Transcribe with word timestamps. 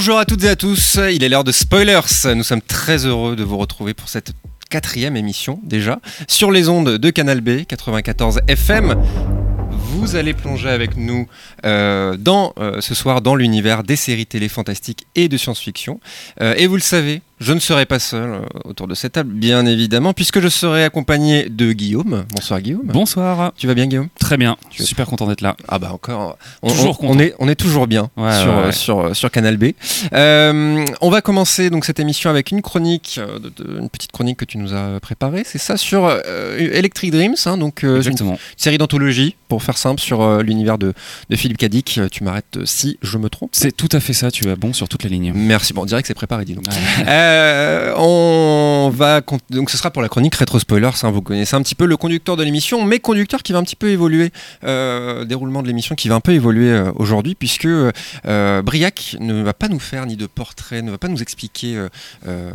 Bonjour 0.00 0.18
à 0.18 0.24
toutes 0.24 0.44
et 0.44 0.48
à 0.48 0.56
tous, 0.56 0.98
il 1.12 1.22
est 1.22 1.28
l'heure 1.28 1.44
de 1.44 1.52
Spoilers. 1.52 2.00
Nous 2.34 2.42
sommes 2.42 2.62
très 2.62 3.04
heureux 3.04 3.36
de 3.36 3.44
vous 3.44 3.58
retrouver 3.58 3.92
pour 3.92 4.08
cette 4.08 4.32
quatrième 4.70 5.14
émission 5.14 5.60
déjà 5.62 6.00
sur 6.26 6.50
les 6.50 6.70
ondes 6.70 6.96
de 6.96 7.10
Canal 7.10 7.42
B 7.42 7.64
94 7.68 8.40
FM. 8.48 8.94
Vous 9.70 10.16
allez 10.16 10.32
plonger 10.32 10.70
avec 10.70 10.96
nous 10.96 11.28
euh, 11.66 12.16
dans, 12.16 12.54
euh, 12.58 12.80
ce 12.80 12.94
soir 12.94 13.20
dans 13.20 13.34
l'univers 13.34 13.82
des 13.82 13.96
séries 13.96 14.24
télé 14.24 14.48
fantastiques 14.48 15.06
et 15.16 15.28
de 15.28 15.36
science-fiction. 15.36 16.00
Euh, 16.40 16.54
et 16.56 16.66
vous 16.66 16.76
le 16.76 16.80
savez, 16.80 17.20
je 17.40 17.52
ne 17.54 17.58
serai 17.58 17.86
pas 17.86 17.98
seul 17.98 18.30
euh, 18.30 18.40
autour 18.64 18.86
de 18.86 18.94
cette 18.94 19.12
table, 19.12 19.32
bien 19.32 19.64
évidemment, 19.66 20.12
puisque 20.12 20.40
je 20.40 20.48
serai 20.48 20.84
accompagné 20.84 21.48
de 21.48 21.72
Guillaume. 21.72 22.24
Bonsoir 22.34 22.60
Guillaume. 22.60 22.82
Bonsoir. 22.84 23.52
Tu 23.56 23.66
vas 23.66 23.74
bien 23.74 23.86
Guillaume? 23.86 24.08
Très 24.18 24.36
bien. 24.36 24.56
Je 24.70 24.76
suis 24.76 24.84
super 24.86 25.06
content 25.06 25.26
d'être 25.26 25.40
là. 25.40 25.56
Ah 25.68 25.78
bah 25.78 25.90
encore. 25.92 26.36
On, 26.62 26.68
Toujours 26.68 26.90
on- 26.90 27.06
content. 27.06 27.12
on 27.14 27.18
est, 27.18 27.34
on 27.38 27.48
est 27.48 27.54
toujours 27.54 27.86
bien 27.86 28.10
Ouais, 28.16 28.38
sur, 28.38 28.48
ouais, 28.54 28.64
ouais. 28.66 28.72
sur, 28.72 29.00
euh, 29.00 29.14
sur 29.14 29.30
Canal 29.30 29.56
B. 29.56 29.70
Euh, 30.12 30.84
on 31.00 31.10
va 31.10 31.20
commencer 31.22 31.70
donc 31.70 31.84
cette 31.84 31.98
émission 32.00 32.28
avec 32.30 32.50
une 32.50 32.62
chronique, 32.62 33.18
de- 33.18 33.48
de- 33.64 33.78
une 33.80 33.88
petite 33.88 34.12
chronique 34.12 34.36
que 34.38 34.44
tu 34.44 34.58
nous 34.58 34.74
as 34.74 35.00
préparée. 35.00 35.42
C'est 35.46 35.58
ça 35.58 35.76
sur 35.76 36.04
euh, 36.06 36.56
Electric 36.58 37.10
Dreams, 37.10 37.36
hein, 37.46 37.56
donc 37.56 37.84
euh, 37.84 38.02
une 38.02 38.36
série 38.56 38.78
d'anthologie, 38.78 39.36
pour 39.48 39.62
faire 39.62 39.78
simple, 39.78 40.00
sur 40.00 40.42
l'univers 40.42 40.78
de, 40.78 40.92
de 41.30 41.36
Philippe 41.36 41.58
Cadic. 41.58 42.00
Tu 42.12 42.22
m'arrêtes 42.24 42.58
si 42.64 42.98
je 43.02 43.18
me 43.18 43.28
trompe. 43.30 43.50
C'est 43.52 43.74
tout 43.76 43.88
à 43.92 44.00
fait 44.00 44.12
ça. 44.12 44.30
Tu 44.30 44.48
as 44.50 44.56
bon 44.56 44.72
sur 44.72 44.88
toute 44.88 45.02
la 45.04 45.10
ligne. 45.10 45.32
Merci. 45.34 45.72
Bon, 45.72 45.82
on 45.82 45.86
dirait 45.86 46.02
que 46.02 46.08
c'est 46.08 46.14
préparé, 46.14 46.44
dis 46.44 46.54
donc. 46.54 46.64
Euh, 47.30 47.94
on 47.96 48.90
va 48.92 49.20
donc 49.50 49.70
ce 49.70 49.76
sera 49.76 49.90
pour 49.90 50.02
la 50.02 50.08
chronique 50.08 50.34
rétro 50.34 50.58
spoilers. 50.58 50.90
hein, 51.04 51.10
vous 51.10 51.22
connaissez 51.22 51.54
un 51.54 51.62
petit 51.62 51.74
peu 51.76 51.86
le 51.86 51.96
conducteur 51.96 52.36
de 52.36 52.42
l'émission, 52.42 52.84
mais 52.84 52.98
conducteur 52.98 53.42
qui 53.42 53.52
va 53.52 53.58
un 53.60 53.62
petit 53.62 53.76
peu 53.76 53.88
évoluer, 53.90 54.30
euh, 54.64 55.24
déroulement 55.24 55.62
de 55.62 55.68
l'émission 55.68 55.94
qui 55.94 56.08
va 56.08 56.16
un 56.16 56.20
peu 56.20 56.32
évoluer 56.32 56.70
euh, 56.70 56.90
aujourd'hui, 56.96 57.34
puisque 57.36 57.68
Briac 58.64 59.16
ne 59.20 59.42
va 59.42 59.52
pas 59.54 59.68
nous 59.68 59.78
faire 59.78 60.06
ni 60.06 60.16
de 60.16 60.26
portrait, 60.26 60.82
ne 60.82 60.90
va 60.90 60.98
pas 60.98 61.08
nous 61.08 61.22
expliquer 61.22 61.76
un, 62.26 62.52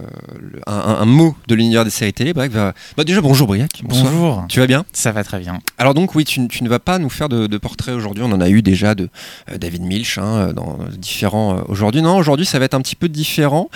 un- 0.67 0.98
un 1.02 1.06
mot 1.06 1.36
de 1.48 1.56
l'univers 1.56 1.86
des 1.86 1.89
séries 1.89 2.14
télé. 2.14 2.34
Briac 2.34 2.52
va. 2.52 2.73
Bah, 2.98 3.04
déjà 3.04 3.22
bonjour 3.22 3.48
Briac. 3.48 3.82
Bonsoir. 3.84 4.12
Bonjour. 4.12 4.45
Tu 4.50 4.60
vas 4.60 4.67
bien? 4.67 4.86
Ça 4.94 5.12
va 5.12 5.23
très 5.23 5.39
bien. 5.39 5.60
alors 5.78 5.94
donc 5.94 6.16
oui, 6.16 6.26
tu, 6.26 6.48
tu 6.48 6.64
ne 6.64 6.70
vas 6.70 6.80
pas 6.80 7.00
nous 7.00 7.10
faire 7.10 7.30
de, 7.30 7.48
de 7.48 7.58
portrait 7.58 7.94
aujourd'hui. 7.94 8.23
On 8.26 8.32
en 8.32 8.42
a 8.42 8.50
eu 8.50 8.62
déjà 8.62 8.94
de 8.95 9.10
David 9.58 9.84
Milch 9.84 10.17
hein, 10.17 10.52
dans 10.54 10.78
différents 10.98 11.62
aujourd'hui. 11.67 12.02
Non, 12.02 12.17
aujourd'hui 12.17 12.45
ça 12.45 12.60
va 12.60 12.66
être 12.66 12.73
un 12.73 12.82
petit 12.82 12.95
peu 12.95 13.08
différent 13.10 13.70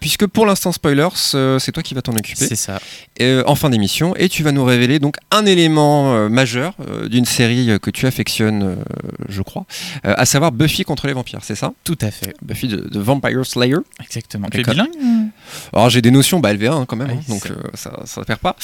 puisque 0.00 0.26
pour 0.36 0.44
l'instant 0.44 0.70
spoilers, 0.70 1.08
euh, 1.34 1.58
c'est 1.58 1.72
toi 1.72 1.82
qui 1.82 1.94
vas 1.94 2.02
t'en 2.02 2.12
occuper 2.12 2.46
C'est 2.46 2.56
ça. 2.56 2.78
euh, 3.22 3.42
en 3.46 3.54
fin 3.54 3.70
d'émission 3.70 4.14
et 4.16 4.28
tu 4.28 4.42
vas 4.42 4.52
nous 4.52 4.64
révéler 4.66 4.98
donc 4.98 5.16
un 5.30 5.46
élément 5.46 6.12
euh, 6.14 6.28
majeur 6.28 6.74
euh, 6.86 7.08
d'une 7.08 7.24
série 7.24 7.70
que 7.80 7.88
tu 7.88 8.06
affectionnes, 8.06 8.76
je 9.30 9.40
crois, 9.40 9.64
à 10.04 10.26
savoir 10.26 10.52
Buffy 10.52 10.84
contre 10.84 11.06
les 11.06 11.14
vampires. 11.14 11.38
C'est 11.42 11.54
ça? 11.54 11.72
Tout 11.84 11.96
à 12.02 12.10
fait. 12.10 12.34
Buffy 12.42 12.68
de, 12.68 12.76
de 12.76 13.00
Vampire 13.00 13.46
Slayer. 13.46 13.78
Exactement. 14.04 14.48
Tu 14.50 14.60
es 14.60 14.62
bilingue? 14.62 14.90
Alors 15.72 15.88
j'ai 15.88 16.02
des 16.02 16.10
notions 16.10 16.38
bah, 16.38 16.52
LV1 16.52 16.82
hein, 16.82 16.84
quand 16.86 16.96
même, 16.96 17.08
Oui, 17.12 17.16
hein, 17.18 17.24
donc 17.30 17.48
ça 17.72 17.90
ne 18.18 18.24
perd 18.24 18.40
pas. 18.40 18.56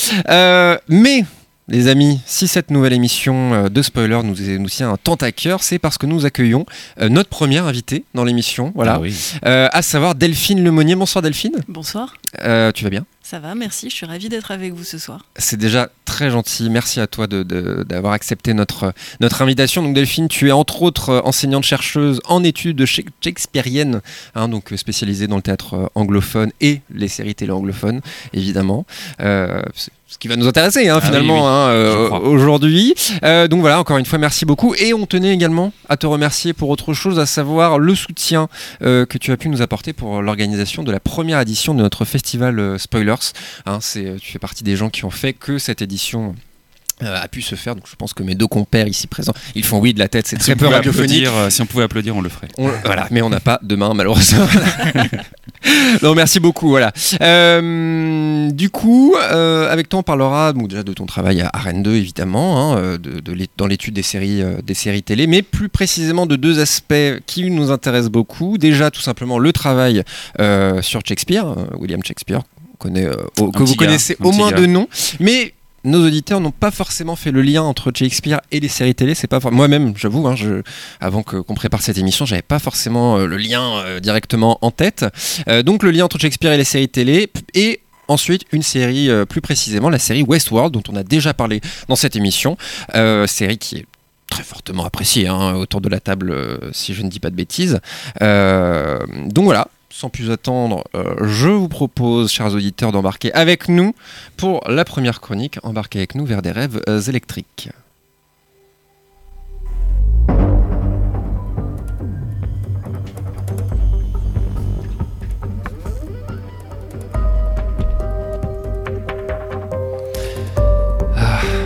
Mais 0.88 1.24
les 1.72 1.88
amis, 1.88 2.20
si 2.26 2.46
cette 2.48 2.70
nouvelle 2.70 2.92
émission 2.92 3.54
euh, 3.54 3.68
de 3.70 3.80
spoiler 3.82 4.20
nous, 4.22 4.36
nous 4.58 4.68
tient 4.68 4.94
tant 5.02 5.14
à 5.16 5.32
cœur, 5.32 5.62
c'est 5.62 5.78
parce 5.78 5.96
que 5.98 6.04
nous 6.06 6.26
accueillons 6.26 6.66
euh, 7.00 7.08
notre 7.08 7.30
première 7.30 7.64
invitée 7.66 8.04
dans 8.14 8.24
l'émission, 8.24 8.72
voilà, 8.74 8.94
Ah 8.96 9.00
oui. 9.00 9.16
Euh, 9.46 9.68
à 9.72 9.80
savoir 9.82 10.14
Delphine 10.14 10.62
Lemonnier. 10.62 10.94
Bonsoir 10.94 11.22
Delphine, 11.22 11.56
Bonsoir, 11.68 12.14
Euh, 12.44 12.72
tu 12.72 12.84
vas 12.84 12.90
bien? 12.90 13.04
Ça 13.22 13.38
va, 13.38 13.54
merci, 13.54 13.88
je 13.88 13.94
suis 13.94 14.04
ravie 14.04 14.28
d'être 14.28 14.50
avec 14.50 14.74
vous 14.74 14.84
ce 14.84 14.98
soir. 14.98 15.24
C'est 15.36 15.56
déjà 15.56 15.88
très 16.04 16.30
gentil, 16.30 16.68
merci 16.68 17.00
à 17.00 17.06
toi 17.06 17.26
de- 17.26 17.42
de- 17.42 17.82
d'avoir 17.88 18.12
accepté 18.12 18.52
notre, 18.52 18.92
notre 19.20 19.40
invitation. 19.40 19.82
Donc 19.82 19.94
Delphine, 19.94 20.28
tu 20.28 20.48
es 20.48 20.52
entre 20.52 20.82
autres 20.82 21.22
enseignante-chercheuse 21.24 22.20
en 22.26 22.44
études 22.44 22.84
shak- 22.84 23.06
shakespeariennes, 23.22 24.02
hein, 24.34 24.48
donc 24.48 24.70
spécialisée 24.76 25.26
dans 25.28 25.36
le 25.36 25.42
théâtre 25.42 25.90
anglophone 25.94 26.50
et 26.60 26.82
les 26.92 27.08
séries 27.08 27.34
télé 27.34 27.52
anglophones, 27.52 28.02
évidemment. 28.34 28.84
Euh, 29.20 29.62
c'est 29.74 29.92
ce 30.12 30.18
qui 30.18 30.28
va 30.28 30.36
nous 30.36 30.46
intéresser 30.46 30.88
hein, 30.90 30.98
Ah 31.00 31.06
finalement 31.06 31.36
oui, 31.36 31.40
oui, 31.40 31.46
hein, 31.46 31.68
euh, 31.70 32.10
aujourd'hui. 32.10 32.94
Euh, 33.24 33.48
donc 33.48 33.60
voilà, 33.60 33.80
encore 33.80 33.96
une 33.96 34.04
fois, 34.04 34.18
merci 34.18 34.44
beaucoup. 34.44 34.74
Et 34.74 34.92
on 34.92 35.06
tenait 35.06 35.32
également 35.32 35.72
à 35.88 35.96
te 35.96 36.06
remercier 36.06 36.52
pour 36.52 36.68
autre 36.68 36.92
chose, 36.92 37.18
à 37.18 37.24
savoir 37.24 37.78
le 37.78 37.94
soutien 37.94 38.48
euh, 38.82 39.06
que 39.06 39.16
tu 39.16 39.32
as 39.32 39.38
pu 39.38 39.48
nous 39.48 39.62
apporter 39.62 39.94
pour 39.94 40.20
l'organisation 40.20 40.82
de 40.82 40.92
la 40.92 41.00
première 41.00 41.40
édition 41.40 41.72
de 41.72 41.80
notre 41.80 42.04
festival 42.04 42.78
Spoilers. 42.78 43.14
Hein, 43.64 43.78
tu 43.80 44.32
fais 44.32 44.38
partie 44.38 44.64
des 44.64 44.76
gens 44.76 44.90
qui 44.90 45.06
ont 45.06 45.10
fait 45.10 45.32
que 45.32 45.56
cette 45.56 45.80
édition 45.80 46.34
a 47.04 47.28
pu 47.28 47.42
se 47.42 47.54
faire. 47.54 47.74
Donc 47.74 47.84
je 47.90 47.96
pense 47.96 48.12
que 48.14 48.22
mes 48.22 48.34
deux 48.34 48.46
compères 48.46 48.86
ici 48.88 49.06
présents, 49.06 49.32
ils 49.54 49.64
font 49.64 49.78
oui 49.78 49.94
de 49.94 49.98
la 49.98 50.08
tête, 50.08 50.26
c'est 50.26 50.36
Si 50.36 50.42
très 50.42 50.56
peu 50.56 50.66
radiophonique. 50.66 51.26
euh, 51.26 51.50
si 51.50 51.60
on 51.62 51.66
pouvait 51.66 51.84
applaudir, 51.84 52.16
on 52.16 52.20
le 52.20 52.28
ferait. 52.28 52.48
On- 52.58 52.70
voilà, 52.84 53.06
mais 53.10 53.22
on 53.22 53.30
n'a 53.30 53.40
pas 53.40 53.58
de 53.62 53.74
main 53.76 53.92
malheureusement. 53.94 54.46
non, 56.02 56.14
merci 56.14 56.40
beaucoup. 56.40 56.68
Voilà. 56.70 56.92
Euh, 57.20 58.50
du 58.50 58.70
coup, 58.70 59.14
euh, 59.20 59.70
avec 59.70 59.88
toi, 59.88 60.00
on 60.00 60.02
parlera 60.02 60.52
donc, 60.52 60.68
déjà 60.68 60.82
de 60.82 60.92
ton 60.92 61.06
travail 61.06 61.40
à 61.42 61.50
Rennes 61.58 61.82
2, 61.82 61.94
évidemment, 61.94 62.72
hein, 62.74 62.78
euh, 62.78 62.98
de, 62.98 63.22
dans 63.56 63.66
l'étude 63.66 63.94
des 63.94 64.02
séries, 64.02 64.42
euh, 64.42 64.60
des 64.62 64.74
séries 64.74 65.02
télé, 65.02 65.26
mais 65.26 65.42
plus 65.42 65.68
précisément 65.68 66.26
de 66.26 66.36
deux 66.36 66.60
aspects 66.60 66.94
qui 67.26 67.50
nous 67.50 67.70
intéressent 67.70 68.10
beaucoup. 68.10 68.58
Déjà, 68.58 68.90
tout 68.90 69.00
simplement, 69.00 69.38
le 69.38 69.52
travail 69.52 70.02
euh, 70.40 70.82
sur 70.82 71.00
Shakespeare, 71.06 71.46
euh, 71.46 71.64
William 71.78 72.02
Shakespeare, 72.04 72.42
connaît, 72.78 73.06
euh, 73.06 73.14
que 73.36 73.62
vous 73.62 73.74
gars, 73.76 73.86
connaissez 73.86 74.16
au 74.20 74.32
moins 74.32 74.50
de 74.52 74.66
nom, 74.66 74.88
mais 75.20 75.54
nos 75.84 76.06
auditeurs 76.06 76.40
n'ont 76.40 76.52
pas 76.52 76.70
forcément 76.70 77.16
fait 77.16 77.30
le 77.30 77.42
lien 77.42 77.62
entre 77.62 77.92
Shakespeare 77.94 78.40
et 78.50 78.60
les 78.60 78.68
séries 78.68 78.94
télé. 78.94 79.14
C'est 79.14 79.26
pas 79.26 79.40
moi-même, 79.50 79.94
j'avoue, 79.96 80.26
hein, 80.28 80.34
avant 81.00 81.22
qu'on 81.22 81.54
prépare 81.54 81.82
cette 81.82 81.98
émission, 81.98 82.24
j'avais 82.24 82.42
pas 82.42 82.58
forcément 82.58 83.18
euh, 83.18 83.26
le 83.26 83.36
lien 83.36 83.78
euh, 83.78 84.00
directement 84.00 84.58
en 84.62 84.70
tête. 84.70 85.04
Euh, 85.48 85.62
donc 85.62 85.82
le 85.82 85.90
lien 85.90 86.04
entre 86.04 86.18
Shakespeare 86.18 86.52
et 86.52 86.56
les 86.56 86.64
séries 86.64 86.88
télé 86.88 87.30
et 87.54 87.80
Ensuite, 88.08 88.42
une 88.50 88.64
série, 88.64 89.08
plus 89.26 89.40
précisément 89.40 89.88
la 89.88 90.00
série 90.00 90.22
Westworld, 90.22 90.74
dont 90.74 90.82
on 90.90 90.96
a 90.96 91.04
déjà 91.04 91.32
parlé 91.32 91.60
dans 91.88 91.94
cette 91.94 92.16
émission. 92.16 92.58
Série 93.26 93.58
qui 93.58 93.76
est 93.76 93.86
très 94.28 94.42
fortement 94.42 94.84
appréciée 94.84 95.28
hein, 95.28 95.54
autour 95.54 95.80
de 95.80 95.88
la 95.88 96.00
table, 96.00 96.36
si 96.72 96.94
je 96.94 97.02
ne 97.02 97.08
dis 97.08 97.20
pas 97.20 97.30
de 97.30 97.36
bêtises. 97.36 97.80
Donc 98.20 99.44
voilà, 99.44 99.68
sans 99.92 100.08
plus 100.08 100.30
attendre, 100.30 100.84
euh, 100.94 101.14
je 101.20 101.48
vous 101.48 101.68
propose, 101.68 102.30
chers 102.32 102.54
auditeurs, 102.54 102.92
d'embarquer 102.92 103.32
avec 103.34 103.68
nous 103.68 103.94
pour 104.36 104.62
la 104.66 104.84
première 104.84 105.20
chronique, 105.20 105.58
embarquer 105.62 105.98
avec 105.98 106.14
nous 106.14 106.24
vers 106.24 106.40
des 106.40 106.50
rêves 106.50 106.80
euh, 106.88 107.00
électriques. 107.00 107.68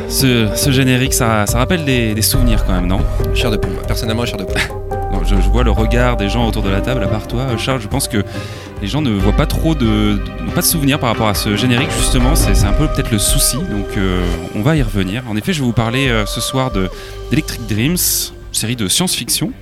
Ce, 0.09 0.49
ce 0.57 0.73
générique, 0.73 1.13
ça, 1.13 1.47
ça 1.47 1.59
rappelle 1.59 1.85
des, 1.85 2.15
des 2.15 2.23
souvenirs 2.23 2.65
quand 2.65 2.73
même, 2.73 2.87
non? 2.87 3.01
Cher 3.35 3.51
de 3.51 3.57
poule, 3.57 3.77
personnellement, 3.87 4.25
cher 4.25 4.39
de 4.39 4.45
poule. 4.45 4.86
Je, 5.25 5.35
je 5.41 5.49
vois 5.49 5.65
le 5.65 5.71
regard 5.73 6.17
des 6.17 6.29
gens 6.29 6.47
autour 6.47 6.63
de 6.63 6.69
la 6.71 6.81
table, 6.81 7.03
à 7.03 7.09
part 7.09 7.27
toi, 7.27 7.57
Charles. 7.57 7.81
Je 7.81 7.89
pense 7.89 8.07
que 8.07 8.23
les 8.81 8.87
gens 8.87 9.03
ne 9.03 9.11
voient 9.11 9.33
pas 9.33 9.47
trop 9.47 9.75
de, 9.75 10.21
pas 10.55 10.61
de 10.61 10.67
souvenirs 10.67 11.01
par 11.01 11.09
rapport 11.11 11.27
à 11.29 11.35
ce 11.35 11.57
générique. 11.57 11.91
Justement, 11.99 12.37
c'est 12.37 12.55
c'est 12.55 12.67
un 12.67 12.73
peu 12.73 12.87
peut-être 12.87 13.11
le 13.11 13.19
souci. 13.19 13.57
Donc, 13.57 13.97
euh, 13.97 14.25
on 14.55 14.63
va 14.63 14.77
y 14.77 14.83
revenir. 14.83 15.25
En 15.29 15.37
effet, 15.37 15.53
je 15.53 15.61
vais 15.61 15.67
vous 15.67 15.73
parler 15.73 16.09
euh, 16.09 16.27
ce 16.27 16.41
soir 16.41 16.71
de 16.71 16.89
d'Electric 17.31 17.67
Dreams, 17.67 17.97
série 18.53 18.77
de 18.77 18.87
science-fiction. 18.89 19.53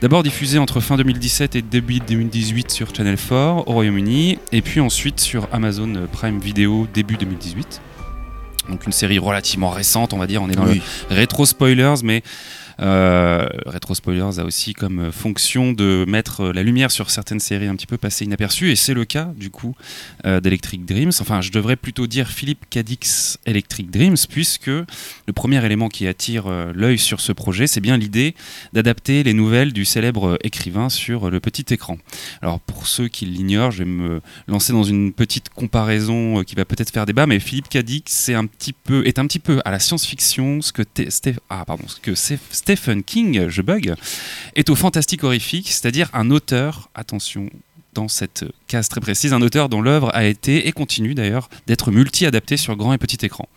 D'abord 0.00 0.22
diffusée 0.22 0.58
entre 0.58 0.80
fin 0.80 0.96
2017 0.96 1.56
et 1.56 1.62
début 1.62 1.98
2018 2.00 2.70
sur 2.70 2.94
Channel 2.94 3.16
4 3.16 3.68
au 3.68 3.72
Royaume-Uni, 3.72 4.38
et 4.52 4.62
puis 4.62 4.80
ensuite 4.80 5.20
sur 5.20 5.48
Amazon 5.52 5.92
Prime 6.12 6.38
Video 6.38 6.86
début 6.94 7.16
2018. 7.16 7.82
Donc 8.70 8.86
une 8.86 8.92
série 8.92 9.18
relativement 9.18 9.68
récente, 9.70 10.12
on 10.14 10.18
va 10.18 10.26
dire. 10.26 10.40
On 10.42 10.48
est 10.48 10.54
dans 10.54 10.64
Oui. 10.64 10.80
le 11.10 11.16
rétro 11.16 11.44
spoilers, 11.44 11.96
mais 12.04 12.22
euh, 12.80 13.48
spoilers 13.94 14.38
a 14.38 14.44
aussi 14.44 14.74
comme 14.74 15.10
fonction 15.12 15.72
de 15.72 16.04
mettre 16.06 16.46
la 16.52 16.62
lumière 16.62 16.90
sur 16.90 17.10
certaines 17.10 17.40
séries 17.40 17.66
un 17.66 17.76
petit 17.76 17.86
peu 17.86 17.96
passées 17.96 18.24
inaperçues, 18.24 18.70
et 18.70 18.76
c'est 18.76 18.94
le 18.94 19.04
cas 19.04 19.32
du 19.36 19.50
coup 19.50 19.74
euh, 20.26 20.40
d'Electric 20.40 20.84
Dreams. 20.84 21.12
Enfin, 21.20 21.40
je 21.40 21.50
devrais 21.50 21.76
plutôt 21.76 22.06
dire 22.06 22.28
Philippe 22.28 22.64
Cadix 22.70 23.38
Electric 23.46 23.90
Dreams, 23.90 24.16
puisque 24.28 24.68
le 24.68 25.32
premier 25.34 25.64
élément 25.64 25.88
qui 25.88 26.06
attire 26.06 26.46
euh, 26.46 26.72
l'œil 26.74 26.98
sur 26.98 27.20
ce 27.20 27.32
projet, 27.32 27.66
c'est 27.66 27.80
bien 27.80 27.96
l'idée 27.96 28.34
d'adapter 28.72 29.22
les 29.22 29.34
nouvelles 29.34 29.72
du 29.72 29.84
célèbre 29.84 30.38
écrivain 30.42 30.88
sur 30.88 31.30
le 31.30 31.40
petit 31.40 31.72
écran. 31.72 31.98
Alors 32.42 32.60
pour 32.60 32.86
ceux 32.86 33.08
qui 33.08 33.26
l'ignorent, 33.26 33.70
je 33.70 33.78
vais 33.78 33.90
me 33.90 34.20
lancer 34.46 34.72
dans 34.72 34.84
une 34.84 35.12
petite 35.12 35.48
comparaison 35.50 36.40
euh, 36.40 36.42
qui 36.42 36.54
va 36.54 36.64
peut-être 36.64 36.90
faire 36.90 37.06
débat, 37.06 37.26
mais 37.26 37.40
Philippe 37.40 37.68
Cadix 37.68 38.28
est 38.28 38.34
un 38.34 38.46
petit 38.46 38.72
peu 39.38 39.60
à 39.64 39.70
la 39.70 39.78
science-fiction 39.78 40.62
ce 40.62 40.72
que, 40.72 40.82
ah, 41.48 41.64
pardon, 41.64 41.84
ce 41.86 42.00
que 42.00 42.14
Stephen 42.76 43.02
King, 43.02 43.48
je 43.48 43.62
bug, 43.62 43.94
est 44.54 44.70
au 44.70 44.76
fantastique 44.76 45.24
horrifique, 45.24 45.72
c'est-à-dire 45.72 46.08
un 46.12 46.30
auteur, 46.30 46.88
attention, 46.94 47.50
dans 47.94 48.06
cette 48.06 48.44
case 48.68 48.88
très 48.88 49.00
précise, 49.00 49.32
un 49.32 49.42
auteur 49.42 49.68
dont 49.68 49.82
l'œuvre 49.82 50.12
a 50.14 50.24
été 50.24 50.68
et 50.68 50.72
continue 50.72 51.14
d'ailleurs 51.14 51.50
d'être 51.66 51.90
multi-adaptée 51.90 52.56
sur 52.56 52.76
grand 52.76 52.92
et 52.92 52.98
petit 52.98 53.26
écran. 53.26 53.48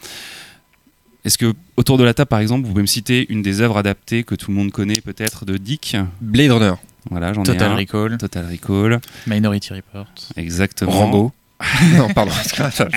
Est-ce 1.25 1.37
que 1.37 1.53
autour 1.77 1.99
de 1.99 2.03
la 2.03 2.15
table, 2.15 2.27
par 2.27 2.39
exemple, 2.39 2.63
vous 2.63 2.71
pouvez 2.71 2.81
me 2.81 2.87
citer 2.87 3.27
une 3.29 3.43
des 3.43 3.61
œuvres 3.61 3.77
adaptées 3.77 4.23
que 4.23 4.33
tout 4.33 4.49
le 4.49 4.57
monde 4.57 4.71
connaît 4.71 4.99
peut-être 4.99 5.45
de 5.45 5.57
Dick? 5.57 5.95
Blade 6.19 6.49
Runner. 6.49 6.73
Voilà, 7.11 7.33
j'en 7.33 7.43
ai 7.43 7.45
Total 7.45 7.71
un. 7.71 7.75
Recall, 7.75 8.17
Total 8.17 8.47
Recall, 8.49 8.99
Minority 9.27 9.73
Report. 9.75 10.07
exactement. 10.37 10.91
Rambo. 10.91 11.31
non, 11.97 12.09
pardon. 12.09 12.31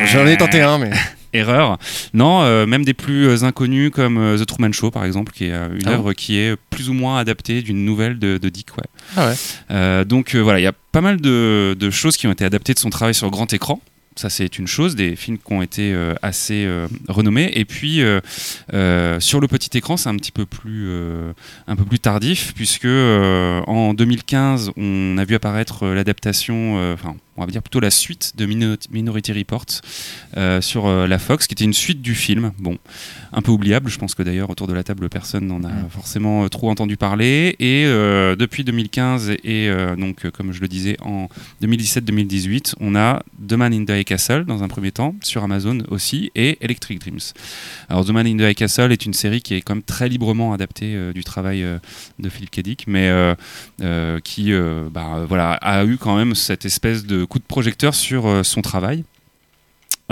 J'en 0.07 0.27
ai 0.27 0.39
tenté 0.39 0.63
un, 0.63 0.79
mais. 0.79 0.93
Erreur. 1.37 1.79
Non, 2.15 2.43
euh, 2.43 2.67
même 2.67 2.85
des 2.85 2.95
plus 2.95 3.27
euh, 3.29 3.45
inconnus 3.45 3.91
comme 3.93 4.19
euh, 4.19 4.39
The 4.39 4.47
Truman 4.47 4.73
Show, 4.73 4.91
par 4.91 5.05
exemple, 5.05 5.33
qui 5.33 5.45
est 5.45 5.53
une 5.53 5.87
Ah 5.87 5.93
œuvre 5.93 6.13
qui 6.13 6.39
est 6.39 6.57
plus 6.71 6.89
ou 6.89 6.93
moins 6.93 7.19
adaptée 7.19 7.63
d'une 7.63 7.85
nouvelle 7.85 8.19
de, 8.19 8.39
de 8.39 8.49
Dick. 8.49 8.77
Ouais. 8.77 8.85
Ah 9.17 9.29
ouais. 9.29 10.05
Donc 10.05 10.35
voilà, 10.35 10.59
il 10.61 10.63
y 10.63 10.67
a 10.67 10.75
pas 10.93 11.01
mal 11.01 11.21
de, 11.21 11.77
de 11.79 11.91
choses 11.91 12.17
qui 12.17 12.27
ont 12.27 12.33
été 12.33 12.45
adaptées 12.45 12.75
de 12.75 12.79
son 12.79 12.91
travail 12.91 13.15
sur 13.15 13.31
grand 13.31 13.53
écran. 13.53 13.81
Ça, 14.17 14.31
c'est 14.31 14.59
une 14.59 14.67
chose, 14.67 14.97
des 14.97 15.15
films 15.15 15.37
qui 15.37 15.53
ont 15.53 15.61
été 15.61 15.93
euh, 15.93 16.15
assez 16.23 16.65
euh, 16.65 16.89
renommés. 17.07 17.51
Et 17.55 17.67
puis, 17.67 18.01
euh, 18.01 19.21
sur 19.21 19.41
le 19.41 19.47
petit 19.47 19.77
écran, 19.77 19.99
c'est 19.99 20.09
un 20.09 20.17
petit 20.17 20.33
peu 20.33 20.47
plus, 20.47 20.91
un 21.67 21.77
peu 21.77 21.85
plus 21.85 21.99
tardif, 21.99 22.55
puisque 22.55 22.87
en 22.87 23.95
2015, 23.95 24.73
on 24.77 25.19
a 25.19 25.25
vu 25.25 25.35
apparaître 25.35 25.87
l'adaptation, 25.89 26.93
enfin, 26.95 27.17
on 27.37 27.45
va 27.45 27.51
dire 27.51 27.63
plutôt 27.63 27.81
la 27.81 27.91
suite 27.91 28.33
de 28.37 28.47
Mino- 28.47 28.77
Minority 28.91 29.33
Report 29.33 29.67
euh, 30.37 30.61
sur 30.61 30.87
euh, 30.87 31.07
la 31.07 31.19
Fox, 31.19 31.47
qui 31.47 31.55
était 31.55 31.65
une 31.65 31.73
suite 31.73 32.01
du 32.03 32.15
film. 32.15 32.53
Bon, 32.59 32.79
un 33.33 33.43
peu 33.43 33.51
oubliable. 33.51 33.91
Je 33.91 33.99
pense 33.99 34.15
que 34.15 34.23
d'ailleurs, 34.23 34.51
autour 34.51 34.67
de 34.67 34.73
la 34.73 34.83
table, 34.83 35.09
personne 35.09 35.47
n'en 35.47 35.63
a 35.65 35.69
Mm. 35.69 35.89
forcément 35.91 36.45
euh, 36.45 36.49
trop 36.49 36.71
entendu 36.71 36.97
parler. 36.97 37.57
Et 37.59 37.85
depuis 38.39 38.65
2015, 38.65 39.33
et 39.45 39.69
donc, 39.99 40.29
comme 40.31 40.53
je 40.53 40.61
le 40.61 40.69
disais, 40.69 40.97
en 41.03 41.29
2017-2018, 41.63 42.75
on 42.81 42.95
a 42.97 43.23
The 43.49 43.53
Man 43.55 43.73
in 43.73 43.85
the 43.85 43.91
High 43.91 44.05
Castle 44.05 44.45
dans 44.45 44.63
un 44.63 44.69
premier 44.69 44.93
temps, 44.93 45.15
sur 45.23 45.43
Amazon 45.43 45.79
aussi, 45.91 46.31
et 46.35 46.59
Electric 46.61 47.01
Dreams. 47.01 47.21
Alors, 47.89 48.05
The 48.05 48.11
Man 48.11 48.27
in 48.27 48.37
the 48.37 48.41
High 48.51 48.55
Castle 48.55 48.93
est 48.93 49.05
une 49.07 49.13
série 49.15 49.41
qui 49.43 49.55
est 49.55 49.61
quand 49.61 49.75
même 49.75 49.83
très 49.83 50.09
librement 50.09 50.53
adaptée 50.53 51.13
du 51.15 51.25
travail 51.25 51.65
de 52.19 52.29
Philip 52.29 52.51
K. 52.51 52.61
Dick, 52.61 52.85
mais 52.87 53.11
qui 54.25 54.53
bah, 54.93 55.25
voilà, 55.29 55.53
a 55.55 55.85
eu 55.85 55.97
quand 55.99 56.17
même 56.17 56.35
cette 56.35 56.65
espèce 56.65 57.05
de 57.05 57.25
coup 57.27 57.39
de 57.39 57.45
projecteur 57.45 57.95
sur 57.95 58.27
euh, 58.27 58.43
son 58.43 58.63
travail. 58.63 59.05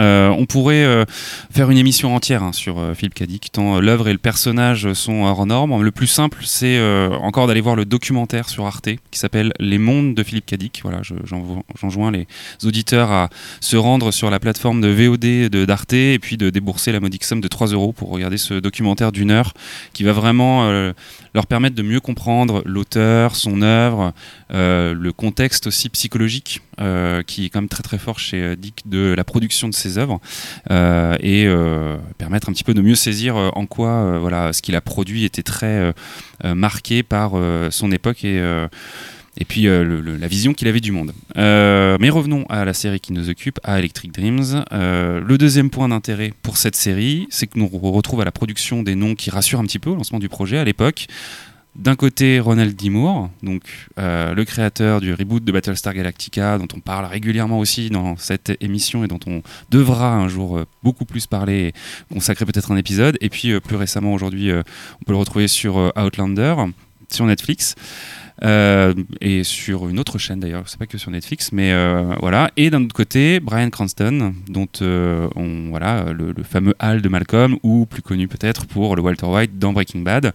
Euh, 0.00 0.30
on 0.30 0.44
pourrait 0.44 0.82
euh, 0.84 1.04
faire 1.52 1.70
une 1.70 1.78
émission 1.78 2.16
entière 2.16 2.42
hein, 2.42 2.52
sur 2.52 2.80
euh, 2.80 2.94
Philip 2.94 3.14
K. 3.14 3.22
Dick, 3.28 3.52
tant 3.52 3.78
l'œuvre 3.78 4.08
et 4.08 4.12
le 4.12 4.18
personnage 4.18 4.92
sont 4.92 5.22
hors 5.22 5.46
normes. 5.46 5.80
Le 5.84 5.90
plus 5.92 6.08
simple, 6.08 6.38
c'est 6.44 6.80
encore 7.22 7.46
d'aller 7.46 7.60
voir 7.60 7.76
le 7.76 7.84
documentaire 7.84 8.48
sur 8.48 8.66
Arte 8.66 8.88
qui 9.12 9.18
s'appelle 9.20 9.52
Les 9.60 9.78
mondes 9.78 10.14
de 10.16 10.22
Philip 10.24 10.44
K. 10.46 10.56
Dick. 10.56 10.80
Voilà, 10.82 10.98
je- 11.02 11.14
j'en- 11.24 11.62
j'enjoins 11.80 12.10
les 12.10 12.26
auditeurs 12.64 13.12
à 13.12 13.30
se 13.60 13.76
rendre 13.76 14.10
sur 14.10 14.30
la 14.30 14.40
plateforme 14.40 14.80
de 14.80 14.88
VOD 14.88 15.48
d'Arte 15.64 15.92
et 15.92 16.18
puis 16.18 16.36
de 16.36 16.50
débourser 16.50 16.90
la 16.90 16.98
modique 16.98 17.22
somme 17.22 17.40
de 17.40 17.46
3 17.48 17.68
euros 17.68 17.92
pour 17.92 18.10
regarder 18.10 18.36
ce 18.36 18.54
documentaire 18.54 19.12
d'une 19.12 19.30
heure 19.30 19.52
qui 19.92 20.02
va 20.02 20.10
vraiment 20.12 20.68
leur 21.34 21.46
permettre 21.46 21.76
de 21.76 21.82
mieux 21.82 22.00
comprendre 22.00 22.62
l'auteur, 22.64 23.36
son 23.36 23.62
œuvre, 23.62 24.12
le 24.50 25.10
contexte 25.12 25.68
aussi 25.68 25.88
psychologique 25.88 26.62
euh, 26.80 27.22
qui 27.22 27.46
est 27.46 27.48
quand 27.48 27.60
même 27.60 27.68
très 27.68 27.82
très 27.82 27.98
fort 27.98 28.18
chez 28.18 28.40
euh, 28.40 28.56
Dick 28.56 28.82
de 28.86 29.14
la 29.16 29.24
production 29.24 29.68
de 29.68 29.74
ses 29.74 29.98
œuvres 29.98 30.20
euh, 30.70 31.16
et 31.20 31.46
permettre 32.18 32.48
un 32.48 32.52
petit 32.52 32.64
peu 32.64 32.74
de 32.74 32.80
mieux 32.80 32.94
saisir 32.94 33.36
en 33.36 33.66
quoi 33.66 34.18
voilà 34.18 34.52
ce 34.52 34.62
qu'il 34.62 34.76
a 34.76 34.80
produit 34.80 35.24
était 35.24 35.42
très 35.42 35.92
marqué 36.44 37.02
par 37.02 37.32
son 37.70 37.92
époque 37.92 38.24
et 38.24 38.42
et 39.36 39.44
puis 39.44 39.64
la 39.64 40.28
vision 40.28 40.54
qu'il 40.54 40.68
avait 40.68 40.80
du 40.80 40.92
monde. 40.92 41.12
Mais 41.36 42.10
revenons 42.10 42.44
à 42.48 42.64
la 42.64 42.72
série 42.74 43.00
qui 43.00 43.12
nous 43.12 43.28
occupe, 43.28 43.58
à 43.64 43.78
Electric 43.78 44.12
Dreams. 44.12 44.64
Le 44.70 45.36
deuxième 45.36 45.70
point 45.70 45.88
d'intérêt 45.88 46.32
pour 46.42 46.56
cette 46.56 46.76
série, 46.76 47.26
c'est 47.30 47.46
que 47.46 47.58
nous 47.58 47.66
re- 47.66 47.92
retrouve 47.92 48.20
à 48.20 48.24
la 48.24 48.32
production 48.32 48.82
des 48.82 48.94
noms 48.94 49.14
qui 49.14 49.30
rassurent 49.30 49.60
un 49.60 49.64
petit 49.64 49.78
peu 49.78 49.90
au 49.90 49.96
lancement 49.96 50.18
du 50.18 50.28
projet 50.28 50.58
à 50.58 50.64
l'époque. 50.64 51.06
D'un 51.76 51.96
côté, 51.96 52.38
Ronald 52.38 52.76
D. 52.76 52.88
Moore, 52.88 53.30
donc 53.42 53.62
euh, 53.98 54.32
le 54.32 54.44
créateur 54.44 55.00
du 55.00 55.12
reboot 55.12 55.42
de 55.42 55.50
Battlestar 55.50 55.92
Galactica, 55.92 56.56
dont 56.56 56.68
on 56.72 56.78
parle 56.78 57.04
régulièrement 57.04 57.58
aussi 57.58 57.90
dans 57.90 58.16
cette 58.16 58.56
émission 58.60 59.02
et 59.02 59.08
dont 59.08 59.18
on 59.26 59.42
devra 59.70 60.14
un 60.14 60.28
jour 60.28 60.56
euh, 60.56 60.66
beaucoup 60.84 61.04
plus 61.04 61.26
parler 61.26 61.72
consacrer 62.12 62.46
peut-être 62.46 62.70
un 62.70 62.76
épisode. 62.76 63.18
Et 63.20 63.28
puis 63.28 63.50
euh, 63.50 63.58
plus 63.58 63.74
récemment, 63.74 64.14
aujourd'hui, 64.14 64.52
on 64.52 65.04
peut 65.04 65.12
le 65.12 65.18
retrouver 65.18 65.48
sur 65.48 65.92
Outlander, 65.96 66.54
sur 67.10 67.26
Netflix. 67.26 67.74
Et 68.42 69.42
sur 69.42 69.88
une 69.88 69.98
autre 69.98 70.18
chaîne 70.18 70.38
d'ailleurs, 70.38 70.68
c'est 70.68 70.78
pas 70.78 70.86
que 70.86 70.98
sur 70.98 71.10
Netflix, 71.10 71.50
mais 71.50 71.72
voilà. 72.20 72.50
Et 72.56 72.68
d'un 72.68 72.84
autre 72.84 72.94
côté, 72.94 73.40
Brian 73.40 73.70
Cranston, 73.70 74.34
dont 74.48 74.68
on 74.80 75.70
voilà 75.70 76.12
le, 76.12 76.32
le 76.32 76.42
fameux 76.42 76.74
Hal 76.78 77.00
de 77.00 77.08
Malcolm, 77.08 77.56
ou 77.62 77.86
plus 77.86 78.02
connu 78.02 78.28
peut-être 78.28 78.66
pour 78.66 78.96
le 78.96 79.02
Walter 79.02 79.26
White 79.26 79.58
dans 79.58 79.72
Breaking 79.72 80.00
Bad. 80.00 80.34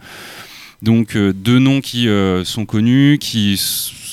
Donc 0.81 1.15
euh, 1.15 1.33
deux 1.33 1.59
noms 1.59 1.81
qui 1.81 2.07
euh, 2.07 2.43
sont 2.45 2.65
connus, 2.65 3.17
qui, 3.19 3.59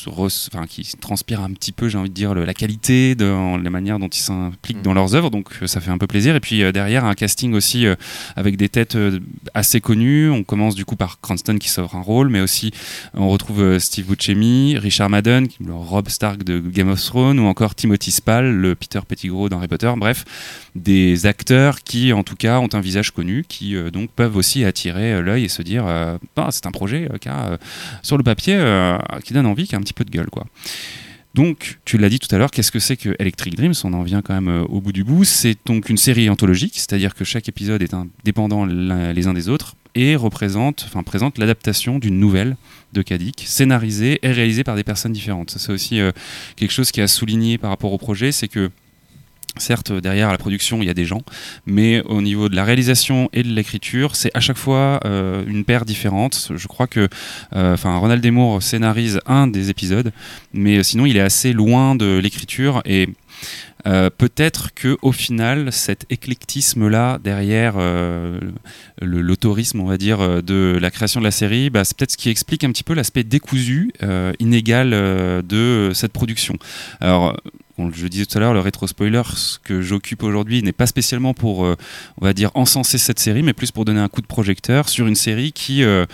enfin, 0.09 0.67
qui 0.67 0.91
transpirent 1.01 1.41
un 1.43 1.51
petit 1.53 1.73
peu, 1.73 1.89
j'ai 1.89 1.99
envie 1.99 2.09
de 2.11 2.15
dire, 2.15 2.35
le- 2.35 2.45
la 2.45 2.55
qualité 2.55 3.15
dans 3.15 3.57
la 3.57 3.71
manière 3.71 3.99
dont 3.99 4.09
ils 4.09 4.19
s'impliquent 4.21 4.79
Mm. 4.79 4.83
dans 4.83 4.95
leurs 4.95 5.15
œuvres. 5.15 5.31
Donc 5.31 5.49
euh, 5.63 5.67
ça 5.67 5.81
fait 5.81 5.91
un 5.91 5.99
peu 5.99 6.07
plaisir. 6.07 6.37
Et 6.37 6.41
puis 6.41 6.63
euh, 6.63 6.73
derrière 6.73 7.05
un 7.05 7.15
casting 7.15 7.55
aussi 7.55 7.87
euh, 7.87 7.95
avec 8.37 8.57
des 8.57 8.69
têtes 8.69 8.97
euh, 8.97 9.21
assez 9.55 9.81
connues. 9.81 10.31
On 10.31 10.43
commence 10.45 10.75
du 10.75 10.85
coup 10.85 10.97
par 10.97 11.21
Cranston 11.21 11.57
qui 11.59 11.69
s'offre 11.69 11.95
un 11.97 12.01
rôle, 12.03 12.29
mais 12.29 12.41
aussi 12.41 12.73
on 13.15 13.29
retrouve 13.29 13.79
Steve 13.79 14.07
Buscemi, 14.07 14.77
Richard 14.79 15.11
Madden, 15.11 15.49
le 15.65 15.75
Rob 15.75 16.09
Stark 16.09 16.45
de 16.45 16.59
Game 16.61 16.89
of 16.89 17.03
Thrones, 17.03 17.39
ou 17.39 17.47
encore 17.47 17.75
Timothy 17.75 18.11
Spall, 18.11 18.51
le 18.51 18.75
Peter 18.75 19.01
Pettigrew 19.07 19.49
dans 19.49 19.59
Harry 19.59 19.69
Potter. 19.69 19.93
Bref, 19.97 20.25
des 20.75 21.27
acteurs 21.27 21.81
qui 21.83 22.13
en 22.13 22.23
tout 22.23 22.37
cas 22.37 22.59
ont 22.59 22.69
un 22.73 22.81
visage 22.81 23.11
connu, 23.11 23.45
qui 23.49 23.75
donc 23.93 24.11
peuvent 24.11 24.37
aussi 24.37 24.65
attirer 24.65 25.23
l'œil 25.23 25.45
et 25.45 25.49
se 25.49 25.63
dire 25.63 25.85
Ah, 25.87 26.49
c'est 26.51 26.67
un 26.67 26.71
projet 26.71 27.09
qui 27.21 27.29
a, 27.29 27.59
sur 28.03 28.17
le 28.17 28.23
papier 28.23 28.57
qui 29.25 29.33
donne 29.33 29.47
envie, 29.47 29.67
qui 29.67 29.75
a 29.75 29.79
un 29.79 29.83
petit 29.83 29.93
peu 29.97 30.05
de 30.05 30.11
gueule 30.11 30.31
quoi. 30.31 30.47
Donc, 31.37 31.79
tu 31.85 31.99
l'as 31.99 32.09
dit 32.09 32.19
tout 32.19 32.35
à 32.35 32.39
l'heure, 32.39 32.51
qu'est-ce 32.51 32.73
que 32.73 32.79
c'est 32.79 32.97
que 32.97 33.15
Electric 33.19 33.57
Dreams? 33.57 33.75
On 33.85 33.93
en 33.93 34.03
vient 34.03 34.23
quand 34.23 34.33
même 34.33 34.49
euh, 34.49 34.63
au 34.63 34.81
bout 34.81 34.93
du 34.93 35.05
bout. 35.05 35.25
C'est 35.25 35.55
donc 35.67 35.91
une 35.91 35.99
série 35.99 36.31
anthologique, 36.31 36.73
c'est-à-dire 36.77 37.15
que 37.15 37.25
chaque 37.25 37.47
épisode 37.47 37.83
est 37.83 37.93
indépendant 37.93 38.65
les 38.65 39.27
uns 39.27 39.35
des 39.35 39.51
autres 39.51 39.77
et 39.95 40.17
représente, 40.17 40.85
enfin 40.87 41.03
présente 41.03 41.37
l'adaptation 41.37 41.99
d'une 41.99 42.19
nouvelle 42.19 42.57
de 42.95 43.03
Kadik, 43.03 43.45
scénarisée 43.47 44.19
et 44.23 44.33
réalisée 44.33 44.65
par 44.65 44.77
des 44.77 44.85
personnes 44.85 45.13
différentes. 45.13 45.55
C'est 45.59 45.73
aussi 45.73 46.01
euh, 46.01 46.11
quelque 46.57 46.71
chose 46.71 46.91
qui 46.91 47.03
a 47.03 47.07
souligné 47.07 47.59
par 47.59 47.69
rapport 47.69 47.93
au 47.93 47.99
projet, 47.99 48.33
c'est 48.33 48.49
que 48.49 48.71
Certes, 49.59 49.91
derrière 49.91 50.31
la 50.31 50.39
production, 50.39 50.83
il 50.83 50.87
y 50.87 50.91
a 50.91 50.95
des 50.95 51.07
gens, 51.07 51.23
mais 51.65 52.03
au 52.03 52.21
niveau 52.21 52.51
de 52.51 52.57
la 52.57 52.63
réalisation 52.63 53.31
et 53.33 53.43
de 53.43 53.49
l'écriture, 53.49 54.15
c'est 54.15 54.31
à 54.35 54.41
chaque 54.41 54.59
fois 54.59 55.01
euh, 55.07 55.43
une 55.47 55.65
paire 55.65 55.87
différente. 55.87 56.53
Je 56.55 56.67
crois 56.69 56.87
que, 56.87 57.09
euh, 57.55 57.73
enfin, 57.75 57.97
Ronald 57.97 58.23
Desmour 58.23 58.63
scénarise 58.63 59.19
un 59.27 59.47
des 59.47 59.71
épisodes, 59.71 60.13
mais 60.53 60.83
sinon, 60.83 61.07
il 61.07 61.17
est 61.17 61.21
assez 61.21 61.55
loin 61.55 61.95
de 61.95 62.19
l'écriture 62.19 62.83
et 62.85 63.09
euh, 63.87 64.11
peut-être 64.11 64.75
que 64.75 64.99
au 65.01 65.13
final, 65.13 65.73
cet 65.73 66.05
éclectisme-là 66.11 67.19
derrière 67.23 67.75
euh, 67.79 68.39
le- 69.01 69.21
l'autorisme, 69.23 69.81
on 69.81 69.87
va 69.87 69.97
dire, 69.97 70.21
euh, 70.21 70.43
de 70.43 70.77
la 70.81 70.91
création 70.91 71.21
de 71.21 71.25
la 71.25 71.31
série, 71.31 71.71
bah, 71.71 71.85
c'est 71.85 71.97
peut-être 71.97 72.13
ce 72.13 72.17
qui 72.17 72.29
explique 72.29 72.63
un 72.65 72.73
petit 72.73 72.83
peu 72.85 72.95
l'aspect 72.95 73.25
décousu, 73.25 73.93
euh, 74.03 74.33
inégal 74.39 74.91
euh, 74.93 75.41
de 75.41 75.93
cette 75.95 76.13
production. 76.13 76.57
Alors, 77.01 77.37
je 77.93 78.07
disais 78.07 78.27
tout 78.27 78.39
à 78.39 78.41
l'heure, 78.41 78.55
le 78.55 78.61
rétro 78.61 78.87
spoiler, 78.87 79.23
que 79.63 79.81
j'occupe 79.81 80.23
aujourd'hui 80.23 80.63
n'est 80.63 80.73
pas 80.73 80.87
spécialement 80.87 81.35
pour, 81.35 81.65
euh, 81.65 81.77
on 82.21 82.25
va 82.25 82.33
dire, 82.33 82.51
encenser 82.55 82.99
cette 82.99 83.19
série, 83.19 83.43
mais 83.43 83.53
plus 83.53 83.71
pour 83.71 83.85
donner 83.85 84.01
un 84.01 84.09
coup 84.09 84.23
de 84.23 84.27
projecteur 84.27 84.89
sur 84.89 85.07
une 85.07 85.15
série 85.15 85.53
qui 85.53 85.83
euh, 85.83 86.07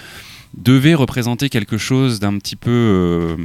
devait 0.55 0.95
représenter 0.95 1.49
quelque 1.49 1.79
chose 1.79 2.21
d'un 2.21 2.39
petit 2.39 2.57
peu 2.57 2.71
euh, 2.71 3.37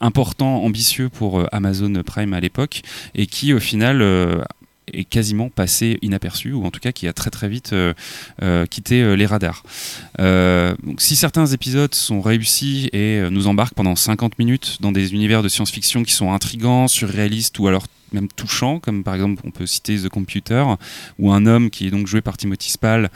important, 0.00 0.62
ambitieux 0.62 1.08
pour 1.08 1.46
Amazon 1.52 1.92
Prime 2.04 2.34
à 2.34 2.40
l'époque, 2.40 2.82
et 3.14 3.26
qui 3.26 3.54
au 3.54 3.60
final 3.60 4.44
est 4.92 5.04
quasiment 5.04 5.48
passé 5.48 5.98
inaperçu, 6.02 6.52
ou 6.52 6.64
en 6.64 6.70
tout 6.70 6.80
cas 6.80 6.92
qui 6.92 7.08
a 7.08 7.12
très 7.12 7.30
très 7.30 7.48
vite 7.48 7.72
euh, 7.72 7.94
euh, 8.42 8.66
quitté 8.66 9.02
euh, 9.02 9.14
les 9.14 9.26
radars. 9.26 9.62
Donc, 10.18 11.00
si 11.00 11.16
certains 11.16 11.46
épisodes 11.46 11.94
sont 11.94 12.20
réussis 12.20 12.88
et 12.92 13.28
nous 13.30 13.46
embarquent 13.46 13.74
pendant 13.74 13.96
50 13.96 14.38
minutes 14.38 14.78
dans 14.80 14.92
des 14.92 15.12
univers 15.12 15.42
de 15.42 15.48
science-fiction 15.48 16.02
qui 16.02 16.12
sont 16.12 16.32
intrigants, 16.32 16.88
surréalistes 16.88 17.58
ou 17.58 17.68
alors 17.68 17.86
même 18.12 18.28
touchants, 18.28 18.78
comme 18.78 19.02
par 19.02 19.14
exemple 19.14 19.42
on 19.44 19.50
peut 19.50 19.66
citer 19.66 19.98
The 19.98 20.08
Computer, 20.08 20.64
où 21.18 21.32
un 21.32 21.46
homme 21.46 21.70
qui 21.70 21.88
est 21.88 21.90
donc 21.90 22.06
joué 22.06 22.20
par 22.20 22.36
Timothy 22.36 22.70
Spall, 22.70 23.10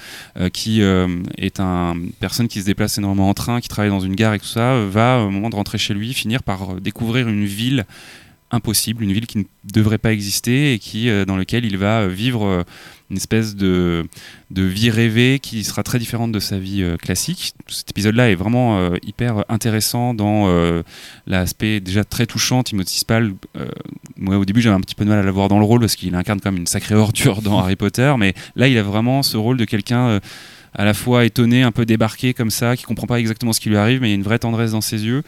qui 0.53 0.81
est 0.81 1.61
une 1.61 2.11
personne 2.19 2.49
qui 2.49 2.61
se 2.61 2.67
déplace 2.67 2.99
énormément 2.99 3.29
en 3.29 3.35
train, 3.35 3.61
qui 3.61 3.69
travaille 3.69 3.91
dans 3.91 4.01
une 4.01 4.17
gare 4.17 4.35
et 4.35 4.41
tout 4.41 4.47
ça, 4.47 4.85
va 4.85 5.21
au 5.21 5.31
moment 5.31 5.51
de 5.51 5.57
rentrer 5.57 5.79
chez 5.79 5.95
lui 5.95 6.13
finir 6.15 6.43
par 6.43 6.81
découvrir 6.81 7.29
une 7.29 7.45
ville 7.45 7.87
impossible, 8.51 9.05
une 9.05 9.13
ville 9.13 9.27
qui 9.27 9.39
ne 9.39 9.45
devrait 9.65 9.99
pas 9.99 10.13
exister 10.13 10.73
et 10.73 10.79
qui, 10.79 11.09
euh, 11.09 11.25
dans 11.25 11.37
laquelle 11.37 11.65
il 11.65 11.77
va 11.77 12.01
euh, 12.01 12.09
vivre 12.09 12.47
euh, 12.47 12.63
une 13.11 13.17
espèce 13.17 13.57
de, 13.57 14.07
de 14.51 14.63
vie 14.63 14.91
rêvée 14.91 15.39
qui 15.39 15.65
sera 15.65 15.83
très 15.83 15.99
différente 15.99 16.33
de 16.33 16.41
sa 16.41 16.59
vie 16.59 16.83
euh, 16.83 16.97
classique. 16.97 17.53
Cet 17.67 17.91
épisode-là 17.91 18.31
est 18.31 18.35
vraiment 18.35 18.93
hyper 19.03 19.45
intéressant 19.49 20.15
dans 20.15 20.49
l'aspect 21.27 21.81
déjà 21.81 22.05
très 22.05 22.27
touchant. 22.27 22.63
Timothy 22.63 22.99
Spall, 22.99 23.35
moi 24.17 24.37
au 24.37 24.45
début 24.45 24.61
j'avais 24.61 24.77
un 24.77 24.81
petit 24.81 24.95
peu 24.95 25.05
de 25.05 25.11
mal 25.11 25.19
à 25.19 25.23
l'avoir 25.23 25.49
dans 25.49 25.59
le 25.59 25.65
rôle 25.65 25.81
parce 25.81 25.97
qu'il 25.97 26.15
incarne 26.15 26.41
comme 26.41 26.57
une 26.57 26.67
sacrée 26.67 26.95
ordure 26.95 27.43
dans 27.43 27.59
Harry 27.61 27.77
Potter, 27.77 28.15
mais 28.19 28.35
là 28.57 28.69
il 28.69 28.79
a 28.79 28.83
vraiment 28.83 29.23
ce 29.23 29.37
rôle 29.37 29.57
de 29.57 29.65
quelqu'un... 29.65 30.21
euh, 30.79 30.83
à 30.83 30.85
la 30.85 30.95
fois 30.95 31.25
étonné, 31.25 31.63
un 31.63 31.73
peu 31.73 31.85
débarqué 31.85 32.35
comme 32.35 32.51
ça, 32.51 32.77
qui 32.77 32.85
comprend 32.85 33.07
pas 33.07 33.19
exactement 33.19 33.53
ce 33.53 33.61
qui 33.61 33.69
lui 33.69 33.77
arrive, 33.77 34.01
mais 34.01 34.09
il 34.09 34.11
y 34.11 34.15
a 34.15 34.17
une 34.17 34.23
vraie 34.23 34.39
tendresse 34.39 34.73
dans 34.73 34.81
ses 34.81 35.05
yeux. 35.05 35.23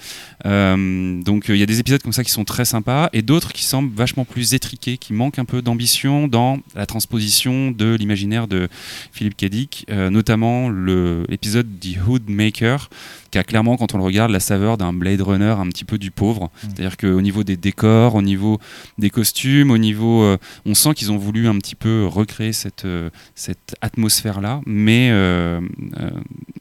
Euh, 0.47 1.23
donc 1.23 1.47
il 1.49 1.57
y 1.57 1.62
a 1.62 1.66
des 1.66 1.80
épisodes 1.80 2.02
comme 2.02 2.12
ça 2.12 2.25
qui 2.25 2.30
sont 2.30 2.45
très 2.45 2.64
sympas 2.64 3.09
et 3.12 3.23
d'autres 3.23 3.52
qui 3.52 3.64
semblent 3.64 3.95
vachement 3.95 4.25
plus 4.25 4.54
étriqués, 4.54 4.97
qui 4.97 5.12
manquent 5.12 5.38
un 5.38 5.45
peu 5.45 5.62
d'ambition 5.62 6.28
dans 6.28 6.59
la 6.75 6.87
transposition 6.87 7.71
de 7.71 7.95
l'imaginaire 7.95 8.47
de 8.47 8.69
Philippe 9.12 9.37
Kedic, 9.37 9.87
notamment 9.88 10.71
l'épisode 10.71 11.66
The 11.80 11.99
Hood 12.07 12.28
Maker 12.28 12.88
qui 13.31 13.39
a 13.39 13.45
clairement, 13.45 13.77
quand 13.77 13.95
on 13.95 13.99
le 13.99 14.05
regarde, 14.05 14.31
la 14.31 14.41
saveur 14.41 14.77
d'un 14.77 14.93
Blade 14.93 15.21
Runner 15.21 15.55
un 15.59 15.69
petit 15.69 15.85
peu 15.85 15.99
du 15.99 16.11
pauvre. 16.11 16.45
Mm. 16.45 16.51
C'est-à-dire 16.63 16.97
qu'au 16.97 17.21
niveau 17.21 17.45
des 17.45 17.57
décors, 17.57 18.15
au 18.15 18.23
niveau 18.23 18.59
des 18.99 19.11
costumes, 19.11 19.71
au 19.71 19.79
niveau. 19.79 20.23
Euh, 20.23 20.39
on 20.67 20.75
sent 20.75 20.95
qu'ils 20.95 21.13
ont 21.13 21.19
voulu 21.19 21.49
un 21.49 21.57
petit 21.59 21.75
peu 21.75 22.07
recréer 22.07 22.53
cette, 22.53 22.85
euh, 22.85 23.11
cette 23.35 23.75
atmosphère-là, 23.81 24.61
mais 24.67 25.11
euh, 25.11 25.61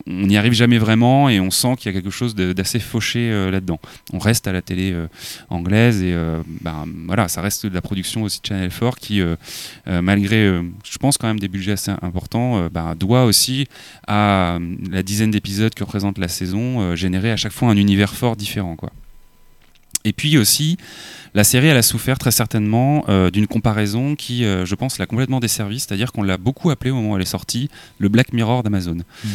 on 0.09 0.27
n'y 0.27 0.37
arrive 0.37 0.53
jamais 0.53 0.77
vraiment 0.77 1.29
et 1.29 1.39
on 1.39 1.51
sent 1.51 1.75
qu'il 1.77 1.91
y 1.91 1.95
a 1.95 1.99
quelque 1.99 2.11
chose 2.11 2.35
d'assez 2.35 2.79
fauché 2.79 3.29
là-dedans. 3.51 3.79
On 4.11 4.19
reste 4.19 4.47
à 4.47 4.51
la 4.51 4.61
télé 4.61 4.95
anglaise 5.49 6.01
et 6.01 6.15
ben, 6.61 6.85
voilà, 7.05 7.27
ça 7.27 7.41
reste 7.41 7.65
de 7.65 7.73
la 7.73 7.81
production 7.81 8.23
aussi 8.23 8.41
de 8.41 8.47
Channel 8.47 8.71
4 8.71 8.97
qui, 8.97 9.21
malgré, 9.85 10.59
je 10.83 10.97
pense, 10.97 11.17
quand 11.17 11.27
même 11.27 11.39
des 11.39 11.47
budgets 11.47 11.73
assez 11.73 11.91
importants, 12.01 12.67
ben, 12.69 12.95
doit 12.95 13.25
aussi 13.25 13.67
à 14.07 14.57
la 14.89 15.03
dizaine 15.03 15.31
d'épisodes 15.31 15.73
que 15.73 15.83
représente 15.83 16.17
la 16.17 16.27
saison 16.27 16.81
euh, 16.81 16.95
générer 16.95 17.31
à 17.31 17.37
chaque 17.37 17.51
fois 17.51 17.69
un 17.69 17.77
univers 17.77 18.13
fort 18.13 18.35
différent. 18.35 18.75
Et 20.05 20.13
puis 20.13 20.37
aussi, 20.37 20.77
la 21.33 21.43
série, 21.43 21.69
a 21.69 21.81
souffert 21.81 22.17
très 22.17 22.31
certainement 22.31 23.05
euh, 23.09 23.29
d'une 23.29 23.47
comparaison 23.47 24.15
qui, 24.15 24.45
euh, 24.45 24.65
je 24.65 24.75
pense, 24.75 24.97
l'a 24.97 25.05
complètement 25.05 25.39
desservie, 25.39 25.79
c'est-à-dire 25.79 26.11
qu'on 26.11 26.23
l'a 26.23 26.37
beaucoup 26.37 26.69
appelé 26.69 26.91
au 26.91 26.95
moment 26.95 27.11
où 27.11 27.15
elle 27.15 27.21
est 27.21 27.25
sortie 27.25 27.69
le 27.97 28.09
Black 28.09 28.33
Mirror 28.33 28.63
d'Amazon. 28.63 28.97
Hmm. 29.23 29.27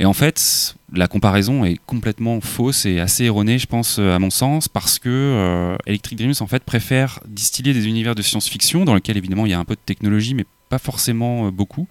Et 0.00 0.06
en 0.06 0.14
fait, 0.14 0.74
la 0.94 1.08
comparaison 1.08 1.62
est 1.66 1.76
complètement 1.84 2.40
fausse 2.40 2.86
et 2.86 3.00
assez 3.00 3.24
erronée, 3.24 3.58
je 3.58 3.66
pense, 3.66 3.98
à 3.98 4.18
mon 4.18 4.30
sens, 4.30 4.66
parce 4.66 4.98
que 4.98 5.76
Electric 5.84 6.16
Dreams, 6.18 6.32
en 6.40 6.46
fait, 6.46 6.64
préfère 6.64 7.20
distiller 7.28 7.74
des 7.74 7.86
univers 7.86 8.14
de 8.14 8.22
science-fiction, 8.22 8.86
dans 8.86 8.94
lesquels, 8.94 9.18
évidemment, 9.18 9.44
il 9.44 9.50
y 9.50 9.54
a 9.54 9.58
un 9.58 9.66
peu 9.66 9.74
de 9.74 9.80
technologie, 9.84 10.32
mais 10.32 10.46
pas 10.70 10.78
forcément 10.78 11.46
euh, 11.46 11.50
beaucoup, 11.50 11.86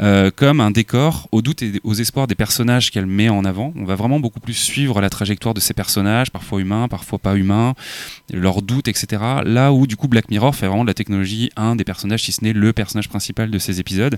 euh, 0.00 0.30
comme 0.34 0.60
un 0.60 0.70
décor 0.70 1.28
au 1.32 1.42
doute 1.42 1.62
et 1.62 1.80
aux 1.82 1.94
espoirs 1.94 2.26
des 2.26 2.34
personnages 2.34 2.90
qu'elle 2.90 3.06
met 3.06 3.28
en 3.28 3.44
avant. 3.44 3.72
On 3.76 3.84
va 3.84 3.96
vraiment 3.96 4.20
beaucoup 4.20 4.38
plus 4.38 4.54
suivre 4.54 5.00
la 5.00 5.10
trajectoire 5.10 5.54
de 5.54 5.60
ces 5.60 5.74
personnages, 5.74 6.30
parfois 6.30 6.60
humains, 6.60 6.88
parfois 6.88 7.18
pas 7.18 7.34
humains, 7.34 7.74
leurs 8.32 8.62
doutes, 8.62 8.86
etc. 8.86 9.22
Là 9.44 9.72
où 9.72 9.86
du 9.86 9.96
coup 9.96 10.08
Black 10.08 10.30
Mirror 10.30 10.54
fait 10.54 10.66
vraiment 10.66 10.84
de 10.84 10.90
la 10.90 10.94
technologie 10.94 11.50
un 11.56 11.74
des 11.74 11.84
personnages, 11.84 12.22
si 12.22 12.32
ce 12.32 12.44
n'est 12.44 12.52
le 12.52 12.72
personnage 12.72 13.08
principal 13.08 13.50
de 13.50 13.58
ces 13.58 13.80
épisodes. 13.80 14.16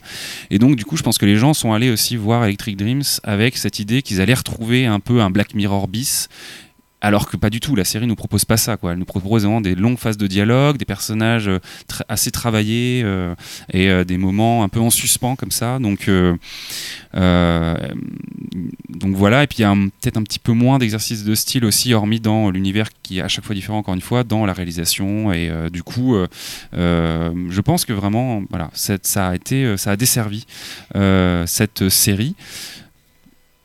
Et 0.50 0.58
donc 0.58 0.76
du 0.76 0.84
coup, 0.84 0.96
je 0.96 1.02
pense 1.02 1.16
que 1.16 1.26
les 1.26 1.36
gens 1.36 1.54
sont 1.54 1.72
allés 1.72 1.90
aussi 1.90 2.16
voir 2.16 2.44
Electric 2.44 2.76
Dreams 2.76 3.04
avec 3.22 3.56
cette 3.56 3.78
idée 3.78 4.02
qu'ils 4.02 4.20
allaient 4.20 4.34
retrouver 4.34 4.86
un 4.86 5.00
peu 5.00 5.22
un 5.22 5.30
Black 5.30 5.54
Mirror 5.54 5.88
bis 5.88 6.28
alors 7.04 7.28
que 7.28 7.36
pas 7.36 7.50
du 7.50 7.60
tout, 7.60 7.76
la 7.76 7.84
série 7.84 8.06
nous 8.06 8.14
propose 8.14 8.46
pas 8.46 8.56
ça. 8.56 8.78
Quoi. 8.78 8.92
Elle 8.92 8.98
nous 8.98 9.04
propose 9.04 9.42
vraiment 9.42 9.60
des 9.60 9.74
longues 9.74 9.98
phases 9.98 10.16
de 10.16 10.26
dialogue, 10.26 10.78
des 10.78 10.86
personnages 10.86 11.48
euh, 11.48 11.58
assez 12.08 12.30
travaillés 12.30 13.02
euh, 13.04 13.34
et 13.70 13.90
euh, 13.90 14.04
des 14.04 14.16
moments 14.16 14.64
un 14.64 14.70
peu 14.70 14.80
en 14.80 14.88
suspens 14.88 15.36
comme 15.36 15.50
ça. 15.50 15.78
Donc, 15.78 16.08
voilà, 19.16 19.42
et 19.42 19.46
puis 19.46 19.58
il 19.58 19.62
y 19.62 19.64
a 19.64 19.74
peut-être 19.74 20.16
un 20.16 20.22
petit 20.22 20.38
peu 20.38 20.52
moins 20.52 20.78
d'exercice 20.78 21.24
de 21.24 21.34
style 21.34 21.66
aussi, 21.66 21.92
hormis 21.92 22.20
dans 22.20 22.50
l'univers 22.50 22.88
qui 23.02 23.18
est 23.18 23.22
à 23.22 23.28
chaque 23.28 23.44
fois 23.44 23.54
différent, 23.54 23.78
encore 23.78 23.94
une 23.94 24.00
fois, 24.00 24.24
dans 24.24 24.46
la 24.46 24.54
réalisation. 24.54 25.30
Et 25.30 25.52
du 25.70 25.82
coup, 25.82 26.16
je 26.72 27.60
pense 27.60 27.84
que 27.84 27.92
vraiment, 27.92 28.44
voilà, 28.48 28.70
ça 28.72 29.28
a 29.28 29.34
été, 29.34 29.76
ça 29.76 29.90
a 29.90 29.96
desservi 29.96 30.46
cette 31.44 31.90
série 31.90 32.34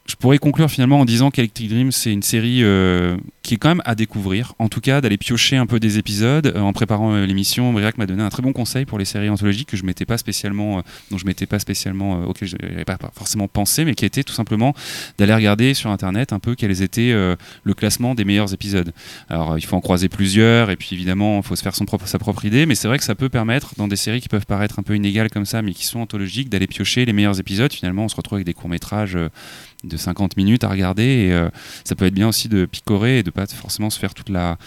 je 0.10 0.16
pourrais 0.16 0.40
conclure 0.40 0.70
finalement 0.72 1.00
en 1.00 1.06
disant 1.06 1.30
qu'Electric 1.30 1.70
Dream 1.70 1.92
c'est 1.92 2.12
une 2.12 2.24
série 2.24 2.64
euh, 2.64 3.16
qui 3.44 3.54
est 3.54 3.58
quand 3.58 3.70
même 3.70 3.82
à 3.86 3.94
découvrir. 3.94 4.54
En 4.58 4.68
tout 4.68 4.82
cas, 4.82 5.02
d'aller 5.02 5.18
piocher 5.18 5.56
un 5.56 5.68
peu 5.68 5.80
des 5.80 6.00
épisodes. 6.00 6.48
Euh, 6.48 6.60
en 6.60 6.74
préparant 6.74 7.14
euh, 7.14 7.26
l'émission, 7.26 7.72
Briac 7.72 7.98
m'a 8.00 8.08
donné 8.08 8.24
un 8.24 8.30
très 8.30 8.42
bon 8.42 8.52
conseil 8.52 8.86
pour 8.86 8.98
les 8.98 9.06
séries 9.06 9.30
anthologiques 9.30 9.70
que 9.70 9.78
je 9.78 9.84
m'étais 9.84 10.06
pas 10.06 10.18
spécialement, 10.18 10.82
dont 11.12 11.18
je 11.20 11.26
m'étais 11.26 11.46
pas 11.46 11.60
spécialement, 11.60 12.24
auquel 12.24 12.50
n'avais 12.60 12.86
pas 12.86 12.98
forcément 13.14 13.48
pensé, 13.48 13.86
mais 13.86 13.94
qui 13.94 14.06
était 14.06 14.24
tout 14.24 14.34
simplement 14.34 14.74
d'aller 15.20 15.34
regarder 15.36 15.76
sur 15.76 15.92
internet 15.92 16.34
un 16.34 16.40
peu 16.40 16.56
quels 16.56 16.82
étaient 16.82 17.12
le 17.12 17.74
classement 17.74 18.16
des 18.16 18.26
meilleurs 18.26 18.54
épisodes. 18.54 18.92
Alors, 19.30 19.58
il 19.58 19.66
faut 19.66 19.76
en 19.76 19.82
croiser 19.82 20.10
plusieurs, 20.10 20.72
et 20.72 20.76
puis 20.76 20.90
évidemment, 20.94 21.38
il 21.38 21.44
faut 21.44 21.56
se 21.56 21.62
faire 21.62 21.76
son 21.76 21.86
propre, 21.86 22.08
sa 22.08 22.18
propre 22.18 22.46
idée, 22.46 22.66
mais 22.66 22.76
c'est 22.76 22.88
vrai 22.88 22.98
que 22.98 23.04
ça 23.04 23.16
peut 23.16 23.30
permettre 23.30 23.74
dans 23.78 23.88
des 23.88 23.96
séries 23.96 24.22
qui 24.22 24.30
peuvent 24.30 24.46
paraître 24.46 24.80
un 24.80 24.84
peu 24.84 24.96
inégales 24.96 25.30
comme 25.30 25.46
ça, 25.46 25.62
mais 25.62 25.74
qui 25.74 25.86
sont 25.86 26.00
anthologiques, 26.00 26.50
d'aller 26.50 26.68
piocher 26.68 27.06
les 27.06 27.14
meilleurs 27.14 27.40
épisodes. 27.40 27.72
Finalement, 27.72 28.06
on 28.06 28.10
se 28.10 28.16
retrouve 28.16 28.38
avec 28.38 28.46
des 28.46 28.54
courts 28.54 28.70
métrages 28.70 29.18
de 29.84 29.98
50 29.98 30.38
minutes 30.38 30.64
à 30.64 30.70
regarder. 30.70 31.04
Et 31.04 31.34
euh, 31.34 31.50
ça 31.84 31.96
peut 31.96 32.06
être 32.06 32.14
bien 32.14 32.28
aussi 32.28 32.50
de 32.50 32.66
picorer 32.66 33.20
et 33.20 33.24
de 33.24 33.32
pas 33.32 33.46
forcément 33.48 33.90
se 33.90 34.00
faire 34.00 34.14
toute 34.14 34.30
la, 34.30 34.58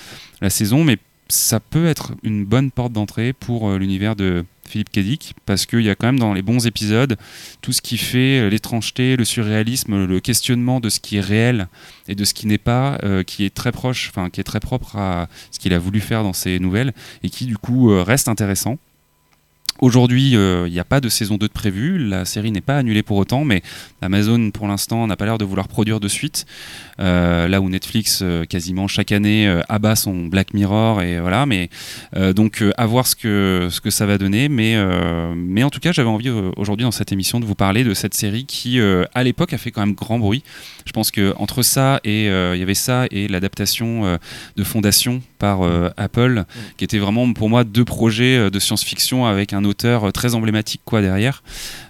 la 0.40 0.50
saison, 0.50 0.84
mais 0.84 0.98
ça 1.28 1.60
peut 1.60 1.86
être 1.86 2.12
une 2.22 2.44
bonne 2.44 2.70
porte 2.70 2.92
d'entrée 2.92 3.32
pour 3.32 3.68
euh, 3.68 3.78
l'univers 3.78 4.16
de 4.16 4.44
Philippe 4.68 4.90
Kedic, 4.90 5.34
parce 5.44 5.66
qu'il 5.66 5.82
y 5.82 5.90
a 5.90 5.94
quand 5.94 6.06
même 6.06 6.18
dans 6.18 6.32
les 6.32 6.42
bons 6.42 6.66
épisodes 6.66 7.16
tout 7.60 7.72
ce 7.72 7.82
qui 7.82 7.98
fait 7.98 8.40
euh, 8.40 8.48
l'étrangeté, 8.48 9.16
le 9.16 9.24
surréalisme, 9.24 10.06
le 10.06 10.20
questionnement 10.20 10.80
de 10.80 10.88
ce 10.88 11.00
qui 11.00 11.16
est 11.16 11.22
réel 11.22 11.68
et 12.08 12.14
de 12.14 12.24
ce 12.24 12.34
qui 12.34 12.46
n'est 12.46 12.58
pas, 12.58 12.98
qui 13.26 13.44
est 13.44 13.54
très 13.54 13.72
proche, 13.72 14.10
enfin 14.10 14.30
qui 14.30 14.40
est 14.40 14.44
très 14.44 14.60
propre 14.60 14.96
à 14.96 15.28
ce 15.50 15.58
qu'il 15.58 15.72
a 15.72 15.78
voulu 15.78 16.00
faire 16.00 16.22
dans 16.22 16.32
ses 16.32 16.58
nouvelles 16.58 16.92
et 17.22 17.30
qui 17.30 17.46
du 17.46 17.56
coup 17.56 17.88
reste 18.02 18.28
intéressant. 18.28 18.78
Aujourd'hui, 19.82 20.30
il 20.30 20.72
n'y 20.72 20.78
a 20.78 20.84
pas 20.84 21.00
de 21.00 21.08
saison 21.08 21.38
2 21.38 21.48
de 21.48 21.52
prévu, 21.52 21.98
la 21.98 22.24
série 22.24 22.52
n'est 22.52 22.60
pas 22.60 22.78
annulée 22.78 23.02
pour 23.02 23.16
autant, 23.16 23.44
mais 23.44 23.62
Amazon, 24.00 24.52
pour 24.52 24.68
l'instant, 24.68 25.04
n'a 25.08 25.16
pas 25.16 25.24
l'air 25.24 25.38
de 25.38 25.44
vouloir 25.44 25.66
produire 25.66 25.98
de 25.98 26.06
suite. 26.06 26.46
Euh, 27.00 27.48
là 27.48 27.60
où 27.60 27.68
Netflix, 27.68 28.20
euh, 28.22 28.44
quasiment 28.44 28.86
chaque 28.86 29.12
année, 29.12 29.48
euh, 29.48 29.60
abat 29.68 29.96
son 29.96 30.26
Black 30.26 30.54
Mirror. 30.54 31.02
Et 31.02 31.20
voilà, 31.20 31.46
mais 31.46 31.68
donc 32.34 32.62
à 32.76 32.86
voir 32.86 33.06
ce 33.06 33.16
que, 33.16 33.68
ce 33.70 33.80
que 33.80 33.90
ça 33.90 34.06
va 34.06 34.18
donner. 34.18 34.48
Mais, 34.48 34.76
mais 35.34 35.62
en 35.64 35.70
tout 35.70 35.80
cas, 35.80 35.92
j'avais 35.92 36.08
envie 36.08 36.30
aujourd'hui 36.56 36.84
dans 36.84 36.90
cette 36.90 37.12
émission 37.12 37.40
de 37.40 37.44
vous 37.44 37.54
parler 37.54 37.84
de 37.84 37.94
cette 37.94 38.14
série 38.14 38.44
qui, 38.44 38.80
à 38.80 39.22
l'époque, 39.22 39.52
a 39.52 39.58
fait 39.58 39.70
quand 39.70 39.84
même 39.84 39.94
grand 39.94 40.18
bruit. 40.18 40.42
Je 40.84 40.92
pense 40.92 41.10
que 41.10 41.34
entre 41.36 41.62
ça 41.62 42.00
et 42.04 42.26
il 42.26 42.58
y 42.58 42.62
avait 42.62 42.74
ça 42.74 43.06
et 43.10 43.28
l'adaptation 43.28 44.18
de 44.56 44.64
Fondation 44.64 45.22
par 45.38 45.62
Apple, 45.96 46.40
mm. 46.40 46.44
qui 46.76 46.84
était 46.84 46.98
vraiment 46.98 47.32
pour 47.32 47.48
moi 47.48 47.64
deux 47.64 47.84
projets 47.84 48.50
de 48.50 48.58
science-fiction 48.58 49.26
avec 49.26 49.52
un 49.52 49.64
auteur 49.72 50.12
très 50.12 50.34
emblématique 50.34 50.82
quoi 50.84 51.00
derrière. 51.02 51.42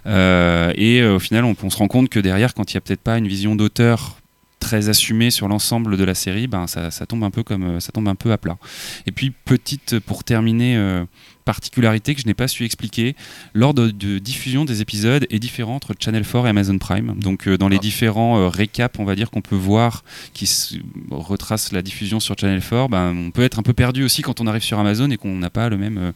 et 0.05 1.03
au 1.03 1.19
final, 1.19 1.45
on, 1.45 1.69
se 1.69 1.77
rend 1.77 1.87
compte 1.87 2.09
que 2.09 2.19
derrière, 2.19 2.53
quand 2.53 2.71
il 2.71 2.75
n'y 2.75 2.79
a 2.79 2.81
peut-être 2.81 3.01
pas 3.01 3.17
une 3.17 3.27
vision 3.27 3.55
d'auteur 3.55 4.17
très 4.63 4.89
assumée 4.89 5.29
sur 5.29 5.47
l'ensemble 5.47 5.97
de 5.97 6.03
la 6.03 6.15
série, 6.15 6.47
ben 6.47 6.67
ça, 6.67 6.89
tombe 7.05 7.23
un 7.23 7.29
peu 7.29 7.43
comme 7.43 7.79
ça 7.79 7.91
tombe 7.91 8.07
un 8.07 8.15
peu 8.15 8.31
à 8.31 8.37
plat. 8.37 8.57
Et 9.05 9.11
puis 9.11 9.31
petite 9.31 9.99
pour 9.99 10.23
terminer 10.23 10.75
euh, 10.77 11.03
particularité 11.43 12.15
que 12.15 12.21
je 12.21 12.27
n'ai 12.27 12.33
pas 12.33 12.47
su 12.47 12.65
expliquer, 12.65 13.15
l'ordre 13.53 13.87
de 13.87 14.19
diffusion 14.19 14.65
des 14.65 14.81
épisodes 14.81 15.25
est 15.29 15.39
différent 15.39 15.75
entre 15.75 15.93
Channel 15.99 16.25
4 16.25 16.45
et 16.45 16.49
Amazon 16.49 16.77
Prime. 16.77 17.15
Donc 17.17 17.47
euh, 17.47 17.57
dans 17.57 17.69
les 17.69 17.77
ah. 17.77 17.79
différents 17.79 18.39
euh, 18.39 18.47
récaps, 18.47 18.99
on 18.99 19.05
va 19.05 19.15
dire 19.15 19.29
qu'on 19.29 19.41
peut 19.41 19.55
voir 19.55 20.03
qui 20.33 20.81
retrace 21.11 21.71
la 21.71 21.81
diffusion 21.81 22.19
sur 22.19 22.37
Channel 22.37 22.61
4, 22.61 22.89
ben, 22.89 23.15
on 23.15 23.31
peut 23.31 23.43
être 23.43 23.59
un 23.59 23.63
peu 23.63 23.73
perdu 23.73 24.03
aussi 24.03 24.21
quand 24.21 24.41
on 24.41 24.47
arrive 24.47 24.63
sur 24.63 24.79
Amazon 24.79 25.09
et 25.11 25.17
qu'on 25.17 25.35
n'a 25.35 25.49
pas 25.49 25.69
le 25.69 25.77
même, 25.77 25.97
euh, 25.97 26.11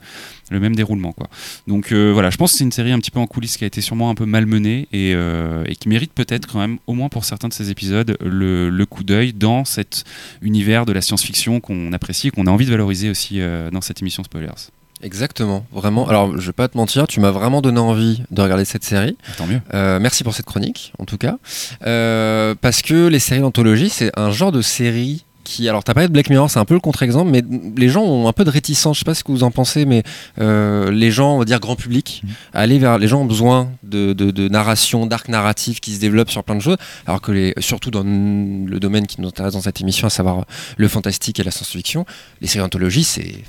le 0.49 0.59
même 0.59 0.75
déroulement. 0.75 1.11
Quoi. 1.11 1.27
Donc 1.67 1.91
voilà, 1.91 2.29
je 2.29 2.37
pense 2.37 2.51
que 2.51 2.57
c'est 2.57 2.63
une 2.63 2.71
série 2.71 2.91
un 2.91 2.99
petit 2.99 3.11
peu 3.11 3.19
en 3.19 3.27
coulisses 3.27 3.57
qui 3.57 3.63
a 3.63 3.67
été 3.67 3.81
sûrement 3.81 4.09
un 4.09 4.15
peu 4.15 4.25
malmenée 4.25 4.87
et, 4.91 5.11
et 5.11 5.75
qui 5.75 5.89
mérite 5.89 6.13
peut-être 6.13 6.47
quand 6.47 6.59
même, 6.59 6.77
au 6.87 6.93
moins 6.93 7.09
pour 7.09 7.25
certains 7.25 7.47
de 7.47 7.53
ces 7.53 7.69
épisodes, 7.69 8.17
le, 8.21 8.69
le 8.69 8.85
coup 8.85 9.03
d'œil 9.03 9.33
dans 9.33 9.65
cet 9.65 10.03
univers 10.41 10.85
de 10.85 10.93
la 10.93 11.01
science-fiction 11.01 11.59
qu'on 11.59 11.93
apprécie 11.93 12.27
et 12.27 12.31
qu'on 12.31 12.47
a 12.47 12.51
envie 12.51 12.65
de 12.65 12.71
valoriser 12.71 13.09
aussi 13.09 13.39
dans 13.71 13.81
cette 13.81 14.01
émission 14.01 14.23
Spoilers. 14.23 14.71
Exactement, 15.03 15.65
vraiment. 15.71 16.07
Alors, 16.07 16.39
je 16.39 16.47
vais 16.47 16.53
pas 16.53 16.67
te 16.67 16.75
mentir, 16.75 17.07
tu 17.07 17.19
m'as 17.19 17.31
vraiment 17.31 17.61
donné 17.61 17.79
envie 17.79 18.23
de 18.31 18.41
regarder 18.41 18.65
cette 18.65 18.83
série. 18.83 19.15
Tant 19.37 19.45
mieux. 19.45 19.61
Euh, 19.73 19.99
merci 19.99 20.23
pour 20.23 20.33
cette 20.33 20.45
chronique, 20.45 20.93
en 20.97 21.05
tout 21.05 21.17
cas. 21.17 21.37
Euh, 21.85 22.55
parce 22.59 22.81
que 22.81 23.07
les 23.07 23.19
séries 23.19 23.41
d'anthologie, 23.41 23.89
c'est 23.89 24.11
un 24.17 24.31
genre 24.31 24.51
de 24.51 24.61
série 24.61 25.23
qui. 25.43 25.69
Alors, 25.69 25.83
t'as 25.83 25.93
parlé 25.93 26.07
de 26.07 26.13
Black 26.13 26.31
Mirror, 26.31 26.49
c'est 26.49 26.57
un 26.57 26.65
peu 26.65 26.73
le 26.73 26.79
contre-exemple, 26.79 27.29
mais 27.29 27.43
les 27.77 27.89
gens 27.89 28.03
ont 28.03 28.27
un 28.27 28.33
peu 28.33 28.43
de 28.43 28.49
réticence. 28.49 28.97
Je 28.97 28.99
sais 28.99 29.05
pas 29.05 29.13
ce 29.13 29.23
que 29.23 29.31
vous 29.31 29.43
en 29.43 29.51
pensez, 29.51 29.85
mais 29.85 30.01
euh, 30.41 30.89
les 30.91 31.11
gens, 31.11 31.35
on 31.35 31.39
va 31.39 31.45
dire 31.45 31.59
grand 31.59 31.75
public, 31.75 32.23
mmh. 32.23 32.29
aller 32.53 32.79
vers. 32.79 32.97
Les 32.97 33.07
gens 33.07 33.21
ont 33.21 33.25
besoin 33.25 33.69
de, 33.83 34.13
de, 34.13 34.47
narration, 34.49 35.05
d'arc 35.05 35.29
narratif 35.29 35.79
qui 35.79 35.93
se 35.93 35.99
développe 35.99 36.31
sur 36.31 36.43
plein 36.43 36.55
de 36.55 36.61
choses, 36.61 36.77
alors 37.05 37.21
que 37.21 37.31
les, 37.31 37.53
surtout 37.59 37.91
dans 37.91 38.03
le 38.03 38.79
domaine 38.79 39.05
qui 39.05 39.21
nous 39.21 39.27
intéresse 39.27 39.53
dans 39.53 39.61
cette 39.61 39.79
émission, 39.79 40.07
à 40.07 40.09
savoir 40.09 40.45
le 40.75 40.87
fantastique 40.87 41.39
et 41.39 41.43
la 41.43 41.51
science-fiction, 41.51 42.05
les 42.41 42.47
séries 42.47 42.63
d'anthologie, 42.63 43.03
c'est 43.03 43.43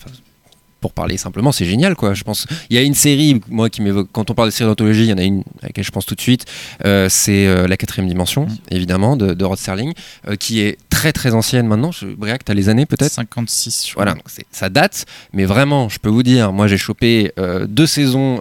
pour 0.80 0.92
parler 0.92 1.16
simplement, 1.16 1.50
c'est 1.52 1.64
génial, 1.64 1.94
quoi. 1.96 2.14
Je 2.14 2.22
pense. 2.24 2.46
Il 2.70 2.76
y 2.76 2.78
a 2.78 2.82
une 2.82 2.94
série, 2.94 3.40
moi, 3.48 3.68
qui 3.68 3.82
m'évoque. 3.82 4.08
Quand 4.12 4.30
on 4.30 4.34
parle 4.34 4.48
de 4.48 4.52
séries 4.54 4.70
d'anthologie, 4.70 5.02
il 5.04 5.08
y 5.08 5.12
en 5.12 5.18
a 5.18 5.22
une 5.22 5.40
à 5.62 5.66
laquelle 5.66 5.84
je 5.84 5.90
pense 5.90 6.06
tout 6.06 6.14
de 6.14 6.20
suite. 6.20 6.44
euh, 6.84 7.08
c'est 7.10 7.46
euh, 7.46 7.66
La 7.66 7.76
quatrième 7.76 8.08
dimension, 8.08 8.46
Mm. 8.46 8.56
évidemment, 8.70 9.16
de, 9.16 9.34
de 9.34 9.44
Rod 9.44 9.58
Serling, 9.58 9.92
euh, 10.28 10.36
qui 10.36 10.60
est 10.60 10.78
très 10.90 11.12
très 11.12 11.34
ancienne 11.34 11.66
maintenant. 11.66 11.90
Je... 11.92 12.06
Briac, 12.06 12.44
t'as 12.44 12.54
les 12.54 12.68
années 12.68 12.86
peut-être? 12.86 13.10
56, 13.12 13.86
je 13.86 13.92
crois. 13.92 14.04
Voilà, 14.04 14.14
donc 14.16 14.24
ça 14.50 14.68
date, 14.68 15.04
mais 15.32 15.44
vraiment, 15.44 15.88
je 15.88 15.98
peux 15.98 16.08
vous 16.10 16.22
dire, 16.22 16.52
moi 16.52 16.66
j'ai 16.68 16.78
chopé 16.78 17.32
deux 17.68 17.86
saisons 17.86 18.40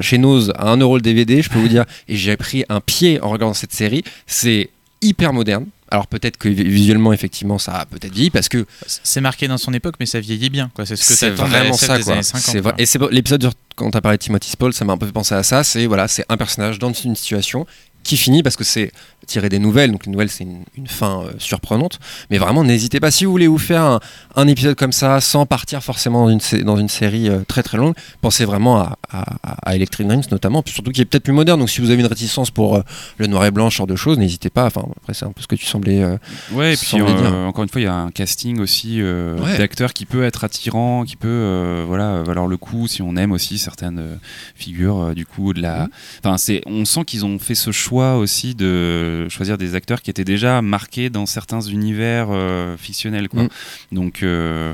chez 0.00 0.18
Nose 0.18 0.52
à 0.56 0.74
1€ 0.76 0.94
le 0.96 1.00
DVD, 1.00 1.42
je 1.42 1.50
peux 1.50 1.58
vous 1.58 1.68
dire, 1.68 1.84
et 2.08 2.16
j'ai 2.16 2.36
pris 2.36 2.64
un 2.68 2.80
pied 2.80 3.20
en 3.22 3.30
regardant 3.30 3.54
cette 3.54 3.72
série. 3.72 4.02
C'est 4.26 4.70
hyper 5.02 5.32
moderne. 5.32 5.66
Alors 5.90 6.06
peut-être 6.06 6.36
que 6.38 6.48
vi- 6.48 6.64
visuellement, 6.68 7.12
effectivement, 7.12 7.58
ça 7.58 7.72
a 7.80 7.86
peut-être 7.86 8.12
vieilli 8.14 8.30
parce 8.30 8.48
que 8.48 8.66
C'est 8.86 9.20
marqué 9.20 9.46
dans 9.48 9.58
son 9.58 9.72
époque, 9.74 9.94
mais 10.00 10.06
ça 10.06 10.18
vieillit 10.20 10.50
bien. 10.50 10.70
quoi. 10.74 10.86
C'est 10.86 10.96
ce 10.96 11.26
que 11.26 11.30
vraiment 11.32 11.74
ça 11.76 11.98
quoi. 12.00 12.12
années 12.14 12.22
50, 12.22 12.42
C'est 12.52 12.60
vrai- 12.60 12.72
quoi. 12.72 12.80
Et 12.82 12.86
c'est 12.86 12.98
l'épisode 13.10 13.50
quand 13.76 13.90
t'as 13.90 14.00
parlé 14.00 14.18
de 14.18 14.22
Timothy 14.22 14.50
Spall, 14.50 14.72
ça 14.72 14.84
m'a 14.84 14.94
un 14.94 14.98
peu 14.98 15.06
fait 15.06 15.12
penser 15.12 15.34
à 15.34 15.42
ça. 15.42 15.62
C'est 15.62 15.86
voilà, 15.86 16.08
c'est 16.08 16.24
un 16.28 16.36
personnage 16.36 16.78
dans 16.78 16.92
une 16.92 17.14
situation 17.16 17.66
qui 18.02 18.16
finit 18.16 18.42
parce 18.42 18.56
que 18.56 18.64
c'est 18.64 18.92
tiré 19.24 19.48
des 19.48 19.58
nouvelles. 19.58 19.92
Donc 19.92 20.06
les 20.06 20.12
nouvelles 20.12 20.30
c'est 20.30 20.44
une, 20.44 20.62
une 20.76 20.86
fin 20.86 21.22
euh, 21.22 21.32
surprenante. 21.38 21.98
Mais 22.30 22.38
vraiment 22.38 22.64
n'hésitez 22.64 23.00
pas 23.00 23.10
si 23.10 23.24
vous 23.24 23.30
voulez 23.30 23.46
vous 23.48 23.58
faire 23.58 23.82
un, 23.82 24.00
un 24.36 24.48
épisode 24.48 24.76
comme 24.76 24.92
ça 24.92 25.20
sans 25.20 25.46
partir 25.46 25.82
forcément 25.82 26.26
dans 26.26 26.30
une, 26.38 26.62
dans 26.64 26.76
une 26.76 26.88
série 26.88 27.28
euh, 27.28 27.40
très 27.46 27.62
très 27.62 27.78
longue. 27.78 27.94
Pensez 28.20 28.44
vraiment 28.44 28.78
à, 28.78 28.98
à, 29.10 29.24
à 29.70 29.74
Electric 29.76 30.06
Dreams 30.06 30.22
notamment, 30.30 30.62
surtout 30.66 30.90
qui 30.92 31.00
est 31.00 31.04
peut-être 31.04 31.24
plus 31.24 31.32
moderne. 31.32 31.60
Donc 31.60 31.70
si 31.70 31.80
vous 31.80 31.90
avez 31.90 32.00
une 32.00 32.06
réticence 32.08 32.50
pour 32.50 32.76
euh, 32.76 32.82
le 33.18 33.26
noir 33.26 33.44
et 33.46 33.50
blanc, 33.50 33.70
ce 33.70 33.76
genre 33.76 33.86
de 33.86 33.96
choses, 33.96 34.18
n'hésitez 34.18 34.50
pas. 34.50 34.66
Enfin 34.66 34.84
après 34.96 35.14
c'est 35.14 35.24
un 35.24 35.32
peu 35.32 35.42
ce 35.42 35.46
que 35.46 35.56
tu 35.56 35.66
semblais. 35.66 36.04
Ouais, 36.52 36.74
et 36.74 36.76
puis 36.76 37.00
encore 37.02 37.62
une 37.64 37.68
fois, 37.70 37.80
il 37.80 37.84
y 37.84 37.88
a 37.88 37.94
un 37.94 38.10
casting 38.10 38.60
aussi 38.60 39.00
Ouais. 39.02 39.58
d'acteurs 39.58 39.92
qui 39.92 40.06
peut 40.06 40.22
être 40.24 40.44
attirant, 40.44 41.04
qui 41.04 41.16
peut 41.16 41.84
voilà 41.86 42.22
valoir 42.22 42.46
le 42.46 42.56
coup 42.56 42.86
si 42.88 43.02
on 43.02 43.16
aime 43.16 43.32
aussi 43.32 43.58
certaines 43.58 44.18
figures 44.54 45.14
du 45.14 45.26
coup 45.26 45.52
de 45.52 45.60
la. 45.62 45.80
Mhm. 45.84 45.88
Enfin, 46.24 46.36
c'est 46.38 46.60
on 46.66 46.84
sent 46.84 47.04
qu'ils 47.04 47.24
ont 47.24 47.38
fait 47.38 47.54
ce 47.54 47.70
choix 47.72 48.16
aussi 48.16 48.54
de 48.54 49.13
choisir 49.28 49.58
des 49.58 49.74
acteurs 49.74 50.02
qui 50.02 50.10
étaient 50.10 50.24
déjà 50.24 50.62
marqués 50.62 51.10
dans 51.10 51.26
certains 51.26 51.60
univers 51.60 52.28
euh, 52.30 52.76
fictionnels 52.76 53.28
quoi. 53.28 53.42
Mhm. 53.44 53.48
Donc 53.92 54.22
euh, 54.22 54.72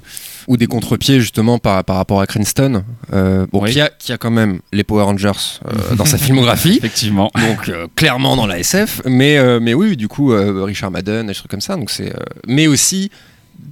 ou 0.49 0.57
des 0.57 0.67
contre-pieds 0.67 1.21
justement 1.21 1.59
par, 1.59 1.85
par 1.85 1.97
rapport 1.97 2.21
à 2.21 2.27
Cranston, 2.27 2.83
euh, 3.13 3.47
bon, 3.53 3.63
Oui. 3.63 3.73
qui, 3.73 3.81
a, 3.81 3.89
qui 3.91 4.13
a 4.13 4.19
quand 4.19 4.31
même 4.31 4.61
les 4.73 4.85
Power 4.85 5.05
Rangers 5.05 5.31
euh, 5.67 5.95
dans 5.97 6.05
sa 6.05 6.19
filmographie. 6.27 6.77
effectivement. 6.79 7.31
donc 7.35 7.69
euh, 7.69 7.87
clairement 7.97 8.37
dans 8.37 8.47
la 8.47 8.59
SF, 8.59 9.03
mais, 9.07 9.39
euh, 9.39 9.61
mais 9.61 9.75
oui, 9.75 9.97
du 9.97 10.09
coup, 10.09 10.33
euh, 10.33 10.65
Richard 10.65 10.91
Madden, 10.91 11.27
des 11.27 11.35
trucs 11.35 11.51
comme 11.51 11.61
ça. 11.61 11.77
Donc 11.77 11.91
c'est, 11.91 12.11
euh, 12.15 12.19
mais 12.47 12.67
aussi 12.67 13.11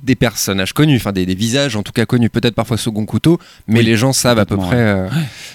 des 0.02 0.14
personnages 0.14 0.72
connus, 0.72 0.96
enfin 0.96 1.12
des, 1.12 1.26
des 1.26 1.34
visages 1.34 1.76
en 1.76 1.82
tout 1.82 1.92
cas 1.92 2.06
connus, 2.06 2.30
peut-être 2.30 2.54
parfois 2.54 2.76
second 2.78 3.04
couteau, 3.06 3.38
mais 3.66 3.80
Oui, 3.80 3.84
les 3.84 3.96
gens 3.96 4.12
savent 4.12 4.38
à 4.38 4.46
peu 4.46 4.56
près, 4.56 4.76
euh, 4.76 5.08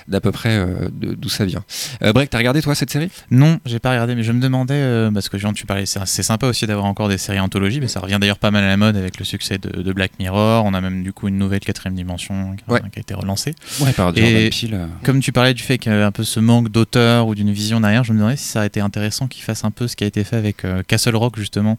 d'à 0.08 0.22
peu 0.22 0.32
près 0.32 0.50
euh, 0.58 0.90
d'où 0.92 1.30
ça 1.30 1.46
vient. 1.46 1.64
Euh, 2.04 2.14
Break, 2.14 2.30
t'as 2.30 2.38
regardé 2.38 2.62
toi 2.62 2.76
cette 2.76 2.90
série? 2.92 3.10
Non, 3.32 3.60
j'ai 3.66 3.80
pas 3.80 3.92
regardé, 3.92 4.16
mais 4.16 4.24
je 4.24 4.32
me 4.32 4.40
demandais, 4.40 4.74
euh, 4.76 5.12
parce 5.12 5.30
que 5.30 5.38
Jean, 5.38 5.54
tu 5.54 5.66
parlais, 5.66 5.86
c'est 5.86 6.00
c'est 6.06 6.24
sympa 6.24 6.48
aussi 6.48 6.68
d'avoir 6.68 6.86
encore 6.86 7.10
des 7.10 7.18
séries 7.18 7.40
anthologies, 7.40 7.80
mais 7.80 7.88
ça 7.88 8.00
revient 8.00 8.18
d'ailleurs 8.20 8.38
pas 8.40 8.52
mal 8.52 8.64
à 8.64 8.68
la 8.68 8.78
mode 8.78 8.96
avec 8.98 9.18
le 9.20 9.26
succès 9.26 9.58
de, 9.58 9.82
de 9.82 9.94
Black 9.94 10.12
Mirror. 10.20 10.66
On 10.66 10.74
a 10.74 10.82
même 10.82 11.04
du 11.04 11.14
coup 11.14 11.28
une 11.28 11.38
nouvelle 11.38 11.60
quatrième 11.62 11.96
dimension 11.96 12.56
qui, 12.56 12.64
a- 12.68 12.74
Ouais. 12.74 12.82
qui 12.92 13.00
a 13.00 13.02
été 13.02 13.14
relancée. 13.14 13.56
Ouais, 13.80 13.92
par 13.94 14.10
Et- 14.18 14.50
Peele. 14.50 14.74
euh. 14.74 14.88
Comme 15.04 15.20
tu 15.20 15.32
parlais 15.32 15.54
du 15.54 15.64
fait 15.64 15.78
qu'il 15.78 15.92
y 15.92 15.96
avait 15.96 16.04
un 16.04 16.12
peu 16.12 16.24
ce 16.24 16.40
manque 16.40 16.70
d'auteur 16.70 17.28
ou 17.28 17.36
d'une 17.36 17.52
vision 17.52 17.80
derrière, 17.82 18.04
je 18.04 18.14
me 18.14 18.18
demandais 18.20 18.38
si 18.38 18.46
ça 18.50 18.60
aurait 18.60 18.68
été 18.68 18.80
intéressant 18.82 19.28
qu'ils 19.28 19.44
fassent 19.44 19.64
un 19.66 19.72
peu 19.72 19.88
ce 19.88 19.96
qui 19.96 20.04
a 20.04 20.08
été 20.08 20.24
fait 20.24 20.36
avec 20.36 20.64
Castle 20.88 21.16
Rock 21.16 21.38
justement, 21.38 21.78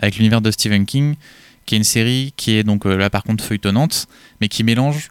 avec 0.00 0.16
l'univers 0.16 0.40
de 0.40 0.50
Stephen 0.50 0.86
King, 0.86 1.14
qui 1.68 1.74
est 1.74 1.78
une 1.78 1.84
série 1.84 2.32
qui 2.34 2.56
est 2.56 2.64
donc 2.64 2.86
euh, 2.86 2.96
là 2.96 3.10
par 3.10 3.22
contre 3.22 3.44
feuilletonnante, 3.44 4.06
mais 4.40 4.48
qui 4.48 4.64
mélange 4.64 5.10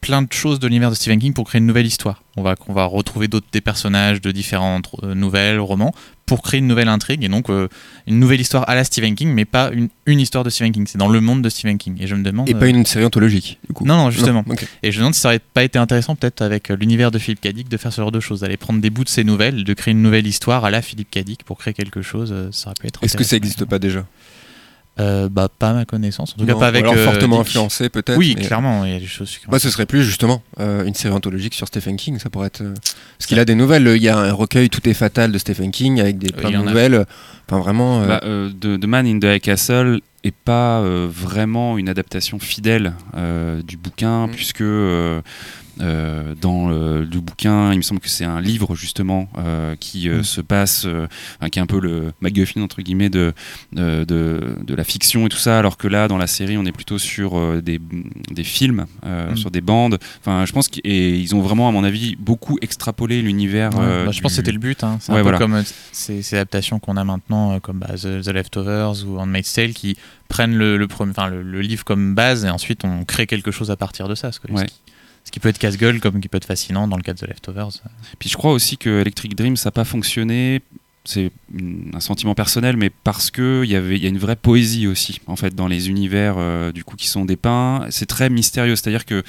plein 0.00 0.22
de 0.22 0.32
choses 0.32 0.60
de 0.60 0.68
l'univers 0.68 0.90
de 0.90 0.94
Stephen 0.94 1.18
King 1.18 1.32
pour 1.32 1.48
créer 1.48 1.58
une 1.58 1.66
nouvelle 1.66 1.86
histoire. 1.86 2.22
On 2.36 2.42
va, 2.42 2.54
on 2.68 2.72
va 2.72 2.84
retrouver 2.84 3.26
d'autres 3.26 3.48
des 3.50 3.60
personnages 3.60 4.20
de 4.20 4.30
différentes 4.30 4.88
euh, 5.02 5.16
nouvelles, 5.16 5.58
romans, 5.58 5.92
pour 6.24 6.42
créer 6.42 6.60
une 6.60 6.68
nouvelle 6.68 6.86
intrigue 6.86 7.24
et 7.24 7.28
donc 7.28 7.50
euh, 7.50 7.66
une 8.06 8.20
nouvelle 8.20 8.40
histoire 8.40 8.68
à 8.68 8.76
la 8.76 8.84
Stephen 8.84 9.16
King, 9.16 9.32
mais 9.34 9.44
pas 9.44 9.70
une, 9.72 9.88
une 10.04 10.20
histoire 10.20 10.44
de 10.44 10.50
Stephen 10.50 10.70
King. 10.70 10.86
C'est 10.86 10.98
dans 10.98 11.08
le 11.08 11.20
monde 11.20 11.42
de 11.42 11.48
Stephen 11.48 11.76
King. 11.76 11.96
Et 12.00 12.06
je 12.06 12.14
me 12.14 12.22
demande. 12.22 12.48
Et 12.48 12.54
pas 12.54 12.68
une 12.68 12.86
série 12.86 13.04
anthologique, 13.04 13.58
du 13.66 13.74
coup. 13.74 13.84
Non, 13.84 13.96
non, 13.96 14.10
justement. 14.12 14.44
Et 14.84 14.92
je 14.92 14.98
me 14.98 15.00
demande 15.00 15.14
si 15.14 15.20
ça 15.22 15.30
aurait 15.30 15.40
pas 15.40 15.64
été 15.64 15.76
intéressant, 15.76 16.14
peut-être 16.14 16.40
avec 16.40 16.68
l'univers 16.68 17.10
de 17.10 17.18
Philippe 17.18 17.40
Cadic, 17.40 17.68
de 17.68 17.76
faire 17.76 17.92
ce 17.92 18.00
genre 18.00 18.12
de 18.12 18.20
choses, 18.20 18.42
d'aller 18.42 18.56
prendre 18.56 18.80
des 18.80 18.90
bouts 18.90 19.02
de 19.02 19.08
ces 19.08 19.24
nouvelles, 19.24 19.64
de 19.64 19.74
créer 19.74 19.90
une 19.90 20.02
nouvelle 20.02 20.28
histoire 20.28 20.64
à 20.64 20.70
la 20.70 20.82
Philippe 20.82 21.10
Cadic 21.10 21.42
pour 21.42 21.58
créer 21.58 21.74
quelque 21.74 22.02
chose. 22.02 22.32
Ça 22.52 22.68
aurait 22.68 22.74
pu 22.80 22.86
être. 22.86 23.02
Est-ce 23.02 23.16
que 23.16 23.24
ça 23.24 23.34
n'existe 23.34 23.64
pas 23.64 23.80
déjà? 23.80 24.06
Euh, 24.98 25.28
Bah, 25.28 25.48
pas 25.48 25.70
à 25.70 25.74
ma 25.74 25.84
connaissance. 25.84 26.32
En 26.34 26.38
tout 26.40 26.46
cas, 26.46 26.54
pas 26.54 26.68
avec. 26.68 26.82
alors 26.82 26.94
euh, 26.96 27.04
fortement 27.04 27.40
influencé 27.40 27.88
peut-être. 27.88 28.16
Oui, 28.18 28.34
mais- 28.38 28.44
clairement, 28.44 28.84
il 28.84 28.92
y 28.92 28.96
a 28.96 28.98
des 28.98 29.06
choses. 29.06 29.38
Moi, 29.48 29.58
ce 29.58 29.70
serait 29.70 29.86
plus 29.86 30.02
justement 30.04 30.42
euh, 30.60 30.84
une 30.84 30.94
série 30.94 31.14
anthologique 31.14 31.54
sur 31.54 31.66
Stephen 31.66 31.96
King. 31.96 32.18
Ça 32.18 32.30
pourrait 32.30 32.46
être. 32.48 32.62
Parce 33.18 33.26
qu'il 33.26 33.38
a 33.38 33.44
des 33.44 33.54
nouvelles. 33.54 33.86
Il 33.96 34.02
y 34.02 34.08
a 34.08 34.16
un 34.18 34.32
recueil 34.32 34.70
Tout 34.70 34.88
est 34.88 34.94
fatal 34.94 35.32
de 35.32 35.38
Stephen 35.38 35.70
King 35.70 36.00
avec 36.00 36.18
des 36.18 36.32
plein 36.32 36.50
de 36.50 36.56
en 36.56 36.60
a. 36.66 36.70
nouvelles. 36.70 37.04
Enfin, 37.48 37.60
vraiment. 37.60 38.00
euh, 38.02 38.06
Bah, 38.06 38.20
euh, 38.24 38.50
de, 38.58 38.76
The 38.76 38.86
Man 38.86 39.06
in 39.06 39.18
the 39.20 39.24
High 39.24 39.40
Castle 39.40 40.00
est 40.24 40.34
pas 40.34 40.80
euh, 40.80 41.06
vraiment 41.10 41.78
une 41.78 41.88
adaptation 41.88 42.38
fidèle 42.40 42.94
euh, 43.16 43.62
du 43.62 43.76
bouquin, 43.76 44.26
Mm. 44.26 44.30
puisque 44.32 44.62
euh, 45.80 46.34
dans 46.40 46.70
euh, 46.70 47.00
le 47.00 47.20
bouquin, 47.20 47.72
il 47.72 47.76
me 47.78 47.82
semble 47.82 48.00
que 48.00 48.08
c'est 48.08 48.24
un 48.24 48.40
livre 48.40 48.74
justement 48.74 49.28
euh, 49.38 49.74
qui 49.76 50.08
euh, 50.08 50.20
Mm. 50.20 50.24
se 50.24 50.40
passe, 50.40 50.86
qui 51.50 51.58
est 51.58 51.62
un 51.62 51.66
peu 51.66 51.80
le 51.80 52.12
MacGuffin 52.20 52.62
entre 52.62 52.80
guillemets 52.82 53.10
de, 53.10 53.34
de, 53.72 54.74
la 54.74 54.84
fiction 54.84 55.26
et 55.26 55.28
tout 55.28 55.36
ça, 55.36 55.58
alors 55.58 55.76
que 55.76 55.88
là, 55.88 56.08
dans 56.08 56.18
la 56.18 56.26
série, 56.26 56.56
on 56.56 56.64
est 56.64 56.72
plutôt 56.72 56.98
sur 56.98 57.60
des, 57.62 57.80
des 58.30 58.44
films, 58.44 58.86
Mm. 59.04 59.36
sur 59.36 59.50
des 59.50 59.60
bandes. 59.60 59.98
Enfin, 60.20 60.44
je 60.46 60.52
pense 60.52 60.68
qu'ils 60.68 61.34
ont 61.34 61.40
vraiment, 61.40 61.68
à 61.68 61.72
mon 61.72 61.84
avis, 61.84 62.16
beaucoup 62.16 62.58
extrapolé 62.62 63.22
l'univers. 63.22 63.70
Ouais, 63.78 64.04
bah, 64.04 64.10
je 64.12 64.20
pense 64.20 64.32
que 64.32 64.36
c'était 64.36 64.52
le 64.52 64.58
but. 64.58 64.82
hein. 64.84 64.98
C'est 65.00 65.12
Ouais, 65.12 65.20
un 65.20 65.24
peu 65.24 65.38
comme 65.38 65.62
ces, 65.92 66.22
ces 66.22 66.36
adaptations 66.36 66.78
qu'on 66.78 66.96
a 66.96 67.04
maintenant, 67.04 67.58
comme 67.60 67.78
bah, 67.78 67.88
The, 67.96 68.22
The 68.22 68.28
Leftovers 68.28 69.04
ou 69.06 69.18
Handmaid's 69.18 69.52
Tale, 69.52 69.72
qui 69.72 69.96
prennent 70.28 70.56
le, 70.56 70.76
le, 70.76 70.86
le, 71.30 71.42
le 71.42 71.60
livre 71.60 71.84
comme 71.84 72.14
base 72.14 72.44
et 72.44 72.50
ensuite 72.50 72.84
on 72.84 73.04
crée 73.04 73.26
quelque 73.26 73.50
chose 73.52 73.70
à 73.70 73.76
partir 73.76 74.08
de 74.08 74.14
ça. 74.14 74.32
Ce, 74.32 74.40
que- 74.40 74.50
Ouais. 74.50 74.62
ce 74.62 74.64
qui, 74.66 74.72
ce 75.26 75.32
qui 75.32 75.40
peut 75.40 75.48
être 75.48 75.58
casse-gueule 75.58 76.00
comme 76.00 76.20
qui 76.20 76.28
peut 76.28 76.36
être 76.36 76.46
fascinant 76.46 76.86
dans 76.86 76.96
le 76.96 77.02
cas 77.02 77.12
de 77.12 77.18
The 77.18 77.26
Leftovers. 77.26 77.82
Puis 78.20 78.30
je 78.30 78.36
crois 78.36 78.52
aussi 78.52 78.78
que 78.78 79.00
Electric 79.00 79.34
Dream, 79.34 79.56
ça 79.56 79.68
n'a 79.68 79.72
pas 79.72 79.84
fonctionné. 79.84 80.62
C'est 81.04 81.30
un 81.94 82.00
sentiment 82.00 82.34
personnel, 82.34 82.76
mais 82.76 82.90
parce 82.90 83.30
que 83.30 83.62
il 83.64 83.70
y 83.70 83.76
avait, 83.76 83.96
il 83.96 84.02
y 84.02 84.06
a 84.06 84.08
une 84.08 84.18
vraie 84.18 84.34
poésie 84.34 84.86
aussi, 84.88 85.20
en 85.26 85.36
fait, 85.36 85.54
dans 85.54 85.68
les 85.68 85.88
univers 85.88 86.34
euh, 86.38 86.72
du 86.72 86.82
coup 86.84 86.96
qui 86.96 87.08
sont 87.08 87.24
dépeints. 87.24 87.86
C'est 87.90 88.06
très 88.06 88.30
mystérieux, 88.30 88.74
c'est-à-dire 88.76 89.04
que 89.04 89.22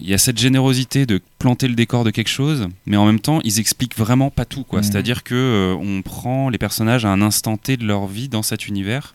il 0.00 0.08
y 0.08 0.14
a 0.14 0.18
cette 0.18 0.38
générosité 0.38 1.04
de 1.04 1.20
planter 1.38 1.68
le 1.68 1.74
décor 1.74 2.04
de 2.04 2.10
quelque 2.10 2.30
chose, 2.30 2.68
mais 2.86 2.96
en 2.96 3.04
même 3.04 3.20
temps, 3.20 3.40
ils 3.44 3.60
expliquent 3.60 3.96
vraiment 3.98 4.30
pas 4.30 4.44
tout, 4.44 4.64
quoi. 4.64 4.80
Mhm. 4.80 4.84
C'est-à-dire 4.84 5.24
que 5.24 5.34
euh, 5.34 5.74
on 5.74 6.00
prend 6.02 6.48
les 6.48 6.58
personnages 6.58 7.04
à 7.04 7.10
un 7.10 7.20
instant 7.20 7.56
T 7.56 7.76
de 7.76 7.84
leur 7.86 8.06
vie 8.06 8.28
dans 8.28 8.42
cet 8.42 8.66
univers. 8.66 9.14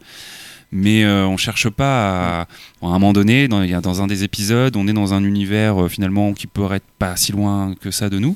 Mais 0.72 1.04
euh, 1.04 1.26
on 1.26 1.38
cherche 1.38 1.70
pas 1.70 2.42
à, 2.42 2.48
à 2.82 2.88
un 2.88 3.00
moment 3.00 3.14
donné, 3.14 3.48
dans, 3.48 3.62
il 3.62 3.70
y 3.70 3.74
a- 3.74 3.82
dans 3.82 4.02
un 4.02 4.08
des 4.08 4.24
épisodes, 4.24 4.76
on 4.78 4.88
est 4.88 4.94
dans 4.94 5.14
un 5.14 5.24
univers 5.24 5.84
euh, 5.84 5.88
finalement 5.90 6.34
qui 6.34 6.48
pourrait 6.48 6.78
être 6.78 6.86
pas 6.98 7.16
si 7.18 7.32
loin 7.32 7.76
que 7.82 7.92
ça 7.92 8.10
de 8.10 8.20
nous, 8.20 8.36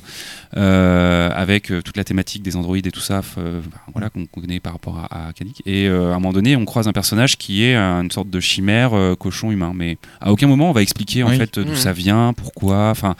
euh, 0.57 1.29
avec 1.33 1.71
euh, 1.71 1.81
toute 1.81 1.97
la 1.97 2.03
thématique 2.03 2.43
des 2.43 2.55
androïdes 2.55 2.87
et 2.87 2.91
tout 2.91 2.99
ça, 2.99 3.21
euh, 3.37 3.61
voilà 3.93 4.09
qu'on 4.09 4.25
connaît 4.25 4.59
par 4.59 4.73
rapport 4.73 4.99
à, 5.09 5.27
à 5.29 5.33
Kadik. 5.33 5.61
Et 5.65 5.87
euh, 5.87 6.11
à 6.11 6.15
un 6.15 6.19
moment 6.19 6.33
donné, 6.33 6.55
on 6.55 6.65
croise 6.65 6.87
un 6.87 6.93
personnage 6.93 7.37
qui 7.37 7.63
est 7.63 7.75
une 7.75 8.11
sorte 8.11 8.29
de 8.29 8.39
chimère 8.39 8.93
euh, 8.93 9.15
cochon 9.15 9.51
humain, 9.51 9.71
mais 9.75 9.97
à 10.21 10.31
aucun 10.31 10.47
moment 10.47 10.69
on 10.69 10.73
va 10.73 10.81
expliquer 10.81 11.23
en 11.23 11.29
Oui. 11.29 11.37
fait 11.37 11.59
d'où 11.59 11.69
Mhm. 11.71 11.75
ça 11.75 11.93
vient, 11.93 12.33
pourquoi, 12.33 12.89
enfin. 12.89 13.15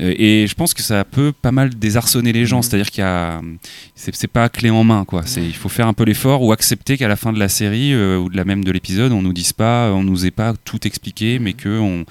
euh, 0.00 0.14
Et 0.18 0.46
je 0.46 0.54
pense 0.54 0.72
que 0.74 0.82
ça 0.82 1.04
peut 1.04 1.32
pas 1.32 1.52
mal 1.52 1.70
désarçonner 1.74 2.32
les 2.32 2.44
gens, 2.46 2.58
Mhm. 2.58 2.62
c'est-à-dire 2.62 2.90
qu'il 2.90 3.02
y 3.02 3.06
a, 3.06 3.40
c'est 3.94 4.14
c'est 4.14 4.28
pas 4.28 4.48
clé 4.48 4.70
en 4.70 4.84
main, 4.84 5.04
quoi. 5.04 5.22
C'est, 5.24 5.42
il 5.44 5.54
faut 5.54 5.68
faire 5.68 5.86
un 5.86 5.92
peu 5.92 6.04
l'effort 6.04 6.42
ou 6.42 6.52
accepter 6.52 6.96
qu'à 6.96 7.08
la 7.08 7.16
fin 7.16 7.32
de 7.32 7.38
la 7.38 7.48
série 7.48 7.92
euh, 7.92 8.18
ou 8.18 8.28
de 8.28 8.36
la 8.36 8.44
même 8.44 8.64
de 8.64 8.70
l'épisode, 8.72 9.12
on 9.12 9.22
nous 9.22 9.32
dise 9.32 9.52
pas, 9.52 9.90
on 9.92 10.02
nous 10.02 10.26
ait 10.26 10.30
tout 10.64 10.86
expliqué, 10.86 11.38
mais 11.38 11.52
que 11.52 11.78
on, 11.78 12.04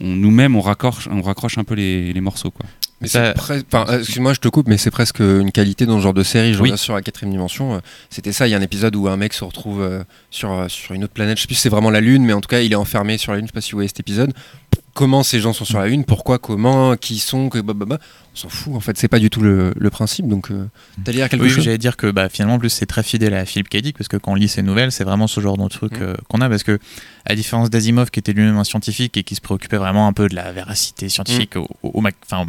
nous-mêmes 0.00 0.56
on 0.56 0.60
raccroche, 0.60 1.08
on 1.10 1.22
raccroche 1.22 1.58
un 1.58 1.64
peu 1.64 1.74
les 1.74 2.20
morceaux, 2.20 2.50
quoi. 2.50 2.66
Mais 3.04 3.08
Ça- 3.08 3.34
euh, 3.50 3.98
Excuse-moi, 3.98 4.32
je 4.34 4.40
te 4.40 4.48
coupe, 4.48 4.68
mais 4.68 4.76
c'est 4.78 4.90
presque 4.90 5.20
une 5.20 5.52
qualité 5.52 5.86
dans 5.86 5.98
ce 5.98 6.02
genre 6.02 6.14
de 6.14 6.22
série. 6.22 6.52
Je 6.54 6.58
Oui. 6.58 6.62
reviens 6.70 6.76
sur 6.76 6.94
la 6.94 7.02
quatrième 7.02 7.30
dimension. 7.32 7.74
euh, 7.74 7.78
C'était 8.10 8.32
ça. 8.32 8.46
Il 8.48 8.50
y 8.50 8.54
a 8.54 8.58
un 8.58 8.62
épisode 8.62 8.96
où 8.96 9.08
un 9.08 9.16
mec 9.16 9.32
se 9.32 9.44
retrouve 9.44 9.80
euh, 9.82 10.02
sur, 10.30 10.66
sur 10.68 10.94
une 10.94 11.04
autre 11.04 11.12
planète. 11.14 11.36
Je 11.38 11.42
sais 11.42 11.46
plus 11.46 11.54
si 11.54 11.62
c'est 11.62 11.68
vraiment 11.68 11.90
la 11.90 12.00
Lune, 12.00 12.24
mais 12.24 12.32
en 12.32 12.40
tout 12.40 12.48
cas, 12.48 12.60
il 12.60 12.72
est 12.72 12.76
enfermé 12.76 13.18
sur 13.18 13.32
la 13.32 13.38
Lune. 13.38 13.46
Je 13.46 13.50
sais 13.50 13.54
pas 13.54 13.60
si 13.60 13.72
vous 13.72 13.76
voyez 13.78 13.88
cet 13.88 14.00
épisode. 14.00 14.32
Comment 14.94 15.24
ces 15.24 15.40
gens 15.40 15.52
sont 15.52 15.64
sur 15.64 15.80
la 15.80 15.88
Lune 15.88 16.04
Pourquoi 16.04 16.38
Comment 16.38 16.96
Qui 16.96 17.18
sont 17.18 17.48
que, 17.48 17.58
bah, 17.58 17.72
bah, 17.74 17.84
bah. 17.84 17.98
On 18.32 18.36
s'en 18.36 18.48
fout. 18.48 18.74
En 18.76 18.80
fait, 18.80 18.96
c'est 18.96 19.08
pas 19.08 19.18
du 19.18 19.28
tout 19.28 19.40
le, 19.40 19.72
le 19.76 19.90
principe. 19.90 20.28
Donc, 20.28 20.52
euh, 20.52 20.66
t'allais 21.04 21.18
dire 21.18 21.28
quelque 21.28 21.42
Oui, 21.42 21.50
chose 21.50 21.64
j'allais 21.64 21.78
dire 21.78 21.96
que 21.96 22.10
bah, 22.12 22.28
finalement, 22.28 22.54
en 22.54 22.58
plus, 22.60 22.70
c'est 22.70 22.86
très 22.86 23.02
fidèle 23.02 23.34
à 23.34 23.44
Philippe 23.44 23.68
K. 23.68 23.78
Dick 23.78 23.98
parce 23.98 24.06
que 24.06 24.16
quand 24.16 24.32
on 24.32 24.34
lit 24.36 24.48
ses 24.48 24.62
nouvelles, 24.62 24.92
c'est 24.92 25.02
vraiment 25.04 25.26
ce 25.26 25.40
genre 25.40 25.56
de 25.58 25.68
truc 25.68 25.98
Mm. 25.98 26.02
euh, 26.02 26.14
qu'on 26.28 26.40
a. 26.40 26.48
Parce 26.48 26.62
que, 26.62 26.78
à 27.26 27.34
différence 27.34 27.70
d'Asimov, 27.70 28.10
qui 28.12 28.20
était 28.20 28.32
lui-même 28.32 28.56
un 28.56 28.62
scientifique 28.64 29.16
et 29.16 29.24
qui 29.24 29.34
se 29.34 29.40
préoccupait 29.40 29.78
vraiment 29.78 30.06
un 30.06 30.12
peu 30.12 30.28
de 30.28 30.36
la 30.36 30.52
véracité 30.52 31.08
scientifique 31.08 31.56
au, 31.56 31.66
au- 31.82 31.90
au 31.94 32.00
mac- 32.00 32.14
enfin, 32.24 32.46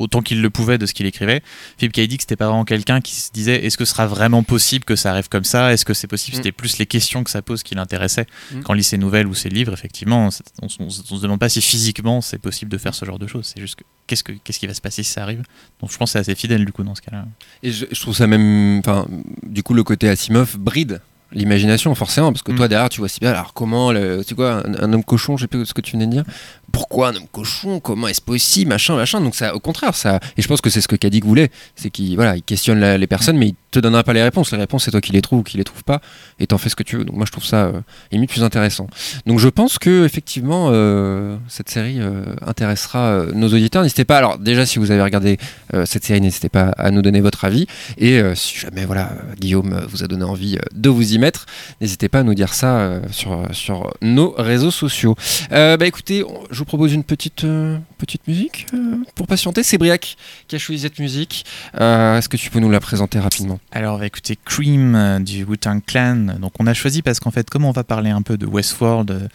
autant 0.00 0.20
qu'il 0.22 0.42
le 0.42 0.50
pouvait 0.50 0.78
de 0.78 0.86
ce 0.86 0.94
qu'il 0.94 1.06
écrivait. 1.06 1.42
Philippe 1.78 1.92
K. 1.92 2.00
Dick, 2.08 2.22
c'était 2.22 2.34
pas 2.36 2.46
vraiment 2.46 2.64
quelqu'un 2.64 3.00
qui 3.00 3.14
se 3.14 3.30
disait 3.32 3.64
est-ce 3.64 3.76
que 3.76 3.84
ce 3.84 3.92
sera 3.92 4.06
vraiment 4.06 4.42
possible 4.42 4.84
que 4.84 4.96
ça 4.96 5.10
arrive 5.12 5.28
comme 5.28 5.44
ça? 5.44 5.72
Est-ce 5.72 5.84
que 5.84 5.94
c'est 5.94 6.06
possible? 6.08 6.34
Mm. 6.36 6.38
C'était 6.38 6.52
plus 6.52 6.78
les 6.78 6.86
questions 6.86 7.22
que 7.22 7.30
ça 7.30 7.42
pose 7.42 7.62
qui 7.62 7.74
l'intéressaient. 7.74 8.26
Mm. 8.52 8.60
Quand 8.62 8.72
on 8.72 8.76
lit 8.76 8.82
ses 8.84 8.98
nouvelles 8.98 9.26
ou 9.28 9.34
ses 9.34 9.48
livres, 9.50 9.72
effectivement, 9.72 10.28
on, 10.62 10.66
on- 10.66 10.84
on 10.86 10.90
se 10.90 11.22
demande 11.22 11.38
pas 11.38 11.48
si 11.48 11.60
physiquement 11.62 12.20
c'est 12.20 12.38
possible 12.38 12.70
de 12.70 12.78
faire 12.78 12.94
ce 12.94 13.04
genre 13.04 13.18
de 13.18 13.26
choses. 13.26 13.52
C'est 13.54 13.60
juste 13.60 13.76
que 13.76 13.84
qu'est-ce, 14.06 14.24
que 14.24 14.32
qu'est-ce 14.32 14.58
qui 14.58 14.66
va 14.66 14.74
se 14.74 14.80
passer 14.80 15.02
si 15.02 15.12
ça 15.12 15.22
arrive? 15.22 15.42
Donc 15.80 15.92
je 15.92 15.96
pense 15.98 16.08
que 16.08 16.12
c'est 16.14 16.18
assez 16.18 16.34
fidèle 16.34 16.64
du 16.64 16.72
coup 16.72 16.82
dans 16.82 16.94
ce 16.94 17.02
cas-là. 17.02 17.26
Et 17.62 17.70
je, 17.70 17.84
je 17.92 18.00
trouve 18.00 18.16
ça 18.16 18.26
même. 18.26 18.78
Enfin, 18.80 19.06
du 19.42 19.62
coup, 19.62 19.74
le 19.74 19.84
côté 19.84 20.08
Asimov 20.08 20.56
bride 20.58 21.00
l'imagination, 21.32 21.94
forcément, 21.94 22.32
parce 22.32 22.42
que 22.42 22.50
Mm. 22.50 22.56
toi, 22.56 22.66
derrière, 22.66 22.88
tu 22.88 22.98
vois 23.00 23.08
si 23.08 23.20
bien. 23.20 23.30
Alors, 23.30 23.52
comment. 23.52 23.92
le- 23.92 24.24
C'est 24.26 24.34
quoi 24.34 24.66
un, 24.66 24.74
un 24.82 24.92
homme 24.92 25.04
cochon 25.04 25.36
Je 25.36 25.42
sais 25.44 25.46
plus 25.48 25.64
ce 25.64 25.72
que 25.74 25.80
tu 25.80 25.92
venais 25.92 26.06
de 26.06 26.10
dire. 26.10 26.24
Pourquoi 26.72 27.08
un 27.08 27.16
homme 27.16 27.28
cochon 27.30 27.80
Comment 27.80 28.08
est-ce 28.08 28.20
possible 28.20 28.70
Machin, 28.70 28.96
machin. 28.96 29.20
Donc, 29.20 29.34
ça, 29.34 29.54
au 29.54 29.60
contraire, 29.60 29.94
ça. 29.94 30.20
Et 30.36 30.42
je 30.42 30.48
pense 30.48 30.60
que 30.60 30.70
c'est 30.70 30.80
ce 30.80 30.88
que 30.88 30.96
Kadik 30.96 31.24
voulait. 31.24 31.50
C'est 31.76 31.90
qu'il 31.90 32.14
voilà, 32.16 32.36
il 32.36 32.42
questionne 32.42 32.80
les 32.80 33.06
personnes, 33.06 33.36
mais 33.36 33.48
il 33.48 33.54
te 33.70 33.78
donnera 33.78 34.02
pas 34.02 34.12
les 34.12 34.22
réponses. 34.22 34.52
Les 34.52 34.58
réponses, 34.58 34.84
c'est 34.84 34.90
toi 34.90 35.00
qui 35.00 35.12
les 35.12 35.22
trouves 35.22 35.40
ou 35.40 35.42
qui 35.42 35.56
les 35.56 35.64
trouves 35.64 35.84
pas. 35.84 36.00
Et 36.38 36.46
t'en 36.46 36.58
fais 36.58 36.68
ce 36.68 36.76
que 36.76 36.82
tu 36.82 36.96
veux. 36.96 37.04
Donc, 37.04 37.16
moi, 37.16 37.26
je 37.26 37.32
trouve 37.32 37.44
ça 37.44 37.66
euh, 37.66 38.26
plus 38.26 38.44
intéressant. 38.44 38.86
Donc, 39.26 39.38
je 39.38 39.48
pense 39.48 39.78
que, 39.78 40.04
effectivement, 40.04 40.68
euh, 40.70 41.36
cette 41.48 41.68
série 41.68 41.96
euh, 41.98 42.22
intéressera 42.46 42.98
euh, 42.98 43.32
nos 43.32 43.48
auditeurs. 43.48 43.82
N'hésitez 43.82 44.04
pas. 44.04 44.18
Alors, 44.18 44.38
déjà, 44.38 44.66
si 44.66 44.78
vous 44.78 44.90
avez 44.90 45.02
regardé 45.02 45.38
cette 45.84 46.04
série, 46.04 46.20
n'hésitez 46.20 46.48
pas 46.48 46.68
à 46.78 46.90
nous 46.90 47.02
donner 47.02 47.20
votre 47.20 47.44
avis. 47.44 47.66
Et 47.98 48.20
si 48.34 48.58
jamais 48.58 48.84
voilà, 48.84 49.12
Guillaume 49.38 49.80
vous 49.88 50.02
a 50.02 50.06
donné 50.06 50.24
envie 50.24 50.58
de 50.74 50.88
vous 50.88 51.14
y 51.14 51.18
mettre, 51.18 51.46
n'hésitez 51.80 52.08
pas 52.08 52.20
à 52.20 52.22
nous 52.22 52.34
dire 52.34 52.54
ça 52.54 53.00
sur, 53.10 53.92
nos 54.02 54.34
réseaux 54.36 54.70
sociaux. 54.70 55.14
Bah 55.50 55.86
écoutez, 55.86 56.24
vous 56.60 56.66
propose 56.66 56.92
une 56.92 57.04
petite, 57.04 57.44
euh, 57.44 57.78
petite 57.98 58.28
musique 58.28 58.66
euh, 58.74 58.96
pour 59.14 59.26
patienter. 59.26 59.62
C'est 59.62 59.78
Briac 59.78 60.16
qui 60.46 60.56
a 60.56 60.58
choisi 60.58 60.82
cette 60.82 60.98
musique. 60.98 61.44
Euh, 61.80 62.18
Est-ce 62.18 62.28
que 62.28 62.36
tu 62.36 62.50
peux 62.50 62.60
nous 62.60 62.70
la 62.70 62.80
présenter 62.80 63.18
rapidement? 63.18 63.58
Alors, 63.72 63.96
on 63.96 63.98
va 63.98 64.06
écouter 64.06 64.38
Cream 64.44 65.24
du 65.24 65.44
Wu-Tang 65.44 65.80
Clan. 65.84 66.36
Donc, 66.38 66.52
on 66.58 66.66
a 66.66 66.74
choisi 66.74 67.02
parce 67.02 67.18
qu'en 67.18 67.30
fait, 67.30 67.48
comme 67.48 67.64
on 67.64 67.72
va 67.72 67.82
parler 67.82 68.10
un 68.10 68.22
peu 68.22 68.36
de 68.36 68.46
Westworld 68.46 69.28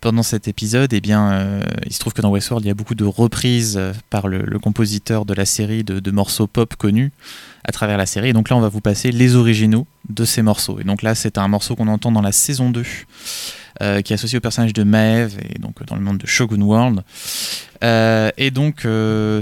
pendant 0.00 0.22
cet 0.22 0.46
épisode, 0.46 0.92
eh 0.92 1.00
bien, 1.00 1.60
il 1.84 1.92
se 1.92 1.98
trouve 1.98 2.12
que 2.12 2.22
dans 2.22 2.30
Westworld, 2.30 2.64
il 2.64 2.68
y 2.68 2.70
a 2.70 2.74
beaucoup 2.74 2.94
de 2.94 3.04
reprises 3.04 3.80
par 4.10 4.28
le, 4.28 4.58
compositeur 4.58 5.24
de 5.24 5.34
la 5.34 5.44
série 5.44 5.82
de, 5.82 6.10
morceaux 6.10 6.46
pop 6.46 6.76
connus 6.76 7.10
à 7.64 7.72
travers 7.72 7.98
la 7.98 8.06
série. 8.06 8.32
Donc 8.32 8.50
là, 8.50 8.56
on 8.56 8.60
va 8.60 8.68
vous 8.68 8.80
passer 8.80 9.10
les 9.10 9.34
originaux 9.34 9.86
de 10.08 10.24
ces 10.24 10.42
morceaux. 10.42 10.78
Et 10.80 10.84
donc 10.84 11.02
là, 11.02 11.14
c'est 11.14 11.38
un 11.38 11.48
morceau 11.48 11.74
qu'on 11.74 11.88
entend 11.88 12.12
dans 12.12 12.22
la 12.22 12.32
saison 12.32 12.70
2. 12.70 12.84
Euh, 13.80 14.02
qui 14.02 14.12
est 14.12 14.14
associé 14.14 14.38
au 14.38 14.40
personnage 14.40 14.72
de 14.72 14.82
Maeve 14.82 15.38
et 15.38 15.58
donc 15.60 15.80
euh, 15.80 15.84
dans 15.84 15.94
le 15.94 16.00
monde 16.00 16.18
de 16.18 16.26
Shogun 16.26 16.62
World. 16.62 17.02
Euh, 17.84 18.30
et 18.36 18.50
donc 18.50 18.86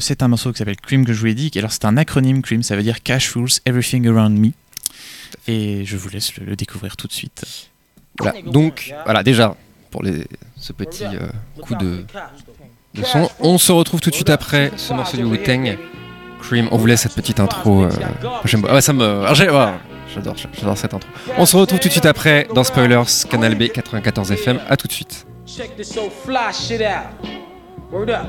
c'est 0.01 0.23
un 0.23 0.29
morceau 0.29 0.53
qui 0.53 0.59
s'appelle 0.59 0.77
Cream 0.77 1.07
que 1.07 1.15
je 1.15 1.21
vous 1.21 1.27
l'ai 1.27 1.35
dit. 1.35 1.51
Alors 1.57 1.73
c'est 1.73 1.87
un 1.87 1.97
acronyme 1.97 2.43
Cream, 2.43 2.63
ça 2.63 2.77
veut 2.77 2.83
dire 2.83 3.03
Cash 3.03 3.33
Rules 3.33 3.49
Everything 3.65 4.07
Around 4.07 4.39
Me. 4.39 4.51
Et 5.49 5.87
je 5.87 5.97
vous 5.97 6.11
laisse 6.11 6.37
le, 6.37 6.55
découvrir 6.55 6.97
tout 6.97 7.07
de 7.07 7.13
suite. 7.13 7.45
Voilà. 8.19 8.41
Donc, 8.43 8.95
voilà, 9.05 9.23
déjà, 9.23 9.55
pour 9.91 10.03
ce 10.57 10.73
petit 10.73 11.05
coup 11.61 11.75
de, 11.75 12.05
son, 13.05 13.31
on 13.41 13.59
se 13.59 13.73
retrouve 13.73 14.01
tout 14.01 14.11
de 14.11 14.15
suite 14.15 14.31
après 14.31 14.71
ce 14.77 14.93
morceau 14.93 15.17
du 15.17 15.25
Wu-Tang. 15.25 15.79
Cream, 16.41 16.69
on 16.71 16.77
vous 16.77 16.87
laisse 16.87 17.03
cette 17.03 17.15
petite 17.15 17.41
intro. 17.41 17.87
ah, 17.87 18.81
ça 18.81 18.93
me, 18.93 19.27
ah, 19.27 19.33
ah, 19.51 19.79
j'adore, 20.17 20.35
j'adore 20.53 20.77
cette 20.79 20.95
intro. 20.95 21.09
On 21.39 21.47
se 21.47 21.57
retrouve 21.57 21.79
tout 21.79 21.89
de 21.89 21.93
suite 21.93 22.07
après 22.07 22.47
dans 22.55 22.65
Spoilers, 22.65 23.05
Canal 23.31 23.55
B 23.55 23.69
94 23.73 24.33
FM. 24.33 24.59
À 24.69 24.77
tout 24.77 24.89
de 24.89 24.93
suite. 24.93 25.27
Check 25.47 25.77
this 25.77 25.89
so 25.93 26.11
fly 26.11 26.53
shit 26.53 26.81
out. 26.83 27.07
Word 27.93 28.11
up. 28.11 28.27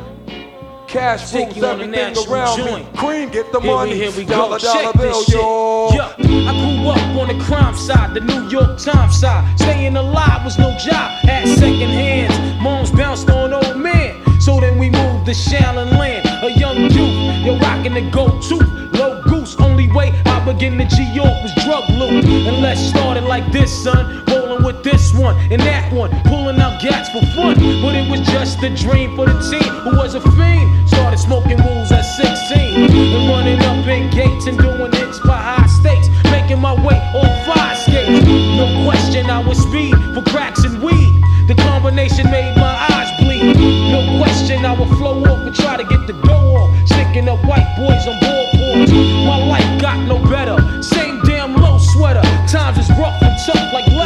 Cash 0.88 1.32
Take 1.32 1.54
rules 1.56 1.64
everything 1.66 2.16
around 2.32 2.58
me. 2.60 2.64
joint. 2.66 2.94
Cream, 2.96 3.30
get 3.30 3.52
the 3.52 3.60
Here 3.60 3.72
we, 3.72 3.76
money. 3.76 3.96
here 3.96 4.12
we 4.16 4.24
go. 4.24 4.36
dollar, 4.36 4.58
dollar 4.60 4.84
Check 4.84 4.94
bill, 4.94 5.12
this 5.20 5.26
shit. 5.26 5.36
yo. 5.36 5.90
Yeah, 5.92 6.14
I 6.18 6.54
grew 6.54 6.90
up 6.90 7.18
on 7.20 7.28
the 7.38 7.44
crime 7.44 7.76
side, 7.76 8.14
the 8.14 8.22
New 8.22 8.48
York 8.48 8.80
Times 8.80 9.20
side. 9.20 9.44
Staying 9.60 9.98
alive 9.98 10.46
was 10.46 10.58
no 10.58 10.70
job, 10.78 11.12
had 11.26 11.46
second 11.58 11.90
hands. 11.90 12.62
Moms 12.62 12.92
bounced 12.92 13.30
on 13.30 13.52
old 13.52 13.76
men. 13.78 14.16
So 14.40 14.62
then 14.62 14.78
we 14.80 14.90
moved 14.90 15.26
to 15.26 15.34
Shallon 15.34 15.98
Land, 15.98 16.26
a 16.44 16.52
young 16.58 16.78
youth. 16.78 17.46
You're 17.46 17.58
rocking 17.60 17.94
the 17.96 18.10
go-to, 18.10 18.87
way 20.58 20.68
I 20.68 20.70
begin 20.70 20.78
to 20.78 20.96
G-York 20.96 21.44
was 21.44 21.54
drug 21.64 21.90
loot. 21.90 22.26
And 22.26 22.62
let's 22.62 22.82
start 22.82 23.18
it 23.18 23.24
like 23.24 23.52
this, 23.52 23.72
son. 23.84 24.24
Rolling 24.28 24.64
with 24.64 24.84
this 24.84 25.14
one 25.14 25.36
and 25.52 25.62
that 25.62 25.92
one, 25.94 26.10
pulling 26.24 26.60
out 26.60 26.82
gats 26.82 27.10
for 27.10 27.22
fun. 27.36 27.56
But 27.82 27.96
it 27.96 28.10
was 28.10 28.22
just 28.22 28.62
a 28.64 28.70
dream 28.76 29.16
for 29.16 29.26
the 29.26 29.40
team 29.50 29.72
who 29.84 29.98
was 29.98 30.16
a 30.16 30.22
fiend. 30.22 30.90
Started 30.90 31.20
smoking 31.20 31.58
rules 31.58 31.92
at 31.92 32.02
16 32.02 32.92
and 32.92 33.30
running 33.30 33.60
up 33.62 33.86
in 33.88 34.10
gates 34.10 34.48
and 34.48 34.58
doing 34.58 34.92
hits 34.92 35.20
by 35.20 35.38
high 35.38 35.68
stakes. 35.68 36.08
Making 36.32 36.60
my 36.60 36.74
way 36.74 36.98
on 37.16 37.30
fire 37.46 37.76
skates. 37.76 38.26
No 38.26 38.84
question, 38.86 39.30
I 39.30 39.40
was 39.40 39.58
speed 39.60 39.96
for 40.14 40.24
cracks 40.30 40.64
and 40.64 40.82
weed. 40.82 41.14
The 41.48 41.56
combination 41.56 42.30
made 42.30 42.56
my 42.58 42.76
eyes 42.92 43.10
bleed. 43.20 43.56
No 43.92 44.20
question, 44.20 44.66
I 44.66 44.74
would 44.78 44.90
flow 44.98 45.24
up 45.24 45.46
and 45.46 45.56
try 45.56 45.78
to 45.78 45.84
get 45.84 46.08
the 46.08 46.14
dough 46.14 46.57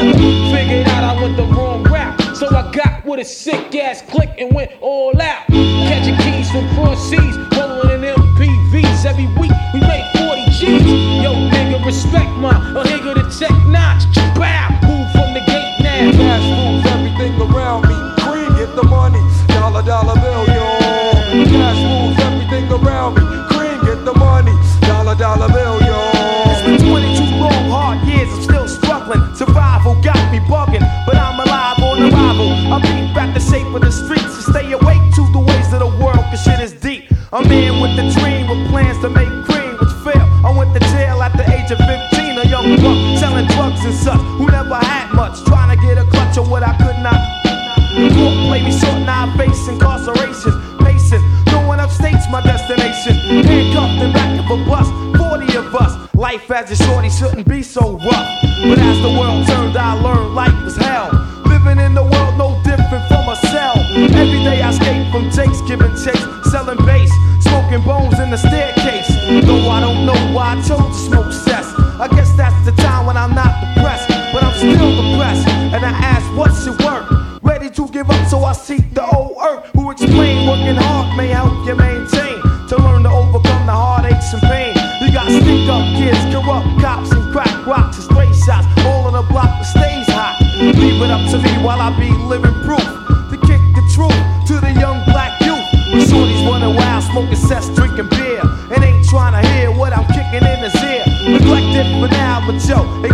Figured 0.02 0.88
out 0.88 1.04
I 1.04 1.22
went 1.22 1.38
the 1.38 1.44
wrong 1.44 1.84
route. 1.84 2.36
So 2.36 2.48
I 2.48 2.72
got 2.72 3.06
with 3.06 3.20
a 3.20 3.26
sick 3.26 3.76
ass 3.76 4.02
click 4.02 4.32
and 4.40 4.52
went 4.52 4.72
all 4.82 5.14
out. 5.22 5.46
Catching 5.48 6.18
keys 6.18 6.50
from 6.50 6.68
cross 6.70 7.08
seas, 7.08 7.38
to 39.02 39.10
make 39.10 39.30
cream, 39.46 39.74
which 39.82 39.94
failed. 40.06 40.30
I 40.46 40.54
went 40.56 40.74
to 40.74 40.80
jail 40.94 41.22
at 41.24 41.34
the 41.36 41.42
age 41.50 41.72
of 41.72 41.80
15, 41.80 42.38
a 42.38 42.46
young 42.46 42.78
buck 42.78 43.18
selling 43.18 43.48
drugs 43.48 43.84
and 43.84 43.94
such, 43.94 44.22
who 44.38 44.46
never 44.46 44.76
had 44.76 45.12
much, 45.14 45.44
trying 45.44 45.76
to 45.76 45.82
get 45.82 45.98
a 45.98 46.06
clutch 46.06 46.38
on 46.38 46.48
what 46.50 46.62
I 46.62 46.78
could 46.78 47.02
not. 47.02 47.18
Court 48.14 48.38
played 48.46 48.64
me 48.64 48.72
short, 48.72 49.02
now 49.02 49.26
I 49.26 49.38
face 49.38 49.68
incarceration. 49.68 50.54
Pacing, 50.86 51.24
going 51.50 51.80
upstate's 51.80 52.30
my 52.30 52.42
destination. 52.42 53.18
Handcuffed 53.42 54.06
in 54.06 54.14
back 54.14 54.38
of 54.38 54.54
a 54.54 54.58
bus, 54.70 54.88
40 55.18 55.58
of 55.58 55.76
us. 55.76 55.98
Life 56.14 56.52
as 56.52 56.70
a 56.70 56.76
shorty 56.86 57.10
shouldn't 57.10 57.48
be 57.48 57.64
so 57.64 57.98
rough. 57.98 58.30
But 58.62 58.78
as 58.78 59.02
the 59.02 59.10
world 59.18 59.48
turned, 59.48 59.78
I 59.78 59.98
learned 60.00 60.36
life 60.36 60.64
was 60.64 60.78
hell. 60.78 61.10
Living 61.46 61.80
in 61.80 61.96
the 61.96 62.04
world 62.04 62.38
no 62.38 62.54
different 62.64 63.08
from 63.10 63.28
a 63.28 63.36
cell. 63.50 63.78
Every 64.14 64.44
day 64.46 64.62
I 64.62 64.70
escape 64.70 65.12
from 65.12 65.32
Jake's 65.32 65.62
giving 65.68 65.92
chase, 65.98 66.26
selling 66.52 66.78
bass, 66.86 67.12
smoking 67.42 67.84
bones 67.84 68.20
in 68.20 68.30
the 68.30 68.38
staircase. 68.38 68.81
To 70.72 70.94
smoke 70.94 71.34
cess. 71.34 71.68
I 72.00 72.08
guess 72.08 72.32
that's 72.38 72.56
the 72.64 72.72
time 72.72 73.06
when 73.06 73.18
I'm 73.18 73.36
not 73.36 73.52
depressed, 73.60 74.08
but 74.32 74.42
I'm 74.42 74.56
still 74.56 74.96
depressed. 74.96 75.46
And 75.50 75.84
I 75.84 75.90
ask, 75.90 76.26
what's 76.34 76.66
it 76.66 76.82
worth? 76.82 77.44
Ready 77.44 77.70
to 77.72 77.90
give 77.90 78.10
up, 78.10 78.26
so 78.30 78.46
I 78.46 78.54
seek 78.54 78.94
the 78.94 79.06
old 79.06 79.36
earth 79.44 79.66
who 79.74 79.92
explain 79.92 80.48
working 80.48 80.78
hard 80.78 81.18
may 81.18 81.28
help 81.28 81.52
you 81.68 81.76
maintain 81.76 82.40
to 82.70 82.78
learn 82.78 83.04
to 83.04 83.10
overcome 83.12 83.66
the 83.66 83.76
heartaches 83.76 84.32
and 84.32 84.42
pain. 84.44 84.74
You 85.04 85.12
got 85.12 85.28
stick 85.28 85.68
up 85.68 85.84
kids, 86.00 86.24
corrupt 86.32 86.80
cops, 86.80 87.12
and 87.12 87.34
crack 87.34 87.68
rocks 87.68 87.98
and 87.98 88.06
stray 88.06 88.32
shots, 88.32 88.66
all 88.86 89.12
on 89.12 89.14
the 89.20 89.28
block 89.28 89.52
that 89.60 89.68
stays 89.68 90.08
hot. 90.08 90.40
Leave 90.56 91.02
it 91.02 91.12
up 91.12 91.30
to 91.32 91.38
me 91.38 91.52
while 91.62 91.82
I 91.82 91.92
be 92.00 92.12
living 92.32 92.61
but 102.52 102.68
yo, 102.68 102.84
it 103.04 103.11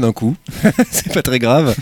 d'un 0.00 0.12
coup. 0.12 0.36
c'est 0.90 1.12
pas 1.12 1.22
très 1.22 1.38
grave. 1.38 1.74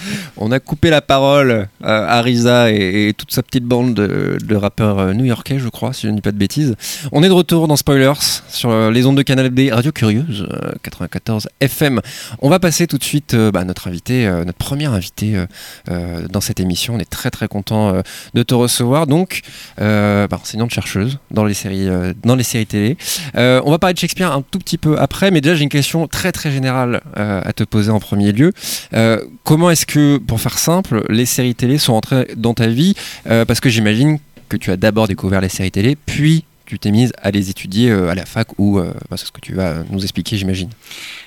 On 0.42 0.52
a 0.52 0.58
coupé 0.58 0.88
la 0.88 1.02
parole 1.02 1.68
à 1.82 2.22
Risa 2.22 2.70
et, 2.70 3.12
toute 3.16 3.30
sa 3.30 3.42
petite 3.42 3.64
bande 3.64 3.94
de, 3.94 4.54
rappeurs 4.54 4.98
euh, 4.98 5.12
new-yorkais, 5.12 5.58
je 5.58 5.68
crois, 5.68 5.92
si 5.92 6.06
je 6.06 6.08
ne 6.10 6.16
dis 6.16 6.22
pas 6.22 6.32
de 6.32 6.38
bêtises. 6.38 6.76
On 7.12 7.22
est 7.22 7.28
de 7.28 7.32
retour 7.32 7.68
dans 7.68 7.76
Spoilers 7.76 8.12
sur 8.48 8.70
euh, 8.70 8.90
les 8.90 9.06
ondes 9.06 9.16
de 9.16 9.22
Canal 9.22 9.50
B 9.50 9.70
Radio 9.70 9.92
Curieuse 9.92 10.48
euh, 10.50 10.72
94 10.82 11.48
FM. 11.60 12.00
On 12.40 12.48
va 12.48 12.58
passer 12.58 12.86
tout 12.86 12.98
de 12.98 13.04
suite 13.04 13.34
euh, 13.34 13.50
bah, 13.50 13.60
à 13.60 13.64
notre 13.64 13.88
invité, 13.88 14.26
euh, 14.26 14.44
notre 14.44 14.58
premier 14.58 14.86
invité 14.86 15.36
euh, 15.36 15.46
euh, 15.90 16.26
dans 16.28 16.40
cette 16.40 16.60
émission. 16.60 16.94
On 16.94 16.98
est 16.98 17.10
très 17.10 17.30
très 17.30 17.48
content 17.48 17.94
euh, 17.94 18.02
de 18.34 18.42
te 18.42 18.54
recevoir. 18.54 19.06
Donc, 19.06 19.42
euh, 19.80 20.26
bah, 20.26 20.38
enseignante 20.40 20.70
chercheuse 20.70 21.18
dans 21.30 21.44
les 21.44 21.54
séries, 21.54 21.88
euh, 21.88 22.12
dans 22.24 22.36
les 22.36 22.42
séries 22.44 22.66
télé. 22.66 22.96
Euh, 23.36 23.60
on 23.64 23.70
va 23.70 23.78
parler 23.78 23.94
de 23.94 23.98
Shakespeare 23.98 24.32
un 24.32 24.42
tout 24.42 24.58
petit 24.58 24.78
peu 24.78 24.98
après, 24.98 25.30
mais 25.30 25.40
déjà 25.40 25.54
j'ai 25.54 25.64
une 25.64 25.68
question 25.68 26.06
très 26.06 26.32
très 26.32 26.50
générale 26.50 27.02
euh, 27.18 27.42
à 27.44 27.52
te 27.52 27.64
poser 27.64 27.90
en 27.90 28.00
premier 28.00 28.32
lieu. 28.32 28.52
Euh, 28.94 29.20
comment 29.44 29.70
est-ce 29.70 29.86
que, 29.86 30.18
pour 30.30 30.40
faire 30.40 30.60
simple, 30.60 31.04
les 31.08 31.26
séries 31.26 31.56
télé 31.56 31.76
sont 31.76 31.92
entrées 31.94 32.28
dans 32.36 32.54
ta 32.54 32.68
vie 32.68 32.94
Euh, 33.26 33.44
Parce 33.44 33.58
que 33.58 33.68
j'imagine 33.68 34.20
que 34.48 34.56
tu 34.56 34.70
as 34.70 34.76
d'abord 34.76 35.08
découvert 35.08 35.40
les 35.40 35.48
séries 35.48 35.72
télé, 35.72 35.96
puis 35.96 36.44
tu 36.66 36.78
t'es 36.78 36.92
mise 36.92 37.12
à 37.20 37.32
les 37.32 37.50
étudier 37.50 37.90
euh, 37.90 38.10
à 38.10 38.14
la 38.14 38.24
fac 38.26 38.46
ou 38.56 38.78
euh, 38.78 38.94
c'est 39.16 39.26
ce 39.26 39.32
que 39.32 39.40
tu 39.40 39.54
vas 39.54 39.82
nous 39.90 40.00
expliquer, 40.00 40.36
j'imagine. 40.36 40.70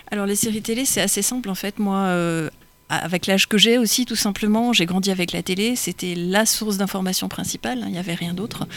Alors 0.09 0.25
les 0.25 0.37
séries 0.37 0.61
télé, 0.61 0.85
c'est 0.85 1.01
assez 1.01 1.21
simple 1.21 1.49
en 1.49 1.55
fait. 1.55 1.79
Moi, 1.79 1.97
avec 2.89 3.25
l'âge 3.27 3.47
que 3.47 3.57
j'ai 3.57 3.77
aussi, 3.77 4.05
tout 4.05 4.15
simplement, 4.15 4.71
j'ai 4.73 4.85
grandi 4.85 5.09
avec 5.09 5.31
la 5.31 5.41
télé. 5.41 5.75
C'était 5.75 6.13
la 6.15 6.45
source 6.45 6.77
d'information 6.77 7.27
principale. 7.29 7.79
hein, 7.81 7.85
Il 7.87 7.91
n'y 7.93 7.97
avait 7.97 8.13
rien 8.13 8.33
d'autre. 8.33 8.67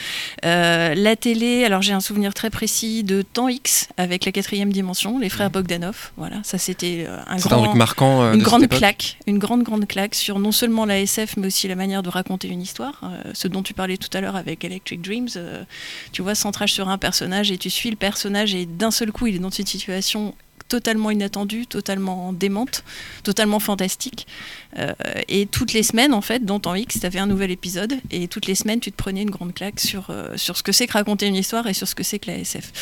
Euh, 0.45 0.95
la 0.95 1.17
télé, 1.17 1.65
alors 1.65 1.83
j'ai 1.83 1.93
un 1.93 2.01
souvenir 2.01 2.33
très 2.33 2.49
précis 2.51 3.05
de 3.05 3.23
Temps 3.23 3.49
X 3.49 3.89
avec 3.97 4.25
la 4.25 4.33
quatrième 4.33 4.73
dimension, 4.73 5.19
les 5.19 5.29
frères 5.29 5.51
Bogdanov. 5.51 6.13
Voilà, 6.17 6.37
ça 6.45 6.57
c'était 6.59 7.05
euh, 7.07 7.19
un 7.27 7.39
C'est 7.39 7.53
un 7.53 7.57
grand, 7.57 7.65
truc 7.65 7.77
marquant. 7.77 8.23
euh, 8.23 8.33
une 8.35 8.43
grande 8.43 8.69
claque, 8.69 9.19
une 9.27 9.39
grande 9.39 9.63
grande 9.65 9.87
claque 9.87 10.15
sur 10.15 10.39
non 10.39 10.53
seulement 10.53 10.85
la 10.87 10.99
SF 11.01 11.37
mais 11.37 11.49
aussi 11.49 11.69
la 11.69 11.75
manière 11.77 12.03
de 12.03 12.09
raconter 12.09 12.49
une 12.49 12.63
histoire. 12.63 13.01
Euh, 13.05 13.31
ce 13.35 13.49
dont 13.49 13.63
tu 13.63 13.75
parlais 13.75 13.97
tout 13.99 14.11
à 14.17 14.21
l'heure 14.21 14.37
avec 14.37 14.65
Electric 14.65 15.03
Dreams, 15.03 15.29
tu 16.13 16.23
vois, 16.23 16.35
centrage 16.35 16.73
sur 16.73 16.89
un 16.89 16.99
personnage 16.99 17.51
et 17.51 17.59
tu 17.59 17.71
suis 17.71 17.91
le 17.91 17.97
personnage 17.97 18.55
et 18.55 18.67
d'un 18.67 18.91
seul 18.91 19.13
coup 19.13 19.27
il 19.27 19.37
est 19.37 19.41
dans 19.41 19.51
une 19.51 19.67
situation 19.67 20.35
totalement 20.69 21.11
inattendue, 21.11 21.67
totalement 21.67 22.33
démente, 22.33 22.85
totalement 23.23 23.61
fantastique. 23.61 24.27
Euh, 24.79 24.93
et 25.29 25.47
toutes 25.47 25.73
les 25.73 25.83
semaines, 25.83 26.13
en 26.13 26.21
fait, 26.21 26.45
dans 26.45 26.61
Temps 26.61 26.75
X, 26.75 27.01
tu 27.01 27.07
avais 27.07 27.19
un 27.19 27.27
nouvel 27.27 27.51
épisode 27.51 27.95
et 28.11 28.29
toutes 28.29 28.47
les 28.47 28.55
semaines, 28.55 28.81
tu 28.81 28.93
te 28.93 28.97
prenais 28.97 29.23
une 29.23 29.31
grande 29.31 29.55
claque 29.55 29.81
sur, 29.81 30.11
euh, 30.11 30.37
sur 30.37 30.57
ce 30.57 30.63
que 30.63 30.73
c'est 30.73 30.87
que 30.87 30.93
raconter 30.93 31.27
une 31.27 31.37
histoire 31.37 31.67
et 31.67 31.75
sur 31.75 31.89
ce 31.89 31.95
que 31.95 32.03
c'est 32.03 32.19
que 32.19 32.31
la 32.31 32.39
SF. 32.39 32.73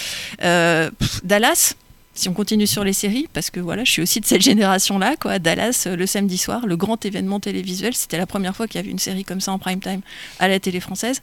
Euh, 0.43 0.91
Dallas, 1.23 1.75
si 2.15 2.29
on 2.29 2.33
continue 2.33 2.67
sur 2.67 2.85
les 2.85 2.93
séries, 2.93 3.29
parce 3.33 3.51
que 3.51 3.59
voilà, 3.61 3.85
je 3.85 3.91
suis 3.91 4.03
aussi 4.03 4.21
de 4.21 4.27
cette 4.27 4.43
génération-là, 4.43 5.17
quoi. 5.17 5.39
Dallas, 5.39 5.85
euh, 5.87 5.97
le 5.97 6.07
samedi 6.07 6.39
soir, 6.39 6.67
le 6.67 6.77
grand 6.77 7.05
événement 7.05 7.41
télévisuel, 7.41 7.95
c'était 7.95 8.19
la 8.19 8.27
première 8.27 8.55
fois 8.55 8.69
qu'il 8.69 8.81
y 8.81 8.85
avait 8.85 8.91
une 8.91 9.01
série 9.01 9.25
comme 9.25 9.41
ça 9.41 9.53
en 9.53 9.59
prime 9.59 9.81
time 9.81 10.01
à 10.39 10.47
la 10.47 10.61
télé 10.61 10.79
française. 10.81 11.21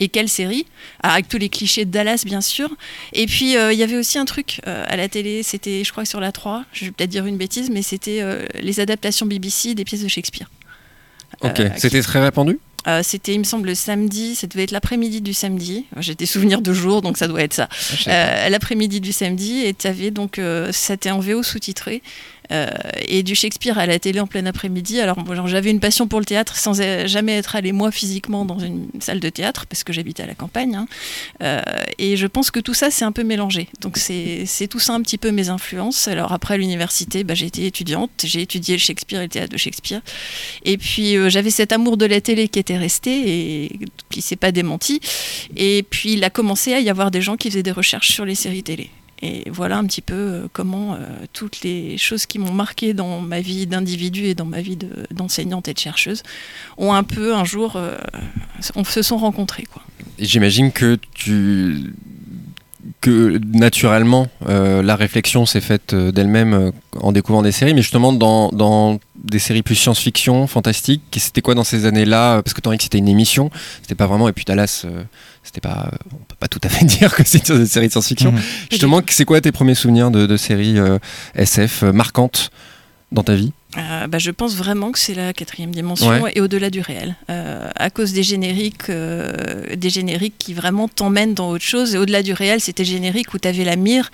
Et 0.00 0.08
quelle 0.08 0.28
série? 0.28 0.66
Ah, 1.02 1.14
Avec 1.14 1.28
tous 1.28 1.38
les 1.38 1.48
clichés 1.48 1.86
de 1.86 1.90
Dallas, 1.90 2.24
bien 2.26 2.42
sûr. 2.42 2.68
Et 3.14 3.26
puis, 3.26 3.56
euh, 3.56 3.72
il 3.72 3.78
y 3.78 3.82
avait 3.82 3.96
aussi 3.96 4.18
un 4.18 4.26
truc 4.26 4.60
euh, 4.66 4.84
à 4.86 4.96
la 4.96 5.08
télé, 5.08 5.42
c'était, 5.42 5.82
je 5.82 5.92
crois, 5.92 6.04
sur 6.04 6.20
la 6.20 6.30
3, 6.30 6.64
je 6.72 6.84
vais 6.84 6.90
peut-être 6.90 7.10
dire 7.10 7.24
une 7.24 7.38
bêtise, 7.38 7.70
mais 7.70 7.82
c'était 7.82 8.22
les 8.60 8.80
adaptations 8.80 9.26
BBC 9.26 9.74
des 9.74 9.84
pièces 9.84 10.02
de 10.02 10.08
Shakespeare. 10.08 10.48
Ok, 11.42 11.60
Euh, 11.60 11.68
c'était 11.76 12.02
très 12.02 12.20
répandu 12.22 12.58
Euh, 12.86 13.00
c'était, 13.02 13.32
il 13.32 13.38
me 13.38 13.44
semble, 13.44 13.68
le 13.68 13.74
samedi, 13.74 14.34
ça 14.34 14.46
devait 14.46 14.64
être 14.64 14.70
l'après-midi 14.70 15.22
du 15.22 15.32
samedi. 15.32 15.86
J'ai 16.00 16.14
des 16.14 16.26
souvenirs 16.26 16.60
de 16.60 16.72
jour, 16.74 17.00
donc 17.00 17.16
ça 17.16 17.26
doit 17.28 17.40
être 17.42 17.54
ça. 17.54 17.68
Euh, 18.08 18.48
l'après-midi 18.50 19.00
du 19.00 19.10
samedi, 19.12 19.64
et 19.64 19.72
tu 19.72 19.86
avais 19.86 20.10
donc, 20.10 20.38
euh, 20.38 20.68
c'était 20.70 21.10
en 21.10 21.18
VO 21.18 21.42
sous-titré, 21.42 22.02
euh, 22.52 22.68
et 23.06 23.22
du 23.22 23.34
Shakespeare 23.34 23.78
à 23.78 23.86
la 23.86 23.98
télé 23.98 24.20
en 24.20 24.26
plein 24.26 24.46
après-midi. 24.46 25.00
Alors, 25.00 25.18
j'avais 25.46 25.70
une 25.70 25.80
passion 25.80 26.06
pour 26.06 26.18
le 26.18 26.24
théâtre 26.24 26.56
sans 26.56 26.80
euh, 26.80 27.06
jamais 27.06 27.32
être 27.36 27.56
allé 27.56 27.72
moi 27.72 27.90
physiquement 27.90 28.44
dans 28.44 28.58
une 28.58 28.88
salle 29.00 29.20
de 29.20 29.28
théâtre, 29.28 29.66
parce 29.66 29.84
que 29.84 29.92
j'habitais 29.92 30.22
à 30.22 30.26
la 30.26 30.34
campagne. 30.34 30.74
hein. 30.74 30.86
Euh, 31.42 31.62
et 31.98 32.16
je 32.16 32.26
pense 32.26 32.50
que 32.50 32.60
tout 32.60 32.74
ça, 32.74 32.90
c'est 32.90 33.04
un 33.04 33.12
peu 33.12 33.24
mélangé. 33.24 33.68
Donc, 33.80 33.96
c'est 33.96 34.44
c'est 34.46 34.68
tout 34.68 34.80
ça 34.80 34.94
un 34.94 35.02
petit 35.02 35.18
peu 35.18 35.30
mes 35.30 35.48
influences. 35.48 36.08
Alors, 36.08 36.32
après 36.32 36.58
l'université, 36.58 37.24
bah, 37.24 37.34
j'ai 37.34 37.46
été 37.46 37.66
étudiante, 37.66 38.10
j'ai 38.24 38.42
étudié 38.42 38.74
le 38.74 38.80
Shakespeare 38.80 39.20
et 39.20 39.24
le 39.24 39.28
théâtre 39.28 39.52
de 39.52 39.58
Shakespeare. 39.58 40.00
Et 40.64 40.78
puis, 40.78 41.16
euh, 41.16 41.28
j'avais 41.28 41.50
cet 41.50 41.72
amour 41.72 41.96
de 41.96 42.06
la 42.06 42.20
télé 42.20 42.48
qui 42.48 42.58
était 42.58 42.76
resté 42.76 43.64
et 43.64 43.78
qui 44.10 44.22
s'est 44.22 44.36
pas 44.36 44.52
démenti. 44.52 45.00
Et 45.56 45.84
puis, 45.88 46.14
il 46.14 46.24
a 46.24 46.30
commencé 46.30 46.74
à 46.74 46.80
y 46.80 46.90
avoir 46.90 47.10
des 47.10 47.22
gens 47.22 47.36
qui 47.36 47.50
faisaient 47.50 47.62
des 47.62 47.72
recherches 47.72 48.12
sur 48.12 48.24
les 48.24 48.34
séries 48.34 48.62
télé. 48.62 48.90
Et 49.24 49.50
voilà 49.50 49.78
un 49.78 49.86
petit 49.86 50.02
peu 50.02 50.14
euh, 50.14 50.48
comment 50.52 50.94
euh, 50.94 50.98
toutes 51.32 51.62
les 51.62 51.96
choses 51.96 52.26
qui 52.26 52.38
m'ont 52.38 52.52
marqué 52.52 52.92
dans 52.92 53.20
ma 53.20 53.40
vie 53.40 53.66
d'individu 53.66 54.26
et 54.26 54.34
dans 54.34 54.44
ma 54.44 54.60
vie 54.60 54.76
de- 54.76 55.06
d'enseignante 55.10 55.66
et 55.66 55.72
de 55.72 55.78
chercheuse 55.78 56.22
ont 56.76 56.92
un 56.92 57.04
peu 57.04 57.34
un 57.34 57.44
jour 57.44 57.76
euh, 57.76 57.96
on 58.76 58.84
se 58.84 59.00
sont 59.00 59.16
rencontrés 59.16 59.64
J'imagine 60.18 60.72
que 60.72 60.98
tu 61.14 61.94
que 63.00 63.40
naturellement 63.52 64.28
la 64.46 64.96
réflexion 64.96 65.46
s'est 65.46 65.62
faite 65.62 65.94
d'elle-même 65.94 66.72
en 67.00 67.12
découvrant 67.12 67.42
des 67.42 67.52
séries, 67.52 67.74
mais 67.74 67.82
justement 67.82 68.12
dans, 68.12 68.50
dans 68.50 68.98
des 69.16 69.38
séries 69.38 69.62
plus 69.62 69.74
science-fiction, 69.74 70.46
fantastiques. 70.46 71.02
C'était 71.16 71.40
quoi 71.40 71.54
dans 71.54 71.64
ces 71.64 71.86
années-là? 71.86 72.42
Parce 72.42 72.52
que 72.54 72.60
tant 72.60 72.76
que 72.76 72.82
c'était 72.82 72.98
une 72.98 73.08
émission, 73.08 73.50
c'était 73.82 73.94
pas 73.94 74.06
vraiment. 74.06 74.28
Et 74.28 74.32
puis 74.32 74.44
Dallas, 74.44 74.86
c'était 75.44 75.60
pas. 75.60 75.90
euh, 75.92 75.96
on 76.12 76.16
peut 76.24 76.36
pas 76.40 76.48
tout 76.48 76.60
à 76.64 76.68
fait 76.68 76.84
dire 76.98 77.14
que 77.14 77.22
c'était 77.24 77.54
une 77.54 77.66
série 77.66 77.86
de 77.86 77.92
science-fiction. 77.92 78.32
Mhm. 78.32 78.40
Justement, 78.70 79.00
c'est 79.08 79.24
quoi 79.24 79.40
tes 79.40 79.52
premiers 79.52 79.74
souvenirs 79.76 80.10
de, 80.10 80.26
de 80.26 80.36
séries 80.36 80.78
euh, 80.78 80.98
SF 81.36 81.84
euh, 81.84 81.92
marquantes 81.92 82.50
dans 83.12 83.22
ta 83.22 83.34
vie? 83.36 83.52
Euh, 83.76 84.06
bah, 84.06 84.18
je 84.18 84.30
pense 84.30 84.54
vraiment 84.56 84.92
que 84.92 84.98
c'est 84.98 85.14
la 85.14 85.32
quatrième 85.32 85.70
dimension 85.72 86.08
Ouais. 86.22 86.32
et 86.36 86.40
au-delà 86.40 86.70
du 86.70 86.80
réel. 86.80 87.16
Euh, 87.30 87.68
à 87.74 87.90
cause 87.90 88.12
des 88.12 88.22
génériques, 88.22 88.88
euh, 88.88 89.74
des 89.74 89.90
génériques 89.90 90.34
qui 90.38 90.54
vraiment 90.54 90.86
t'emmènent 90.88 91.34
dans 91.34 91.50
autre 91.50 91.64
chose. 91.64 91.94
Et 91.94 91.98
au-delà 91.98 92.22
du 92.22 92.32
réel, 92.32 92.60
c'était 92.60 92.84
générique 92.84 93.34
où 93.34 93.38
tu 93.38 93.48
avais 93.48 93.64
la 93.64 93.76
mire 93.76 94.10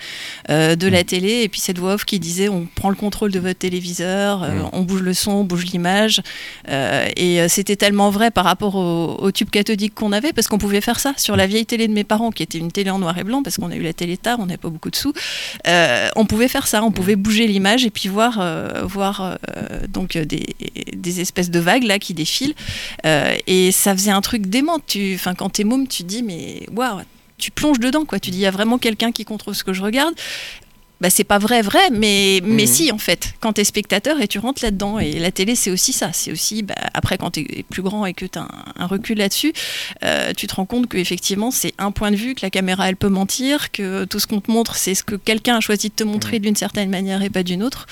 de 0.49 0.87
la 0.87 1.03
télé 1.03 1.41
et 1.43 1.49
puis 1.49 1.59
cette 1.59 1.77
voix 1.77 1.93
off 1.93 2.05
qui 2.05 2.19
disait 2.19 2.49
on 2.49 2.67
prend 2.75 2.89
le 2.89 2.95
contrôle 2.95 3.31
de 3.31 3.39
votre 3.39 3.59
téléviseur, 3.59 4.41
Mm. 4.41 4.69
on 4.73 4.81
bouge 4.81 5.01
le 5.01 5.13
son, 5.13 5.31
on 5.31 5.43
bouge 5.43 5.65
l'image. 5.65 6.21
Et 6.67 7.47
c'était 7.47 7.75
tellement 7.75 8.09
vrai 8.09 8.31
par 8.31 8.45
rapport 8.45 8.75
au, 8.75 9.17
au 9.19 9.31
tube 9.31 9.49
cathodique 9.49 9.93
qu'on 9.93 10.11
avait 10.11 10.33
parce 10.33 10.47
qu'on 10.47 10.57
pouvait 10.57 10.81
faire 10.81 10.99
ça 10.99 11.13
sur 11.17 11.35
la 11.35 11.45
vieille 11.47 11.65
télé 11.65 11.87
de 11.87 11.93
mes 11.93 12.03
parents 12.03 12.31
qui 12.31 12.43
était 12.43 12.57
une 12.57 12.71
télé 12.71 12.89
en 12.89 12.99
noir 12.99 13.17
et 13.17 13.23
blanc 13.23 13.43
parce 13.43 13.57
qu'on 13.57 13.71
a 13.71 13.75
eu 13.75 13.83
la 13.83 13.93
télé 13.93 14.17
tard, 14.17 14.39
on 14.39 14.45
n'avait 14.47 14.57
pas 14.57 14.69
beaucoup 14.69 14.89
de 14.89 14.95
sous. 14.95 15.13
On 16.15 16.25
pouvait 16.25 16.47
faire 16.47 16.67
ça, 16.67 16.83
on 16.83 16.91
pouvait 16.91 17.15
bouger 17.15 17.47
l'image 17.47 17.85
et 17.85 17.89
puis 17.91 18.09
voir, 18.09 18.41
voir 18.83 19.37
donc 19.87 20.15
euh, 20.15 20.25
des, 20.25 21.21
espèces 21.21 21.49
de 21.49 21.59
vagues 21.59 21.83
là 21.83 21.99
qui 21.99 22.13
défilent. 22.13 22.55
Euh, 23.05 23.35
et 23.47 23.71
ça 23.71 23.95
faisait 23.95 24.11
un 24.11 24.21
truc 24.21 24.47
dément. 24.47 24.79
Tu, 24.85 25.19
quand 25.37 25.49
t'es 25.49 25.63
môme, 25.63 25.87
tu 25.87 26.03
dis 26.03 26.23
mais 26.23 26.65
waouh, 26.73 27.01
tu 27.37 27.51
plonges 27.51 27.79
dedans 27.79 28.05
quoi. 28.05 28.19
Tu 28.19 28.31
dis 28.31 28.37
il 28.37 28.41
y 28.41 28.45
a 28.45 28.51
vraiment 28.51 28.77
quelqu'un 28.77 29.11
qui 29.11 29.25
contrôle 29.25 29.55
ce 29.55 29.63
que 29.63 29.73
je 29.73 29.81
regarde. 29.81 30.13
Bah, 31.01 31.09
c'est 31.09 31.23
pas 31.23 31.39
vrai, 31.39 31.63
vrai, 31.63 31.89
mais, 31.91 32.41
mais 32.43 32.63
Mhm. 32.63 32.67
si 32.67 32.91
en 32.91 32.99
fait, 32.99 33.33
quand 33.39 33.53
t'es 33.53 33.63
spectateur 33.63 34.21
et 34.21 34.27
tu 34.27 34.37
rentres 34.37 34.63
là-dedans, 34.63 34.99
et 34.99 35.13
la 35.17 35.31
télé 35.31 35.55
c'est 35.55 35.71
aussi 35.71 35.93
ça, 35.93 36.11
c'est 36.13 36.31
aussi, 36.31 36.61
bah, 36.61 36.75
après 36.93 37.17
quand 37.17 37.31
t'es 37.31 37.65
plus 37.71 37.81
grand 37.81 38.05
et 38.05 38.13
que 38.13 38.25
t'as 38.27 38.41
un, 38.41 38.65
un 38.77 38.85
recul 38.85 39.17
là-dessus, 39.17 39.51
euh, 40.03 40.31
tu 40.37 40.45
te 40.45 40.53
rends 40.53 40.67
compte 40.67 40.87
qu'effectivement 40.87 41.49
c'est 41.49 41.73
un 41.79 41.91
point 41.91 42.11
de 42.11 42.15
vue, 42.15 42.35
que 42.35 42.41
la 42.43 42.51
caméra 42.51 42.87
elle 42.87 42.95
peut 42.97 43.09
mentir, 43.09 43.71
que 43.71 44.05
tout 44.05 44.19
ce 44.19 44.27
qu'on 44.27 44.41
te 44.41 44.51
montre 44.51 44.75
c'est 44.75 44.93
ce 44.93 45.03
que 45.03 45.15
quelqu'un 45.15 45.57
a 45.57 45.59
choisi 45.59 45.89
de 45.89 45.93
te 45.95 46.03
montrer 46.03 46.37
d'une 46.37 46.55
certaine 46.55 46.91
manière 46.91 47.23
et 47.23 47.31
pas 47.31 47.41
d'une 47.41 47.63
autre. 47.63 47.87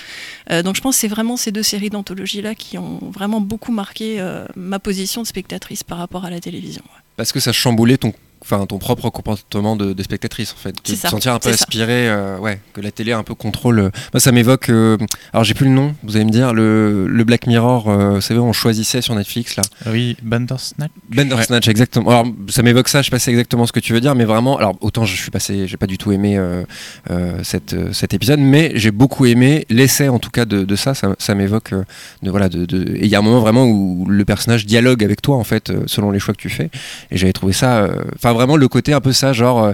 Euh, 0.51 0.61
donc 0.61 0.75
je 0.75 0.81
pense 0.81 0.95
que 0.95 1.01
c'est 1.01 1.07
vraiment 1.07 1.35
ces 1.35 1.51
deux 1.51 1.63
séries 1.63 1.89
d'anthologie 1.89 2.43
là 2.43 2.53
qui 2.53 2.77
ont 2.77 2.99
vraiment 3.11 3.41
beaucoup 3.41 3.71
marqué 3.71 4.17
euh, 4.19 4.45
ma 4.55 4.77
position 4.77 5.23
de 5.23 5.27
spectatrice 5.27 5.83
par 5.83 5.97
rapport 5.97 6.25
à 6.25 6.29
la 6.29 6.39
télévision. 6.39 6.83
ouais. 6.85 7.01
Parce 7.17 7.31
que 7.31 7.39
ça 7.39 7.51
chamboulait 7.53 7.97
ton, 7.97 8.13
enfin, 8.41 8.65
ton 8.65 8.77
propre 8.77 9.09
comportement 9.09 9.75
de, 9.75 9.93
de 9.93 10.03
spectatrice, 10.03 10.53
en 10.53 10.61
fait. 10.61 10.71
De 10.71 10.79
te 10.81 10.93
ça, 10.95 11.09
sentir 11.09 11.33
un 11.33 11.39
peu 11.39 11.49
aspiré, 11.49 12.09
euh, 12.09 12.37
ouais, 12.37 12.59
que 12.73 12.81
la 12.81 12.91
télé 12.91 13.11
un 13.11 13.23
peu 13.23 13.35
contrôle. 13.35 13.79
euh. 13.79 13.89
Moi, 14.13 14.19
ça 14.19 14.31
m'évoque. 14.31 14.69
euh, 14.69 14.97
alors, 15.33 15.43
j'ai 15.43 15.53
plus 15.53 15.65
le 15.65 15.71
nom, 15.71 15.95
vous 16.03 16.15
allez 16.15 16.25
me 16.25 16.31
dire, 16.31 16.53
le, 16.53 17.07
le 17.07 17.23
Black 17.23 17.47
Mirror, 17.47 17.89
euh, 17.89 18.15
vous 18.15 18.21
savez, 18.21 18.39
on 18.39 18.53
choisissait 18.53 19.01
sur 19.01 19.15
Netflix, 19.15 19.55
là. 19.55 19.63
Oui, 19.87 20.15
Bandersnatch. 20.23 20.91
Bandersnatch, 21.09 21.67
exactement. 21.67 22.09
Alors, 22.09 22.25
ça 22.49 22.61
m'évoque 22.63 22.87
ça, 22.89 23.01
je 23.01 23.05
sais 23.07 23.11
pas 23.11 23.19
c'est 23.19 23.31
exactement 23.31 23.65
ce 23.65 23.71
que 23.71 23.79
tu 23.79 23.93
veux 23.93 24.01
dire, 24.01 24.15
mais 24.15 24.25
vraiment, 24.25 24.57
alors, 24.57 24.75
autant 24.81 25.05
je 25.05 25.15
suis 25.15 25.31
passé, 25.31 25.67
j'ai 25.67 25.77
pas 25.77 25.87
du 25.87 25.97
tout 25.97 26.11
aimé 26.11 26.37
euh, 26.37 26.63
euh, 27.11 27.39
cette, 27.43 27.73
euh, 27.73 27.91
cet 27.93 28.13
épisode, 28.13 28.39
mais 28.39 28.71
j'ai 28.75 28.91
beaucoup 28.91 29.25
aimé 29.25 29.65
l'essai, 29.69 30.07
en 30.09 30.19
tout 30.19 30.29
cas, 30.29 30.45
de, 30.45 30.63
de 30.63 30.75
ça. 30.75 30.93
Ça, 30.93 31.15
ça 31.19 31.35
m'évoque, 31.35 31.73
euh, 31.73 31.83
de, 32.23 32.31
voilà, 32.31 32.49
de, 32.49 32.65
de- 32.65 32.95
et 32.95 33.03
il 33.05 33.07
y 33.09 33.15
a 33.15 33.19
un 33.19 33.21
moment 33.21 33.39
vraiment 33.41 33.65
où 33.65 34.05
le 34.07 34.23
personnage 34.25 34.65
dialogue 34.65 35.03
avec 35.03 35.21
toi, 35.21 35.35
en 35.37 35.43
fait, 35.43 35.71
selon 35.87 36.11
les 36.11 36.19
choix 36.19 36.33
que 36.33 36.39
tu 36.39 36.49
fais. 36.49 36.69
Et 37.11 37.17
j'avais 37.17 37.33
trouvé 37.33 37.53
ça, 37.53 37.79
euh, 37.79 38.03
enfin, 38.29 38.37
vraiment 38.37 38.57
le 38.57 38.67
côté 38.67 38.93
un 38.93 39.01
peu 39.01 39.13
ça, 39.13 39.33
genre. 39.33 39.63
euh, 39.63 39.73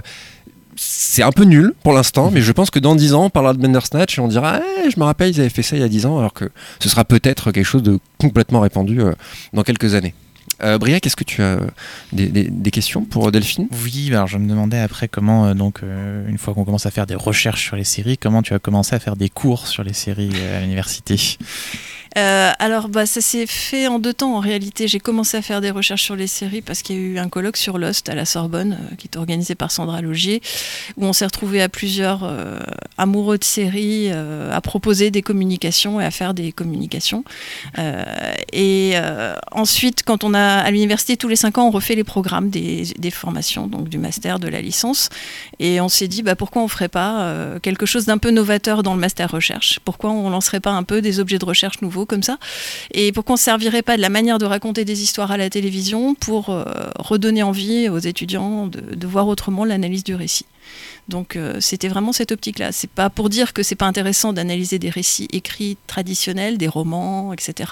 c'est 0.78 1.22
un 1.22 1.32
peu 1.32 1.44
nul 1.44 1.72
pour 1.82 1.94
l'instant, 1.94 2.30
mais 2.30 2.42
je 2.42 2.52
pense 2.52 2.70
que 2.70 2.78
dans 2.78 2.94
10 2.94 3.14
ans, 3.14 3.24
on 3.24 3.30
parlera 3.30 3.54
de 3.54 3.58
Bandersnatch 3.58 4.18
et 4.18 4.20
on 4.20 4.28
dira 4.28 4.60
Eh, 4.84 4.90
Je 4.90 5.00
me 5.00 5.04
rappelle, 5.04 5.30
ils 5.30 5.40
avaient 5.40 5.48
fait 5.48 5.62
ça 5.62 5.74
il 5.74 5.80
y 5.80 5.82
a 5.82 5.88
10 5.88 6.04
ans, 6.04 6.18
alors 6.18 6.34
que 6.34 6.50
ce 6.80 6.90
sera 6.90 7.04
peut-être 7.06 7.50
quelque 7.50 7.64
chose 7.64 7.82
de 7.82 7.98
complètement 8.18 8.60
répandu 8.60 9.00
euh, 9.00 9.12
dans 9.54 9.62
quelques 9.62 9.94
années. 9.94 10.12
Euh, 10.62 10.78
Briac, 10.78 11.06
est-ce 11.06 11.16
que 11.16 11.24
tu 11.24 11.42
as 11.42 11.58
des, 12.12 12.70
questions 12.70 13.04
pour 13.04 13.30
Delphine? 13.30 13.68
Oui, 13.84 14.08
alors 14.12 14.26
je 14.26 14.38
me 14.38 14.48
demandais 14.48 14.78
après 14.78 15.08
comment, 15.08 15.46
euh, 15.46 15.54
donc, 15.54 15.80
euh, 15.82 16.26
une 16.28 16.38
fois 16.38 16.54
qu'on 16.54 16.64
commence 16.64 16.86
à 16.86 16.90
faire 16.90 17.06
des 17.06 17.14
recherches 17.14 17.64
sur 17.64 17.76
les 17.76 17.84
séries, 17.84 18.16
comment 18.16 18.42
tu 18.42 18.54
as 18.54 18.58
commencé 18.58 18.94
à 18.94 18.98
faire 18.98 19.16
des 19.16 19.28
cours 19.28 19.66
sur 19.66 19.82
les 19.82 19.92
séries 19.92 20.32
euh, 20.34 20.58
à 20.58 20.60
l'université? 20.60 21.16
Euh, 22.16 22.52
alors, 22.58 22.88
bah, 22.88 23.04
ça 23.04 23.20
s'est 23.20 23.46
fait 23.46 23.88
en 23.88 23.98
deux 23.98 24.14
temps 24.14 24.34
en 24.36 24.40
réalité. 24.40 24.88
J'ai 24.88 25.00
commencé 25.00 25.36
à 25.36 25.42
faire 25.42 25.60
des 25.60 25.70
recherches 25.70 26.02
sur 26.02 26.16
les 26.16 26.26
séries 26.26 26.62
parce 26.62 26.82
qu'il 26.82 26.96
y 26.96 26.98
a 26.98 27.02
eu 27.02 27.18
un 27.18 27.28
colloque 27.28 27.58
sur 27.58 27.78
Lost 27.78 28.08
à 28.08 28.14
la 28.14 28.24
Sorbonne 28.24 28.78
euh, 28.80 28.94
qui 28.96 29.08
est 29.08 29.16
organisé 29.16 29.54
par 29.54 29.70
Sandra 29.70 30.00
Logier 30.00 30.40
où 30.96 31.04
on 31.04 31.12
s'est 31.12 31.26
retrouvé 31.26 31.60
à 31.60 31.68
plusieurs 31.68 32.20
euh, 32.22 32.60
amoureux 32.96 33.38
de 33.38 33.44
séries 33.44 34.10
à 34.10 34.60
proposer 34.60 35.10
des 35.10 35.22
communications 35.22 36.00
et 36.00 36.04
à 36.04 36.10
faire 36.10 36.32
des 36.34 36.52
communications. 36.52 37.24
Et 38.52 38.94
ensuite, 39.52 40.02
quand 40.04 40.24
on 40.24 40.34
a 40.34 40.40
à 40.40 40.70
l'université 40.70 41.16
tous 41.16 41.28
les 41.28 41.36
cinq 41.36 41.58
ans, 41.58 41.68
on 41.68 41.70
refait 41.70 41.94
les 41.94 42.04
programmes 42.04 42.50
des, 42.50 43.10
formations, 43.10 43.66
donc 43.66 43.88
du 43.88 43.98
master, 43.98 44.38
de 44.38 44.48
la 44.48 44.60
licence. 44.60 45.08
Et 45.58 45.80
on 45.80 45.88
s'est 45.88 46.08
dit, 46.08 46.22
bah, 46.22 46.36
pourquoi 46.36 46.62
on 46.62 46.68
ferait 46.68 46.88
pas 46.88 47.58
quelque 47.62 47.86
chose 47.86 48.06
d'un 48.06 48.18
peu 48.18 48.30
novateur 48.30 48.82
dans 48.82 48.94
le 48.94 49.00
master 49.00 49.30
recherche? 49.30 49.80
Pourquoi 49.84 50.10
on 50.10 50.30
lancerait 50.30 50.60
pas 50.60 50.72
un 50.72 50.82
peu 50.82 51.02
des 51.02 51.20
objets 51.20 51.38
de 51.38 51.44
recherche 51.44 51.82
nouveaux 51.82 52.05
comme 52.06 52.22
ça. 52.22 52.38
Et 52.92 53.12
pourquoi 53.12 53.34
on 53.34 53.36
ne 53.36 53.40
servirait 53.40 53.82
pas 53.82 53.96
de 53.96 54.02
la 54.02 54.08
manière 54.08 54.38
de 54.38 54.46
raconter 54.46 54.84
des 54.84 55.02
histoires 55.02 55.30
à 55.30 55.36
la 55.36 55.50
télévision 55.50 56.14
pour 56.14 56.50
euh, 56.50 56.64
redonner 56.98 57.42
envie 57.42 57.88
aux 57.88 57.98
étudiants 57.98 58.66
de, 58.66 58.80
de 58.80 59.06
voir 59.06 59.28
autrement 59.28 59.64
l'analyse 59.64 60.04
du 60.04 60.14
récit 60.14 60.46
donc 61.08 61.36
euh, 61.36 61.60
c'était 61.60 61.88
vraiment 61.88 62.12
cette 62.12 62.32
optique-là. 62.32 62.72
C'est 62.72 62.90
pas 62.90 63.10
pour 63.10 63.30
dire 63.30 63.52
que 63.52 63.62
c'est 63.62 63.74
pas 63.76 63.86
intéressant 63.86 64.32
d'analyser 64.32 64.78
des 64.78 64.90
récits 64.90 65.28
écrits 65.32 65.76
traditionnels, 65.86 66.58
des 66.58 66.68
romans, 66.68 67.32
etc. 67.32 67.70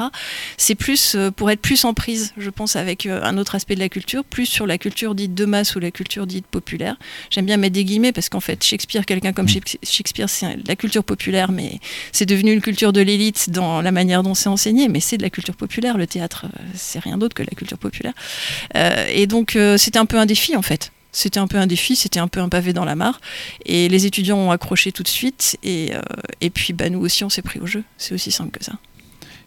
C'est 0.56 0.74
plus 0.74 1.14
euh, 1.14 1.30
pour 1.30 1.50
être 1.50 1.60
plus 1.60 1.84
en 1.84 1.94
prise, 1.94 2.32
je 2.36 2.50
pense, 2.50 2.76
avec 2.76 3.06
euh, 3.06 3.20
un 3.22 3.36
autre 3.38 3.54
aspect 3.54 3.74
de 3.74 3.80
la 3.80 3.88
culture, 3.88 4.24
plus 4.24 4.46
sur 4.46 4.66
la 4.66 4.78
culture 4.78 5.14
dite 5.14 5.34
de 5.34 5.44
masse 5.44 5.74
ou 5.74 5.80
la 5.80 5.90
culture 5.90 6.26
dite 6.26 6.46
populaire. 6.46 6.96
J'aime 7.30 7.46
bien 7.46 7.56
mettre 7.56 7.74
des 7.74 7.84
guillemets 7.84 8.12
parce 8.12 8.28
qu'en 8.28 8.40
fait 8.40 8.62
Shakespeare, 8.62 9.04
quelqu'un 9.04 9.32
comme 9.32 9.48
Shakespeare- 9.48 9.80
Shakespeare, 9.82 10.28
c'est 10.28 10.56
de 10.56 10.68
la 10.68 10.76
culture 10.76 11.02
populaire, 11.02 11.50
mais 11.50 11.80
c'est 12.12 12.26
devenu 12.26 12.52
une 12.52 12.60
culture 12.60 12.92
de 12.92 13.00
l'élite 13.00 13.50
dans 13.50 13.82
la 13.82 13.90
manière 13.90 14.22
dont 14.22 14.34
c'est 14.34 14.48
enseigné, 14.48 14.88
mais 14.88 15.00
c'est 15.00 15.16
de 15.16 15.22
la 15.22 15.30
culture 15.30 15.56
populaire. 15.56 15.98
Le 15.98 16.06
théâtre, 16.06 16.46
c'est 16.74 17.00
rien 17.00 17.18
d'autre 17.18 17.34
que 17.34 17.42
la 17.42 17.48
culture 17.56 17.78
populaire. 17.78 18.14
Et 19.08 19.26
donc 19.26 19.58
c'était 19.76 19.98
un 19.98 20.06
peu 20.06 20.18
un 20.18 20.26
défi 20.26 20.56
en 20.56 20.62
fait. 20.62 20.92
C'était 21.14 21.38
un 21.38 21.46
peu 21.46 21.56
un 21.58 21.66
défi, 21.66 21.94
c'était 21.96 22.18
un 22.18 22.28
peu 22.28 22.40
un 22.40 22.48
pavé 22.48 22.72
dans 22.72 22.84
la 22.84 22.96
mare. 22.96 23.20
Et 23.64 23.88
les 23.88 24.04
étudiants 24.04 24.36
ont 24.36 24.50
accroché 24.50 24.92
tout 24.92 25.04
de 25.04 25.08
suite. 25.08 25.56
Et, 25.62 25.94
euh, 25.94 26.00
et 26.40 26.50
puis 26.50 26.72
bah, 26.72 26.90
nous 26.90 27.00
aussi, 27.00 27.24
on 27.24 27.30
s'est 27.30 27.40
pris 27.40 27.60
au 27.60 27.66
jeu. 27.66 27.84
C'est 27.96 28.14
aussi 28.14 28.32
simple 28.32 28.50
que 28.50 28.64
ça. 28.64 28.72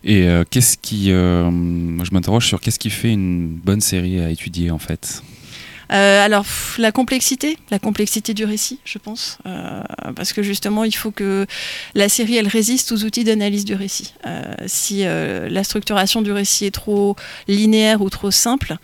Et 0.03 0.23
euh, 0.23 0.43
qu'est-ce 0.49 0.77
qui. 0.77 1.12
euh, 1.12 1.51
moi, 1.51 2.06
je 2.06 2.13
m'interroge 2.13 2.47
sur 2.47 2.62
qu'est-ce 2.62 2.80
qui 2.80 2.89
fait 2.89 3.12
une 3.12 3.47
bonne 3.49 3.82
série 3.82 4.19
à 4.21 4.30
étudier 4.30 4.71
en 4.71 4.77
fait? 4.77 5.21
Euh, 5.91 6.26
alors, 6.26 6.45
la 6.78 6.91
complexité, 6.91 7.58
la 7.71 7.80
complexité 7.80 8.34
du 8.34 8.45
récit, 8.45 8.80
je 8.84 8.97
pense. 8.97 9.38
Euh, 9.45 9.82
parce 10.15 10.34
que 10.34 10.43
justement, 10.43 10.84
il 10.84 10.95
faut 10.95 11.12
que 11.12 11.45
la 11.95 12.10
série, 12.10 12.36
elle 12.38 12.47
résiste 12.47 12.91
aux 12.91 13.04
outils 13.04 13.23
d'analyse 13.23 13.65
du 13.65 13.76
récit. 13.76 14.13
Euh, 14.26 14.43
si 14.65 15.04
la 15.04 15.63
structuration 15.63 16.21
du 16.21 16.32
récit 16.32 16.65
est 16.65 16.71
trop 16.71 17.15
linéaire 17.47 18.02
ou 18.02 18.10
trop 18.10 18.32
simple, 18.32 18.78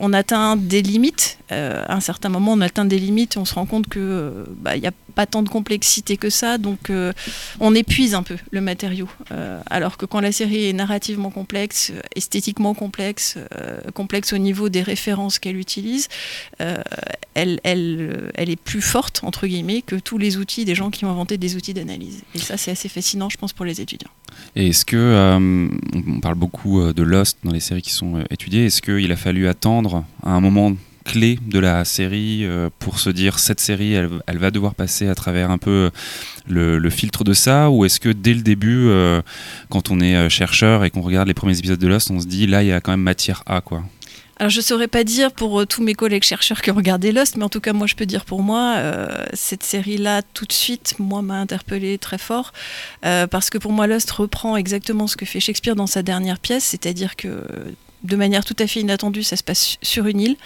on 0.00 0.12
atteint 0.12 0.56
des 0.56 0.82
limites. 0.82 1.38
À 1.50 1.94
un 1.94 2.00
certain 2.00 2.28
moment, 2.28 2.52
on 2.52 2.60
atteint 2.60 2.84
des 2.84 2.98
limites 2.98 3.36
et 3.36 3.38
on 3.38 3.44
se 3.44 3.54
rend 3.54 3.66
compte 3.66 3.88
que 3.88 4.44
bah, 4.60 4.76
il 4.76 4.82
n'y 4.82 4.88
a 4.88 4.92
pas 5.10 5.26
tant 5.26 5.42
de 5.42 5.48
complexité 5.48 6.16
que 6.16 6.30
ça. 6.30 6.58
Donc, 6.58 6.90
euh, 6.90 7.12
on 7.60 7.74
épuise 7.74 8.14
un 8.14 8.22
peu 8.22 8.36
le 8.50 8.60
matériau. 8.60 9.08
Euh, 9.32 9.60
alors 9.68 9.96
que 9.96 10.06
quand 10.06 10.20
la 10.20 10.32
série 10.32 10.68
est 10.68 10.72
narrativement 10.72 11.30
complexe, 11.30 11.92
esthétiquement 12.16 12.74
complexe, 12.74 13.36
euh, 13.54 13.80
complexe 13.94 14.32
au 14.32 14.38
niveau 14.38 14.68
des 14.68 14.82
références 14.82 15.38
qu'elle 15.38 15.56
utilise, 15.56 16.08
elle, 17.34 17.60
elle, 17.64 18.50
est 18.50 18.60
plus 18.60 18.82
forte, 18.82 19.20
entre 19.22 19.46
guillemets, 19.46 19.82
que 19.82 19.96
tous 19.96 20.18
les 20.18 20.36
outils 20.36 20.64
des 20.64 20.74
gens 20.74 20.90
qui 20.90 21.04
ont 21.04 21.10
inventé 21.10 21.38
des 21.38 21.56
outils 21.56 21.74
d'analyse. 21.74 22.22
Et 22.34 22.38
ça, 22.38 22.56
c'est 22.56 22.70
assez 22.70 22.88
fascinant, 22.88 23.28
je 23.30 23.36
pense, 23.36 23.52
pour 23.52 23.64
les 23.64 23.80
étudiants. 23.80 24.10
Et 24.56 24.68
est-ce 24.68 24.84
que. 24.84 25.38
on 25.94 26.20
parle 26.20 26.34
beaucoup 26.34 26.92
de 26.92 27.02
Lost 27.02 27.38
dans 27.44 27.52
les 27.52 27.60
séries 27.60 27.82
qui 27.82 27.92
sont 27.92 28.22
étudiées. 28.30 28.66
Est-ce 28.66 28.82
qu'il 28.82 29.10
a 29.10 29.16
fallu 29.16 29.48
attendre 29.48 30.04
à 30.22 30.30
un 30.30 30.40
moment 30.40 30.74
clé 31.04 31.38
de 31.46 31.58
la 31.58 31.84
série 31.84 32.44
euh, 32.44 32.70
pour 32.78 32.98
se 32.98 33.10
dire 33.10 33.38
cette 33.38 33.60
série 33.60 33.94
elle, 33.94 34.10
elle 34.26 34.38
va 34.38 34.50
devoir 34.50 34.74
passer 34.74 35.08
à 35.08 35.14
travers 35.14 35.50
un 35.50 35.58
peu 35.58 35.90
euh, 36.50 36.78
le, 36.78 36.90
filtre 36.90 37.24
de 37.24 37.32
ça 37.32 37.70
ou 37.70 37.84
est-ce 37.84 38.00
que 38.00 38.08
dès 38.08 38.34
le 38.34 38.42
début 38.42 38.88
euh, 38.88 39.22
quand 39.68 39.90
on 39.90 40.00
est 40.00 40.28
chercheur 40.28 40.84
et 40.84 40.90
qu'on 40.90 41.02
regarde 41.02 41.28
les 41.28 41.34
premiers 41.34 41.58
épisodes 41.58 41.78
de 41.78 41.86
Lost 41.86 42.10
on 42.10 42.20
se 42.20 42.26
dit 42.26 42.46
là 42.46 42.62
il 42.62 42.68
y 42.68 42.72
a 42.72 42.80
quand 42.80 42.90
même 42.90 43.00
matière 43.00 43.42
à 43.46 43.60
quoi 43.60 43.82
Alors, 44.38 44.50
je 44.50 44.60
saurais 44.60 44.88
pas 44.88 45.04
dire 45.04 45.32
pour 45.32 45.66
tous 45.66 45.82
mes 45.82 45.94
collègues 45.94 46.24
chercheurs 46.24 46.62
qui 46.62 46.70
ont 46.70 46.74
regardé 46.74 47.12
Lost, 47.12 47.36
mais 47.36 47.44
en 47.44 47.50
tout 47.50 47.60
cas, 47.60 47.74
moi, 47.74 47.86
je 47.86 47.94
peux 47.94 48.06
dire 48.06 48.24
pour 48.24 48.42
moi, 48.42 48.76
cette 49.34 49.62
série-là, 49.62 50.22
tout 50.34 50.46
de 50.46 50.52
suite, 50.52 50.94
moi, 50.98 51.20
m'a 51.20 51.34
interpellé 51.34 51.98
très 51.98 52.16
fort. 52.16 52.52
parce 53.02 53.50
que 53.50 53.58
pour 53.58 53.72
moi, 53.72 53.86
Lost 53.86 54.10
reprend 54.10 54.56
exactement 54.56 55.06
ce 55.06 55.16
que 55.16 55.26
fait 55.26 55.40
Shakespeare 55.40 55.76
dans 55.76 55.86
sa 55.86 56.02
dernière 56.02 56.38
pièce, 56.38 56.64
c'est-à-dire 56.64 57.16
que. 57.16 57.44
De 58.02 58.16
manière 58.16 58.44
tout 58.44 58.56
à 58.58 58.66
fait 58.66 58.80
inattendue, 58.80 59.22
ça 59.22 59.36
se 59.36 59.42
passe 59.42 59.76
sur 59.82 60.06
une 60.06 60.20
île, 60.20 60.36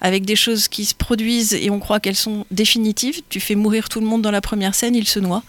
avec 0.00 0.26
des 0.26 0.36
choses 0.36 0.68
qui 0.68 0.84
se 0.84 0.94
produisent 0.94 1.54
et 1.54 1.70
on 1.70 1.78
croit 1.78 2.00
qu'elles 2.00 2.16
sont 2.16 2.44
définitives. 2.50 3.22
Tu 3.30 3.40
fais 3.40 3.54
mourir 3.54 3.88
tout 3.88 4.00
le 4.00 4.06
monde 4.06 4.20
dans 4.20 4.30
la 4.30 4.42
première 4.42 4.74
scène, 4.74 4.94
il 4.94 5.08
se 5.08 5.18
noie. 5.18 5.42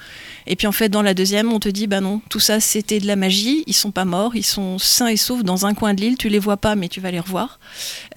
Et 0.48 0.56
puis 0.56 0.68
en 0.68 0.72
fait, 0.72 0.90
dans 0.90 1.02
la 1.02 1.14
deuxième, 1.14 1.52
on 1.52 1.60
te 1.60 1.70
dit, 1.70 1.88
bah 1.88 2.00
non, 2.00 2.22
tout 2.30 2.40
ça 2.40 2.60
c'était 2.60 3.00
de 3.00 3.08
la 3.08 3.16
magie, 3.18 3.64
ils 3.68 3.74
sont 3.74 3.92
pas 3.92 4.06
morts, 4.06 4.36
ils 4.36 4.46
sont 4.46 4.80
sains 4.80 5.08
et 5.08 5.18
saufs 5.18 5.44
dans 5.44 5.66
un 5.66 5.74
coin 5.74 5.94
de 5.94 6.02
l'île, 6.02 6.18
tu 6.18 6.30
les 6.30 6.40
vois 6.40 6.58
pas, 6.58 6.76
mais 6.76 6.88
tu 6.88 7.02
vas 7.02 7.12
les 7.12 7.20
revoir. 7.20 7.60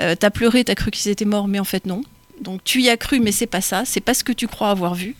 Euh, 0.00 0.14
t'as 0.14 0.30
pleuré, 0.30 0.64
t'as 0.64 0.74
cru 0.74 0.90
qu'ils 0.90 1.10
étaient 1.10 1.24
morts, 1.24 1.48
mais 1.48 1.58
en 1.58 1.64
fait 1.64 1.84
non. 1.84 2.02
Donc 2.42 2.62
tu 2.64 2.82
y 2.82 2.90
as 2.90 2.96
cru, 2.96 3.20
mais 3.20 3.32
c'est 3.32 3.46
pas 3.46 3.60
ça, 3.60 3.84
c'est 3.84 4.00
pas 4.00 4.14
ce 4.14 4.24
que 4.24 4.32
tu 4.32 4.48
crois 4.48 4.70
avoir 4.70 4.94
vu. 4.94 5.14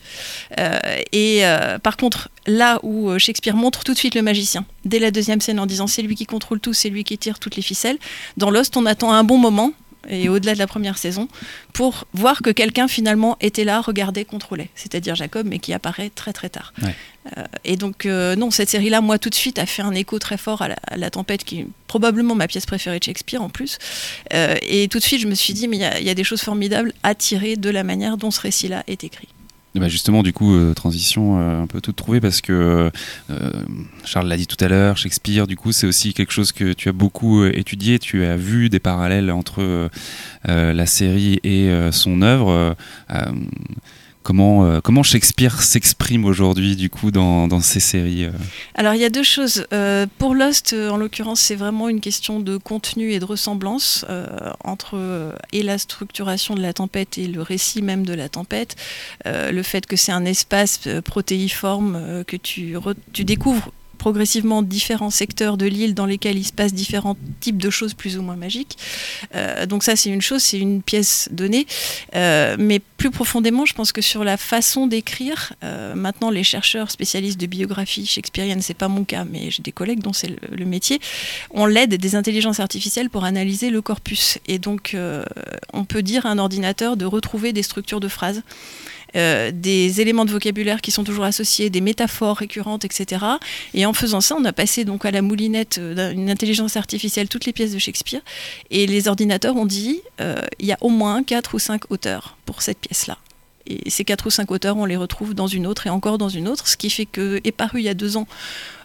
Euh, 0.59 0.77
et 1.11 1.45
euh, 1.45 1.79
par 1.79 1.97
contre, 1.97 2.29
là 2.45 2.79
où 2.83 3.09
euh, 3.09 3.17
Shakespeare 3.17 3.55
montre 3.55 3.83
tout 3.83 3.93
de 3.93 3.97
suite 3.97 4.15
le 4.15 4.21
magicien, 4.21 4.65
dès 4.85 4.99
la 4.99 5.09
deuxième 5.09 5.41
scène 5.41 5.59
en 5.59 5.65
disant 5.65 5.87
c'est 5.87 6.01
lui 6.01 6.15
qui 6.15 6.25
contrôle 6.25 6.59
tout, 6.59 6.73
c'est 6.73 6.89
lui 6.89 7.03
qui 7.03 7.17
tire 7.17 7.39
toutes 7.39 7.55
les 7.55 7.61
ficelles, 7.61 7.97
dans 8.37 8.51
Lost, 8.51 8.75
on 8.77 8.85
attend 8.85 9.13
un 9.13 9.23
bon 9.23 9.37
moment, 9.37 9.71
et 10.09 10.29
au-delà 10.29 10.53
de 10.53 10.59
la 10.59 10.67
première 10.67 10.97
saison, 10.97 11.27
pour 11.71 12.05
voir 12.13 12.41
que 12.41 12.49
quelqu'un 12.49 12.87
finalement 12.87 13.37
était 13.41 13.63
là, 13.63 13.81
regardait, 13.81 14.25
contrôlait. 14.25 14.69
C'est-à-dire 14.75 15.15
Jacob, 15.15 15.47
mais 15.47 15.59
qui 15.59 15.73
apparaît 15.73 16.11
très 16.13 16.33
très 16.33 16.49
tard. 16.49 16.73
Ouais. 16.81 16.95
Euh, 17.37 17.43
et 17.63 17.77
donc, 17.77 18.05
euh, 18.05 18.35
non, 18.35 18.51
cette 18.51 18.69
série-là, 18.69 19.01
moi, 19.01 19.17
tout 19.17 19.29
de 19.29 19.35
suite, 19.35 19.59
a 19.59 19.65
fait 19.65 19.81
un 19.81 19.93
écho 19.93 20.19
très 20.19 20.37
fort 20.37 20.61
à 20.61 20.67
la, 20.67 20.75
à 20.87 20.97
La 20.97 21.09
Tempête, 21.09 21.43
qui 21.43 21.61
est 21.61 21.67
probablement 21.87 22.35
ma 22.35 22.47
pièce 22.47 22.65
préférée 22.65 22.99
de 22.99 23.03
Shakespeare 23.03 23.41
en 23.41 23.49
plus. 23.49 23.77
Euh, 24.33 24.55
et 24.61 24.87
tout 24.87 24.99
de 24.99 25.03
suite, 25.03 25.21
je 25.21 25.27
me 25.27 25.35
suis 25.35 25.53
dit, 25.53 25.67
mais 25.67 25.77
il 25.77 26.01
y 26.01 26.05
y, 26.05 26.09
a 26.09 26.15
des 26.15 26.23
choses 26.23 26.41
formidables 26.41 26.93
à 27.03 27.15
tirer 27.15 27.55
de 27.55 27.69
la 27.69 27.83
manière 27.83 28.17
dont 28.17 28.31
ce 28.31 28.41
récit-là 28.41 28.83
est 28.87 29.03
écrit. 29.03 29.29
Bah 29.75 29.89
justement, 29.89 30.21
du 30.21 30.33
coup, 30.33 30.53
euh, 30.53 30.73
transition 30.75 31.39
euh, 31.39 31.63
un 31.63 31.67
peu 31.67 31.81
toute 31.81 31.95
trouvée 31.95 32.21
parce 32.21 32.41
que 32.41 32.91
euh, 33.31 33.51
Charles 34.05 34.27
l'a 34.27 34.37
dit 34.37 34.45
tout 34.45 34.63
à 34.63 34.67
l'heure, 34.67 34.97
Shakespeare, 34.97 35.47
du 35.47 35.55
coup, 35.55 35.71
c'est 35.71 35.87
aussi 35.87 36.13
quelque 36.13 36.31
chose 36.31 36.51
que 36.51 36.73
tu 36.73 36.89
as 36.89 36.91
beaucoup 36.91 37.43
étudié. 37.45 37.97
Tu 37.97 38.23
as 38.23 38.37
vu 38.37 38.69
des 38.69 38.79
parallèles 38.79 39.31
entre 39.31 39.89
la 40.45 40.85
série 40.85 41.39
et 41.43 41.71
son 41.91 42.21
œuvre. 42.21 42.75
Euh, 44.29 44.81
comment, 44.81 45.03
Shakespeare 45.03 45.61
s'exprime 45.61 46.25
aujourd'hui, 46.25 46.75
du 46.75 46.89
coup, 46.89 47.11
dans, 47.11 47.61
ces 47.61 47.79
séries 47.79 48.25
euh 48.25 48.31
Alors, 48.75 48.93
il 48.93 49.01
y 49.01 49.05
a 49.05 49.09
deux 49.09 49.23
choses. 49.23 49.65
Euh, 49.73 50.05
pour 50.17 50.35
Lost, 50.35 50.73
en 50.73 50.97
l'occurrence, 50.97 51.39
c'est 51.39 51.55
vraiment 51.55 51.89
une 51.89 52.01
question 52.01 52.39
de 52.39 52.57
contenu 52.57 53.11
et 53.11 53.19
de 53.19 53.25
ressemblance 53.25 54.05
entre 54.63 55.33
et 55.51 55.63
la 55.63 55.77
structuration 55.77 56.55
de 56.55 56.61
la 56.61 56.73
tempête 56.73 57.17
et 57.17 57.27
le 57.27 57.41
récit 57.41 57.81
même 57.81 58.05
de 58.05 58.13
la 58.13 58.29
tempête. 58.29 58.75
Le 59.25 59.63
fait 59.63 59.85
que 59.85 59.95
c'est 59.95 60.11
un 60.11 60.25
espace 60.25 60.81
protéiforme, 61.03 62.23
que 62.25 62.37
tu 62.37 63.23
découvres 63.23 63.71
progressivement 64.03 64.63
différents 64.63 65.09
secteurs 65.09 65.55
de 65.55 65.65
l'île 65.65 65.93
dans 65.93 66.05
lesquels 66.05 66.37
il 66.37 66.43
se 66.43 66.51
passe 66.51 66.73
différents 66.73 67.15
types 67.39 67.57
de 67.57 67.69
choses 67.69 67.93
plus 67.93 68.17
ou 68.17 68.21
moins 68.21 68.35
magiques. 68.35 68.77
Euh, 69.33 69.65
donc 69.65 69.81
ça, 69.81 69.95
c'est 69.95 70.09
une 70.09 70.21
chose, 70.21 70.43
c'est 70.43 70.59
une 70.59 70.81
pièce 70.81 71.29
donnée. 71.31 71.65
Euh, 72.13 72.57
mais 72.59 72.81
plus 72.97 73.11
profondément, 73.11 73.65
je 73.65 73.73
pense 73.73 73.93
que 73.93 74.01
sur 74.01 74.25
la 74.25 74.35
façon 74.35 74.87
d'écrire, 74.87 75.53
euh, 75.63 75.95
maintenant 75.95 76.31
les 76.31 76.43
chercheurs 76.43 76.91
spécialistes 76.91 77.39
de 77.39 77.45
biographie 77.45 78.05
shakespearienne, 78.05 78.61
c'est 78.61 78.73
pas 78.73 78.89
mon 78.89 79.05
cas, 79.05 79.23
mais 79.23 79.49
j'ai 79.51 79.63
des 79.63 79.71
collègues 79.71 80.01
dont 80.01 80.11
c'est 80.11 80.27
le, 80.27 80.37
le 80.51 80.65
métier, 80.65 80.99
on 81.51 81.65
l'aide 81.65 81.95
des 81.95 82.15
intelligences 82.15 82.59
artificielles 82.59 83.09
pour 83.09 83.23
analyser 83.23 83.69
le 83.69 83.81
corpus. 83.81 84.37
Et 84.49 84.59
donc, 84.59 84.97
on 85.71 85.85
peut 85.85 86.01
dire 86.01 86.25
à 86.25 86.29
un 86.31 86.39
ordinateur 86.39 86.97
de 86.97 87.05
retrouver 87.05 87.53
des 87.53 87.63
structures 87.63 88.01
de 88.01 88.09
phrases. 88.09 88.41
Euh, 89.15 89.51
des 89.53 90.01
éléments 90.01 90.25
de 90.25 90.31
vocabulaire 90.31 90.81
qui 90.81 90.91
sont 90.91 91.03
toujours 91.03 91.25
associés, 91.25 91.69
des 91.69 91.81
métaphores 91.81 92.37
récurrentes, 92.37 92.85
etc. 92.85 93.25
Et 93.73 93.85
en 93.85 93.93
faisant 93.93 94.21
ça, 94.21 94.35
on 94.37 94.45
a 94.45 94.53
passé 94.53 94.85
donc 94.85 95.05
à 95.05 95.11
la 95.11 95.21
moulinette 95.21 95.77
euh, 95.77 96.13
d'une 96.13 96.29
intelligence 96.29 96.77
artificielle 96.77 97.29
toutes 97.29 97.45
les 97.45 97.53
pièces 97.53 97.73
de 97.73 97.79
Shakespeare. 97.79 98.21
Et 98.71 98.87
les 98.87 99.07
ordinateurs 99.07 99.55
ont 99.55 99.65
dit, 99.65 100.01
euh, 100.21 100.41
il 100.59 100.65
y 100.65 100.71
a 100.71 100.77
au 100.81 100.89
moins 100.89 101.23
4 101.23 101.55
ou 101.55 101.59
5 101.59 101.91
auteurs 101.91 102.37
pour 102.45 102.61
cette 102.61 102.79
pièce-là. 102.79 103.17
Et 103.65 103.89
ces 103.89 104.03
4 104.03 104.27
ou 104.27 104.29
5 104.29 104.51
auteurs, 104.51 104.77
on 104.77 104.85
les 104.85 104.97
retrouve 104.97 105.33
dans 105.33 105.47
une 105.47 105.67
autre 105.67 105.87
et 105.87 105.89
encore 105.89 106.17
dans 106.17 106.29
une 106.29 106.47
autre, 106.47 106.67
ce 106.67 106.75
qui 106.75 106.89
fait 106.89 107.05
que 107.05 107.39
est 107.43 107.51
paru 107.51 107.79
il 107.79 107.85
y 107.85 107.89
a 107.89 107.93
deux 107.93 108.17
ans 108.17 108.27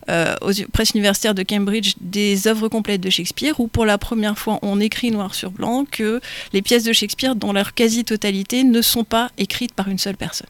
euh, 0.08 0.34
aux 0.40 0.52
presses 0.72 0.90
universitaires 0.90 1.34
de 1.34 1.42
Cambridge 1.42 1.94
des 2.00 2.46
œuvres 2.46 2.68
complètes 2.68 3.00
de 3.00 3.10
Shakespeare, 3.10 3.58
où 3.60 3.68
pour 3.68 3.86
la 3.86 3.98
première 3.98 4.38
fois 4.38 4.58
on 4.62 4.80
écrit 4.80 5.10
noir 5.10 5.34
sur 5.34 5.50
blanc 5.50 5.84
que 5.90 6.20
les 6.52 6.62
pièces 6.62 6.84
de 6.84 6.92
Shakespeare, 6.92 7.34
dans 7.34 7.52
leur 7.52 7.74
quasi-totalité, 7.74 8.64
ne 8.64 8.82
sont 8.82 9.04
pas 9.04 9.30
écrites 9.38 9.74
par 9.74 9.88
une 9.88 9.98
seule 9.98 10.16
personne. 10.16 10.48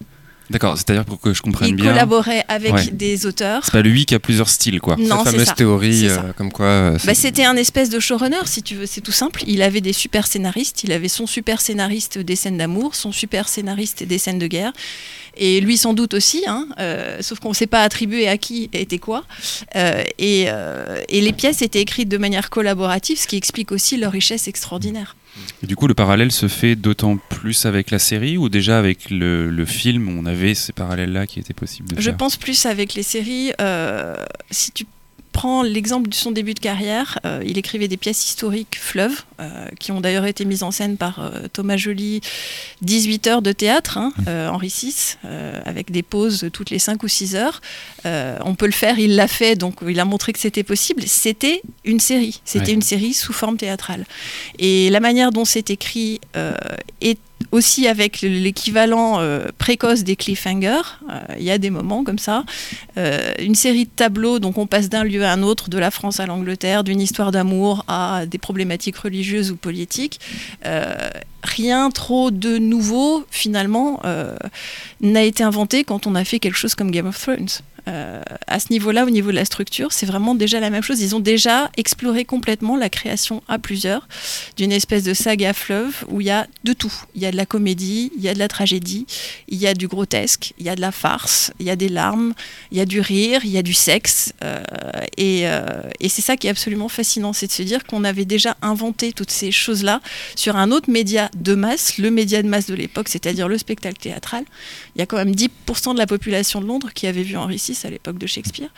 D'accord, 0.50 0.76
c'est-à-dire 0.76 1.04
pour 1.04 1.20
que 1.20 1.34
je 1.34 1.42
comprenne 1.42 1.68
Il 1.68 1.76
bien. 1.76 1.90
collaborait 1.92 2.44
avec 2.48 2.72
Ouais. 2.72 2.86
des 2.90 3.26
auteurs. 3.26 3.64
C'est 3.64 3.72
pas 3.72 3.82
lui 3.82 4.06
qui 4.06 4.14
a 4.14 4.18
plusieurs 4.18 4.48
styles, 4.48 4.80
quoi. 4.80 4.96
Non, 4.98 5.18
Cette 5.24 5.32
fameuse 5.32 5.46
ça. 5.48 5.52
théorie 5.54 6.08
euh, 6.08 6.32
comme 6.36 6.50
quoi. 6.50 6.66
euh, 6.66 6.98
Bah, 7.04 7.14
c'était 7.14 7.44
un 7.44 7.56
espèce 7.56 7.90
de 7.90 8.00
showrunner, 8.00 8.46
si 8.46 8.62
tu 8.62 8.74
veux, 8.74 8.86
c'est 8.86 9.02
tout 9.02 9.12
simple. 9.12 9.42
Il 9.46 9.60
avait 9.62 9.82
des 9.82 9.92
super 9.92 10.26
scénaristes, 10.26 10.84
il 10.84 10.92
avait 10.92 11.08
son 11.08 11.26
super 11.26 11.60
scénariste 11.60 12.18
des 12.18 12.34
scènes 12.36 12.56
d'amour, 12.56 12.94
son 12.94 13.12
super 13.12 13.46
scénariste 13.48 14.02
des 14.04 14.16
scènes 14.18 14.38
de 14.38 14.46
guerre, 14.46 14.72
et 15.36 15.60
lui 15.60 15.76
sans 15.76 15.92
doute 15.92 16.14
aussi, 16.14 16.42
hein, 16.46 16.66
euh, 16.80 17.18
sauf 17.20 17.38
qu'on 17.40 17.50
ne 17.50 17.54
sait 17.54 17.66
pas 17.66 17.82
attribuer 17.82 18.26
à 18.28 18.38
qui 18.38 18.70
était 18.72 18.98
quoi. 18.98 19.24
Et, 20.18 20.46
et 21.08 21.20
les 21.20 21.32
pièces 21.32 21.60
étaient 21.62 21.80
écrites 21.82 22.08
de 22.08 22.18
manière 22.18 22.48
collaborative, 22.50 23.18
ce 23.18 23.26
qui 23.26 23.36
explique 23.36 23.70
aussi 23.70 23.98
leur 23.98 24.12
richesse 24.12 24.48
extraordinaire. 24.48 25.14
Et 25.62 25.66
du 25.66 25.74
coup, 25.76 25.86
le 25.88 25.94
parallèle 25.94 26.30
se 26.32 26.46
fait 26.48 26.76
d'autant 26.76 27.16
plus 27.16 27.66
avec 27.66 27.90
la 27.90 27.98
série 27.98 28.38
ou 28.38 28.48
déjà 28.48 28.78
avec 28.78 29.10
le, 29.10 29.50
le 29.50 29.64
film, 29.64 30.08
on 30.18 30.24
avait 30.26 30.54
ces 30.54 30.72
parallèles-là 30.72 31.26
qui 31.26 31.40
étaient 31.40 31.54
possibles 31.54 31.88
de 31.90 32.00
Je 32.00 32.04
faire 32.10 32.16
pense 32.16 32.36
plus 32.36 32.64
avec 32.66 32.94
les 32.94 33.02
séries. 33.02 33.52
euh, 33.60 34.14
si 34.50 34.70
tu 34.72 34.84
prends 35.38 35.62
l'exemple 35.62 36.08
de 36.08 36.14
son 36.16 36.32
début 36.32 36.54
de 36.54 36.58
carrière, 36.58 37.20
euh, 37.24 37.40
il 37.46 37.58
écrivait 37.58 37.86
des 37.86 37.96
pièces 37.96 38.28
historiques 38.28 38.76
fleuves, 38.76 39.22
euh, 39.38 39.68
qui 39.78 39.92
ont 39.92 40.00
d'ailleurs 40.00 40.24
été 40.26 40.44
mises 40.44 40.64
en 40.64 40.72
scène 40.72 40.96
par 40.96 41.20
euh, 41.20 41.46
Thomas 41.52 41.76
Joly, 41.76 42.20
18 42.82 43.26
heures 43.28 43.40
de 43.42 43.52
théâtre, 43.52 43.98
hein, 43.98 44.12
euh, 44.26 44.48
Henri 44.48 44.66
VI, 44.66 45.14
avec 45.64 45.92
des 45.92 46.02
pauses 46.02 46.48
toutes 46.52 46.70
les 46.70 46.80
5 46.80 47.00
ou 47.04 47.08
6 47.08 47.36
heures. 47.36 47.60
On 48.04 48.56
peut 48.56 48.66
le 48.66 48.72
faire, 48.72 48.98
il 48.98 49.14
l'a 49.14 49.28
fait, 49.28 49.54
donc 49.54 49.76
il 49.86 50.00
a 50.00 50.04
montré 50.04 50.32
que 50.32 50.40
c'était 50.40 50.64
possible. 50.64 51.02
C'était 51.06 51.62
une 51.84 52.00
série, 52.00 52.40
c'était 52.44 52.66
Ouais. 52.68 52.72
une 52.72 52.82
série 52.82 53.14
sous 53.14 53.32
forme 53.32 53.58
théâtrale. 53.58 54.06
Et 54.58 54.90
la 54.90 54.98
manière 54.98 55.30
dont 55.30 55.44
c'est 55.44 55.70
écrit 55.70 56.20
est 57.00 57.18
aussi 57.52 57.88
avec 57.88 58.20
l'équivalent 58.20 59.20
euh, 59.20 59.46
précoce 59.58 60.04
des 60.04 60.16
cliffhangers. 60.16 60.82
Euh, 61.10 61.20
Il 61.38 61.44
y 61.44 61.50
a 61.50 61.58
des 61.58 61.70
moments 61.70 62.04
comme 62.04 62.18
ça. 62.18 62.44
Euh, 62.96 63.32
une 63.38 63.54
série 63.54 63.84
de 63.84 63.90
tableaux, 63.90 64.38
donc 64.38 64.58
on 64.58 64.66
passe 64.66 64.88
d'un 64.88 65.04
lieu 65.04 65.24
à 65.24 65.32
un 65.32 65.42
autre, 65.42 65.70
de 65.70 65.78
la 65.78 65.90
France 65.90 66.20
à 66.20 66.26
l'Angleterre, 66.26 66.84
d'une 66.84 67.00
histoire 67.00 67.32
d'amour 67.32 67.84
à 67.88 68.26
des 68.26 68.38
problématiques 68.38 68.96
religieuses 68.96 69.50
ou 69.50 69.56
politiques. 69.56 70.20
Rien 71.44 71.90
trop 71.90 72.30
de 72.30 72.58
nouveau, 72.58 73.24
finalement, 73.30 74.02
n'a 75.00 75.22
été 75.22 75.44
inventé 75.44 75.84
quand 75.84 76.06
on 76.06 76.14
a 76.14 76.24
fait 76.24 76.40
quelque 76.40 76.56
chose 76.56 76.74
comme 76.74 76.90
Game 76.90 77.06
of 77.06 77.18
Thrones. 77.18 77.48
Euh, 77.88 78.22
à 78.46 78.60
ce 78.60 78.66
niveau-là, 78.70 79.04
au 79.04 79.10
niveau 79.10 79.30
de 79.30 79.36
la 79.36 79.44
structure, 79.44 79.92
c'est 79.92 80.06
vraiment 80.06 80.34
déjà 80.34 80.60
la 80.60 80.70
même 80.70 80.82
chose. 80.82 81.00
Ils 81.00 81.14
ont 81.14 81.20
déjà 81.20 81.70
exploré 81.76 82.24
complètement 82.24 82.76
la 82.76 82.90
création 82.90 83.42
à 83.48 83.58
plusieurs 83.58 84.08
d'une 84.56 84.72
espèce 84.72 85.04
de 85.04 85.14
saga 85.14 85.52
fleuve 85.52 86.04
où 86.08 86.20
il 86.20 86.26
y 86.26 86.30
a 86.30 86.46
de 86.64 86.72
tout. 86.72 86.92
Il 87.14 87.22
y 87.22 87.26
a 87.26 87.30
de 87.30 87.36
la 87.36 87.46
comédie, 87.46 88.12
il 88.16 88.22
y 88.22 88.28
a 88.28 88.34
de 88.34 88.38
la 88.38 88.48
tragédie, 88.48 89.06
il 89.48 89.58
y 89.58 89.66
a 89.66 89.74
du 89.74 89.88
grotesque, 89.88 90.52
il 90.58 90.66
y 90.66 90.68
a 90.68 90.76
de 90.76 90.80
la 90.80 90.92
farce, 90.92 91.52
il 91.60 91.66
y 91.66 91.70
a 91.70 91.76
des 91.76 91.88
larmes, 91.88 92.34
il 92.72 92.78
y 92.78 92.80
a 92.80 92.86
du 92.86 93.00
rire, 93.00 93.40
il 93.44 93.50
y 93.50 93.58
a 93.58 93.62
du 93.62 93.74
sexe. 93.74 94.32
euh, 94.44 94.60
et 95.16 95.48
euh, 95.48 95.82
et 96.00 96.08
c'est 96.08 96.22
ça 96.22 96.36
qui 96.36 96.46
est 96.46 96.50
absolument 96.50 96.88
fascinant, 96.88 97.32
c'est 97.32 97.46
de 97.46 97.52
se 97.52 97.62
dire 97.62 97.84
qu'on 97.84 98.04
avait 98.04 98.24
déjà 98.24 98.56
inventé 98.62 99.12
toutes 99.12 99.30
ces 99.30 99.50
choses-là 99.50 100.00
sur 100.36 100.56
un 100.56 100.70
autre 100.70 100.90
média 100.90 101.30
de 101.36 101.54
masse, 101.54 101.98
le 101.98 102.10
média 102.10 102.42
de 102.42 102.48
masse 102.48 102.66
de 102.66 102.74
l'époque, 102.74 103.08
c'est-à-dire 103.08 103.48
le 103.48 103.58
spectacle 103.58 103.98
théâtral. 103.98 104.44
Il 104.94 104.98
y 104.98 105.02
a 105.02 105.06
quand 105.06 105.16
même 105.16 105.32
10% 105.32 105.94
de 105.94 105.98
la 105.98 106.06
population 106.06 106.60
de 106.60 106.66
Londres 106.66 106.90
qui 106.94 107.06
avait 107.06 107.22
vu 107.22 107.36
Henri 107.36 107.56
VI 107.56 107.77
à 107.84 107.90
l'époque 107.90 108.18
de 108.18 108.26
Shakespeare. 108.26 108.70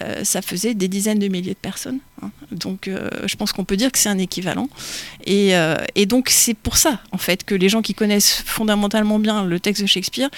Euh, 0.00 0.24
ça 0.24 0.42
faisait 0.42 0.74
des 0.74 0.88
dizaines 0.88 1.18
de 1.18 1.28
milliers 1.28 1.54
de 1.54 1.58
personnes. 1.58 2.00
hein. 2.22 2.30
Donc 2.50 2.88
euh, 2.88 3.08
je 3.26 3.36
pense 3.36 3.52
qu'on 3.52 3.64
peut 3.64 3.76
dire 3.76 3.90
que 3.92 3.98
c'est 3.98 4.08
un 4.08 4.18
équivalent. 4.18 4.68
Euh, 5.28 5.76
et 5.94 6.06
donc 6.06 6.28
c'est 6.30 6.54
pour 6.54 6.76
ça, 6.76 7.00
en 7.12 7.18
fait, 7.18 7.44
que 7.44 7.54
les 7.54 7.68
gens 7.68 7.82
qui 7.82 7.94
connaissent 7.94 8.42
fondamentalement 8.44 9.18
bien 9.18 9.44
le 9.44 9.60
texte 9.60 9.82
de 9.82 9.86
Shakespeare 9.86 10.30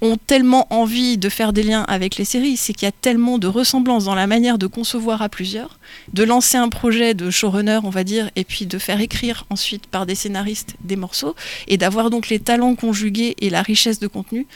ont 0.00 0.16
tellement 0.16 0.66
envie 0.72 1.18
de 1.18 1.28
faire 1.28 1.52
des 1.52 1.62
liens 1.62 1.82
avec 1.82 2.16
les 2.16 2.24
séries, 2.24 2.56
c'est 2.56 2.72
qu'il 2.72 2.86
y 2.86 2.88
a 2.88 2.92
tellement 2.92 3.38
de 3.38 3.46
ressemblances 3.46 4.04
dans 4.04 4.14
la 4.14 4.26
manière 4.26 4.58
de 4.58 4.66
concevoir 4.66 5.22
à 5.22 5.28
plusieurs, 5.28 5.78
de 6.12 6.24
lancer 6.24 6.56
un 6.56 6.68
projet 6.68 7.14
de 7.14 7.30
showrunner, 7.30 7.80
on 7.84 7.90
va 7.90 8.04
dire, 8.04 8.30
et 8.36 8.44
puis 8.44 8.66
de 8.66 8.78
faire 8.78 9.00
écrire 9.00 9.44
ensuite 9.50 9.86
par 9.86 10.06
des 10.06 10.14
scénaristes 10.14 10.76
des 10.80 10.96
morceaux, 10.96 11.34
et 11.68 11.76
d'avoir 11.76 12.10
donc 12.10 12.28
les 12.28 12.40
talents 12.40 12.74
conjugués 12.74 13.36
et 13.40 13.50
la 13.50 13.62
richesse 13.62 13.98
de 14.00 14.06
contenu 14.06 14.46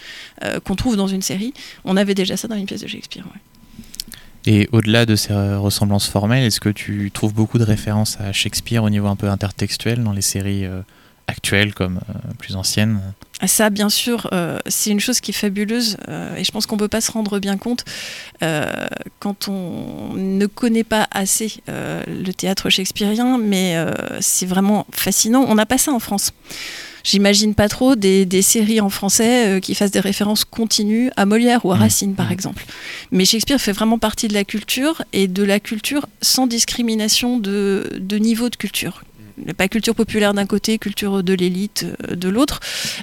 euh, 0.45 0.61
qu'on 0.61 0.76
trouve 0.76 0.97
dans 0.97 1.09
une 1.09 1.22
série. 1.22 1.53
On 1.84 1.97
avait 1.97 2.14
déjà 2.14 2.37
ça 2.37 2.49
dans 2.49 2.57
une 2.57 2.66
pièce 2.66 2.82
de 2.82 2.89
Shakespeare. 2.89 3.24
Et 4.47 4.68
au-delà 4.70 5.07
de 5.07 5.16
ces 5.16 5.34
ressemblances 5.34 6.09
formelles, 6.09 6.45
est-ce 6.45 6.61
que 6.61 6.68
tu 6.68 7.11
trouves 7.12 7.34
beaucoup 7.34 7.59
de 7.59 7.64
références 7.64 8.16
à 8.20 8.32
Shakespeare 8.32 8.84
au 8.84 8.91
niveau 8.91 9.09
un 9.09 9.16
peu 9.16 9.28
intertextuel 9.28 10.05
dans 10.05 10.12
les 10.12 10.22
séries 10.22 10.64
euh, 10.64 10.82
actuelles 11.29 11.74
comme 11.74 11.99
euh, 12.09 12.33
plus 12.39 12.55
anciennes 12.57 13.01
Ça, 13.47 13.68
bien 13.70 13.89
sûr, 13.89 14.29
euh, 14.33 14.59
c'est 14.66 14.91
une 14.91 15.01
chose 15.01 15.20
qui 15.20 15.33
est 15.33 15.35
fabuleuse 15.35 15.97
euh, 16.09 16.37
et 16.37 16.45
je 16.45 16.53
pense 16.53 16.66
qu'on 16.66 16.77
ne 16.77 16.81
peut 16.81 16.89
pas 16.89 17.01
se 17.01 17.11
rendre 17.11 17.39
bien 17.41 17.57
compte 17.57 17.85
euh, 18.43 18.87
quand 19.18 19.49
on 19.49 20.14
ne 20.14 20.47
connaît 20.47 20.85
pas 20.85 21.09
assez 21.11 21.55
le 21.68 22.33
théâtre 22.33 22.70
shakespearien, 22.70 23.39
mais 23.39 23.77
c'est 24.20 24.47
vraiment 24.47 24.87
fascinant. 24.93 25.45
On 25.49 25.55
n'a 25.57 25.66
pas 25.66 25.79
ça 25.79 25.93
en 25.93 25.99
France. 25.99 26.33
J'imagine 27.05 27.55
pas 27.55 27.68
trop 27.68 27.95
des, 27.95 28.27
des 28.27 28.43
séries 28.43 28.81
en 28.81 28.91
français 28.91 29.61
qui 29.62 29.74
fassent 29.77 29.93
des 29.93 30.01
références 30.01 30.45
continues 30.45 31.11
à 31.16 31.24
Molière 31.24 31.64
ou 31.64 31.70
à 31.72 31.77
Mmh. 31.77 31.81
Racine, 31.81 32.14
par 32.14 32.29
Mmh. 32.31 32.33
exemple. 32.33 32.64
Mais 33.12 33.24
Shakespeare 33.24 33.61
fait 33.61 33.70
vraiment 33.72 33.99
partie 33.99 34.27
de 34.27 34.35
la 34.35 34.43
culture 34.45 35.03
et 35.12 35.29
de 35.29 35.45
la 35.45 35.61
culture 35.61 36.07
sans 36.20 36.47
discrimination 36.49 37.39
de, 37.39 37.93
de 38.01 38.16
niveau 38.18 38.49
de 38.49 38.57
culture. 38.57 39.05
Pas 39.57 39.68
culture 39.68 39.95
populaire 39.95 40.32
d'un 40.32 40.47
côté, 40.47 40.78
culture 40.78 41.22
de 41.22 41.34
l'élite 41.34 41.87
euh, 42.11 42.16
de 42.16 42.28
l'autre. 42.28 42.61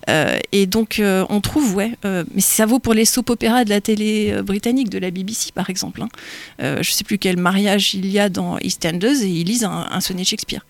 Euh, 0.10 0.40
et 0.52 0.66
donc, 0.66 1.00
euh, 1.00 1.26
on 1.30 1.42
trouve, 1.42 1.76
ouais, 1.76 1.92
mais 2.04 2.42
ça 2.42 2.66
vaut 2.66 2.80
pour 2.80 2.94
les 2.94 3.06
soap-opéras 3.06 3.66
de 3.66 3.70
la 3.70 3.82
télé 3.82 4.42
britannique, 4.44 4.90
de 4.90 4.98
la 4.98 5.12
BBC 5.12 5.52
par 5.54 5.70
exemple. 5.70 6.02
hein. 6.02 6.10
Je 6.60 6.92
sais 6.92 7.04
plus 7.04 7.18
quel 7.18 7.38
mariage 7.38 7.94
il 7.94 8.08
y 8.08 8.20
a 8.20 8.30
dans 8.30 8.58
EastEnders 8.58 9.22
et 9.22 9.28
ils 9.28 9.46
lisent 9.46 9.64
un, 9.64 9.88
un 9.92 10.02
sonnet 10.02 10.24
Shakespeare. 10.24 10.66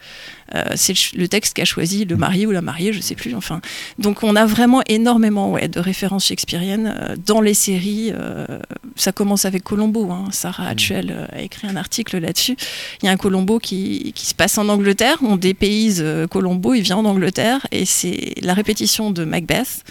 Euh, 0.55 0.63
c'est 0.75 0.93
le 1.13 1.27
texte 1.27 1.53
qu'a 1.55 1.65
choisi 1.65 2.05
le 2.05 2.15
marié 2.15 2.45
ou 2.45 2.51
la 2.51 2.61
mariée, 2.61 2.93
je 2.93 3.01
sais 3.01 3.15
plus. 3.15 3.35
Enfin, 3.35 3.61
donc 3.97 4.23
on 4.23 4.35
a 4.35 4.45
vraiment 4.45 4.81
énormément 4.87 5.51
ouais, 5.51 5.67
de 5.67 5.79
références 5.79 6.25
shakespeariennes 6.25 6.93
euh, 6.95 7.15
dans 7.25 7.41
les 7.41 7.53
séries. 7.53 8.11
euh, 8.13 8.59
ça 8.95 9.11
commence 9.11 9.45
avec 9.45 9.63
Colombo. 9.63 10.11
hein. 10.11 10.25
Sarah 10.31 10.67
Hatchell 10.67 11.11
euh, 11.11 11.25
a 11.31 11.41
écrit 11.41 11.67
un 11.67 11.75
article 11.75 12.19
là-dessus. 12.19 12.55
Il 13.01 13.05
y 13.05 13.09
a 13.09 13.11
un 13.11 13.17
Colombo 13.17 13.59
qui, 13.59 14.11
qui 14.13 14.25
se 14.25 14.35
passe 14.35 14.57
en 14.57 14.69
Angleterre. 14.69 15.17
On 15.21 15.37
dépayse 15.37 16.03
Colombo, 16.29 16.73
il 16.73 16.81
vient 16.81 16.97
en 16.97 17.05
Angleterre 17.05 17.65
et 17.71 17.85
c'est 17.85 18.35
la 18.41 18.53
répétition 18.53 19.11
de 19.11 19.25
Macbeth. 19.25 19.83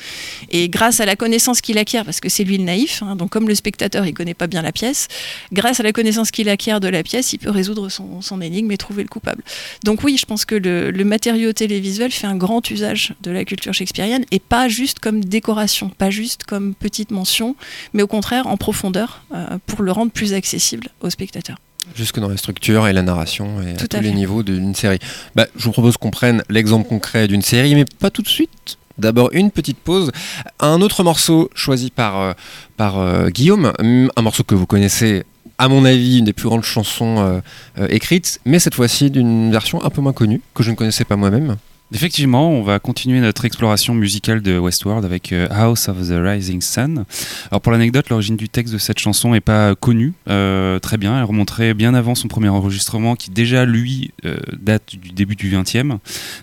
Et 0.50 0.68
grâce 0.68 1.00
à 1.00 1.06
la 1.06 1.16
connaissance 1.16 1.60
qu'il 1.60 1.78
acquiert, 1.78 2.04
parce 2.04 2.20
que 2.20 2.28
c'est 2.28 2.44
lui 2.44 2.58
le 2.58 2.64
naïf, 2.64 3.02
hein, 3.02 3.16
donc 3.16 3.30
comme 3.30 3.48
le 3.48 3.54
spectateur 3.54 4.06
il 4.06 4.14
connaît 4.14 4.34
pas 4.34 4.46
bien 4.46 4.62
la 4.62 4.72
pièce, 4.72 5.08
grâce 5.52 5.80
à 5.80 5.82
la 5.82 5.92
connaissance 5.92 6.30
qu'il 6.30 6.48
acquiert 6.48 6.80
de 6.80 6.88
la 6.88 7.02
pièce, 7.02 7.32
il 7.32 7.38
peut 7.38 7.50
résoudre 7.50 7.88
son, 7.88 8.20
son 8.20 8.40
énigme 8.40 8.70
et 8.70 8.76
trouver 8.76 9.02
le 9.02 9.08
coupable. 9.08 9.42
Donc 9.84 10.04
oui, 10.04 10.16
je 10.16 10.26
pense 10.26 10.44
que 10.44 10.51
le, 10.54 10.90
le 10.90 11.04
matériau 11.04 11.52
télévisuel 11.52 12.10
fait 12.10 12.26
un 12.26 12.36
grand 12.36 12.68
usage 12.70 13.14
de 13.22 13.30
la 13.30 13.44
culture 13.44 13.72
shakespearienne 13.72 14.24
et 14.30 14.38
pas 14.38 14.68
juste 14.68 14.98
comme 14.98 15.24
décoration, 15.24 15.88
pas 15.90 16.10
juste 16.10 16.44
comme 16.44 16.74
petite 16.74 17.10
mention, 17.10 17.56
mais 17.92 18.02
au 18.02 18.06
contraire 18.06 18.46
en 18.46 18.56
profondeur 18.56 19.22
euh, 19.34 19.58
pour 19.66 19.82
le 19.82 19.92
rendre 19.92 20.12
plus 20.12 20.34
accessible 20.34 20.88
aux 21.00 21.10
spectateurs. 21.10 21.56
Jusque 21.96 22.20
dans 22.20 22.28
la 22.28 22.36
structure 22.36 22.86
et 22.86 22.92
la 22.92 23.02
narration 23.02 23.60
et 23.62 23.76
Tout 23.76 23.84
à 23.84 23.98
tous 23.98 24.00
les 24.00 24.12
niveaux 24.12 24.42
d'une 24.42 24.74
série. 24.74 24.98
Bah, 25.34 25.46
je 25.56 25.64
vous 25.64 25.72
propose 25.72 25.96
qu'on 25.96 26.10
prenne 26.10 26.42
l'exemple 26.48 26.88
concret 26.88 27.26
d'une 27.26 27.42
série, 27.42 27.74
mais 27.74 27.84
pas 27.84 28.10
tout 28.10 28.22
de 28.22 28.28
suite. 28.28 28.78
D'abord 28.98 29.30
une 29.32 29.50
petite 29.50 29.78
pause. 29.78 30.12
Un 30.60 30.80
autre 30.80 31.02
morceau 31.02 31.50
choisi 31.54 31.90
par, 31.90 32.20
euh, 32.20 32.32
par 32.76 32.98
euh, 32.98 33.30
Guillaume, 33.30 33.72
un 33.80 34.22
morceau 34.22 34.44
que 34.44 34.54
vous 34.54 34.66
connaissez, 34.66 35.24
à 35.62 35.68
mon 35.68 35.84
avis, 35.84 36.18
une 36.18 36.24
des 36.24 36.32
plus 36.32 36.48
grandes 36.48 36.64
chansons 36.64 37.18
euh, 37.18 37.40
euh, 37.78 37.86
écrites, 37.88 38.40
mais 38.44 38.58
cette 38.58 38.74
fois-ci 38.74 39.12
d'une 39.12 39.52
version 39.52 39.80
un 39.84 39.90
peu 39.90 40.00
moins 40.00 40.12
connue, 40.12 40.40
que 40.54 40.64
je 40.64 40.72
ne 40.72 40.74
connaissais 40.74 41.04
pas 41.04 41.14
moi-même. 41.14 41.54
Effectivement, 41.94 42.50
on 42.50 42.62
va 42.62 42.80
continuer 42.80 43.20
notre 43.20 43.44
exploration 43.44 43.94
musicale 43.94 44.42
de 44.42 44.58
Westworld 44.58 45.04
avec 45.04 45.30
euh, 45.30 45.46
House 45.52 45.88
of 45.88 46.08
the 46.08 46.14
Rising 46.16 46.60
Sun. 46.60 47.04
Alors 47.52 47.60
pour 47.60 47.70
l'anecdote, 47.70 48.08
l'origine 48.08 48.36
du 48.36 48.48
texte 48.48 48.72
de 48.74 48.78
cette 48.78 48.98
chanson 48.98 49.30
n'est 49.30 49.40
pas 49.40 49.76
connue 49.76 50.14
très 50.26 50.96
bien. 50.98 51.16
Elle 51.16 51.24
remonterait 51.24 51.74
bien 51.74 51.94
avant 51.94 52.16
son 52.16 52.26
premier 52.26 52.48
enregistrement 52.48 53.14
qui 53.14 53.30
déjà 53.30 53.64
lui 53.64 54.10
date 54.58 54.96
du 54.96 55.10
début 55.10 55.36
du 55.36 55.54
20e. 55.54 55.90
Donc 55.90 56.00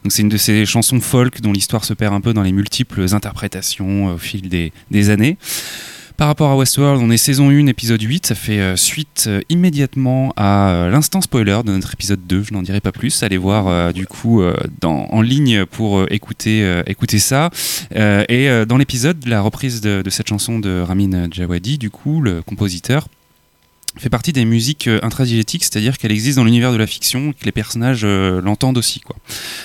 c'est 0.09 0.21
une 0.21 0.29
de 0.29 0.37
ces 0.37 0.65
chansons 0.65 1.01
folk 1.01 1.41
dont 1.41 1.51
l'histoire 1.51 1.83
se 1.83 1.93
perd 1.93 2.13
un 2.13 2.21
peu 2.21 2.33
dans 2.33 2.43
les 2.43 2.53
multiples 2.53 3.13
interprétations 3.13 4.13
au 4.13 4.17
fil 4.17 4.47
des 4.47 5.09
années. 5.09 5.37
Par 6.19 6.27
rapport 6.27 6.51
à 6.51 6.57
Westworld, 6.57 7.01
on 7.01 7.09
est 7.11 7.17
saison 7.17 7.49
1, 7.49 7.67
épisode 7.67 8.01
8. 8.01 8.25
Ça 8.25 8.35
fait 8.35 8.59
euh, 8.59 8.75
suite 8.75 9.27
euh, 9.27 9.39
immédiatement 9.47 10.33
à 10.35 10.71
euh, 10.71 10.89
l'instant 10.89 11.21
spoiler 11.21 11.61
de 11.63 11.71
notre 11.71 11.93
épisode 11.93 12.19
2. 12.27 12.43
Je 12.43 12.53
n'en 12.53 12.61
dirai 12.61 12.81
pas 12.81 12.91
plus. 12.91 13.23
Allez 13.23 13.37
voir 13.37 13.93
du 13.93 14.05
coup 14.05 14.43
en 14.83 15.21
ligne 15.21 15.65
pour 15.65 16.03
écouter, 16.11 16.83
ça. 17.19 17.49
Et 17.95 18.49
dans 18.67 18.77
l'épisode, 18.77 19.25
la 19.27 19.39
reprise 19.39 19.79
de, 19.79 20.01
de 20.01 20.09
cette 20.09 20.27
chanson 20.27 20.59
de 20.59 20.81
Ramin 20.81 21.29
Djawadi, 21.31 21.77
du 21.77 21.89
coup, 21.89 22.19
le 22.19 22.41
compositeur, 22.41 23.07
fait 23.99 24.09
partie 24.09 24.33
des 24.33 24.45
musiques 24.45 24.87
euh, 24.87 24.99
intradigétiques, 25.03 25.63
c'est-à-dire 25.63 25.97
qu'elle 25.97 26.11
existe 26.11 26.37
dans 26.37 26.43
l'univers 26.43 26.71
de 26.71 26.77
la 26.77 26.87
fiction 26.87 27.31
et 27.31 27.33
que 27.33 27.45
les 27.45 27.51
personnages 27.51 28.01
euh, 28.03 28.41
l'entendent 28.41 28.77
aussi. 28.77 28.99
Quoi. 28.99 29.15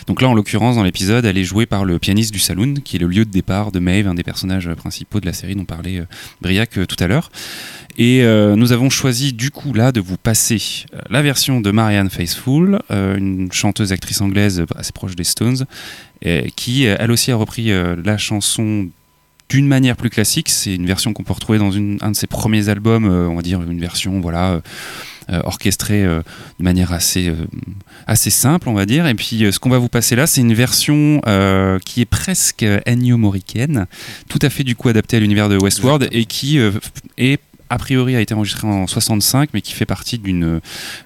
Donc 0.06 0.20
là, 0.20 0.28
en 0.28 0.34
l'occurrence, 0.34 0.76
dans 0.76 0.84
l'épisode, 0.84 1.24
elle 1.24 1.38
est 1.38 1.44
jouée 1.44 1.66
par 1.66 1.84
le 1.84 1.98
pianiste 1.98 2.32
du 2.32 2.38
saloon, 2.38 2.74
qui 2.84 2.96
est 2.96 2.98
le 2.98 3.06
lieu 3.06 3.24
de 3.24 3.30
départ 3.30 3.72
de 3.72 3.78
Maeve, 3.78 4.08
un 4.08 4.14
des 4.14 4.22
personnages 4.22 4.68
principaux 4.74 5.20
de 5.20 5.26
la 5.26 5.32
série 5.32 5.54
dont 5.54 5.64
parlait 5.64 6.00
euh, 6.00 6.06
Briac 6.40 6.78
euh, 6.78 6.86
tout 6.86 7.02
à 7.02 7.06
l'heure. 7.06 7.30
Et 7.96 8.22
euh, 8.22 8.56
nous 8.56 8.72
avons 8.72 8.90
choisi 8.90 9.32
du 9.32 9.50
coup 9.50 9.72
là 9.72 9.92
de 9.92 10.00
vous 10.00 10.16
passer 10.16 10.60
euh, 10.94 10.98
la 11.10 11.22
version 11.22 11.60
de 11.60 11.70
Marianne 11.70 12.10
Faithfull, 12.10 12.80
euh, 12.90 13.16
une 13.16 13.52
chanteuse 13.52 13.92
actrice 13.92 14.20
anglaise 14.20 14.60
euh, 14.60 14.66
assez 14.76 14.92
proche 14.92 15.14
des 15.14 15.24
Stones, 15.24 15.64
euh, 16.26 16.42
qui 16.56 16.86
euh, 16.86 16.96
elle 16.98 17.12
aussi 17.12 17.30
a 17.30 17.36
repris 17.36 17.70
euh, 17.70 17.94
la 18.04 18.18
chanson 18.18 18.88
d'une 19.48 19.66
manière 19.66 19.96
plus 19.96 20.10
classique. 20.10 20.48
C'est 20.48 20.74
une 20.74 20.86
version 20.86 21.12
qu'on 21.12 21.22
peut 21.22 21.32
retrouver 21.32 21.58
dans 21.58 21.70
une- 21.70 21.98
un 22.00 22.10
de 22.10 22.16
ses 22.16 22.26
premiers 22.26 22.68
albums, 22.68 23.04
euh, 23.06 23.28
on 23.28 23.36
va 23.36 23.42
dire 23.42 23.60
une 23.62 23.78
version 23.80 24.20
voilà 24.20 24.52
euh, 24.52 24.60
euh, 25.30 25.40
orchestrée 25.44 26.04
euh, 26.04 26.22
de 26.58 26.64
manière 26.64 26.92
assez 26.92 27.32
assez 28.06 28.30
simple, 28.30 28.68
on 28.68 28.74
va 28.74 28.86
dire. 28.86 29.06
Et 29.06 29.14
puis 29.14 29.44
ce 29.52 29.58
qu'on 29.58 29.70
va 29.70 29.78
vous 29.78 29.88
passer 29.88 30.16
là, 30.16 30.26
c'est 30.26 30.40
une 30.40 30.54
version 30.54 31.20
qui 31.84 32.00
est 32.00 32.06
presque 32.06 32.64
Ennio 32.86 33.16
Morricane, 33.16 33.86
tout 34.28 34.38
à 34.42 34.50
fait 34.50 34.64
du 34.64 34.76
coup 34.76 34.88
adaptée 34.88 35.16
à 35.16 35.20
l'univers 35.20 35.48
de 35.48 35.56
Westworld 35.56 36.08
et 36.12 36.24
qui 36.24 36.58
est 37.18 37.40
a 37.70 37.78
priori 37.78 38.14
a 38.14 38.20
été 38.20 38.34
enregistrée 38.34 38.66
en 38.68 38.86
65 38.86 39.48
mais 39.54 39.62
qui 39.62 39.72
fait 39.72 39.86
partie 39.86 40.18
d'une 40.18 40.60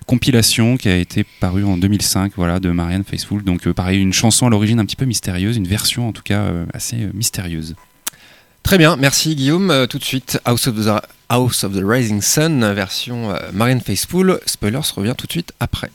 compilation 0.06 0.76
qui 0.76 0.88
a 0.88 0.96
été 0.96 1.24
parue 1.40 1.62
en 1.64 1.76
2005 1.78 2.32
voilà 2.36 2.58
de 2.58 2.70
Marianne 2.70 3.04
Faithfull 3.04 3.44
donc 3.44 3.68
pareil 3.70 4.00
une 4.02 4.12
chanson 4.12 4.46
à 4.48 4.50
l'origine 4.50 4.80
un 4.80 4.84
petit 4.84 4.96
peu 4.96 5.04
mystérieuse 5.04 5.56
une 5.56 5.68
version 5.68 6.08
en 6.08 6.12
tout 6.12 6.24
cas 6.24 6.46
assez 6.74 6.96
mystérieuse 7.14 7.76
Très 8.68 8.76
bien, 8.76 8.96
merci 8.96 9.34
Guillaume. 9.34 9.70
Euh, 9.70 9.86
tout 9.86 9.96
de 9.96 10.04
suite, 10.04 10.38
House 10.44 10.68
of 10.68 10.74
the, 11.72 11.82
Rising 11.82 12.20
Sun, 12.20 12.70
version 12.74 13.30
euh, 13.30 13.38
Marianne 13.54 13.80
Faithfull. 13.80 14.40
Spoilers 14.44 14.92
revient 14.94 15.14
tout 15.16 15.26
de 15.26 15.32
suite 15.32 15.54
après. 15.58 15.90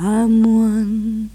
I'm 0.00 0.42
one. 0.42 1.30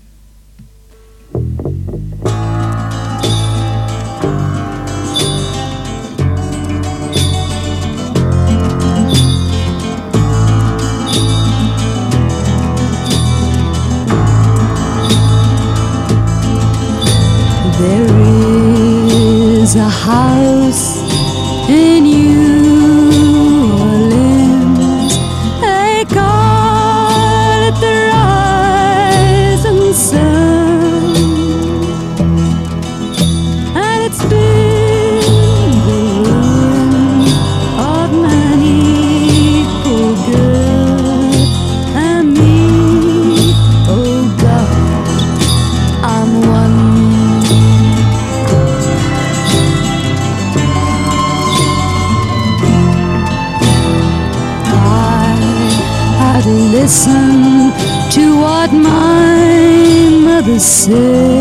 say. 60.60 61.39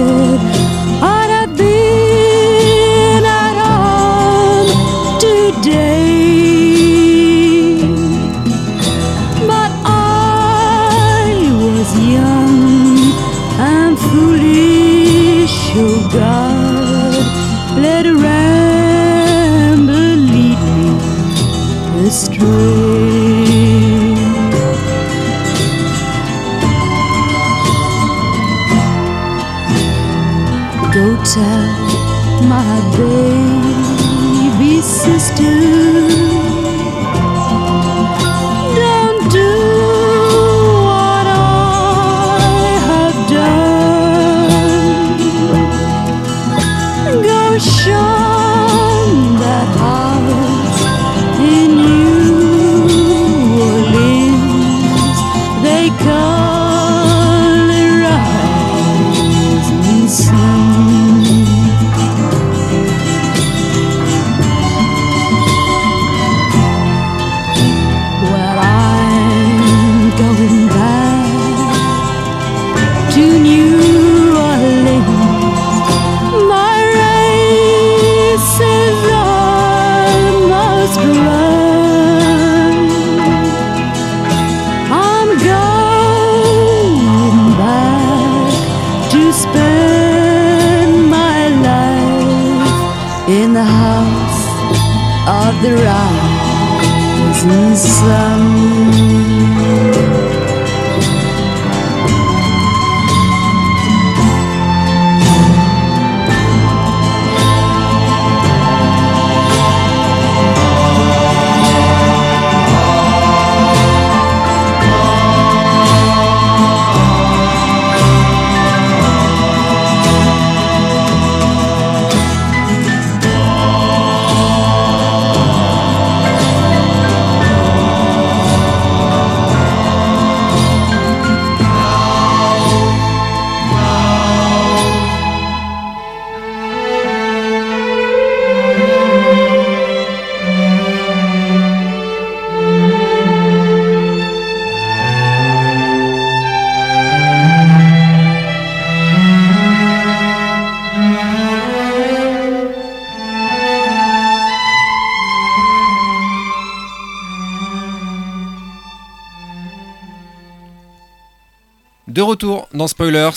Dans 162.78 162.86
Spoilers, 162.88 163.30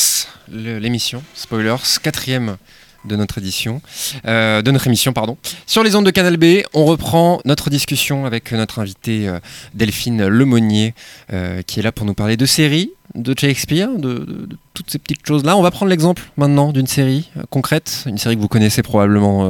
le- 0.52 0.78
l'émission 0.78 1.24
Spoilers, 1.34 1.76
quatrième 2.04 2.58
de 3.06 3.16
notre 3.16 3.40
édition, 3.40 3.82
euh, 4.28 4.62
de 4.62 4.70
notre 4.70 4.86
émission 4.86 5.12
pardon. 5.14 5.36
Sur 5.66 5.82
les 5.84 5.96
ondes 5.96 6.06
de 6.06 6.12
Canal 6.12 6.38
B, 6.38 6.62
on 6.76 6.86
reprend 6.86 7.42
notre 7.46 7.72
discussion 7.72 8.26
avec 8.28 8.52
notre 8.52 8.78
invitée 8.78 9.28
euh, 9.28 9.40
Delphine 9.74 10.28
Lemonnier, 10.28 10.94
euh, 11.34 11.64
qui 11.64 11.80
est 11.80 11.84
là 11.84 11.92
pour 11.92 12.06
nous 12.06 12.14
parler 12.14 12.38
de 12.38 12.46
séries, 12.46 12.92
de 13.16 13.34
Shakespeare, 13.38 13.90
de, 13.98 14.20
de- 14.20 14.50
toutes 14.76 14.92
ces 14.92 15.00
petites 15.00 15.26
choses 15.28 15.44
là. 15.44 15.58
On 15.58 15.64
va 15.64 15.72
prendre 15.72 15.90
l'exemple 15.90 16.22
maintenant 16.38 16.72
d'une 16.72 16.86
série 16.88 17.30
concrète, 17.50 18.04
une 18.06 18.20
série 18.20 18.36
que 18.36 18.42
vous 18.42 18.48
connaissez 18.48 18.84
probablement 18.84 19.50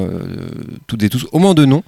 toutes 0.88 1.04
et 1.04 1.10
tous, 1.10 1.28
au 1.34 1.38
moins 1.40 1.54
de 1.54 1.66
nom, 1.66 1.84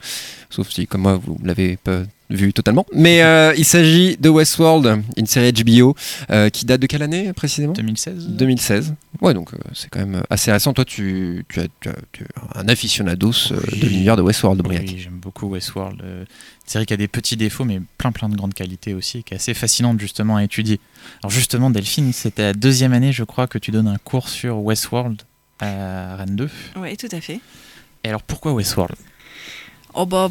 sauf 0.54 0.70
si 0.70 0.86
comme 0.88 1.02
moi 1.02 1.16
vous 1.18 1.38
l'avez 1.44 1.78
pas 1.78 2.04
vu 2.30 2.52
totalement. 2.54 2.86
Mais 2.96 3.22
euh, 3.22 3.54
il 3.58 3.66
s'agit 3.66 4.18
de 4.18 4.28
Westworld, 4.30 5.04
une 5.18 5.26
série 5.28 5.52
HBO 5.54 5.96
euh, 6.32 6.50
qui 6.50 6.66
date 6.66 6.82
de 6.82 6.88
quelle 6.88 7.04
année 7.04 7.32
précisément? 7.34 7.74
2016 7.74 8.28
2016. 8.30 8.96
Ouais, 9.22 9.34
donc 9.34 9.54
euh, 9.54 9.58
c'est 9.74 9.90
quand 9.90 10.00
même 10.00 10.24
assez 10.30 10.52
récent. 10.52 10.74
Toi, 10.74 10.86
tu, 10.86 11.46
tu, 11.50 11.60
as, 11.60 11.68
tu 11.80 11.90
as- 11.90 11.96
tu 12.12 12.24
es 12.24 12.28
un 12.56 12.68
aficionados 12.70 13.52
Oui. 13.52 13.80
de 13.80 13.86
l'univers 13.88 14.16
de 14.18 14.22
Westworld, 14.24 14.62
Briac. 14.64 14.86
Oui, 14.88 14.98
j'aime 14.98 15.20
beaucoup 15.20 15.48
Westworld. 15.48 16.02
Une 16.02 16.26
série 16.66 16.86
qui 16.88 16.94
a 16.94 16.98
des 16.98 17.08
petits 17.08 17.38
défauts, 17.38 17.66
mais 17.66 17.82
plein 17.98 18.12
plein 18.12 18.30
de 18.30 18.36
grandes 18.36 18.54
qualités 18.56 18.94
aussi, 18.96 19.20
et 19.20 19.24
qui 19.24 19.34
est 19.34 19.38
assez 19.38 19.54
fascinante 19.54 20.00
justement 20.00 20.38
à 20.38 20.44
étudier. 20.44 20.80
Alors 21.22 21.30
justement, 21.32 21.70
Delphine, 21.70 22.14
c'était 22.14 22.44
la 22.44 22.54
deuxième 22.54 22.94
année, 22.94 23.12
je 23.12 23.24
crois, 23.26 23.46
que 23.48 23.58
tu 23.60 23.70
donnes 23.72 23.88
un 23.90 23.98
cours 23.98 24.30
sur 24.30 24.58
Westworld 24.60 25.22
à 25.60 26.16
Rennes 26.16 26.36
2. 26.36 26.50
Oui, 26.78 26.98
tout 26.98 27.08
à 27.12 27.22
fait. 27.22 27.40
Et 28.04 28.10
alors 28.10 28.24
pourquoi 28.24 28.54
Westworld? 28.54 28.96
Oh 29.96 30.08
bah, 30.08 30.30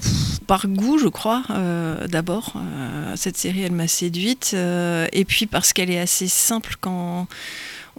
par 0.49 0.67
goût, 0.67 0.99
je 0.99 1.07
crois, 1.07 1.45
euh, 1.51 2.09
d'abord. 2.09 2.55
Euh, 2.57 3.15
cette 3.17 3.37
série, 3.37 3.63
elle 3.63 3.73
m'a 3.73 3.87
séduite. 3.87 4.53
euh, 4.55 5.07
et 5.13 5.25
puis 5.25 5.47
parce 5.47 5.73
qu'elle 5.73 5.91
est 5.91 6.01
assez 6.01 6.27
simple 6.27 6.75
quand 6.81 7.29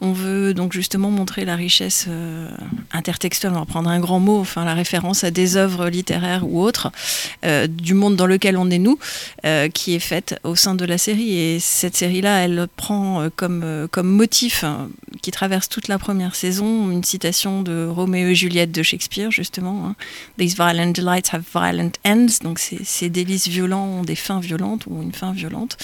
on 0.02 0.12
veut 0.12 0.54
donc 0.54 0.74
justement 0.74 1.12
montrer 1.12 1.46
la 1.46 1.56
richesse 1.56 2.08
intertextuelle, 2.92 3.52
on 3.54 3.60
va 3.60 3.66
prendre 3.66 3.90
un 3.92 4.00
grand 4.00 4.20
mot, 4.20 4.40
enfin 4.40 4.66
la 4.66 4.74
référence 4.74 5.24
à 5.24 5.30
des 5.30 5.56
œuvres 5.56 5.88
littéraires 5.88 6.46
ou 6.48 6.62
autres, 6.62 6.92
du 7.70 7.94
monde 7.94 8.16
dans 8.16 8.26
lequel 8.26 8.58
on 8.58 8.72
est 8.72 8.80
nous, 8.80 8.98
qui 9.74 9.94
est 9.94 10.00
faite 10.00 10.40
au 10.44 10.56
sein 10.56 10.74
de 10.74 10.84
la 10.84 10.98
série. 10.98 11.38
Et 11.38 11.60
cette 11.60 11.96
série-là, 11.96 12.40
elle 12.40 12.68
prend 12.76 13.30
comme, 13.36 13.88
comme 13.92 14.10
motif 14.10 14.64
hein, 14.64 14.90
qui 15.24 15.32
traverse 15.32 15.70
toute 15.70 15.88
la 15.88 15.98
première 15.98 16.36
saison 16.36 16.92
une 16.92 17.04
citation 17.04 17.62
de 17.64 17.88
Roméo 17.88 18.28
et 18.28 18.36
Juliette 18.36 18.74
de 18.74 18.84
Shakespeare, 18.84 19.32
justement. 19.32 19.88
hein. 19.88 19.96
These 20.38 20.56
violent 20.56 20.92
delights 20.92 21.34
have 21.34 21.46
violent 21.56 21.92
ends. 22.06 22.44
Donc 22.44 22.60
ces, 22.60 22.84
ces 22.84 23.10
délices 23.10 23.48
violents 23.48 23.86
ont 23.86 24.04
des 24.04 24.18
fins 24.18 24.42
violentes 24.42 24.86
ou 24.86 25.02
une 25.02 25.14
fin 25.14 25.32
violente, 25.32 25.78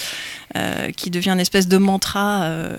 euh, 0.58 0.92
qui 0.92 1.10
devient 1.10 1.32
une 1.32 1.40
espèce 1.40 1.70
de 1.70 1.78
mantra. 1.78 2.44
euh. 2.44 2.78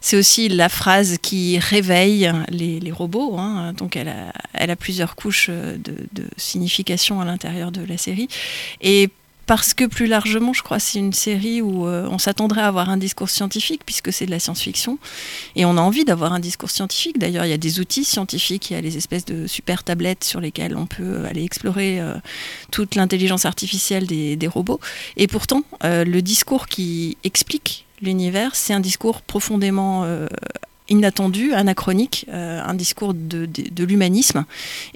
C'est 0.00 0.16
aussi 0.16 0.48
la 0.48 0.68
phrase 0.68 1.18
qui 1.22 1.60
réveille 1.60 2.30
les, 2.48 2.90
robots. 2.90 3.38
hein. 3.38 3.72
Donc 3.74 3.94
elle 3.94 4.08
a, 4.08 4.76
plusieurs 4.76 5.14
couches 5.14 5.46
euh, 5.48 5.76
de, 5.76 5.94
de 6.12 6.24
signification 6.36 7.20
à 7.20 7.24
l'intérieur 7.24 7.70
de 7.70 7.84
la 7.84 7.96
série. 7.96 8.26
Et 8.80 9.10
parce 9.50 9.74
que 9.74 9.84
plus 9.84 10.06
largement, 10.06 10.52
je 10.52 10.62
crois, 10.62 10.78
c'est 10.78 11.00
une 11.00 11.12
série 11.12 11.60
où 11.60 11.88
euh, 11.88 12.06
on 12.08 12.18
s'attendrait 12.18 12.60
à 12.60 12.68
avoir 12.68 12.88
un 12.88 12.96
discours 12.96 13.28
scientifique, 13.28 13.80
puisque 13.84 14.12
c'est 14.12 14.24
de 14.24 14.30
la 14.30 14.38
science-fiction. 14.38 14.96
Et 15.56 15.64
on 15.64 15.76
a 15.76 15.80
envie 15.80 16.04
d'avoir 16.04 16.32
un 16.32 16.38
discours 16.38 16.70
scientifique. 16.70 17.18
D'ailleurs, 17.18 17.44
il 17.46 17.48
y 17.48 17.52
a 17.52 17.58
des 17.58 17.80
outils 17.80 18.04
scientifiques, 18.04 18.70
il 18.70 18.74
y 18.74 18.76
a 18.76 18.80
les 18.80 18.96
espèces 18.96 19.24
de 19.24 19.48
super 19.48 19.82
tablettes 19.82 20.22
sur 20.22 20.40
lesquelles 20.40 20.76
on 20.76 20.86
peut 20.86 21.24
aller 21.24 21.42
explorer 21.42 22.00
euh, 22.00 22.14
toute 22.70 22.94
l'intelligence 22.94 23.44
artificielle 23.44 24.06
des, 24.06 24.38
robots. 24.46 24.78
Et 25.16 25.26
pourtant, 25.26 25.64
euh, 25.82 26.04
le 26.04 26.22
discours 26.22 26.68
qui 26.68 27.18
explique 27.24 27.86
l'univers, 28.02 28.54
c'est 28.54 28.72
un 28.72 28.78
discours 28.78 29.20
profondément 29.20 30.04
inattendu, 30.90 31.54
anachronique, 31.54 32.26
euh, 32.28 32.60
un 32.62 32.74
discours 32.74 33.14
de, 33.14 33.48
l'humanisme 33.84 34.44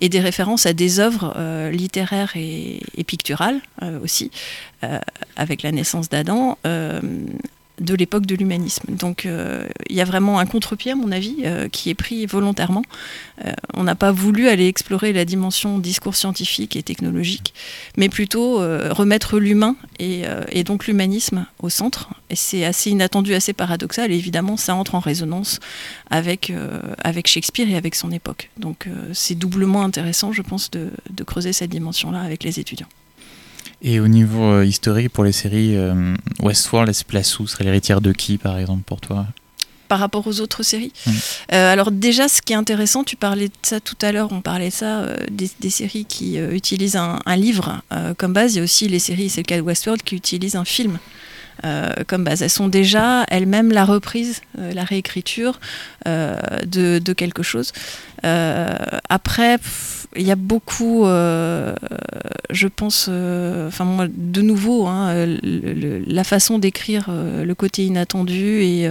et 0.00 0.08
des 0.08 0.20
références 0.20 0.66
à 0.66 0.72
des 0.72 1.00
œuvres 1.00 1.32
euh, 1.36 1.70
littéraires 1.70 2.32
et, 2.36 2.80
picturales 3.06 3.60
euh, 3.82 4.00
aussi, 4.02 4.30
avec 5.36 5.62
la 5.62 5.72
naissance 5.72 6.10
d'Adam. 6.10 6.58
De 7.80 7.94
l'époque 7.94 8.26
de 8.26 8.34
l'humanisme. 8.34 8.94
Donc 8.94 9.26
euh, 9.26 9.66
il 9.88 9.96
y 9.96 10.00
a 10.00 10.04
vraiment 10.04 10.38
un 10.38 10.46
contre-pied, 10.46 10.92
à 10.92 10.94
mon 10.94 11.10
avis, 11.10 11.38
euh, 11.44 11.68
qui 11.68 11.90
est 11.90 11.94
pris 11.94 12.26
volontairement. 12.26 12.82
Euh, 13.44 13.52
on 13.74 13.82
n'a 13.82 13.94
pas 13.96 14.12
voulu 14.12 14.48
aller 14.48 14.68
explorer 14.68 15.12
la 15.12 15.24
dimension 15.24 15.78
discours 15.78 16.14
scientifique 16.14 16.76
et 16.76 16.82
technologique, 16.82 17.52
mais 17.96 18.08
plutôt 18.08 18.58
remettre 18.58 19.38
l'humain 19.38 19.76
et, 19.98 20.24
donc 20.64 20.86
l'humanisme 20.86 21.46
au 21.60 21.68
centre. 21.68 22.10
Et 22.30 22.36
c'est 22.36 22.64
assez 22.64 22.90
inattendu, 22.90 23.34
assez 23.34 23.52
paradoxal, 23.52 24.12
et 24.12 24.16
évidemment 24.16 24.56
ça 24.56 24.74
entre 24.74 24.94
en 24.94 25.00
résonance 25.00 25.60
avec, 26.10 26.52
avec 27.02 27.26
Shakespeare 27.26 27.68
et 27.68 27.76
avec 27.76 27.94
son 27.94 28.12
époque. 28.12 28.50
Donc 28.56 28.88
c'est 29.12 29.34
doublement 29.34 29.82
intéressant, 29.82 30.32
je 30.32 30.42
pense, 30.42 30.70
de 30.70 31.24
creuser 31.24 31.52
cette 31.52 31.70
dimension-là 31.70 32.20
avec 32.20 32.44
les 32.44 32.60
étudiants. 32.60 32.88
Et 33.86 34.00
au 34.00 34.08
niveau 34.08 34.42
euh, 34.44 34.64
historique, 34.64 35.10
pour 35.10 35.24
les 35.24 35.32
séries, 35.32 35.76
euh, 35.76 36.16
Westworld, 36.40 36.88
elle 36.88 36.94
se 36.94 37.04
place 37.04 37.38
où 37.38 37.46
Serait 37.46 37.64
l'héritière 37.64 38.00
de 38.00 38.12
qui, 38.12 38.38
par 38.38 38.56
exemple, 38.58 38.82
pour 38.84 38.98
toi? 39.00 39.26
Par 39.88 39.98
rapport 39.98 40.26
aux 40.26 40.40
autres 40.40 40.62
séries? 40.62 40.94
Euh, 41.52 41.70
alors 41.70 41.90
déjà, 41.92 42.26
ce 42.28 42.40
qui 42.40 42.54
est 42.54 42.56
intéressant, 42.56 43.04
tu 43.04 43.16
parlais 43.16 43.48
de 43.48 43.54
ça 43.60 43.80
tout 43.80 43.98
à 44.00 44.10
l'heure, 44.10 44.32
on 44.32 44.40
parlait 44.40 44.70
de 44.70 44.72
ça, 44.72 45.00
euh, 45.00 45.18
des, 45.30 45.50
des 45.60 45.68
séries 45.68 46.06
qui 46.06 46.38
euh, 46.38 46.54
utilisent 46.54 46.96
un, 46.96 47.18
un 47.26 47.36
livre 47.36 47.82
comme 48.16 48.32
base. 48.32 48.54
Il 48.54 48.56
y 48.56 48.60
a 48.60 48.64
aussi 48.64 48.88
les 48.88 48.98
séries, 48.98 49.28
c'est 49.28 49.42
le 49.42 49.46
cas 49.46 49.58
de 49.58 49.60
Westworld, 49.62 50.02
qui 50.02 50.16
utilisent 50.16 50.56
un 50.56 50.64
film. 50.64 50.98
comme 52.06 52.24
base. 52.24 52.42
Elles 52.42 52.50
sont 52.50 52.68
déjà 52.68 53.24
elles-mêmes 53.28 53.72
la 53.72 53.84
reprise, 53.84 54.40
la 54.58 54.84
réécriture 54.84 55.60
de, 56.04 56.98
de 56.98 57.12
quelque 57.12 57.42
chose. 57.42 57.72
Après, 58.22 59.58
pff, 59.58 60.03
il 60.16 60.22
y 60.26 60.30
a 60.30 60.36
beaucoup, 60.36 61.04
euh, 61.06 61.74
je 62.50 62.68
pense, 62.68 63.06
euh, 63.08 63.68
enfin 63.68 63.84
moi, 63.84 64.06
de 64.08 64.42
nouveau, 64.42 64.86
hein, 64.86 65.26
le- 65.26 65.72
le- 65.72 66.04
la 66.06 66.24
façon 66.24 66.58
d'écrire 66.58 67.06
euh, 67.08 67.44
le 67.44 67.54
côté 67.54 67.84
inattendu 67.84 68.62
et 68.62 68.88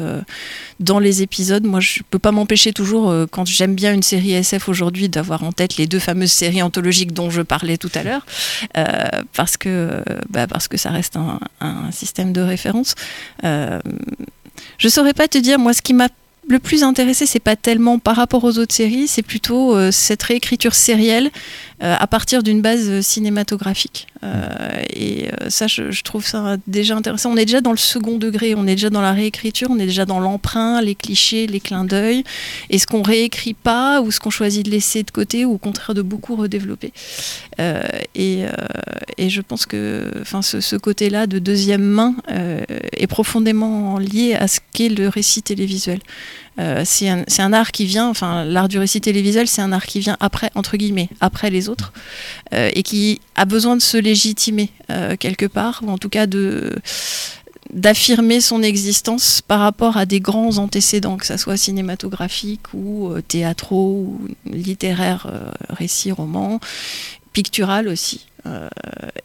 dans 0.79 0.99
les 0.99 1.21
épisodes, 1.21 1.65
moi 1.65 1.79
je 1.79 2.01
peux 2.09 2.19
pas 2.19 2.31
m'empêcher 2.31 2.73
toujours, 2.73 3.13
quand 3.31 3.45
j'aime 3.45 3.75
bien 3.75 3.93
une 3.93 4.03
série 4.03 4.33
SF 4.33 4.69
aujourd'hui, 4.69 5.07
d'avoir 5.09 5.43
en 5.43 5.51
tête 5.51 5.77
les 5.77 5.87
deux 5.87 5.99
fameuses 5.99 6.31
séries 6.31 6.61
anthologiques 6.61 7.13
dont 7.13 7.29
je 7.29 7.41
parlais 7.41 7.77
tout 7.77 7.91
à 7.95 8.03
l'heure, 8.03 8.25
parce, 9.33 9.57
que, 9.57 10.03
bah, 10.29 10.47
parce 10.47 10.67
que 10.67 10.77
ça 10.77 10.89
reste 10.89 11.15
un, 11.15 11.39
un 11.61 11.91
système 11.91 12.33
de 12.33 12.41
référence. 12.41 12.95
Je 13.43 14.87
saurais 14.89 15.13
pas 15.13 15.27
te 15.27 15.37
dire, 15.37 15.59
moi 15.59 15.73
ce 15.73 15.81
qui 15.81 15.93
m'a 15.93 16.09
le 16.47 16.59
plus 16.59 16.83
intéressé, 16.83 17.25
c'est 17.25 17.39
pas 17.39 17.55
tellement 17.55 17.99
par 17.99 18.15
rapport 18.15 18.43
aux 18.43 18.57
autres 18.57 18.75
séries, 18.75 19.07
c'est 19.07 19.21
plutôt 19.21 19.75
euh, 19.75 19.91
cette 19.91 20.23
réécriture 20.23 20.75
sérielle 20.75 21.31
à 21.83 22.07
partir 22.07 22.43
d'une 22.43 22.61
base 22.61 22.89
euh, 22.89 23.01
cinématographique. 23.01 24.07
Euh, 24.23 24.47
et 24.89 25.27
euh, 25.27 25.49
ça, 25.49 25.67
je, 25.67 26.01
trouve 26.01 26.25
ça 26.25 26.57
déjà 26.67 26.95
intéressant. 26.95 27.31
On 27.31 27.37
est 27.37 27.45
déjà 27.45 27.61
dans 27.61 27.71
le 27.71 27.77
second 27.77 28.17
degré, 28.17 28.55
on 28.55 28.63
est 28.63 28.75
déjà 28.75 28.89
dans 28.89 29.01
la 29.01 29.11
réécriture, 29.11 29.69
on 29.69 29.79
est 29.79 29.85
déjà 29.85 30.05
dans 30.05 30.19
l'emprunt, 30.19 30.81
les 30.81 30.95
clichés, 30.95 31.47
les 31.47 31.59
clins 31.59 31.83
d'œil, 31.83 32.23
et 32.69 32.79
ce 32.79 32.87
qu'on 32.87 33.01
réécrit 33.01 33.53
pas 33.53 34.01
ou 34.01 34.11
ce 34.11 34.19
qu'on 34.19 34.29
choisit 34.29 34.65
de 34.65 34.71
laisser 34.71 35.03
de 35.03 35.11
côté 35.11 35.45
ou 35.45 35.53
au 35.53 35.57
contraire 35.57 35.93
de 35.93 36.01
beaucoup 36.01 36.35
redévelopper. 36.35 36.93
Euh, 37.59 37.81
et, 38.15 38.45
euh, 38.45 39.29
je 39.29 39.41
pense 39.41 39.65
que 39.65 40.11
ce, 40.41 40.61
ce 40.61 40.75
côté-là 40.75 41.27
de 41.27 41.39
deuxième 41.39 41.83
main 41.83 42.15
euh, 42.29 42.61
est 42.91 43.07
profondément 43.07 43.97
lié 43.97 44.35
à 44.35 44.47
ce 44.47 44.59
qu'est 44.73 44.89
le 44.89 45.07
récit 45.07 45.41
télévisuel. 45.41 45.99
Euh, 46.59 46.83
c'est 46.85 47.09
un, 47.09 47.53
art 47.53 47.71
qui 47.71 47.85
vient, 47.85 48.07
enfin 48.07 48.45
l'art 48.45 48.67
du 48.67 48.77
récit 48.77 49.01
télévisuel, 49.01 49.47
c'est 49.47 49.61
un 49.61 49.71
art 49.71 49.85
qui 49.85 49.99
vient 49.99 50.17
après, 50.19 50.51
entre 50.55 50.77
guillemets, 50.77 51.09
après 51.19 51.49
les 51.49 51.67
autres, 51.69 51.93
euh, 52.53 52.69
et 52.73 52.83
qui 52.83 53.21
a 53.35 53.45
besoin 53.45 53.75
de 53.75 53.81
se 53.81 53.97
légitimer 53.97 54.69
euh, 54.89 55.15
quelque 55.17 55.45
part, 55.45 55.81
ou 55.83 55.89
en 55.89 55.97
tout 55.97 56.09
cas 56.09 56.27
de 56.27 56.75
d'affirmer 57.71 58.39
son 58.39 58.61
existence 58.61 59.41
par 59.41 59.61
rapport 59.61 59.97
à 59.97 60.05
des 60.05 60.19
grands 60.19 60.57
antécédents, 60.57 61.17
que 61.17 61.25
ça 61.25 61.39
soit 61.39 61.57
cinématographique 61.57 62.73
ou 62.73 63.07
euh, 63.07 63.21
théâtraux 63.21 64.05
ou 64.05 64.27
littéraires, 64.45 65.27
récits, 65.69 66.11
romans, 66.11 66.59
pictural 67.33 67.87
aussi. 67.87 68.27
Euh, 68.45 68.67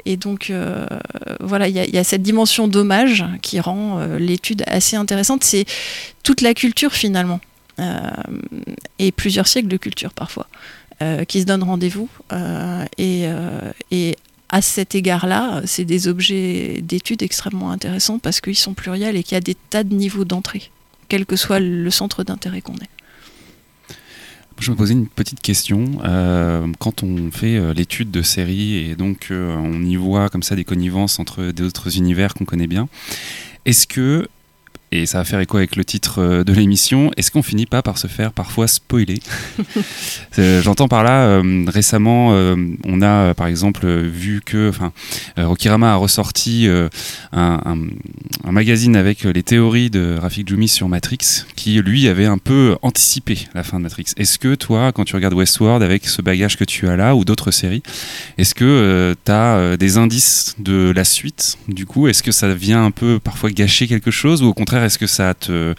et 0.04 0.16
donc 0.16 0.50
euh, 0.50 0.86
voilà, 1.40 1.68
il 1.68 1.74
y, 1.76 1.98
a- 1.98 2.04
cette 2.04 2.22
dimension 2.22 2.68
d'hommage 2.68 3.24
qui 3.42 3.58
rend 3.58 3.98
euh, 3.98 4.18
l'étude 4.18 4.62
assez 4.66 4.96
intéressante. 4.96 5.42
C'est 5.44 5.64
toute 6.22 6.40
la 6.40 6.54
culture 6.54 6.92
finalement, 6.92 7.40
et 8.98 9.12
plusieurs 9.12 9.46
siècles 9.46 9.68
de 9.68 9.76
culture 9.76 10.12
parfois, 10.12 10.46
qui 11.28 11.40
se 11.40 11.46
donnent 11.46 11.62
rendez-vous. 11.62 12.08
et, 12.98 13.28
et 13.92 14.16
à 14.48 14.62
cet 14.62 14.94
égard-là, 14.94 15.62
c'est 15.64 15.84
des 15.84 16.08
objets 16.08 16.80
d'étude 16.82 17.22
extrêmement 17.22 17.70
intéressants 17.70 18.18
parce 18.18 18.40
qu'ils 18.40 18.58
sont 18.58 18.74
pluriels 18.74 19.16
et 19.16 19.22
qu'il 19.22 19.36
y 19.36 19.38
a 19.38 19.40
des 19.40 19.54
tas 19.54 19.84
de 19.84 19.94
niveaux 19.94 20.24
d'entrée, 20.24 20.70
quel 21.08 21.24
que 21.24 21.36
soit 21.36 21.60
le 21.60 21.90
centre 21.90 22.24
d'intérêt 22.24 22.60
qu'on 22.62 22.74
ait. 22.74 22.90
Je 24.60 24.72
me 24.72 24.76
posais 24.76 24.92
une 24.92 25.06
petite 25.06 25.40
question. 25.40 25.86
Euh, 26.04 26.66
quand 26.80 27.02
on 27.04 27.30
fait 27.30 27.56
euh, 27.56 27.72
l'étude 27.72 28.10
de 28.10 28.22
séries 28.22 28.76
et 28.76 28.96
donc 28.96 29.28
euh, 29.30 29.54
on 29.56 29.84
y 29.84 29.94
voit 29.94 30.28
comme 30.30 30.42
ça 30.42 30.56
des 30.56 30.64
connivences 30.64 31.20
entre 31.20 31.52
d'autres 31.52 31.96
univers 31.96 32.34
qu'on 32.34 32.44
connaît 32.44 32.66
bien, 32.66 32.88
est-ce 33.66 33.86
que 33.86 34.28
et 34.92 35.06
ça 35.06 35.18
va 35.18 35.24
faire 35.24 35.40
écho 35.40 35.56
avec 35.56 35.76
le 35.76 35.84
titre 35.84 36.20
euh, 36.22 36.44
de 36.44 36.52
l'émission, 36.52 37.10
est-ce 37.16 37.30
qu'on 37.30 37.42
finit 37.42 37.66
pas 37.66 37.82
par 37.82 37.98
se 37.98 38.06
faire 38.06 38.32
parfois 38.32 38.66
spoiler? 38.68 39.20
Euh, 40.38 40.62
J'entends 40.62 40.86
par 40.86 41.02
là, 41.02 41.24
euh, 41.26 41.64
récemment, 41.66 42.28
euh, 42.32 42.54
on 42.84 43.02
a 43.02 43.34
par 43.34 43.48
exemple 43.48 43.88
vu 43.88 44.40
que 44.44 44.68
enfin, 44.68 44.92
Rokirama 45.36 45.92
a 45.92 45.96
ressorti 45.96 46.68
euh, 46.68 46.88
un, 47.32 47.60
un- 47.64 48.48
un 48.48 48.52
magazine 48.52 48.94
avec 48.94 49.24
les 49.24 49.42
théories 49.42 49.90
de 49.90 50.16
Rafik 50.20 50.48
Djoumi 50.48 50.68
sur 50.68 50.88
Matrix, 50.88 51.44
qui 51.56 51.80
lui 51.82 52.06
avait 52.06 52.26
un 52.26 52.38
peu 52.38 52.76
anticipé 52.82 53.48
la 53.54 53.64
fin 53.64 53.78
de 53.78 53.82
Matrix. 53.82 54.04
Est-ce 54.16 54.38
que 54.38 54.54
toi, 54.54 54.92
quand 54.92 55.04
tu 55.04 55.16
regardes 55.16 55.34
Westworld 55.34 55.82
avec 55.82 56.06
ce 56.06 56.22
bagage 56.22 56.56
que 56.56 56.64
tu 56.64 56.86
as 56.86 56.96
là, 56.96 57.16
ou 57.16 57.24
d'autres 57.24 57.50
séries, 57.50 57.82
est-ce 58.36 58.54
que 58.54 59.16
tu 59.24 59.32
as 59.32 59.76
des 59.76 59.96
indices 59.98 60.54
de 60.60 60.92
la 60.94 61.04
suite? 61.04 61.56
Du 61.66 61.84
coup, 61.86 62.06
est-ce 62.06 62.22
que 62.22 62.32
ça 62.32 62.54
vient 62.54 62.84
un 62.84 62.92
peu 62.92 63.18
parfois 63.18 63.50
gâcher 63.50 63.88
quelque 63.88 64.10
chose, 64.12 64.42
ou 64.42 64.46
au 64.46 64.54
contraire, 64.54 64.77
est-ce 64.84 64.98
que 64.98 65.06
ça 65.06 65.34
te 65.34 65.74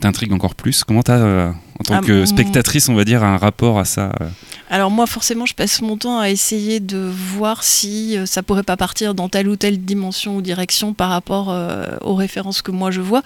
t'intrigue 0.00 0.32
encore 0.32 0.54
plus? 0.54 0.84
Comment 0.84 1.02
t'as, 1.02 1.18
euh, 1.18 1.50
en 1.78 1.84
tant 1.84 1.94
Ah, 1.96 2.00
que 2.00 2.24
spectatrice, 2.26 2.88
on 2.88 2.94
va 2.94 3.04
dire, 3.04 3.22
un 3.24 3.36
rapport 3.36 3.78
à 3.78 3.84
ça 3.84 4.12
euh? 4.20 4.28
Alors 4.74 4.90
moi, 4.90 5.06
forcément, 5.06 5.46
je 5.46 5.54
passe 5.54 5.82
mon 5.82 5.96
temps 5.96 6.18
à 6.18 6.30
essayer 6.30 6.80
de 6.80 6.98
voir 6.98 7.62
si 7.62 8.18
euh, 8.18 8.26
ça 8.26 8.42
pourrait 8.42 8.64
pas 8.64 8.76
partir 8.76 9.14
dans 9.14 9.28
telle 9.28 9.46
ou 9.46 9.54
telle 9.54 9.78
dimension 9.78 10.34
ou 10.34 10.42
direction 10.42 10.94
par 10.94 11.10
rapport 11.10 11.52
euh, 11.52 11.96
aux 12.00 12.16
références 12.16 12.60
que 12.60 12.72
moi 12.72 12.90
je 12.90 13.00
vois. 13.00 13.22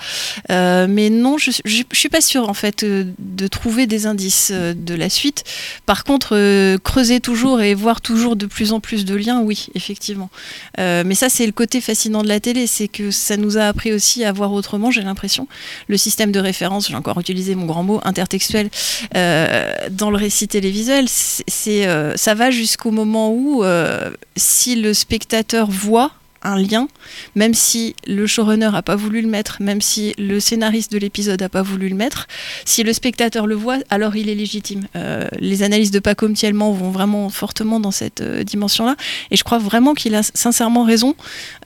Euh, 0.50 0.86
mais 0.86 1.08
non, 1.08 1.38
je, 1.38 1.50
je, 1.64 1.84
suis 1.94 2.08
pas 2.10 2.20
sûre 2.20 2.50
en 2.50 2.52
fait 2.52 2.84
de 2.84 3.46
trouver 3.46 3.86
des 3.86 4.04
indices 4.04 4.52
de 4.52 4.94
la 4.94 5.08
suite. 5.08 5.44
Par 5.86 6.04
contre, 6.04 6.76
creuser 6.84 7.20
toujours 7.20 7.62
et 7.62 7.72
voir 7.72 8.02
toujours 8.02 8.36
de 8.36 8.44
plus 8.44 8.74
en 8.74 8.80
plus 8.80 9.06
de 9.06 9.14
liens, 9.14 9.40
oui, 9.40 9.68
effectivement. 9.74 10.28
Mais 10.76 11.14
ça, 11.14 11.30
c'est 11.30 11.46
le 11.46 11.52
côté 11.52 11.80
fascinant 11.80 12.22
de 12.22 12.28
la 12.28 12.40
télé, 12.40 12.66
c'est 12.66 12.88
que 12.88 13.10
ça 13.10 13.38
nous 13.38 13.56
a 13.56 13.62
appris 13.62 13.94
aussi 13.94 14.22
à 14.22 14.32
voir 14.32 14.52
autrement. 14.52 14.90
J'ai 14.90 15.00
l'impression 15.00 15.48
le 15.86 15.96
système 15.96 16.30
de 16.30 16.40
référence, 16.40 16.88
j'ai 16.88 16.94
encore 16.94 17.18
utilisé 17.18 17.54
mon 17.54 17.64
grand 17.64 17.84
mot 17.84 18.00
intertextuel 18.04 18.68
dans 19.14 20.10
le 20.10 20.16
récit 20.16 20.46
télévisuel, 20.46 21.08
c'est, 21.46 21.86
euh, 21.86 22.16
ça 22.16 22.34
va 22.34 22.50
jusqu'au 22.50 22.90
moment 22.90 23.32
où, 23.32 23.62
euh, 23.62 24.10
si 24.36 24.76
le 24.76 24.94
spectateur 24.94 25.70
voit 25.70 26.12
un 26.42 26.56
lien, 26.56 26.88
même 27.34 27.54
si 27.54 27.94
le 28.06 28.26
showrunner 28.26 28.70
n'a 28.70 28.82
pas 28.82 28.96
voulu 28.96 29.22
le 29.22 29.28
mettre, 29.28 29.60
même 29.60 29.80
si 29.80 30.14
le 30.18 30.40
scénariste 30.40 30.92
de 30.92 30.98
l'épisode 30.98 31.40
n'a 31.40 31.48
pas 31.48 31.62
voulu 31.62 31.88
le 31.88 31.94
mettre, 31.94 32.26
si 32.64 32.82
le 32.82 32.92
spectateur 32.92 33.46
le 33.46 33.54
voit, 33.54 33.78
alors 33.90 34.16
il 34.16 34.28
est 34.28 34.34
légitime. 34.34 34.86
Euh, 34.96 35.26
les 35.38 35.62
analyses 35.62 35.90
de 35.90 35.98
Paco 35.98 36.28
Mtielman 36.28 36.72
vont 36.72 36.90
vraiment 36.90 37.28
fortement 37.28 37.80
dans 37.80 37.90
cette 37.90 38.20
euh, 38.20 38.44
dimension-là, 38.44 38.96
et 39.30 39.36
je 39.36 39.44
crois 39.44 39.58
vraiment 39.58 39.94
qu'il 39.94 40.14
a 40.14 40.22
sincèrement 40.22 40.84
raison. 40.84 41.16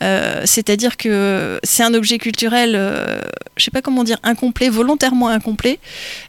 Euh, 0.03 0.43
c'est-à-dire 0.45 0.97
que 0.97 1.61
c'est 1.63 1.83
un 1.83 1.95
objet 1.95 2.19
culturel, 2.19 2.73
je 3.57 3.65
sais 3.65 3.71
pas 3.71 3.83
comment 3.83 4.05
dire, 4.05 4.19
incomplet, 4.23 4.69
volontairement 4.69 5.29
incomplet. 5.29 5.79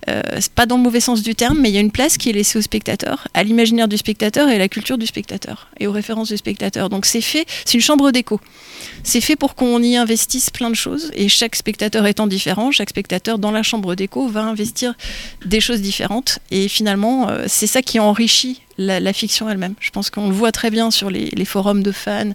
C'est 0.07 0.53
pas 0.53 0.65
dans 0.65 0.77
le 0.77 0.83
mauvais 0.83 0.99
sens 0.99 1.21
du 1.21 1.35
terme, 1.35 1.59
mais 1.59 1.69
il 1.69 1.75
y 1.75 1.77
a 1.77 1.81
une 1.81 1.91
place 1.91 2.17
qui 2.17 2.29
est 2.29 2.33
laissée 2.33 2.57
au 2.59 2.61
spectateur, 2.61 3.27
à 3.33 3.43
l'imaginaire 3.43 3.87
du 3.87 3.97
spectateur 3.97 4.49
et 4.49 4.55
à 4.55 4.57
la 4.57 4.67
culture 4.67 4.97
du 4.97 5.05
spectateur, 5.05 5.69
et 5.79 5.87
aux 5.87 5.91
références 5.91 6.29
du 6.29 6.37
spectateur. 6.37 6.89
Donc 6.89 7.05
c'est 7.05 7.21
fait, 7.21 7.45
c'est 7.65 7.75
une 7.75 7.81
chambre 7.81 8.11
d'écho. 8.11 8.32
C'est 9.03 9.21
fait 9.21 9.35
pour 9.35 9.55
qu'on 9.55 9.81
y 9.81 9.95
investisse 9.95 10.49
plein 10.49 10.69
de 10.69 10.75
choses, 10.75 11.11
et 11.13 11.29
chaque 11.29 11.55
spectateur 11.55 12.05
étant 12.05 12.27
différent, 12.27 12.71
chaque 12.71 12.89
spectateur 12.89 13.39
dans 13.39 13.51
la 13.51 13.63
chambre 13.63 13.95
d'écho 13.95 14.27
va 14.27 14.43
investir 14.43 14.93
des 15.45 15.59
choses 15.59 15.81
différentes, 15.81 16.39
et 16.51 16.67
finalement, 16.67 17.29
euh, 17.29 17.45
c'est 17.47 17.67
ça 17.67 17.81
qui 17.81 17.99
enrichit 17.99 18.61
la, 18.77 19.13
fiction 19.13 19.49
elle-même. 19.49 19.75
Je 19.79 19.91
pense 19.91 20.09
qu'on 20.09 20.27
le 20.27 20.33
voit 20.33 20.51
très 20.51 20.69
bien 20.69 20.91
sur 20.91 21.09
les, 21.09 21.45
forums 21.45 21.83
de 21.83 21.91
fans 21.91 22.31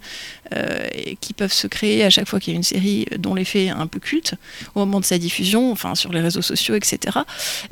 euh, 0.55 0.87
qui 1.21 1.33
peuvent 1.33 1.53
se 1.53 1.67
créer 1.67 2.05
à 2.05 2.11
chaque 2.11 2.29
fois 2.29 2.41
qu'il 2.41 2.53
y 2.53 2.57
a 2.57 2.59
une 2.59 2.63
série 2.63 3.07
dont 3.19 3.35
l'effet 3.35 3.67
est 3.67 3.71
un 3.71 3.87
peu 3.87 4.01
culte 4.01 4.35
au 4.75 4.81
moment 4.81 5.01
de 5.01 5.05
sa 5.05 5.19
diffusion, 5.19 5.73
enfin 5.73 5.95
sur 5.95 6.13
les 6.13 6.21
réseaux 6.21 6.43
sociaux, 6.43 6.75
etc. 6.75 7.19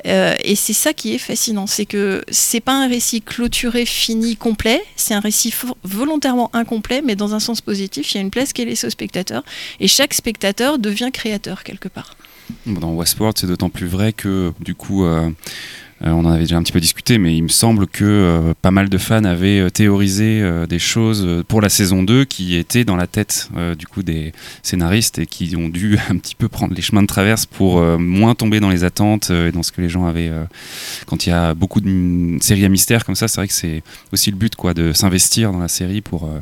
Euh, 0.05 0.35
et 0.43 0.55
c'est 0.55 0.73
ça 0.73 0.93
qui 0.93 1.13
est 1.13 1.19
fascinant, 1.19 1.67
c'est 1.67 1.85
que 1.85 2.23
c'est 2.29 2.59
pas 2.59 2.73
un 2.73 2.87
récit 2.87 3.21
clôturé, 3.21 3.85
fini, 3.85 4.35
complet, 4.35 4.81
c'est 4.95 5.13
un 5.13 5.19
récit 5.19 5.53
volontairement 5.83 6.49
incomplet, 6.53 7.01
mais 7.03 7.15
dans 7.15 7.33
un 7.33 7.39
sens 7.39 7.61
positif, 7.61 8.13
il 8.13 8.15
y 8.15 8.17
a 8.19 8.21
une 8.21 8.31
place 8.31 8.53
qui 8.53 8.63
est 8.63 8.65
laissée 8.65 8.87
au 8.87 8.91
spectateur, 8.91 9.43
et 9.79 9.87
chaque 9.87 10.13
spectateur 10.13 10.79
devient 10.79 11.09
créateur 11.13 11.63
quelque 11.63 11.87
part. 11.87 12.15
Dans 12.65 12.93
Westworld, 12.93 13.37
c'est 13.37 13.47
d'autant 13.47 13.69
plus 13.69 13.87
vrai 13.87 14.13
que, 14.13 14.53
du 14.59 14.75
coup, 14.75 15.05
euh, 15.05 15.29
on 16.01 16.25
en 16.25 16.29
avait 16.31 16.41
déjà 16.43 16.57
un 16.57 16.63
petit 16.63 16.71
peu 16.71 16.79
discuté, 16.79 17.17
mais 17.17 17.35
il 17.35 17.43
me 17.43 17.47
semble 17.47 17.87
que 17.87 18.03
euh, 18.05 18.53
pas 18.61 18.71
mal 18.71 18.89
de 18.89 18.97
fans 18.97 19.23
avaient 19.23 19.59
euh, 19.59 19.69
théorisé 19.69 20.41
euh, 20.41 20.65
des 20.67 20.79
choses 20.79 21.23
euh, 21.25 21.43
pour 21.47 21.61
la 21.61 21.69
saison 21.69 22.03
2 22.03 22.25
qui 22.25 22.55
étaient 22.55 22.83
dans 22.85 22.95
la 22.95 23.07
tête 23.07 23.49
euh, 23.57 23.73
du 23.75 23.87
coup 23.87 24.03
des 24.03 24.31
scénaristes 24.63 25.19
et 25.19 25.25
qui 25.25 25.55
ont 25.55 25.69
dû 25.69 25.97
un 26.09 26.17
petit 26.17 26.35
peu 26.35 26.47
prendre 26.47 26.73
les 26.75 26.81
chemins 26.81 27.01
de 27.01 27.07
traverse 27.07 27.45
pour 27.45 27.79
euh, 27.79 27.97
moins 27.97 28.35
tomber 28.35 28.59
dans 28.59 28.69
les 28.69 28.83
attentes 28.83 29.29
euh, 29.31 29.49
et 29.49 29.51
dans 29.51 29.63
ce 29.63 29.71
que 29.71 29.81
les 29.81 29.89
gens 29.89 30.05
avaient. 30.05 30.29
euh, 30.29 30.43
quand 31.07 31.25
il 31.25 31.29
y 31.29 31.33
a 31.33 31.53
beaucoup 31.53 31.81
de 31.81 32.37
séries 32.41 32.65
à 32.65 32.69
mystère 32.69 33.05
comme 33.05 33.15
ça, 33.15 33.27
c'est 33.27 33.37
vrai 33.37 33.47
que 33.47 33.53
c'est 33.53 33.81
aussi 34.11 34.29
le 34.31 34.37
but 34.37 34.55
quoi, 34.55 34.73
de 34.73 34.93
s'investir 34.93 35.51
dans 35.51 35.59
la 35.59 35.67
série 35.67 36.01
pour 36.01 36.25
euh, 36.25 36.39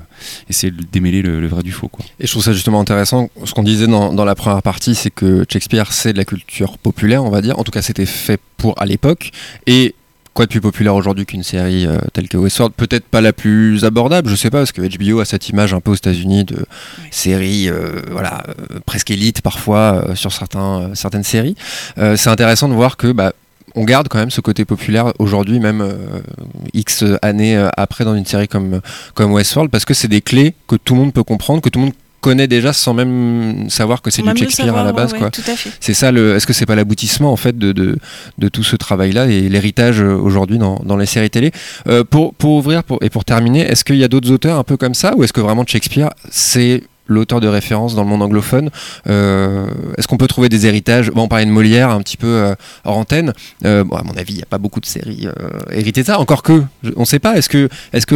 essayer 0.50 0.72
de 0.72 0.84
démêler 0.92 1.22
le, 1.22 1.46
vrai 1.48 1.64
du 1.64 1.72
faux. 1.72 1.90
Et 2.20 2.26
je 2.26 2.32
trouve 2.32 2.44
ça 2.44 2.54
justement 2.54 2.80
intéressant. 2.82 3.30
Ce 3.44 3.54
qu'on 3.54 3.64
disait 3.64 3.88
dans, 3.88 4.14
dans 4.14 4.26
la 4.26 4.36
première 4.36 4.62
partie, 4.64 4.96
c'est 4.96 5.12
que 5.12 5.46
Shakespeare, 5.50 5.92
c'est 5.94 6.14
de 6.14 6.18
la 6.18 6.26
culture 6.26 6.78
populaire, 6.78 7.24
on 7.24 7.30
va 7.30 7.42
dire. 7.42 7.60
En 7.60 7.64
tout 7.64 7.72
cas, 7.72 7.82
c'était 7.84 8.06
fait 8.08 8.40
pour 8.58 8.80
à 8.82 8.86
l'époque. 8.86 9.32
Et 9.68 9.96
quoi 10.34 10.46
de 10.46 10.52
plus 10.52 10.62
populaire 10.62 10.96
aujourd'hui 10.96 11.26
qu'une 11.26 11.44
série 11.44 11.86
euh, 11.86 11.98
telle 12.14 12.28
que 12.28 12.38
Westworld? 12.38 12.74
Peut-être 12.76 13.06
pas 13.06 13.22
la 13.22 13.34
plus 13.34 13.86
abordable, 13.86 14.30
je 14.30 14.36
sais 14.36 14.50
pas, 14.50 14.60
parce 14.60 14.72
que 14.72 14.82
HBO 14.82 15.20
a 15.20 15.26
cette 15.26 15.50
image 15.50 15.74
un 15.74 15.80
peu 15.80 15.92
aux 15.92 15.96
États-Unis 15.96 16.44
de 16.44 16.66
série, 17.12 17.70
euh, 17.70 18.02
voilà, 18.12 18.44
euh, 18.50 18.80
presque 18.86 19.12
élite 19.12 19.42
parfois 19.42 20.16
sur 20.16 20.34
certains, 20.34 20.92
certaines 20.94 21.24
séries. 21.24 21.56
C'est 21.96 22.30
intéressant 22.30 22.68
de 22.68 22.74
voir 22.74 22.98
que. 22.98 23.12
Bah, 23.12 23.34
on 23.76 23.84
garde 23.84 24.08
quand 24.08 24.20
même 24.20 24.32
ce 24.32 24.42
côté 24.42 24.66
populaire 24.66 25.12
aujourd'hui, 25.20 25.60
même 25.60 25.82
euh, 25.82 26.22
X 26.74 27.04
années 27.22 27.62
après 27.76 28.06
dans 28.06 28.16
une 28.16 28.26
série 28.26 28.48
comme, 28.48 28.80
comme 29.14 29.34
Westworld, 29.34 29.70
parce 29.70 29.86
que 29.86 29.94
c'est 29.94 30.08
des 30.08 30.22
clés 30.22 30.56
que 30.68 30.76
tout 30.76 30.96
le 30.96 31.02
monde 31.02 31.14
peut 31.14 31.24
comprendre, 31.24 31.62
que 31.62 31.70
tout 31.70 31.80
le 31.80 31.86
monde 31.86 31.96
connaît 32.26 32.48
déjà 32.48 32.74
sans 32.74 32.96
même 32.96 33.70
savoir 33.70 34.02
que 34.02 34.10
c'est 34.10 34.24
du 34.24 34.30
Shakespeare 34.30 34.66
savoir, 34.66 34.84
à 34.84 34.88
la 34.88 34.94
base. 34.94 35.14
ouais, 35.14 35.20
quoi. 35.20 35.30
C'est 35.80 35.94
ça 35.94 36.12
le. 36.12 36.36
Est-ce 36.36 36.48
que 36.48 36.54
c'est 36.54 36.66
pas 36.66 36.76
l'aboutissement 36.76 37.32
en 37.32 37.36
fait 37.44 37.56
de, 37.56 37.72
de, 37.72 37.98
de 38.44 38.48
tout 38.50 38.64
ce 38.64 38.76
travail-là 38.76 39.28
et 39.28 39.48
l'héritage 39.48 40.02
euh, 40.02 40.16
aujourd'hui 40.28 40.58
dans, 40.58 40.82
dans 40.84 40.98
les 40.98 41.06
séries 41.06 41.30
télé? 41.30 41.52
Euh, 41.88 42.04
pour, 42.04 42.34
pour 42.34 42.54
ouvrir 42.54 42.84
pour, 42.84 42.98
et 43.04 43.12
pour 43.12 43.26
terminer, 43.26 43.62
est-ce 43.62 43.84
qu'il 43.84 43.98
y 43.98 44.04
a 44.04 44.08
d'autres 44.08 44.32
auteurs 44.32 44.58
un 44.58 44.64
peu 44.64 44.76
comme 44.76 44.96
ça 44.96 45.16
ou 45.16 45.24
est-ce 45.24 45.34
que 45.34 45.42
vraiment 45.42 45.66
Shakespeare 45.68 46.10
c'est 46.32 46.82
l'auteur 47.08 47.40
de 47.40 47.48
référence 47.48 47.96
dans 47.96 48.04
le 48.04 48.10
monde 48.10 48.22
anglophone 48.22 48.70
Euh, 49.08 49.68
Est-ce 49.98 50.08
qu'on 50.08 50.18
peut 50.18 50.28
trouver 50.28 50.50
des 50.50 50.66
héritages? 50.66 51.12
Bon, 51.12 51.24
on 51.24 51.28
parlait 51.28 51.46
de 51.46 51.52
Molière 51.52 51.90
un 51.90 52.02
petit 52.02 52.18
peu 52.18 52.28
euh, 52.28 52.56
hors 52.84 52.98
antenne. 52.98 53.34
Euh, 53.66 53.84
à 53.92 54.04
mon 54.04 54.14
avis, 54.14 54.34
il 54.34 54.38
n'y 54.38 54.44
a 54.44 54.48
pas 54.48 54.58
beaucoup 54.58 54.80
de 54.80 54.86
séries 54.86 55.28
héritées 55.72 56.02
de 56.02 56.08
ça. 56.08 56.20
Encore 56.20 56.44
que, 56.44 56.64
on 56.96 57.02
ne 57.02 57.06
sait 57.06 57.20
pas. 57.20 57.38
Est-ce 57.38 57.50
que, 57.50 58.16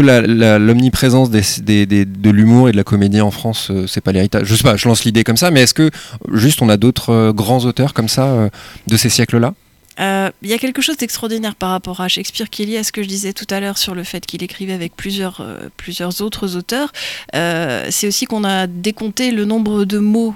l'omniprésence 0.57 1.29
de 1.31 2.29
l'humour 2.29 2.69
et 2.69 2.71
de 2.71 2.77
la 2.77 2.83
comédie 2.83 3.21
en 3.21 3.31
France, 3.31 3.71
c'est 3.87 4.01
pas 4.01 4.11
l'héritage? 4.11 4.43
Je 4.45 4.55
sais 4.55 4.63
pas. 4.63 4.75
Je 4.75 4.87
lance 4.87 5.03
l'idée 5.03 5.23
comme 5.23 5.37
ça, 5.37 5.51
mais 5.51 5.61
est-ce 5.61 5.73
que 5.73 5.89
juste 6.33 6.61
on 6.61 6.69
a 6.69 6.77
d'autres 6.77 7.31
grands 7.31 7.65
auteurs 7.65 7.93
comme 7.93 8.09
ça 8.09 8.49
de 8.87 8.97
ces 8.97 9.09
siècles-là? 9.09 9.53
Euh, 9.99 10.31
Il 10.41 10.49
y 10.49 10.53
a 10.53 10.57
quelque 10.57 10.81
chose 10.81 10.97
d'extraordinaire 10.97 11.55
par 11.55 11.71
rapport 11.71 12.01
à 12.01 12.07
Shakespeare 12.07 12.49
qui 12.49 12.63
est 12.63 12.65
lié 12.65 12.77
à 12.77 12.83
ce 12.83 12.91
que 12.91 13.03
je 13.03 13.07
disais 13.07 13.33
tout 13.33 13.47
à 13.49 13.59
l'heure 13.59 13.77
sur 13.77 13.95
le 13.95 14.03
fait 14.03 14.25
qu'il 14.25 14.43
écrivait 14.43 14.73
avec 14.73 14.95
plusieurs, 14.95 15.41
euh, 15.41 15.69
plusieurs 15.77 16.21
autres 16.21 16.55
auteurs. 16.55 16.91
Euh, 17.35 17.87
c'est 17.89 18.07
aussi 18.07 18.25
qu'on 18.25 18.43
a 18.43 18.67
décompté 18.67 19.31
le 19.31 19.45
nombre 19.45 19.85
de 19.85 19.99
mots 19.99 20.33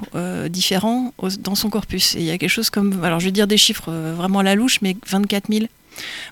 différents 0.50 1.14
dans 1.40 1.56
son 1.56 1.70
corpus. 1.70 2.16
Et 2.16 2.20
il 2.20 2.26
y 2.26 2.32
a 2.32 2.38
quelque 2.38 2.50
chose 2.50 2.70
comme, 2.70 3.04
alors 3.04 3.20
je 3.20 3.26
vais 3.26 3.32
dire 3.32 3.48
des 3.48 3.58
chiffres 3.58 3.92
vraiment 3.92 4.40
à 4.40 4.44
la 4.44 4.56
louche, 4.56 4.80
mais 4.82 4.96
24 5.08 5.46
000 5.52 5.66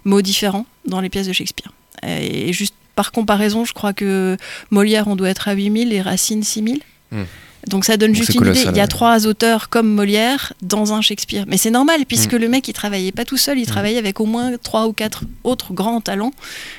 mots 0.06 0.22
différents 0.22 0.66
dans 0.86 1.02
les 1.02 1.10
pièces 1.10 1.28
de 1.28 1.34
Shakespeare. 1.34 1.72
Et, 2.04 2.50
et 2.50 2.54
juste 2.54 2.76
par 2.96 3.12
comparaison, 3.12 3.66
je 3.66 3.74
crois 3.74 3.94
que 3.94 4.38
Molière, 4.70 5.08
on 5.08 5.16
doit 5.16 5.30
être 5.30 5.48
à 5.48 5.54
8 5.54 5.90
000 5.90 5.92
et 5.92 6.02
Racine 6.02 6.44
6 6.44 6.64
000. 6.64 7.24
Donc 7.68 7.86
ça 7.86 7.98
donne 7.98 8.16
juste 8.16 8.34
une 8.34 8.46
idée. 8.48 8.66
Il 8.70 8.78
y 8.78 8.80
a 8.80 8.88
trois 8.88 9.28
auteurs 9.28 9.70
comme 9.70 9.88
Molière 9.88 10.54
dans 10.62 10.94
un 10.94 11.02
Shakespeare. 11.02 11.46
Mais 11.48 11.58
c'est 11.58 11.70
normal, 11.70 12.06
puisque 12.08 12.34
le 12.34 12.48
mec, 12.50 12.68
il 12.68 12.74
travaillait 12.74 13.12
pas 13.12 13.26
tout 13.26 13.38
seul, 13.38 13.60
il 13.60 13.66
travaillait 13.66 13.98
avec 13.98 14.20
au 14.20 14.26
moins 14.26 14.58
trois 14.58 14.88
ou 14.88 14.94
quatre 14.94 15.24
autres 15.44 15.74
grands 15.74 16.02
talents 16.02 16.34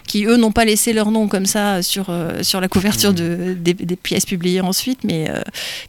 qui, 0.07 0.25
eux, 0.25 0.37
n'ont 0.37 0.53
pas 0.53 0.65
laissé 0.65 0.93
leur 0.93 1.11
nom 1.11 1.29
comme 1.29 1.47
ça 1.47 1.83
sur, 1.83 2.07
euh, 2.09 2.43
sur 2.43 2.61
la 2.61 2.69
couverture 2.69 3.13
de, 3.15 3.55
des, 3.59 3.75
des 3.75 3.97
pièces 3.97 4.27
publiées 4.27 4.61
ensuite, 4.61 5.05
mais, 5.05 5.31
euh, 5.31 5.41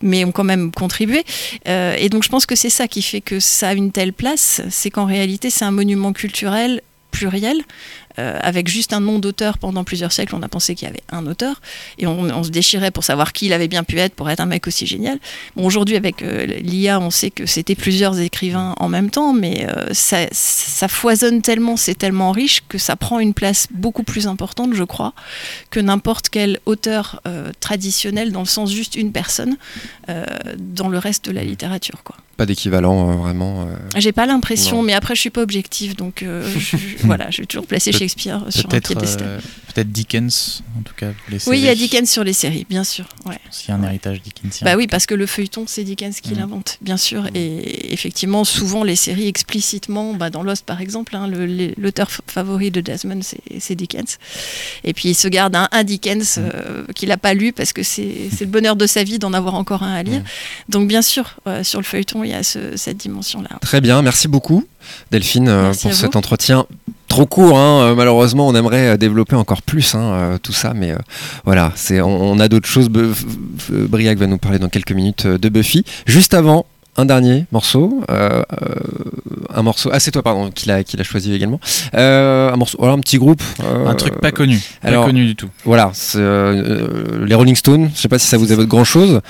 mais 0.02 0.26
ont 0.26 0.32
quand 0.32 0.44
même 0.44 0.72
contribué. 0.72 1.24
Euh, 1.68 1.96
et 1.98 2.10
donc 2.10 2.24
je 2.24 2.30
pense 2.30 2.46
que 2.46 2.56
c'est 2.56 2.70
ça 2.70 2.88
qui 2.88 3.02
fait 3.02 3.22
que 3.22 3.40
ça 3.40 3.70
a 3.70 3.74
une 3.74 3.92
telle 3.92 4.14
place, 4.14 4.62
c'est 4.70 4.90
qu'en 4.90 5.06
réalité, 5.06 5.50
c'est 5.50 5.66
un 5.66 5.72
monument 5.72 6.14
culturel 6.14 6.82
pluriel, 7.14 7.62
euh, 8.20 8.38
avec 8.42 8.68
juste 8.68 8.94
un 8.94 9.00
nom 9.00 9.20
d'auteur 9.20 9.58
pendant 9.58 9.84
plusieurs 9.84 10.12
siècles, 10.12 10.36
on 10.36 10.42
a 10.44 10.48
pensé 10.48 10.76
qu'il 10.76 10.88
y 10.88 10.92
avait 10.92 11.04
un 11.12 11.26
auteur, 11.28 11.62
et 11.98 12.08
on, 12.08 12.44
se 12.44 12.50
déchirait 12.50 12.92
pour 12.92 13.04
savoir 13.04 13.34
qui 13.34 13.46
il 13.48 13.54
avait 13.54 13.68
bien 13.68 13.84
pu 13.84 14.00
être 14.00 14.14
pour 14.14 14.30
être 14.30 14.40
un 14.40 14.46
mec 14.46 14.68
aussi 14.68 14.86
génial. 14.86 15.20
Aujourd'hui, 15.56 15.96
avec 15.96 16.22
euh, 16.22 16.46
l'IA, 16.46 17.00
on 17.00 17.10
sait 17.10 17.32
que 17.32 17.46
c'était 17.46 17.76
plusieurs 17.76 18.20
écrivains 18.20 18.76
en 18.80 18.90
même 18.90 19.10
temps, 19.10 19.34
mais 19.34 19.68
euh, 19.70 19.86
ça, 19.94 20.28
ça 20.32 20.88
foisonne 20.88 21.42
tellement, 21.42 21.78
c'est 21.78 21.96
tellement 21.96 22.32
riche 22.32 22.64
que 22.68 22.78
ça 22.78 22.96
prend 22.96 23.20
une 23.20 23.34
place 23.34 23.68
beaucoup 23.72 24.04
plus 24.04 24.28
importante, 24.28 24.74
je 24.74 24.84
crois, 24.84 25.14
que 25.70 25.80
n'importe 25.80 26.30
quel 26.30 26.60
auteur 26.66 27.22
traditionnel, 27.60 28.32
dans 28.32 28.42
le 28.42 28.46
sens 28.46 28.72
juste 28.72 28.96
une 28.96 29.12
personne, 29.12 29.58
dans 30.58 30.90
le 30.90 30.98
reste 30.98 31.26
de 31.26 31.32
la 31.32 31.44
littérature. 31.44 32.04
Quoi. 32.04 32.16
Pas 32.38 32.46
d'équivalent 32.48 33.12
euh, 33.12 33.14
vraiment. 33.16 33.62
euh. 33.62 33.76
J'ai 33.98 34.12
pas 34.12 34.26
l'impression, 34.26 34.82
mais 34.82 34.94
après 34.94 35.14
je 35.16 35.22
suis 35.22 35.30
pas 35.30 35.42
objective, 35.44 35.96
donc 35.96 36.24
euh, 36.24 36.44
je- 36.60 36.78
voilà, 37.04 37.30
je 37.30 37.42
vais 37.42 37.46
toujours 37.46 37.68
placer 37.68 37.92
Shakespeare 37.92 38.44
sur 38.50 38.66
un 38.74 38.80
piédestal. 38.80 39.40
peut-être 39.74 39.92
Dickens, 39.92 40.64
en 40.80 40.82
tout 40.82 40.96
cas. 40.96 41.12
Oui, 41.48 41.60
il 41.60 41.66
y 41.66 41.70
a. 41.70 41.76
Dickens 41.76 42.10
sur 42.10 42.24
les 42.24 42.34
séries, 42.34 42.66
bien 42.70 42.84
sûr. 42.84 43.06
Ouais. 43.26 43.38
S'il 43.52 43.70
y 43.70 43.72
a 43.72 43.76
un 43.76 43.84
héritage 43.84 44.22
Dickensien. 44.24 44.66
Bah 44.66 44.76
oui, 44.76 44.88
parce 44.88 45.06
que 45.06 45.14
le 45.16 45.26
feuilleton, 45.28 45.66
c'est 45.68 45.84
Dickens 45.84 46.22
qui 46.22 46.34
Mm. 46.34 46.38
l'invente, 46.40 46.78
bien 46.82 46.98
sûr. 46.98 47.28
Et 47.36 47.94
effectivement, 47.94 48.44
souvent, 48.46 48.84
les 48.84 48.96
séries 48.96 49.28
explicitement, 49.28 50.14
bah, 50.14 50.30
dans 50.32 50.42
Lost 50.44 50.66
par 50.66 50.82
exemple, 50.82 51.16
hein, 51.16 51.30
l'auteur 51.78 52.10
favori 52.28 52.72
de 52.72 52.82
Desmond, 52.82 53.20
c'est 53.60 53.76
Dickens. 53.76 54.18
Et 54.84 54.94
puis 54.94 55.10
il 55.10 55.16
se 55.16 55.28
garde 55.28 55.56
un, 55.56 55.68
un 55.72 55.84
Dickens 55.84 56.38
euh, 56.40 56.86
qu'il 56.96 57.10
n'a 57.10 57.18
pas 57.18 57.34
lu 57.36 57.54
parce 57.54 57.74
que 57.74 57.84
c'est 57.84 58.30
le 58.40 58.46
bonheur 58.48 58.76
de 58.76 58.88
sa 58.88 59.04
vie 59.04 59.20
d'en 59.20 59.34
avoir 59.34 59.54
encore 59.56 59.84
un 59.84 59.94
à 59.94 60.02
lire. 60.04 60.22
Mm. 60.22 60.24
Donc 60.70 60.88
bien 60.88 61.02
sûr, 61.04 61.36
sur 61.62 61.80
le 61.80 61.86
feuilleton, 61.86 62.23
il 62.24 62.32
y 62.32 62.34
a 62.34 62.44
ce- 62.44 62.76
cette 62.78 62.98
dimension-là. 62.98 63.50
Très 63.62 63.82
bien, 63.82 64.02
merci 64.02 64.28
beaucoup 64.28 64.66
Delphine 65.12 65.48
euh, 65.48 65.64
Merci 65.64 65.88
pour 65.88 65.96
cet 65.96 66.16
entretien 66.16 66.66
trop 67.08 67.26
court. 67.26 67.58
hein, 67.58 67.82
euh, 67.84 67.96
malheureusement, 67.96 68.48
on 68.48 68.56
aimerait 68.56 68.90
euh, 68.90 68.98
développer 68.98 69.36
encore 69.36 69.62
plus 69.62 69.94
hein, 69.96 70.38
tout 70.42 70.52
ça, 70.54 70.74
mais 70.76 70.92
euh, 70.92 70.98
voilà, 71.46 71.72
c'est 71.76 72.02
on, 72.02 72.32
on 72.32 72.40
a 72.40 72.48
d'autres 72.48 72.68
choses. 72.68 72.90
Briac 73.70 74.18
va 74.18 74.28
nous 74.28 74.38
parler 74.38 74.60
dans 74.60 74.70
quelques 74.70 74.92
minutes 74.94 75.28
de 75.28 75.50
Buffy. 75.50 75.84
Juste 76.06 76.34
avant. 76.34 76.66
Un 76.96 77.06
dernier 77.06 77.46
morceau, 77.52 78.04
euh, 78.12 78.44
euh, 78.62 78.76
un 79.52 79.64
morceau. 79.64 79.90
Ah, 79.92 80.00
c'est 80.00 80.12
toi, 80.12 80.22
pardon, 80.22 80.52
qui 80.52 80.68
l'a 80.68 80.84
qui 80.84 80.96
l'a 80.96 81.04
choisi 81.04 81.34
également. 81.34 81.60
Euh, 81.96 82.54
un 82.54 82.56
morceau, 82.56 82.78
voilà, 82.78 82.94
un 82.94 83.00
petit 83.00 83.18
groupe. 83.18 83.42
euh, 83.64 83.88
Un 83.88 83.96
truc 83.96 84.20
pas 84.22 84.32
connu. 84.32 84.62
alors- 84.84 85.02
pas 85.06 85.10
connu 85.10 85.26
du 85.26 85.36
tout. 85.36 85.50
Voilà, 85.66 85.90
c'est, 85.94 86.20
les 86.20 87.34
Rolling 87.34 87.56
Stones. 87.56 87.90
Je 87.96 88.00
sais 88.00 88.08
pas 88.10 88.20
si 88.20 88.28
ça 88.28 88.38
vous 88.38 88.52
évoque 88.54 88.68
grand 88.68 88.84
chose. 88.84 89.22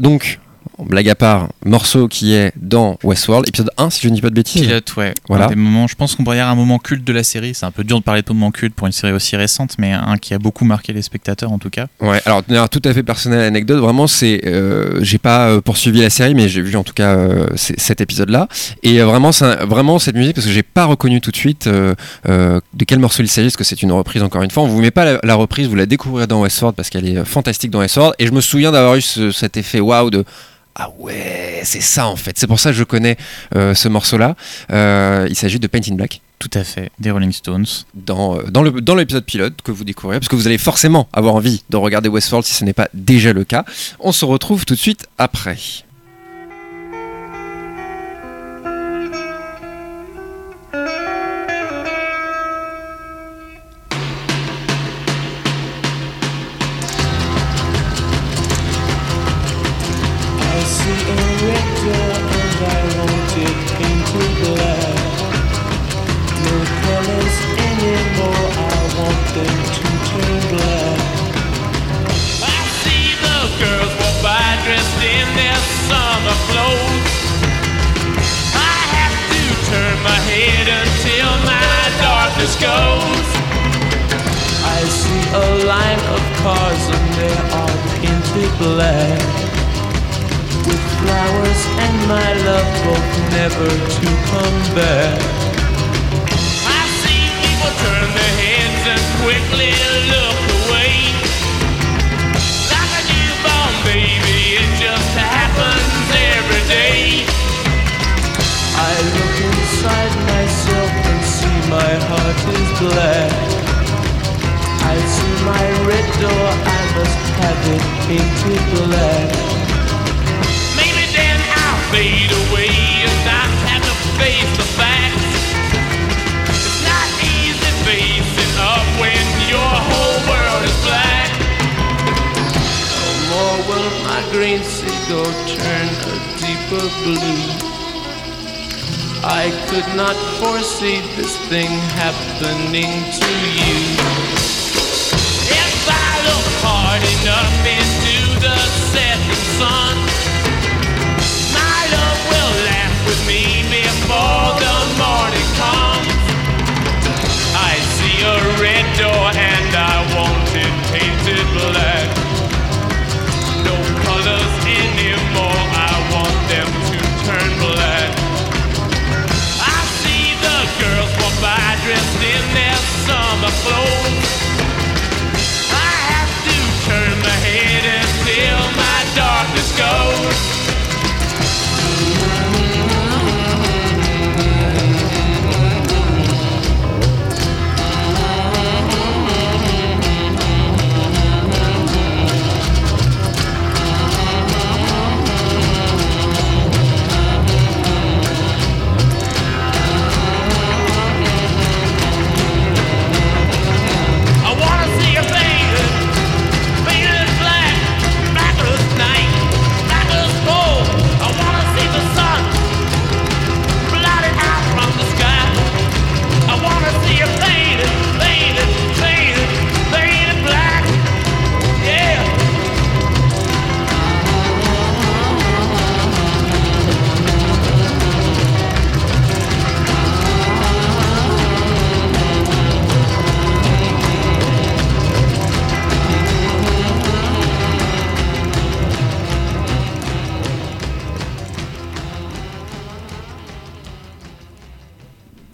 donc, 0.00 0.40
blague 0.84 1.08
à 1.08 1.14
part, 1.14 1.48
morceau 1.64 2.08
qui 2.08 2.34
est 2.34 2.52
dans 2.56 2.98
Westworld, 3.02 3.48
épisode 3.48 3.70
1, 3.78 3.90
si 3.90 4.02
je 4.02 4.08
ne 4.08 4.14
dis 4.14 4.20
pas 4.20 4.30
de 4.30 4.34
bêtises. 4.34 4.62
Pilote, 4.62 4.96
ouais. 4.96 5.14
Voilà. 5.28 5.46
Des 5.48 5.54
moments, 5.56 5.86
je 5.86 5.94
pense 5.94 6.14
qu'on 6.14 6.24
pourrait 6.24 6.36
dire 6.36 6.46
un 6.48 6.54
moment 6.54 6.78
culte 6.78 7.04
de 7.04 7.12
la 7.12 7.22
série. 7.22 7.54
C'est 7.54 7.66
un 7.66 7.70
peu 7.70 7.84
dur 7.84 7.98
de 7.98 8.04
parler 8.04 8.22
de 8.22 8.32
moment 8.32 8.50
culte 8.50 8.74
pour 8.74 8.86
une 8.86 8.92
série 8.92 9.12
aussi 9.12 9.36
récente, 9.36 9.74
mais 9.78 9.92
un 9.92 10.16
qui 10.16 10.34
a 10.34 10.38
beaucoup 10.38 10.64
marqué 10.64 10.92
les 10.92 11.02
spectateurs 11.02 11.50
en 11.52 11.58
tout 11.58 11.70
cas. 11.70 11.86
Ouais, 12.00 12.20
alors, 12.26 12.42
manière 12.48 12.68
tout 12.68 12.82
à 12.84 12.92
fait 12.94 13.02
personnelle 13.02 13.40
anecdote, 13.40 13.80
vraiment, 13.80 14.06
c'est. 14.06 14.42
euh, 14.46 14.98
j'ai 15.02 15.18
pas 15.18 15.48
euh, 15.48 15.60
poursuivi 15.60 16.00
la 16.00 16.10
série, 16.10 16.34
mais 16.34 16.48
j'ai 16.48 16.62
vu 16.62 16.76
en 16.76 16.84
tout 16.84 16.94
cas 16.94 17.16
euh, 17.16 17.46
cet 17.56 18.00
épisode-là. 18.00 18.48
Et 18.82 19.00
euh, 19.00 19.06
vraiment, 19.06 19.30
un- 19.40 19.64
vraiment 19.66 19.98
cette 19.98 20.14
musique, 20.16 20.34
parce 20.34 20.46
que 20.46 20.52
j'ai 20.52 20.62
pas 20.62 20.84
reconnu 20.84 21.20
tout 21.20 21.30
de 21.30 21.36
suite 21.36 21.68
de 21.68 22.84
quel 22.86 22.98
morceau 22.98 23.22
il 23.22 23.28
s'agit, 23.28 23.48
parce 23.48 23.56
que 23.56 23.64
c'est 23.64 23.82
une 23.82 23.92
reprise 23.92 24.22
encore 24.22 24.42
une 24.42 24.50
fois. 24.50 24.62
On 24.62 24.66
vous 24.68 24.80
met 24.80 24.90
pas 24.90 25.04
la, 25.04 25.18
la 25.22 25.34
reprise, 25.34 25.68
vous 25.68 25.74
la 25.74 25.86
découvrirez 25.86 26.26
dans 26.26 26.40
Westworld, 26.42 26.76
parce 26.76 26.90
qu'elle 26.90 27.06
est 27.08 27.24
fantastique 27.24 27.70
dans 27.70 27.80
Westworld. 27.80 28.14
Et 28.18 28.26
je 28.26 28.32
me 28.32 28.40
souviens 28.40 28.72
d'avoir 28.72 28.94
eu 28.96 29.02
ce- 29.02 29.30
cet 29.30 29.56
effet 29.56 29.80
waouh 29.80 30.10
de. 30.10 30.24
Ah 30.74 30.90
ouais, 30.98 31.60
c'est 31.64 31.80
ça 31.80 32.06
en 32.06 32.16
fait. 32.16 32.38
C'est 32.38 32.46
pour 32.46 32.60
ça 32.60 32.70
que 32.70 32.76
je 32.76 32.84
connais 32.84 33.16
euh, 33.56 33.74
ce 33.74 33.88
morceau-là. 33.88 34.36
Euh, 34.70 35.26
il 35.28 35.34
s'agit 35.34 35.58
de 35.58 35.66
Paint 35.66 35.80
in 35.90 35.94
Black. 35.94 36.20
Tout 36.38 36.50
à 36.54 36.62
fait. 36.62 36.90
Des 37.00 37.10
Rolling 37.10 37.32
Stones. 37.32 37.66
dans, 37.94 38.38
euh, 38.38 38.42
dans 38.44 38.62
le 38.62 38.70
dans 38.80 38.94
l'épisode 38.94 39.24
pilote 39.24 39.60
que 39.62 39.72
vous 39.72 39.82
découvrirez, 39.84 40.20
parce 40.20 40.28
que 40.28 40.36
vous 40.36 40.46
allez 40.46 40.58
forcément 40.58 41.08
avoir 41.12 41.34
envie 41.34 41.64
de 41.68 41.76
regarder 41.76 42.08
Westworld 42.08 42.46
si 42.46 42.54
ce 42.54 42.64
n'est 42.64 42.72
pas 42.72 42.88
déjà 42.94 43.32
le 43.32 43.42
cas. 43.42 43.64
On 43.98 44.12
se 44.12 44.24
retrouve 44.24 44.64
tout 44.64 44.74
de 44.74 44.78
suite 44.78 45.06
après. 45.18 45.58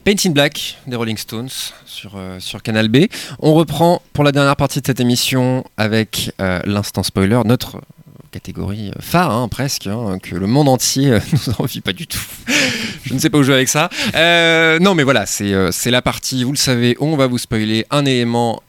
Paint 0.05 0.17
in 0.27 0.31
Black 0.33 0.77
des 0.87 0.97
Rolling 0.97 1.17
Stones 1.17 1.49
sur, 1.87 2.13
euh, 2.17 2.39
sur 2.39 2.63
Canal 2.63 2.89
B. 2.89 3.07
On 3.39 3.55
reprend 3.55 4.03
pour 4.13 4.23
la 4.23 4.33
dernière 4.33 4.55
partie 4.55 4.83
de 4.83 4.87
cette 4.87 5.01
émission 5.01 5.65
avec 5.79 6.31
euh, 6.43 6.61
l'instant 6.67 7.03
spoiler, 7.03 7.41
notre 7.47 7.81
catégorie 8.31 8.91
euh, 8.91 9.01
phare 9.01 9.31
hein, 9.31 9.49
presque, 9.49 9.87
hein, 9.87 10.19
que 10.23 10.35
le 10.35 10.47
monde 10.47 10.69
entier 10.69 11.11
euh, 11.13 11.21
nous 11.33 11.55
envie 11.59 11.81
pas 11.81 11.95
du 11.95 12.07
tout. 12.07 12.21
Je 13.07 13.15
ne 13.15 13.19
sais 13.19 13.31
pas 13.31 13.39
où 13.39 13.43
jouer 13.43 13.55
avec 13.55 13.69
ça. 13.69 13.89
Non 14.79 14.95
mais 14.95 15.05
voilà, 15.05 15.25
c'est 15.25 15.55
c'est 15.73 15.91
la 15.91 16.03
partie, 16.03 16.45
vous 16.45 16.53
le 16.53 16.59
savez, 16.59 16.97
où 17.01 17.07
on 17.07 17.17
va 17.17 17.27
vous 17.27 17.39
spoiler 17.39 17.87
un 17.91 18.05
élément 18.05 18.63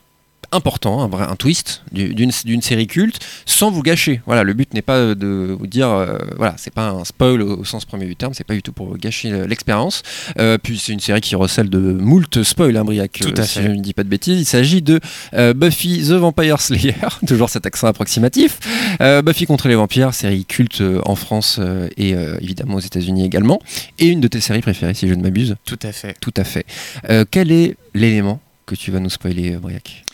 important, 0.51 1.01
un, 1.01 1.07
vrai, 1.07 1.25
un 1.29 1.35
twist 1.35 1.81
du- 1.91 2.13
d'une 2.15 2.61
série 2.61 2.87
culte, 2.87 3.19
sans 3.45 3.71
vous 3.71 3.81
gâcher. 3.81 4.21
Voilà, 4.25 4.43
le 4.43 4.53
but 4.53 4.73
n'est 4.73 4.81
pas 4.81 5.15
de 5.15 5.55
vous 5.57 5.67
dire, 5.67 5.89
euh, 5.89 6.17
voilà, 6.37 6.55
c'est 6.57 6.73
pas 6.73 6.89
un 6.89 7.03
spoil 7.05 7.41
au, 7.41 7.59
au 7.59 7.63
sens 7.65 7.85
premier 7.85 8.05
du 8.05 8.15
terme, 8.15 8.33
c'est 8.33 8.43
pas 8.43 8.53
du 8.53 8.61
tout 8.63 8.71
pour 8.73 8.97
gâcher 8.97 9.31
euh, 9.31 9.47
l'expérience. 9.47 10.03
Euh, 10.39 10.57
puis 10.57 10.77
c'est 10.79 10.93
une 10.93 10.99
série 10.99 11.21
qui 11.21 11.35
recèle 11.35 11.69
de 11.69 11.79
moult 11.79 12.43
spoil, 12.43 12.75
hein, 12.77 12.83
Briac, 12.83 13.11
Tout 13.21 13.33
à 13.37 13.43
si 13.43 13.59
fait. 13.59 13.63
je 13.63 13.69
ne 13.69 13.81
dis 13.81 13.93
pas 13.93 14.03
de 14.03 14.09
bêtises. 14.09 14.39
Il 14.39 14.45
s'agit 14.45 14.81
de 14.81 14.99
euh, 15.33 15.53
Buffy 15.53 15.99
the 16.07 16.11
Vampire 16.11 16.61
Slayer, 16.61 16.93
toujours 17.27 17.49
cet 17.49 17.65
accent 17.65 17.87
approximatif. 17.87 18.59
Euh, 19.01 19.21
Buffy 19.21 19.45
contre 19.45 19.67
les 19.67 19.75
vampires, 19.75 20.13
série 20.13 20.45
culte 20.45 20.81
euh, 20.81 21.01
en 21.05 21.15
France 21.15 21.57
euh, 21.59 21.89
et 21.97 22.13
euh, 22.15 22.37
évidemment 22.41 22.75
aux 22.75 22.79
États-Unis 22.79 23.25
également. 23.25 23.59
Et 23.99 24.07
une 24.07 24.21
de 24.21 24.27
tes 24.27 24.39
séries 24.41 24.61
préférées, 24.61 24.93
si 24.93 25.07
je 25.07 25.13
ne 25.13 25.21
m'abuse. 25.21 25.55
Tout 25.65 25.79
à 25.83 25.91
fait. 25.91 26.15
Tout 26.21 26.33
à 26.37 26.43
fait. 26.43 26.65
Euh, 27.09 27.25
quel 27.29 27.51
est 27.51 27.75
l'élément 27.93 28.39
que 28.65 28.75
tu 28.75 28.91
vas 28.91 28.99
nous 28.99 29.09
spoiler, 29.09 29.55
euh, 29.55 29.59
Briac? 29.59 30.04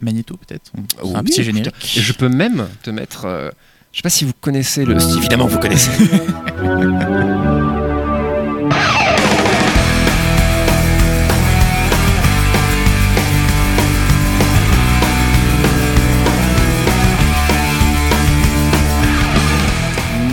Magneto, 0.00 0.36
peut-être 0.36 0.72
fera 0.98 1.18
Un 1.18 1.24
petit 1.24 1.42
générique. 1.42 1.74
Je 1.84 2.12
peux 2.12 2.28
même 2.28 2.66
te 2.82 2.90
mettre. 2.90 3.24
euh, 3.26 3.50
je 3.92 3.98
sais 3.98 4.02
pas 4.02 4.10
si 4.10 4.24
vous 4.24 4.32
connaissez 4.40 4.84
le. 4.84 4.98
si, 5.00 5.18
Évidemment, 5.18 5.46
vous 5.46 5.58
connaissez. 5.58 5.90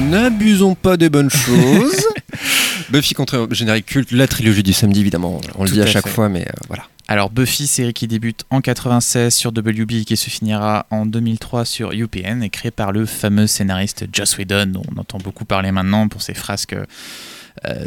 N'abusons 0.10 0.76
pas 0.76 0.98
des 0.98 1.10
bonnes 1.10 1.30
choses. 1.30 2.08
Buffy 2.90 3.14
contre 3.14 3.48
générique 3.52 3.88
culte, 3.88 4.12
la 4.12 4.28
trilogie 4.28 4.64
du 4.64 4.72
samedi 4.74 5.02
évidemment. 5.02 5.42
On 5.58 5.66
le 5.66 5.70
dit 5.70 5.82
à, 5.82 5.84
à 5.84 5.88
chaque 5.88 6.06
fait. 6.08 6.10
fois, 6.14 6.30
mais 6.30 6.44
euh, 6.44 6.52
voilà. 6.68 6.86
Alors 7.10 7.30
Buffy, 7.30 7.68
série 7.68 7.94
qui 7.94 8.06
débute 8.06 8.44
en 8.50 8.60
96 8.60 9.34
sur 9.34 9.52
WB 9.52 9.92
et 9.94 10.04
qui 10.04 10.18
se 10.18 10.30
finira 10.30 10.88
en 10.92 11.06
2003 11.06 11.64
sur 11.64 11.94
UPN, 11.94 12.44
est 12.44 12.50
créée 12.50 12.70
par 12.70 12.92
le 12.92 13.06
fameux 13.06 13.48
scénariste 13.48 14.08
Joss 14.12 14.38
Whedon, 14.38 14.66
dont 14.66 14.82
on 14.94 15.00
entend 15.00 15.18
beaucoup 15.18 15.46
parler 15.46 15.72
maintenant 15.72 16.10
pour 16.10 16.22
ses 16.22 16.34
frasques 16.34 16.74
euh, 16.74 16.86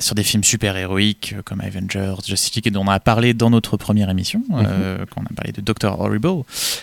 sur 0.00 0.14
des 0.14 0.22
films 0.22 0.44
super-héroïques 0.44 1.34
euh, 1.36 1.42
comme 1.42 1.60
Avengers, 1.60 2.14
Justice 2.26 2.54
League, 2.56 2.72
dont 2.72 2.82
on 2.84 2.88
a 2.88 3.00
parlé 3.00 3.34
dans 3.34 3.50
notre 3.50 3.76
première 3.76 4.10
émission, 4.10 4.42
euh, 4.52 5.04
quand 5.10 5.22
on 5.22 5.24
a 5.26 5.34
parlé 5.34 5.52
de 5.52 5.60
Doctor 5.60 6.00
Horrible. 6.00 6.28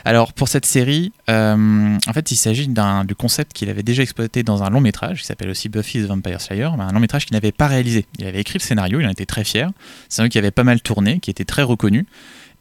Alors 0.06 0.34
pour 0.34 0.48
cette 0.48 0.66
série, 0.66 1.12
euh, 1.30 1.98
en 2.08 2.14
fait 2.14 2.32
il 2.32 2.36
s'agit 2.36 2.68
d'un 2.68 3.06
du 3.06 3.16
concept 3.16 3.54
qu'il 3.54 3.70
avait 3.70 3.84
déjà 3.84 4.04
exploité 4.04 4.44
dans 4.44 4.64
un 4.64 4.70
long 4.70 4.82
métrage 4.82 5.22
qui 5.22 5.26
s'appelle 5.26 5.50
aussi 5.50 5.70
Buffy 5.70 6.00
the 6.04 6.08
Vampire 6.08 6.42
Slayer, 6.42 6.70
un 6.80 6.92
long 6.92 7.00
métrage 7.00 7.26
qu'il 7.26 7.34
n'avait 7.36 7.52
pas 7.52 7.68
réalisé. 7.68 8.06
Il 8.20 8.26
avait 8.26 8.40
écrit 8.42 8.60
le 8.60 8.64
scénario, 8.64 9.00
il 9.00 9.06
en 9.06 9.10
était 9.12 9.26
très 9.26 9.44
fier. 9.44 9.70
C'est 10.10 10.22
un 10.22 10.30
qui 10.30 10.38
avait 10.38 10.52
pas 10.52 10.64
mal 10.64 10.82
tourné, 10.82 11.20
qui 11.20 11.30
était 11.30 11.46
très 11.46 11.64
reconnu 11.64 12.06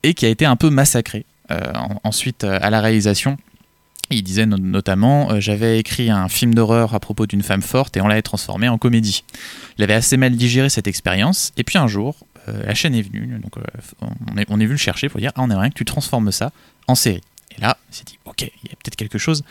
et 0.02 0.14
qui 0.14 0.26
a 0.26 0.28
été 0.28 0.44
un 0.44 0.56
peu 0.56 0.70
massacré. 0.70 1.24
Euh, 1.50 1.60
en- 1.74 2.00
ensuite, 2.04 2.44
euh, 2.44 2.58
à 2.60 2.70
la 2.70 2.80
réalisation, 2.80 3.36
il 4.10 4.22
disait 4.22 4.46
no- 4.46 4.56
notamment 4.58 5.30
euh, 5.32 5.40
J'avais 5.40 5.78
écrit 5.78 6.10
un 6.10 6.28
film 6.28 6.54
d'horreur 6.54 6.94
à 6.94 7.00
propos 7.00 7.26
d'une 7.26 7.42
femme 7.42 7.62
forte 7.62 7.96
et 7.96 8.00
on 8.00 8.06
l'avait 8.08 8.22
transformé 8.22 8.68
en 8.68 8.78
comédie. 8.78 9.24
Il 9.78 9.84
avait 9.84 9.94
assez 9.94 10.16
mal 10.16 10.34
digéré 10.36 10.68
cette 10.68 10.86
expérience, 10.86 11.52
et 11.56 11.64
puis 11.64 11.78
un 11.78 11.88
jour, 11.88 12.16
euh, 12.48 12.62
la 12.64 12.74
chaîne 12.74 12.94
est 12.94 13.02
venue, 13.02 13.26
donc 13.40 13.56
euh, 13.58 13.62
on, 14.32 14.36
est, 14.38 14.46
on 14.48 14.54
est 14.60 14.64
venu 14.64 14.72
le 14.72 14.76
chercher 14.76 15.08
pour 15.08 15.20
dire 15.20 15.32
Ah, 15.34 15.42
on 15.42 15.50
aimerait 15.50 15.70
que 15.70 15.74
tu 15.74 15.84
transformes 15.84 16.30
ça 16.32 16.52
en 16.86 16.94
série. 16.94 17.22
Et 17.56 17.60
là, 17.60 17.78
il 17.90 17.96
s'est 17.96 18.04
dit 18.04 18.18
Ok, 18.26 18.42
il 18.42 18.68
y 18.68 18.72
a 18.72 18.76
peut-être 18.76 18.96
quelque 18.96 19.18
chose 19.18 19.42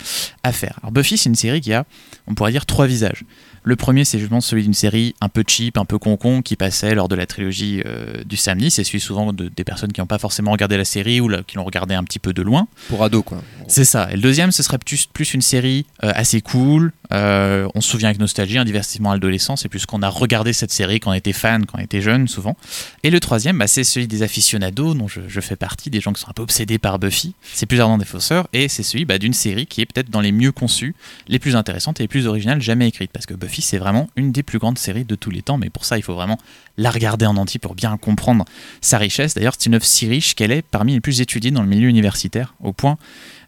à 0.44 0.52
faire. 0.52 0.78
Alors, 0.82 0.92
Buffy, 0.92 1.18
c'est 1.18 1.30
une 1.30 1.36
série 1.36 1.60
qui 1.62 1.74
a, 1.74 1.86
on 2.28 2.36
pourrait 2.36 2.52
dire, 2.52 2.66
trois 2.66 2.86
visages. 2.88 3.24
Le 3.68 3.76
premier, 3.76 4.06
c'est 4.06 4.20
justement 4.20 4.42
celui 4.42 4.62
d'une 4.62 4.76
série 4.76 5.16
un 5.22 5.28
peu 5.28 5.44
cheap, 5.46 5.78
un 5.80 5.86
peu 5.86 5.98
concon, 5.98 6.44
qui 6.44 6.56
passait 6.56 6.94
lors 6.94 7.08
de 7.08 7.16
la 7.16 7.26
trilogie 7.26 7.82
euh, 7.86 8.24
du 8.24 8.38
samedi. 8.38 8.70
C'est 8.70 8.84
celui 8.84 9.00
souvent 9.00 9.34
de- 9.34 9.50
des 9.50 9.64
personnes 9.64 9.92
qui 9.92 10.00
n'ont 10.02 10.06
pas 10.08 10.20
forcément 10.20 10.52
regardé 10.52 10.78
la 10.78 10.86
série 10.86 11.20
ou 11.20 11.28
là, 11.28 11.42
qui 11.46 11.58
l'ont 11.58 11.64
regardé 11.64 11.96
un 11.96 12.04
petit 12.04 12.20
peu 12.20 12.32
de 12.32 12.44
loin. 12.44 12.68
Pour 12.90 13.04
ado, 13.04 13.24
quoi. 13.24 13.42
C'est 13.68 13.84
ça. 13.84 14.08
Et 14.12 14.16
le 14.18 14.22
deuxième, 14.22 14.52
ce 14.52 14.62
serait 14.62 14.78
plus, 14.78 15.08
plus 15.12 15.34
une 15.34 15.42
série 15.42 15.88
euh, 16.04 16.12
assez 16.14 16.42
cool. 16.42 16.92
Euh, 17.12 17.68
on 17.76 17.82
se 17.82 17.90
souvient 17.90 18.10
avec 18.10 18.20
nostalgie, 18.20 18.58
un 18.58 18.66
divertissement 18.66 19.12
adolescent. 19.12 19.56
C'est 19.56 19.70
plus 19.70 19.86
qu'on 19.86 20.02
a 20.02 20.10
regardé 20.10 20.54
cette 20.54 20.72
série 20.72 21.00
quand 21.00 21.12
on 21.12 21.14
était 21.14 21.34
fan, 21.34 21.66
quand 21.66 21.78
on 21.78 21.82
était 21.82 22.02
jeune, 22.02 22.28
souvent. 22.28 22.58
Et 23.04 23.10
le 23.10 23.20
troisième, 23.20 23.58
bah, 23.58 23.68
c'est 23.68 23.84
celui 23.84 24.08
des 24.08 24.24
aficionados, 24.24 24.94
dont 24.94 25.08
je, 25.08 25.40
fais 25.42 25.56
partie, 25.56 25.90
des 25.90 26.02
gens 26.02 26.14
qui 26.14 26.22
sont 26.22 26.30
un 26.30 26.34
peu 26.34 26.44
obsédés 26.44 26.78
par 26.78 27.00
Buffy. 27.00 27.34
C'est 27.54 27.66
plus 27.66 27.80
ardent 27.80 27.98
des 27.98 28.06
fausseurs. 28.06 28.48
Et 28.54 28.68
c'est 28.68 28.84
celui 28.84 29.06
bah, 29.06 29.18
d'une 29.18 29.34
série 29.34 29.66
qui 29.66 29.82
est 29.82 29.86
peut-être 29.86 30.10
dans 30.10 30.22
les 30.22 30.32
mieux 30.32 30.52
conçues, 30.52 30.96
les 31.28 31.40
plus 31.40 31.56
intéressantes 31.56 32.00
et 32.00 32.04
les 32.04 32.08
plus 32.08 32.28
originales 32.28 32.62
jamais 32.62 32.88
écrites. 32.88 33.12
Parce 33.12 33.26
que 33.26 33.34
Buffy, 33.34 33.62
c'est 33.62 33.78
vraiment 33.78 34.10
une 34.16 34.32
des 34.32 34.44
plus 34.44 34.60
grandes 34.60 34.78
séries 34.78 35.06
de 35.06 35.16
tous 35.16 35.32
les 35.32 35.42
temps. 35.42 35.58
Mais 35.58 35.70
pour 35.70 35.86
ça, 35.86 35.98
il 35.98 36.04
faut 36.04 36.16
vraiment 36.16 36.38
la 36.78 36.92
regarder 36.92 37.26
en 37.26 37.38
entier 37.38 37.60
pour 37.60 37.76
bien 37.76 37.96
comprendre 37.98 38.46
sa 38.82 38.98
richesse. 38.98 39.34
D'ailleurs, 39.36 39.54
c'est 39.58 39.68
une 39.68 39.76
œuvre 39.76 39.86
si 39.86 40.08
riche 40.08 40.36
qu'elle 40.36 40.52
est 40.52 40.62
parmi 40.62 40.94
les 40.94 41.00
plus 41.00 41.22
étudiées 41.22 41.52
dans 41.52 41.62
le 41.62 41.70
milieu 41.70 41.88
universitaire, 41.88 42.54
au 42.62 42.74
point 42.74 42.98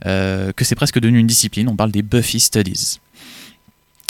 euh, 0.06 0.52
que 0.54 0.64
c'est 0.64 0.76
presque 0.76 1.00
devenu 1.00 1.20
une 1.20 1.28
discipline. 1.28 1.68
On 1.68 1.76
parle 1.76 1.92
des 1.92 2.04
Buffy 2.04 2.40
Studies. 2.40 3.00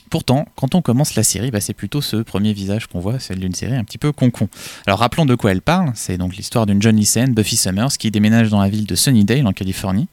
Pourtant, 0.09 0.47
quand 0.55 0.75
on 0.75 0.81
commence 0.81 1.15
la 1.15 1.23
série, 1.23 1.51
bah, 1.51 1.61
c'est 1.61 1.73
plutôt 1.73 2.01
ce 2.01 2.17
premier 2.17 2.53
visage 2.53 2.87
qu'on 2.87 2.99
voit, 2.99 3.19
celle 3.19 3.39
d'une 3.39 3.53
série 3.53 3.75
un 3.75 3.83
petit 3.83 3.97
peu 3.97 4.11
concon. 4.11 4.47
Alors 4.85 4.99
rappelons 4.99 5.25
de 5.25 5.35
quoi 5.35 5.51
elle 5.51 5.61
parle. 5.61 5.91
C'est 5.95 6.17
donc 6.17 6.35
l'histoire 6.35 6.65
d'une 6.65 6.81
jeune 6.81 6.95
lycéenne, 6.95 7.33
Buffy 7.33 7.57
Summers, 7.57 7.97
qui 7.97 8.11
déménage 8.11 8.49
dans 8.49 8.61
la 8.61 8.69
ville 8.69 8.85
de 8.85 8.95
Sunnydale, 8.95 9.45
en 9.47 9.53
Californie. 9.53 10.07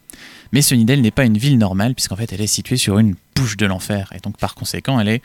Mais 0.52 0.62
Sunnydale 0.62 1.00
n'est 1.00 1.10
pas 1.10 1.24
une 1.24 1.36
ville 1.36 1.58
normale, 1.58 1.94
puisqu'en 1.94 2.16
fait 2.16 2.32
elle 2.32 2.40
est 2.40 2.46
située 2.46 2.76
sur 2.76 2.98
une 2.98 3.16
bouche 3.34 3.56
de 3.56 3.66
l'enfer. 3.66 4.12
Et 4.14 4.20
donc 4.20 4.36
par 4.38 4.54
conséquent, 4.54 5.00
elle 5.00 5.08
est 5.08 5.22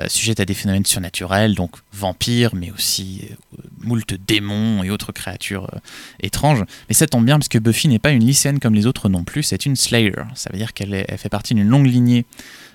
euh, 0.00 0.06
sujette 0.08 0.40
à 0.40 0.44
des 0.44 0.54
phénomènes 0.54 0.84
surnaturels, 0.84 1.54
donc 1.54 1.76
vampires, 1.92 2.54
mais 2.54 2.72
aussi 2.72 3.28
euh, 3.30 3.56
moult 3.80 4.14
démons 4.26 4.82
et 4.82 4.90
autres 4.90 5.12
créatures 5.12 5.70
euh, 5.72 5.78
étranges. 6.20 6.64
Mais 6.88 6.94
ça 6.94 7.06
tombe 7.06 7.24
bien, 7.24 7.38
parce 7.38 7.48
que 7.48 7.58
Buffy 7.58 7.88
n'est 7.88 8.00
pas 8.00 8.10
une 8.10 8.24
lycéenne 8.24 8.58
comme 8.58 8.74
les 8.74 8.86
autres 8.86 9.08
non 9.08 9.24
plus, 9.24 9.44
c'est 9.44 9.66
une 9.66 9.76
Slayer. 9.76 10.14
Ça 10.34 10.50
veut 10.52 10.58
dire 10.58 10.72
qu'elle 10.72 11.06
fait 11.16 11.28
partie 11.28 11.54
d'une 11.54 11.68
longue 11.68 11.86
lignée 11.86 12.26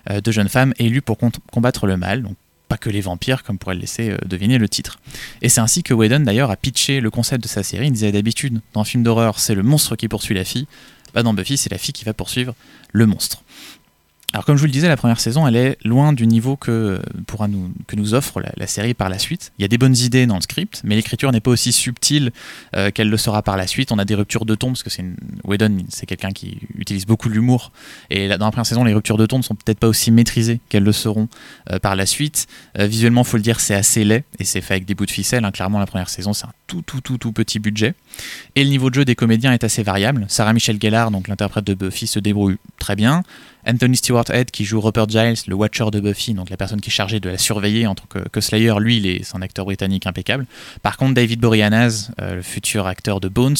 de 0.10 0.32
jeunes 0.32 0.50
femmes 0.50 0.74
élues 0.80 1.02
pour 1.02 1.18
combattre 1.52 1.88
le 1.88 1.98
mal. 1.98 2.24
Donc 2.24 2.36
pas 2.68 2.78
que 2.78 2.90
les 2.90 3.02
vampires, 3.02 3.44
comme 3.44 3.58
pourrait 3.58 3.76
le 3.76 3.82
laisser 3.82 4.12
euh, 4.12 4.18
deviner 4.26 4.58
le 4.58 4.70
titre. 4.70 5.00
Et 5.42 5.50
c'est 5.50 5.62
ainsi 5.62 5.84
que 5.84 5.94
Whedon 5.94 6.22
d'ailleurs 6.22 6.52
a 6.52 6.58
pitché 6.58 7.00
le 7.00 7.10
concept 7.10 7.44
de 7.44 7.48
sa 7.48 7.64
série. 7.64 7.88
Il 7.88 7.94
disait 7.94 8.12
d'habitude, 8.12 8.62
dans 8.74 8.82
un 8.82 8.86
film 8.86 9.04
d'horreur, 9.04 9.40
c'est 9.40 9.56
le 9.56 9.64
monstre 9.64 9.96
qui 9.96 10.08
poursuit 10.08 10.36
la 10.36 10.44
fille. 10.44 10.68
Bah, 11.14 11.24
dans 11.24 11.34
Buffy, 11.34 11.58
c'est 11.58 11.72
la 11.72 11.78
fille 11.78 11.94
qui 11.94 12.06
va 12.06 12.14
poursuivre 12.14 12.54
le 12.92 13.06
monstre. 13.06 13.42
Alors 14.34 14.44
comme 14.44 14.58
je 14.58 14.60
vous 14.60 14.66
le 14.68 14.74
disais, 14.74 14.90
la 14.90 14.98
première 14.98 15.22
saison, 15.22 15.48
elle 15.48 15.56
est 15.56 15.78
loin 15.86 16.12
du 16.12 16.28
niveau 16.28 16.58
que, 16.58 17.02
pourra 17.28 17.48
nous, 17.48 17.72
que 17.88 17.96
nous 17.96 18.14
offre 18.14 18.42
la, 18.42 18.52
la 18.58 18.68
série 18.68 18.94
par 18.94 19.08
la 19.08 19.20
suite. 19.20 19.54
Il 19.58 19.62
y 19.62 19.66
a 19.66 19.70
des 19.70 19.78
bonnes 19.78 19.96
idées 19.96 20.28
dans 20.28 20.36
le 20.36 20.42
script, 20.42 20.82
mais 20.84 20.96
l'écriture 20.96 21.32
n'est 21.32 21.40
pas 21.40 21.50
aussi 21.50 21.72
subtile 21.72 22.32
euh, 22.76 22.92
qu'elle 22.92 23.10
le 23.10 23.16
sera 23.16 23.42
par 23.42 23.56
la 23.56 23.68
suite. 23.68 23.92
On 23.94 24.00
a 24.00 24.06
des 24.06 24.16
ruptures 24.16 24.46
de 24.46 24.54
ton, 24.54 24.68
parce 24.68 24.84
que 24.84 24.90
c'est 24.90 25.02
une... 25.02 25.16
Whedon, 25.46 25.78
c'est 25.88 26.06
quelqu'un 26.06 26.32
qui 26.32 26.60
utilise 26.78 27.06
beaucoup 27.06 27.30
l'humour. 27.30 27.72
Et 28.10 28.28
là, 28.28 28.38
dans 28.38 28.46
la 28.46 28.52
première 28.52 28.66
saison, 28.66 28.84
les 28.84 28.94
ruptures 28.94 29.18
de 29.18 29.26
ton 29.26 29.38
ne 29.38 29.44
sont 29.44 29.56
peut-être 29.56 29.80
pas 29.80 29.88
aussi 29.88 30.12
maîtrisées 30.12 30.60
qu'elles 30.68 30.84
le 30.84 30.92
seront 30.92 31.30
euh, 31.72 31.80
par 31.80 31.96
la 31.96 32.06
suite. 32.06 32.48
Euh, 32.78 32.86
visuellement, 32.86 33.24
faut 33.24 33.38
le 33.38 33.44
dire, 33.44 33.62
c'est 33.62 33.76
assez 33.76 34.04
laid, 34.04 34.26
et 34.40 34.44
c'est 34.44 34.60
fait 34.62 34.74
avec 34.74 34.86
des 34.86 34.94
bouts 34.94 35.06
de 35.06 35.12
ficelle. 35.12 35.46
hein. 35.46 35.52
Clairement, 35.52 35.80
la 35.80 35.88
première 35.88 36.10
saison, 36.10 36.34
c'est 36.34 36.46
un 36.46 36.54
tout, 36.68 36.82
tout, 36.82 37.00
tout, 37.00 37.18
tout 37.18 37.32
petit 37.32 37.60
budget. 37.60 37.96
Et 38.56 38.64
le 38.64 38.70
niveau 38.70 38.90
de 38.90 38.96
jeu 38.96 39.06
des 39.06 39.16
comédiens 39.16 39.54
est 39.54 39.64
assez 39.64 39.84
variable. 39.84 40.26
Sarah 40.28 40.54
Michelle 40.54 40.78
Gellar, 40.82 41.12
donc 41.12 41.28
l'interprète 41.28 41.66
de 41.66 41.74
Buffy, 41.74 42.08
se 42.08 42.20
débrouille 42.20 42.58
très 42.80 42.96
bien. 42.96 43.24
Anthony 43.68 43.98
Stewart 43.98 44.24
Head, 44.30 44.50
qui 44.50 44.64
joue 44.64 44.80
Rupert 44.80 45.10
Giles, 45.10 45.36
le 45.48 45.56
Watcher 45.56 45.86
de 45.92 46.00
Buffy, 46.00 46.34
donc 46.34 46.50
la 46.50 46.56
personne 46.56 46.80
qui 46.80 46.90
est 46.90 46.94
chargée 46.94 47.20
de 47.20 47.30
la 47.30 47.38
surveiller 47.38 47.86
en 47.86 47.96
tant 47.96 48.06
que, 48.08 48.42
Slayer, 48.42 48.74
lui, 48.80 48.98
il 48.98 49.08
est, 49.08 49.36
un 49.36 49.42
acteur 49.42 49.66
britannique 49.66 50.08
impeccable. 50.08 50.46
Par 50.82 50.96
contre, 50.96 51.16
David 51.16 51.42
Boreanaz, 51.42 52.12
euh, 52.22 52.36
le 52.36 52.42
futur 52.42 52.88
acteur 52.88 53.20
de 53.20 53.28
Bones, 53.28 53.58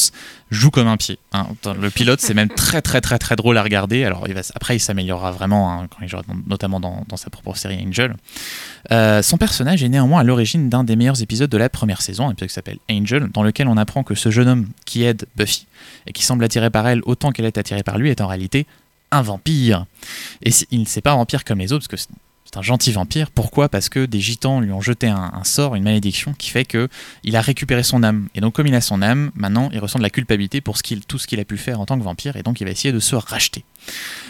joue 0.50 0.72
comme 0.72 0.88
un 0.88 0.96
pied. 0.96 1.20
hein. 1.34 1.48
Le 1.80 1.90
pilote, 1.90 2.22
c'est 2.22 2.34
même 2.34 2.48
très, 2.48 2.82
très, 2.82 3.02
très, 3.02 3.20
très 3.20 3.36
drôle 3.36 3.58
à 3.58 3.64
regarder. 3.64 4.06
Alors, 4.06 4.26
après, 4.56 4.78
il 4.78 4.80
s'améliorera 4.80 5.32
vraiment 5.32 5.74
hein, 5.74 5.88
quand 5.90 5.98
il 6.02 6.08
jouera 6.08 6.24
notamment 6.48 6.80
dans, 6.80 7.04
dans 7.10 7.18
sa 7.18 7.30
propre 7.30 7.58
série 7.58 7.84
Angel. 7.86 8.16
Euh, 8.92 9.22
son 9.22 9.38
personnage 9.38 9.84
est 9.84 9.90
néanmoins 9.90 10.22
à 10.22 10.24
l'origine 10.24 10.70
d'un 10.70 10.86
des 10.86 10.96
meilleurs 10.96 11.22
épisodes 11.22 11.50
de 11.50 11.58
la 11.58 11.68
première 11.68 12.02
saison, 12.02 12.30
un 12.30 12.32
épisode 12.32 12.48
qui 12.48 12.54
s'appelle 12.54 12.80
Angel, 12.90 13.28
dans 13.34 13.44
lequel 13.44 13.68
on 13.68 13.76
apprend 13.76 14.04
que 14.04 14.16
ce 14.16 14.32
jeune 14.32 14.47
qui 14.86 15.04
aide 15.04 15.26
Buffy 15.36 15.66
et 16.06 16.14
qui 16.14 16.24
semble 16.24 16.44
attiré 16.44 16.70
par 16.70 16.88
elle 16.88 17.02
autant 17.06 17.32
qu'elle 17.32 17.46
est 17.46 17.58
attirée 17.58 17.84
par 17.84 17.98
lui 17.98 18.10
est 18.10 18.22
en 18.22 18.28
réalité 18.28 18.66
un 19.12 19.22
vampire. 19.22 19.86
Et 20.44 20.52
il 20.72 20.82
ne 20.82 20.86
c'est 20.86 21.02
pas 21.02 21.16
vampire 21.16 21.44
comme 21.44 21.60
les 21.60 21.72
autres, 21.74 21.88
parce 21.88 22.04
que 22.04 22.12
c'est 22.50 22.58
un 22.58 22.62
gentil 22.62 22.94
vampire. 22.94 23.30
Pourquoi? 23.30 23.68
Parce 23.68 23.90
que 23.90 24.06
des 24.06 24.22
gitans 24.22 24.62
lui 24.62 24.72
ont 24.72 24.80
jeté 24.80 25.08
un, 25.08 25.44
sort, 25.44 25.76
une 25.76 25.84
malédiction 25.84 26.34
qui 26.34 26.50
fait 26.50 26.64
que 26.64 26.88
il 27.26 27.36
a 27.36 27.42
récupéré 27.42 27.84
son 27.84 28.04
âme. 28.04 28.30
Et 28.36 28.40
donc, 28.42 28.54
comme 28.56 28.68
il 28.68 28.74
a 28.74 28.80
son 28.80 29.02
âme, 29.02 29.32
maintenant, 29.36 29.70
il 29.74 29.80
ressent 29.80 30.00
de 30.00 30.04
la 30.04 30.10
culpabilité 30.10 30.62
pour 30.62 30.78
tout 31.08 31.18
ce 31.18 31.28
qu'il 31.28 31.42
a 31.42 31.46
pu 31.46 31.58
faire 31.58 31.82
en 31.82 31.86
tant 31.86 32.00
que 32.00 32.04
vampire, 32.04 32.38
et 32.38 32.44
donc 32.44 32.62
il 32.62 32.64
va 32.64 32.72
essayer 32.72 32.94
de 32.94 33.00
se 33.00 33.16
racheter. 33.16 33.66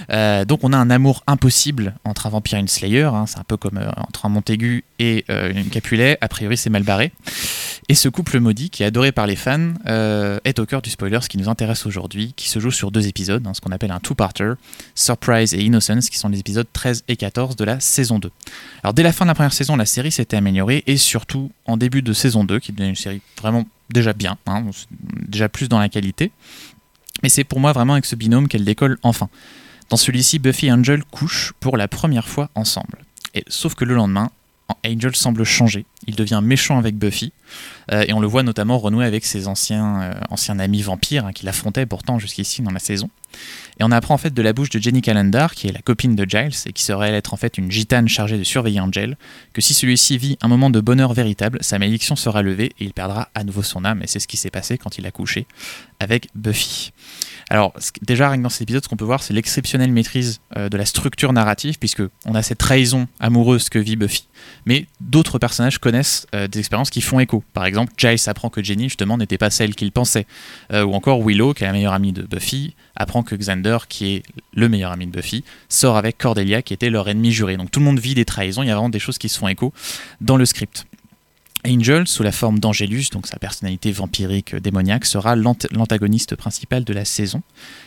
Euh, 0.09 0.45
donc, 0.45 0.63
on 0.63 0.73
a 0.73 0.77
un 0.77 0.89
amour 0.89 1.23
impossible 1.27 1.95
entre 2.05 2.25
un 2.25 2.29
vampire 2.29 2.57
et 2.57 2.61
une 2.61 2.67
Slayer. 2.67 3.03
hein. 3.03 3.25
c'est 3.27 3.37
un 3.37 3.43
peu 3.43 3.55
comme 3.55 3.77
euh, 3.77 3.89
entre 3.97 4.25
un 4.25 4.29
Montaigu 4.29 4.83
et 4.97 5.23
euh, 5.29 5.53
une 5.53 5.69
Capulet. 5.69 6.17
A 6.21 6.27
priori, 6.27 6.57
c'est 6.57 6.71
mal 6.71 6.83
barré. 6.83 7.11
Et 7.89 7.95
ce 7.95 8.09
couple 8.09 8.39
maudit, 8.39 8.71
qui 8.71 8.83
est 8.83 8.87
adoré 8.87 9.11
par 9.11 9.27
les 9.27 9.37
fans, 9.37 9.73
est 9.85 10.59
au 10.59 10.65
cœur 10.65 10.81
du 10.81 10.89
spoiler, 10.89 11.19
ce 11.21 11.29
qui 11.29 11.37
nous 11.37 11.47
intéresse 11.47 11.85
aujourd'hui, 11.85 12.33
qui 12.35 12.49
se 12.49 12.59
joue 12.59 12.71
sur 12.71 12.91
deux 12.91 13.07
épisodes, 13.07 13.45
hein, 13.47 13.53
ce 13.53 13.61
qu'on 13.61 13.71
appelle 13.71 13.91
un 13.91 13.99
two-parter, 13.99 14.53
Surprise 14.93 15.53
et 15.53 15.61
Innocence, 15.63 16.09
qui 16.09 16.17
sont 16.17 16.27
les 16.27 16.39
épisodes 16.39 16.67
13 16.73 17.05
et 17.07 17.15
14 17.15 17.55
de 17.55 17.63
la 17.63 17.79
saison 17.79 18.06
2. 18.15 18.31
Alors 18.83 18.93
dès 18.93 19.03
la 19.03 19.11
fin 19.11 19.25
de 19.25 19.29
la 19.29 19.35
première 19.35 19.53
saison, 19.53 19.75
la 19.75 19.85
série 19.85 20.11
s'était 20.11 20.37
améliorée, 20.37 20.83
et 20.87 20.97
surtout 20.97 21.51
en 21.65 21.77
début 21.77 22.01
de 22.01 22.13
saison 22.13 22.43
2, 22.43 22.59
qui 22.59 22.71
devenait 22.71 22.89
une 22.89 22.95
série 22.95 23.21
vraiment 23.39 23.65
déjà 23.89 24.13
bien, 24.13 24.37
hein, 24.47 24.63
déjà 25.27 25.49
plus 25.49 25.69
dans 25.69 25.79
la 25.79 25.89
qualité. 25.89 26.31
Mais 27.23 27.29
c'est 27.29 27.43
pour 27.43 27.59
moi 27.59 27.73
vraiment 27.73 27.93
avec 27.93 28.05
ce 28.05 28.15
binôme 28.15 28.47
qu'elle 28.47 28.65
décolle 28.65 28.97
enfin. 29.03 29.29
Dans 29.89 29.97
celui-ci, 29.97 30.39
Buffy 30.39 30.67
et 30.67 30.71
Angel 30.71 31.03
couchent 31.05 31.53
pour 31.59 31.77
la 31.77 31.87
première 31.87 32.27
fois 32.27 32.49
ensemble. 32.55 32.99
Et, 33.33 33.43
sauf 33.47 33.73
que 33.75 33.85
le 33.85 33.95
lendemain, 33.95 34.29
Angel 34.85 35.15
semble 35.15 35.43
changer. 35.43 35.85
Il 36.07 36.15
devient 36.15 36.41
méchant 36.43 36.77
avec 36.77 36.97
Buffy. 36.97 37.31
euh, 37.91 38.03
et 38.07 38.13
on 38.13 38.19
le 38.19 38.27
voit 38.27 38.43
notamment 38.43 38.77
renouer 38.77 39.05
avec 39.05 39.25
ses 39.25 39.47
anciens, 39.47 40.01
euh, 40.01 40.13
anciens 40.29 40.59
amis 40.59 40.81
vampires 40.81 41.25
hein, 41.25 41.31
qu'il 41.31 41.47
affrontait 41.47 41.85
pourtant 41.85 42.19
jusqu'ici 42.19 42.61
dans 42.61 42.71
la 42.71 42.79
saison. 42.79 43.09
Et 43.79 43.83
on 43.83 43.91
apprend 43.91 44.15
en 44.15 44.17
fait 44.17 44.33
de 44.33 44.41
la 44.41 44.53
bouche 44.53 44.69
de 44.69 44.79
Jenny 44.79 45.01
Calendar, 45.01 45.53
qui 45.53 45.67
est 45.67 45.71
la 45.71 45.81
copine 45.81 46.15
de 46.15 46.25
Giles 46.27 46.53
et 46.65 46.73
qui 46.73 46.83
se 46.83 46.91
révèle 46.91 47.15
être 47.15 47.33
en 47.33 47.37
fait 47.37 47.57
une 47.57 47.71
gitane 47.71 48.07
chargée 48.07 48.37
de 48.37 48.43
surveiller 48.43 48.79
Angel, 48.79 49.17
que 49.53 49.61
si 49.61 49.73
celui-ci 49.73 50.17
vit 50.17 50.37
un 50.41 50.47
moment 50.47 50.69
de 50.69 50.79
bonheur 50.81 51.13
véritable, 51.13 51.59
sa 51.61 51.77
malédiction 51.77 52.15
sera 52.15 52.41
levée 52.41 52.71
et 52.79 52.85
il 52.85 52.93
perdra 52.93 53.29
à 53.35 53.43
nouveau 53.43 53.63
son 53.63 53.85
âme. 53.85 54.01
Et 54.01 54.07
c'est 54.07 54.19
ce 54.19 54.27
qui 54.27 54.37
s'est 54.37 54.49
passé 54.49 54.77
quand 54.77 54.97
il 54.97 55.05
a 55.05 55.11
couché 55.11 55.45
avec 55.99 56.27
Buffy. 56.35 56.91
Alors, 57.49 57.73
déjà, 58.01 58.29
rien 58.29 58.39
que 58.39 58.43
dans 58.43 58.49
cet 58.49 58.63
épisode, 58.63 58.83
ce 58.83 58.89
qu'on 58.89 58.97
peut 58.97 59.05
voir, 59.05 59.23
c'est 59.23 59.33
l'exceptionnelle 59.33 59.91
maîtrise 59.91 60.41
euh, 60.57 60.67
de 60.67 60.75
la 60.75 60.85
structure 60.85 61.31
narrative, 61.31 61.79
puisque 61.79 62.03
on 62.25 62.35
a 62.35 62.43
cette 62.43 62.57
trahison 62.57 63.07
amoureuse 63.21 63.69
que 63.69 63.79
vit 63.79 63.95
Buffy. 63.95 64.27
Mais 64.65 64.85
d'autres 64.99 65.39
personnages 65.39 65.79
connaissent 65.79 66.27
euh, 66.35 66.47
des 66.49 66.59
expériences 66.59 66.89
qui 66.89 67.01
font 67.01 67.21
écho. 67.21 67.43
Par 67.53 67.65
exemple, 67.65 67.93
Giles 67.95 68.19
apprend 68.27 68.49
que 68.49 68.61
Jenny, 68.61 68.85
justement, 68.85 69.17
n'était 69.17 69.37
pas 69.37 69.49
celle 69.49 69.75
qu'il 69.75 69.93
pensait. 69.93 70.27
Euh, 70.73 70.83
ou 70.83 70.93
encore 70.93 71.23
Willow, 71.25 71.53
qui 71.53 71.63
est 71.63 71.67
la 71.67 71.73
meilleure 71.73 71.93
amie 71.93 72.11
de 72.11 72.23
Buffy, 72.23 72.75
apprend 72.97 73.23
que 73.23 73.35
Xander, 73.35 73.77
qui 73.87 74.15
est 74.15 74.23
le 74.53 74.67
meilleur 74.67 74.91
ami 74.91 75.07
de 75.07 75.11
Buffy, 75.11 75.45
sort 75.69 75.95
avec 75.95 76.17
Cordelia, 76.17 76.61
qui 76.61 76.73
était 76.73 76.89
leur 76.89 77.07
ennemi 77.07 77.31
juré. 77.31 77.55
Donc 77.55 77.71
tout 77.71 77.79
le 77.79 77.85
monde 77.85 77.99
vit 77.99 78.13
des 78.13 78.25
trahisons, 78.25 78.63
il 78.63 78.67
y 78.67 78.71
a 78.71 78.75
vraiment 78.75 78.89
des 78.89 78.99
choses 78.99 79.17
qui 79.17 79.29
se 79.29 79.39
font 79.39 79.47
écho 79.47 79.71
dans 80.19 80.35
le 80.35 80.45
script. 80.45 80.85
Angel, 81.65 82.07
sous 82.07 82.23
la 82.23 82.31
forme 82.31 82.59
d'Angelus, 82.59 83.05
donc 83.11 83.27
sa 83.27 83.39
personnalité 83.39 83.91
vampirique 83.91 84.53
euh, 84.53 84.59
démoniaque, 84.59 85.05
sera 85.05 85.35
l'ant- 85.35 85.57
l'antagoniste 85.71 86.35
principal 86.35 86.83
de 86.83 86.93
la 86.93 87.03
saison. 87.03 87.41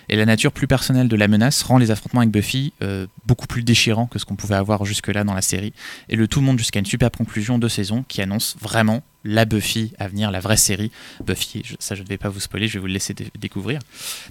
Et 0.08 0.16
la 0.16 0.26
nature 0.26 0.52
plus 0.52 0.66
personnelle 0.66 1.08
de 1.08 1.16
la 1.16 1.28
menace 1.28 1.62
rend 1.62 1.78
les 1.78 1.90
affrontements 1.90 2.20
avec 2.20 2.32
Buffy 2.32 2.72
euh, 2.82 3.06
beaucoup 3.26 3.46
plus 3.46 3.62
déchirants 3.62 4.06
que 4.06 4.18
ce 4.18 4.24
qu'on 4.24 4.36
pouvait 4.36 4.56
avoir 4.56 4.84
jusque-là 4.84 5.24
dans 5.24 5.34
la 5.34 5.40
série. 5.42 5.72
Et 6.08 6.16
le 6.16 6.26
tout 6.28 6.40
monte 6.40 6.58
jusqu'à 6.58 6.80
une 6.80 6.86
superbe 6.86 7.16
conclusion 7.16 7.58
de 7.58 7.68
saison 7.68 8.04
qui 8.08 8.20
annonce 8.20 8.56
vraiment 8.60 9.02
la 9.24 9.44
Buffy 9.44 9.92
à 9.98 10.08
venir, 10.08 10.30
la 10.30 10.40
vraie 10.40 10.56
série. 10.56 10.90
Buffy, 11.24 11.62
ça 11.78 11.94
je 11.94 12.02
ne 12.02 12.08
vais 12.08 12.18
pas 12.18 12.28
vous 12.28 12.40
spoiler, 12.40 12.66
je 12.68 12.74
vais 12.74 12.80
vous 12.80 12.86
le 12.86 12.92
laisser 12.94 13.14
dé- 13.14 13.30
découvrir. 13.38 13.78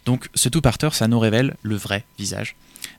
Donc 0.05 0.27
ce 0.35 0.49
two-parter, 0.49 0.89
ça 0.91 1.07
nous 1.07 1.19
révèle 1.19 1.55
le 1.63 1.75
vrai 1.75 2.03
visage 2.17 2.55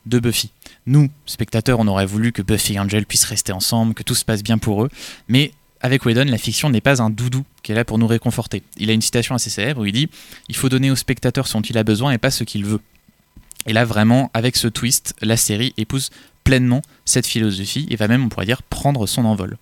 de 0.06 0.18
Buffy. 0.18 0.50
Nous, 0.86 1.10
spectateurs, 1.26 1.78
on 1.80 1.86
aurait 1.88 2.06
voulu 2.06 2.32
que 2.32 2.42
Buffy 2.42 2.74
et 2.74 2.78
Angel 2.80 3.06
puissent 3.06 3.24
rester 3.24 3.52
ensemble, 3.52 3.94
que 3.94 4.02
tout 4.02 4.14
se 4.14 4.24
passe 4.24 4.42
bien 4.42 4.58
pour 4.58 4.84
eux, 4.84 4.90
mais 5.28 5.52
avec 5.80 6.04
Whedon, 6.04 6.26
la 6.26 6.38
fiction 6.38 6.68
n'est 6.68 6.80
pas 6.80 7.00
un 7.02 7.10
doudou 7.10 7.44
qui 7.62 7.72
est 7.72 7.74
là 7.74 7.84
pour 7.84 7.98
nous 7.98 8.06
réconforter. 8.06 8.62
Il 8.76 8.90
a 8.90 8.92
une 8.92 9.00
citation 9.00 9.34
assez 9.34 9.50
célèbre 9.50 9.80
où 9.82 9.86
il 9.86 9.92
dit 9.92 10.08
Il 10.48 10.56
faut 10.56 10.68
donner 10.68 10.90
au 10.90 10.96
spectateur 10.96 11.46
ce 11.46 11.54
dont 11.54 11.62
il 11.62 11.78
a 11.78 11.84
besoin 11.84 12.12
et 12.12 12.18
pas 12.18 12.30
ce 12.30 12.44
qu'il 12.44 12.64
veut. 12.64 12.80
Et 13.66 13.72
là, 13.72 13.84
vraiment, 13.84 14.30
avec 14.34 14.56
ce 14.56 14.68
twist, 14.68 15.14
la 15.20 15.36
série 15.36 15.74
épouse 15.76 16.10
pleinement 16.44 16.82
cette 17.04 17.26
philosophie 17.26 17.86
et 17.90 17.96
va 17.96 18.08
même, 18.08 18.24
on 18.24 18.28
pourrait 18.28 18.46
dire, 18.46 18.62
prendre 18.62 19.06
son 19.06 19.24
envol. 19.24 19.56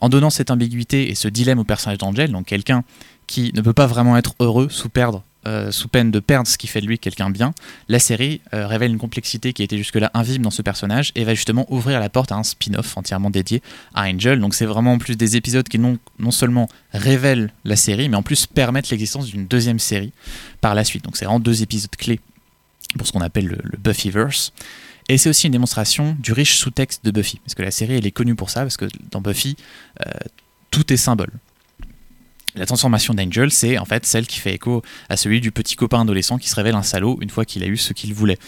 En 0.00 0.08
donnant 0.08 0.30
cette 0.30 0.50
ambiguïté 0.50 1.10
et 1.10 1.14
ce 1.14 1.28
dilemme 1.28 1.58
au 1.58 1.64
personnage 1.64 1.98
d'Angel, 1.98 2.32
donc 2.32 2.46
quelqu'un 2.46 2.84
qui 3.26 3.52
ne 3.54 3.60
peut 3.60 3.72
pas 3.72 3.86
vraiment 3.86 4.16
être 4.16 4.34
heureux 4.40 4.68
sous, 4.70 4.88
perdre, 4.88 5.22
euh, 5.46 5.70
sous 5.70 5.88
peine 5.88 6.10
de 6.10 6.20
perdre 6.20 6.48
ce 6.48 6.58
qui 6.58 6.66
fait 6.66 6.80
de 6.80 6.86
lui 6.86 6.98
quelqu'un 6.98 7.30
bien, 7.30 7.52
la 7.88 7.98
série 7.98 8.40
euh, 8.52 8.66
révèle 8.66 8.90
une 8.90 8.98
complexité 8.98 9.52
qui 9.52 9.62
était 9.62 9.78
jusque-là 9.78 10.10
invisible 10.14 10.44
dans 10.44 10.50
ce 10.50 10.62
personnage 10.62 11.12
et 11.14 11.24
va 11.24 11.34
justement 11.34 11.66
ouvrir 11.72 11.98
la 12.00 12.08
porte 12.08 12.32
à 12.32 12.36
un 12.36 12.42
spin-off 12.42 12.96
entièrement 12.96 13.30
dédié 13.30 13.62
à 13.94 14.02
Angel. 14.08 14.38
Donc 14.40 14.54
c'est 14.54 14.66
vraiment 14.66 14.92
en 14.92 14.98
plus 14.98 15.16
des 15.16 15.36
épisodes 15.36 15.68
qui 15.68 15.78
non, 15.78 15.98
non 16.18 16.30
seulement 16.30 16.68
révèlent 16.92 17.52
la 17.64 17.76
série, 17.76 18.08
mais 18.08 18.16
en 18.16 18.22
plus 18.22 18.46
permettent 18.46 18.90
l'existence 18.90 19.26
d'une 19.26 19.46
deuxième 19.46 19.78
série 19.78 20.12
par 20.60 20.74
la 20.74 20.84
suite. 20.84 21.04
Donc 21.04 21.16
c'est 21.16 21.24
vraiment 21.24 21.40
deux 21.40 21.62
épisodes 21.62 21.94
clés 21.96 22.20
pour 22.98 23.06
ce 23.06 23.12
qu'on 23.12 23.20
appelle 23.20 23.46
le, 23.46 23.58
le 23.62 23.78
Buffyverse. 23.78 24.52
Et 25.08 25.18
c'est 25.18 25.28
aussi 25.28 25.46
une 25.46 25.52
démonstration 25.52 26.16
du 26.20 26.32
riche 26.32 26.56
sous-texte 26.56 27.04
de 27.04 27.10
Buffy, 27.10 27.40
parce 27.44 27.54
que 27.54 27.62
la 27.62 27.72
série 27.72 27.96
elle 27.96 28.06
est 28.06 28.12
connue 28.12 28.36
pour 28.36 28.48
ça, 28.48 28.60
parce 28.60 28.76
que 28.76 28.84
dans 29.10 29.20
Buffy, 29.20 29.56
euh, 30.06 30.10
tout 30.70 30.92
est 30.92 30.96
symbole. 30.96 31.32
La 32.56 32.66
transformation 32.66 33.14
d'Angel, 33.14 33.50
c'est 33.50 33.78
en 33.78 33.84
fait 33.84 34.06
celle 34.06 34.26
qui 34.26 34.38
fait 34.38 34.54
écho 34.54 34.82
à 35.08 35.16
celui 35.16 35.40
du 35.40 35.52
petit 35.52 35.76
copain 35.76 36.00
adolescent 36.00 36.38
qui 36.38 36.48
se 36.48 36.56
révèle 36.56 36.74
un 36.74 36.82
salaud 36.82 37.18
une 37.20 37.30
fois 37.30 37.44
qu'il 37.44 37.62
a 37.62 37.66
eu 37.66 37.76
ce 37.76 37.92
qu'il 37.92 38.12
voulait. 38.14 38.38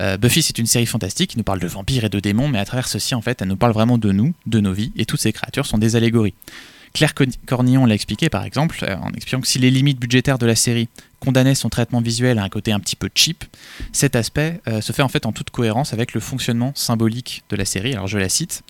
Euh, 0.00 0.16
Buffy, 0.16 0.42
c'est 0.42 0.58
une 0.58 0.66
série 0.66 0.86
fantastique 0.86 1.30
qui 1.30 1.38
nous 1.38 1.44
parle 1.44 1.60
de 1.60 1.66
vampires 1.66 2.04
et 2.04 2.08
de 2.08 2.20
démons, 2.20 2.48
mais 2.48 2.58
à 2.58 2.64
travers 2.64 2.88
ceci, 2.88 3.14
en 3.14 3.22
fait, 3.22 3.40
elle 3.42 3.48
nous 3.48 3.56
parle 3.56 3.72
vraiment 3.72 3.98
de 3.98 4.10
nous, 4.12 4.34
de 4.46 4.60
nos 4.60 4.72
vies, 4.72 4.92
et 4.96 5.04
toutes 5.04 5.20
ces 5.20 5.32
créatures 5.32 5.66
sont 5.66 5.78
des 5.78 5.96
allégories. 5.96 6.34
Claire 6.92 7.14
Cornillon 7.46 7.86
l'a 7.86 7.94
expliqué 7.94 8.28
par 8.28 8.44
exemple, 8.44 8.78
euh, 8.82 8.96
en 8.96 9.12
expliquant 9.12 9.40
que 9.40 9.48
si 9.48 9.58
les 9.58 9.70
limites 9.70 9.98
budgétaires 9.98 10.38
de 10.38 10.46
la 10.46 10.56
série 10.56 10.88
condamnaient 11.20 11.54
son 11.54 11.68
traitement 11.68 12.00
visuel 12.00 12.38
à 12.38 12.42
un 12.42 12.48
côté 12.48 12.72
un 12.72 12.80
petit 12.80 12.96
peu 12.96 13.08
cheap, 13.14 13.44
cet 13.92 14.16
aspect 14.16 14.60
euh, 14.68 14.80
se 14.80 14.92
fait 14.92 15.02
en 15.02 15.08
fait 15.08 15.24
en 15.24 15.32
toute 15.32 15.50
cohérence 15.50 15.92
avec 15.92 16.12
le 16.12 16.20
fonctionnement 16.20 16.72
symbolique 16.74 17.44
de 17.48 17.56
la 17.56 17.64
série. 17.64 17.92
Alors 17.92 18.08
je 18.08 18.18
la 18.18 18.28
cite. 18.28 18.62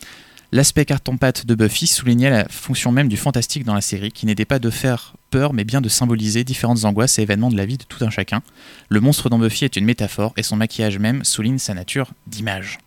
L'aspect 0.55 0.85
carton-pâte 0.85 1.47
de 1.47 1.55
Buffy 1.55 1.87
soulignait 1.87 2.29
la 2.29 2.47
fonction 2.51 2.93
même 2.93 3.09
du 3.09 3.17
fantastique 3.17 3.65
dans 3.65 3.73
la 3.75 3.81
série, 3.81 4.13
qui 4.13 4.27
n'était 4.27 4.45
pas 4.45 4.59
de 4.59 4.69
faire 4.69 5.15
peur, 5.31 5.55
mais 5.55 5.65
bien 5.65 5.81
de 5.81 5.89
symboliser 5.89 6.45
différentes 6.45 6.85
angoisses 6.85 7.19
et 7.19 7.23
événements 7.23 7.51
de 7.51 7.57
la 7.57 7.65
vie 7.65 7.79
de 7.79 7.85
tout 7.85 8.05
un 8.05 8.11
chacun. 8.11 8.43
Le 8.91 9.01
monstre 9.01 9.31
dans 9.31 9.39
Buffy 9.39 9.65
est 9.65 9.77
une 9.77 9.87
métaphore, 9.87 10.35
et 10.37 10.43
son 10.43 10.57
maquillage 10.57 10.99
même 10.99 11.25
souligne 11.25 11.57
sa 11.57 11.73
nature 11.73 12.11
d'image. 12.27 12.79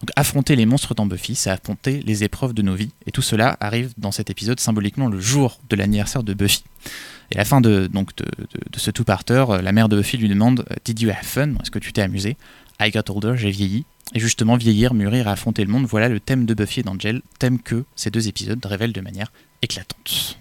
Donc 0.00 0.10
affronter 0.14 0.54
les 0.54 0.64
monstres 0.64 0.94
dans 0.94 1.06
Buffy, 1.06 1.34
c'est 1.34 1.50
affronter 1.50 2.02
les 2.06 2.22
épreuves 2.22 2.54
de 2.54 2.62
nos 2.62 2.76
vies, 2.76 2.92
et 3.04 3.10
tout 3.10 3.22
cela 3.22 3.56
arrive 3.58 3.92
dans 3.98 4.12
cet 4.12 4.30
épisode 4.30 4.60
symboliquement 4.60 5.08
le 5.08 5.20
jour 5.20 5.58
de 5.68 5.74
l'anniversaire 5.74 6.22
de 6.22 6.34
Buffy. 6.34 6.62
Et 7.32 7.34
à 7.34 7.38
la 7.38 7.44
fin 7.44 7.60
de, 7.60 7.88
donc 7.92 8.14
de, 8.14 8.26
de- 8.26 8.78
ce 8.78 8.92
two-parter, 8.92 9.44
euh, 9.50 9.60
la 9.60 9.72
mère 9.72 9.88
de 9.88 9.96
Buffy 9.96 10.18
lui 10.18 10.28
demande 10.28 10.64
Did 10.84 11.00
you 11.00 11.10
have 11.10 11.24
fun? 11.24 11.54
Est-ce 11.60 11.72
que 11.72 11.80
tu 11.80 11.92
t'es 11.92 12.00
amusé? 12.00 12.36
I 12.80 12.92
got 12.92 13.10
older, 13.12 13.32
j'ai 13.36 13.50
vieilli. 13.50 13.84
Et 14.14 14.20
justement, 14.20 14.56
vieillir, 14.56 14.94
mûrir 14.94 15.26
et 15.28 15.30
affronter 15.30 15.64
le 15.64 15.70
monde, 15.70 15.84
voilà 15.86 16.08
le 16.08 16.18
thème 16.20 16.46
de 16.46 16.54
Buffy 16.54 16.80
et 16.80 16.82
d'Angel, 16.82 17.22
thème 17.38 17.58
que 17.60 17.84
ces 17.94 18.10
deux 18.10 18.28
épisodes 18.28 18.64
révèlent 18.64 18.92
de 18.92 19.00
manière 19.02 19.30
éclatante. 19.62 20.38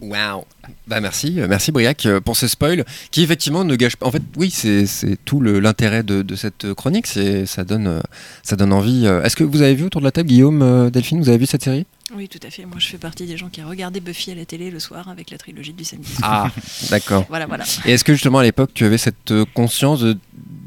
Waouh 0.00 0.44
Bah 0.86 1.00
merci, 1.00 1.40
euh, 1.40 1.46
merci 1.48 1.72
Briac 1.72 2.04
euh, 2.06 2.20
pour 2.20 2.36
ce 2.36 2.48
spoil 2.48 2.84
qui 3.10 3.22
effectivement 3.22 3.64
ne 3.64 3.76
gâche 3.76 3.96
pas. 3.96 4.06
En 4.06 4.10
fait, 4.10 4.22
oui, 4.36 4.50
c'est 4.50 4.86
tout 5.24 5.40
l'intérêt 5.40 6.02
de, 6.02 6.20
de 6.22 6.36
cette 6.36 6.72
chronique, 6.74 7.06
c'est 7.06 7.46
ça 7.46 7.64
donne 7.64 7.86
euh, 7.86 8.00
ça 8.42 8.56
donne 8.56 8.72
envie. 8.74 9.06
euh. 9.06 9.22
Est-ce 9.22 9.36
que 9.36 9.44
vous 9.44 9.62
avez 9.62 9.74
vu 9.74 9.84
autour 9.84 10.00
de 10.02 10.06
la 10.06 10.12
table, 10.12 10.28
Guillaume, 10.28 10.60
euh, 10.62 10.90
Delphine, 10.90 11.18
vous 11.20 11.28
avez 11.30 11.38
vu 11.38 11.46
cette 11.46 11.64
série? 11.64 11.86
Oui, 12.14 12.28
tout 12.28 12.38
à 12.46 12.50
fait. 12.50 12.64
Moi, 12.66 12.76
je 12.78 12.86
fais 12.86 12.98
partie 12.98 13.26
des 13.26 13.36
gens 13.36 13.48
qui 13.48 13.62
regardaient 13.62 14.00
Buffy 14.00 14.30
à 14.30 14.34
la 14.36 14.44
télé 14.44 14.70
le 14.70 14.78
soir 14.78 15.08
avec 15.08 15.30
la 15.30 15.38
trilogie 15.38 15.72
du 15.72 15.84
samedi. 15.84 16.12
Ah, 16.22 16.50
d'accord. 16.90 17.24
Voilà, 17.28 17.46
voilà. 17.46 17.64
Et 17.84 17.92
est-ce 17.92 18.04
que 18.04 18.12
justement 18.12 18.38
à 18.38 18.42
l'époque 18.44 18.70
tu 18.74 18.84
avais 18.84 18.98
cette 18.98 19.30
euh, 19.32 19.44
conscience 19.54 20.00
de, 20.00 20.16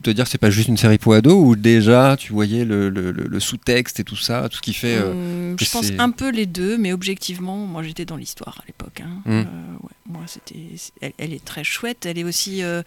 de 0.03 0.11
dire 0.13 0.25
que 0.25 0.29
c'est 0.29 0.37
pas 0.37 0.49
juste 0.49 0.67
une 0.67 0.77
série 0.77 0.97
pour 0.97 1.13
ados 1.13 1.33
ou 1.35 1.55
déjà 1.55 2.15
tu 2.17 2.33
voyais 2.33 2.65
le, 2.65 2.89
le- 2.89 3.39
sous-texte 3.39 3.99
et 3.99 4.03
tout 4.03 4.15
ça, 4.17 4.47
tout 4.49 4.57
ce 4.57 4.61
qui 4.61 4.73
fait. 4.73 4.97
euh, 4.99 5.55
que 5.55 5.63
je 5.65 5.71
pense 5.71 5.91
un 5.97 6.09
peu 6.11 6.29
les 6.31 6.45
deux, 6.45 6.77
mais 6.77 6.91
objectivement, 6.93 7.57
moi 7.57 7.83
j'étais 7.83 8.05
dans 8.05 8.15
l'histoire 8.17 8.57
à 8.61 8.63
l'époque. 8.67 9.01
hein. 9.03 9.21
Mm. 9.25 9.31
Euh, 9.31 9.43
ouais, 9.83 9.89
moi, 10.09 10.21
c'était, 10.27 10.55
elle, 11.01 11.13
elle 11.17 11.33
est 11.33 11.43
très 11.45 11.63
chouette. 11.63 12.05
Elle 12.05 12.17
est 12.17 12.23
aussi, 12.23 12.63
euh, 12.63 12.81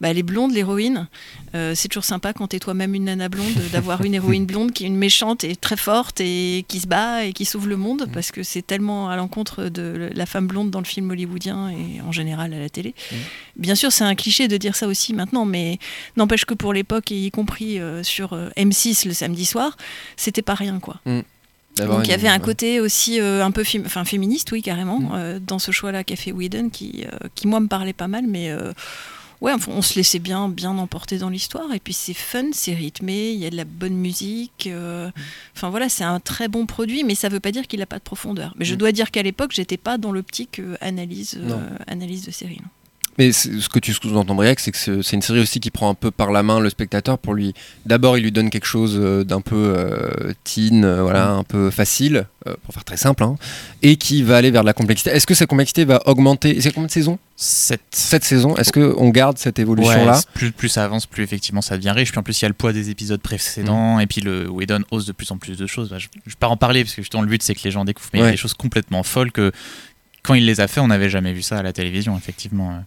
bah, 0.00 0.08
elle 0.10 0.18
est 0.18 0.22
blonde, 0.22 0.52
l'héroïne. 0.52 1.08
C'est 1.74 1.88
toujours 1.88 2.04
sympa 2.04 2.32
quand 2.32 2.48
t'es 2.48 2.58
toi-même 2.58 2.94
une 2.94 3.04
nana 3.04 3.28
blonde 3.28 3.54
d'avoir 3.72 4.02
une 4.04 4.14
héroïne 4.14 4.44
blonde 4.46 4.72
qui 4.72 4.84
est 4.84 4.86
une 4.88 4.96
méchante 4.96 5.44
et 5.44 5.54
très 5.56 5.76
forte 5.76 6.20
et 6.20 6.64
qui 6.68 6.80
se 6.80 6.86
bat 6.88 7.24
et 7.24 7.32
qui 7.32 7.44
sauve 7.44 7.68
le 7.68 7.76
monde 7.76 8.08
parce 8.12 8.32
que 8.32 8.42
c'est 8.42 8.62
tellement 8.66 9.08
à 9.08 9.16
l'encontre 9.16 9.64
de 9.68 10.10
la 10.14 10.26
femme 10.26 10.46
blonde 10.48 10.70
dans 10.70 10.80
le 10.80 10.84
film 10.86 11.10
hollywoodien 11.10 11.68
et 11.70 12.00
en 12.00 12.10
général 12.12 12.52
à 12.54 12.58
la 12.58 12.68
télé. 12.68 12.94
Bien 13.56 13.74
sûr, 13.76 13.92
c'est 13.92 14.04
un 14.04 14.14
cliché 14.16 14.48
de 14.48 14.56
dire 14.56 14.74
ça 14.74 14.88
aussi 14.88 15.12
maintenant, 15.14 15.44
mais 15.44 15.78
n'empêche 16.16 16.43
que 16.46 16.54
pour 16.54 16.72
l'époque 16.72 17.10
y 17.10 17.30
compris 17.30 17.78
euh, 17.80 18.02
sur 18.02 18.32
euh, 18.32 18.48
M6 18.56 19.06
le 19.06 19.14
samedi 19.14 19.44
soir, 19.46 19.76
c'était 20.16 20.42
pas 20.42 20.54
rien 20.54 20.78
quoi. 20.80 21.00
d'avoir 21.76 21.98
Donc 21.98 22.06
il 22.06 22.10
y 22.10 22.14
avait 22.14 22.28
un 22.28 22.38
côté 22.38 22.80
aussi 22.80 23.20
euh, 23.20 23.44
un 23.44 23.50
peu 23.50 23.64
féministe, 23.64 24.50
oui, 24.52 24.62
carrément, 24.62 25.00
Mm. 25.00 25.10
euh, 25.14 25.38
dans 25.40 25.58
ce 25.58 25.72
choix-là 25.72 26.04
qu'a 26.04 26.16
fait 26.16 26.32
Whedon, 26.32 26.68
qui, 26.70 27.04
euh, 27.06 27.28
qui 27.34 27.46
moi 27.48 27.60
me 27.60 27.66
parlait 27.68 27.92
pas 27.92 28.08
mal, 28.08 28.24
mais 28.28 28.52
ouais, 29.40 29.52
enfin, 29.52 29.72
on 29.74 29.82
se 29.82 29.96
laissait 29.96 30.20
bien, 30.20 30.48
bien 30.48 30.70
emporter 30.78 31.18
dans 31.18 31.28
l'histoire. 31.28 31.72
Et 31.74 31.80
puis 31.80 31.92
c'est 31.92 32.14
fun, 32.14 32.44
c'est 32.52 32.72
rythmé, 32.74 33.32
il 33.32 33.38
y 33.40 33.44
a 33.46 33.50
de 33.50 33.56
la 33.56 33.64
bonne 33.64 33.94
musique. 33.96 34.68
euh, 34.68 35.10
Enfin 35.56 35.68
voilà, 35.70 35.88
c'est 35.88 36.04
un 36.04 36.20
très 36.20 36.48
bon 36.48 36.64
produit, 36.66 37.04
mais 37.04 37.14
ça 37.14 37.28
veut 37.28 37.40
pas 37.40 37.50
dire 37.52 37.66
qu'il 37.66 37.80
n'a 37.80 37.86
pas 37.86 37.98
de 37.98 38.02
profondeur. 38.04 38.54
Mais 38.56 38.64
je 38.64 38.74
Mm. 38.74 38.78
dois 38.78 38.92
dire 38.92 39.10
qu'à 39.10 39.22
l'époque, 39.22 39.50
j'étais 39.52 39.76
pas 39.76 39.98
dans 39.98 40.12
l'optique 40.12 40.60
analyse, 40.80 41.38
analyse 41.88 42.24
de 42.24 42.30
série. 42.30 42.58
non. 42.62 42.68
Mais 43.18 43.32
ce 43.32 43.68
que 43.68 43.78
tu 43.78 43.92
sous-entends, 43.92 44.34
Briac, 44.34 44.60
c'est 44.60 44.72
que 44.72 45.02
c'est 45.02 45.16
une 45.16 45.22
série 45.22 45.40
aussi 45.40 45.60
qui 45.60 45.70
prend 45.70 45.88
un 45.88 45.94
peu 45.94 46.10
par 46.10 46.32
la 46.32 46.42
main 46.42 46.60
le 46.60 46.68
spectateur 46.70 47.18
pour 47.18 47.34
lui. 47.34 47.54
D'abord, 47.86 48.18
il 48.18 48.24
lui 48.24 48.32
donne 48.32 48.50
quelque 48.50 48.66
chose 48.66 48.98
euh, 49.00 49.24
d'un 49.24 49.40
peu 49.40 49.74
euh, 49.76 50.32
teen, 50.42 50.84
euh, 50.84 51.02
voilà, 51.02 51.30
un 51.30 51.44
peu 51.44 51.70
facile, 51.70 52.26
euh, 52.46 52.54
pour 52.64 52.74
faire 52.74 52.84
très 52.84 52.96
simple, 52.96 53.22
hein, 53.22 53.36
et 53.82 53.96
qui 53.96 54.22
va 54.22 54.36
aller 54.36 54.50
vers 54.50 54.62
de 54.62 54.66
la 54.66 54.72
complexité. 54.72 55.10
Est-ce 55.10 55.26
que 55.26 55.34
cette 55.34 55.48
complexité 55.48 55.84
va 55.84 56.02
augmenter 56.06 56.60
C'est 56.60 56.72
combien 56.72 56.86
de 56.86 56.92
saisons? 56.92 57.18
7. 57.36 57.80
Cette 57.90 58.24
saison. 58.24 58.56
Est-ce 58.56 58.72
qu'on 58.72 59.08
garde 59.10 59.38
cette 59.38 59.58
évolution-là? 59.58 60.20
Plus, 60.34 60.52
plus 60.52 60.68
ça 60.68 60.84
avance, 60.84 61.06
plus 61.06 61.22
effectivement 61.24 61.62
ça 61.62 61.76
devient 61.76 61.90
riche. 61.90 62.10
Puis 62.10 62.18
en 62.18 62.22
plus, 62.22 62.40
il 62.40 62.44
y 62.44 62.46
a 62.46 62.48
le 62.48 62.54
poids 62.54 62.72
des 62.72 62.90
épisodes 62.90 63.20
précédents. 63.20 63.98
Et 63.98 64.06
puis 64.06 64.20
le 64.20 64.48
Whedon 64.48 64.82
ose 64.90 65.06
de 65.06 65.12
plus 65.12 65.30
en 65.32 65.38
plus 65.38 65.56
de 65.58 65.66
choses. 65.66 65.90
Bah, 65.90 65.98
je 65.98 66.06
ne 66.06 66.30
vais 66.30 66.36
pas 66.38 66.48
en 66.48 66.56
parler 66.56 66.84
parce 66.84 66.94
que 66.94 67.02
justement, 67.02 67.22
le 67.22 67.28
but 67.28 67.42
c'est 67.42 67.54
que 67.54 67.62
les 67.64 67.70
gens 67.70 67.84
découvrent. 67.84 68.10
Mais 68.12 68.20
il 68.20 68.24
y 68.24 68.28
a 68.28 68.30
des 68.30 68.36
choses 68.36 68.54
complètement 68.54 69.02
folles 69.02 69.32
que 69.32 69.52
quand 70.24 70.34
il 70.34 70.46
les 70.46 70.60
a 70.60 70.68
fait, 70.68 70.80
on 70.80 70.88
n'avait 70.88 71.10
jamais 71.10 71.32
vu 71.32 71.42
ça 71.42 71.58
à 71.58 71.62
la 71.62 71.72
télévision, 71.72 72.16
effectivement. 72.16 72.82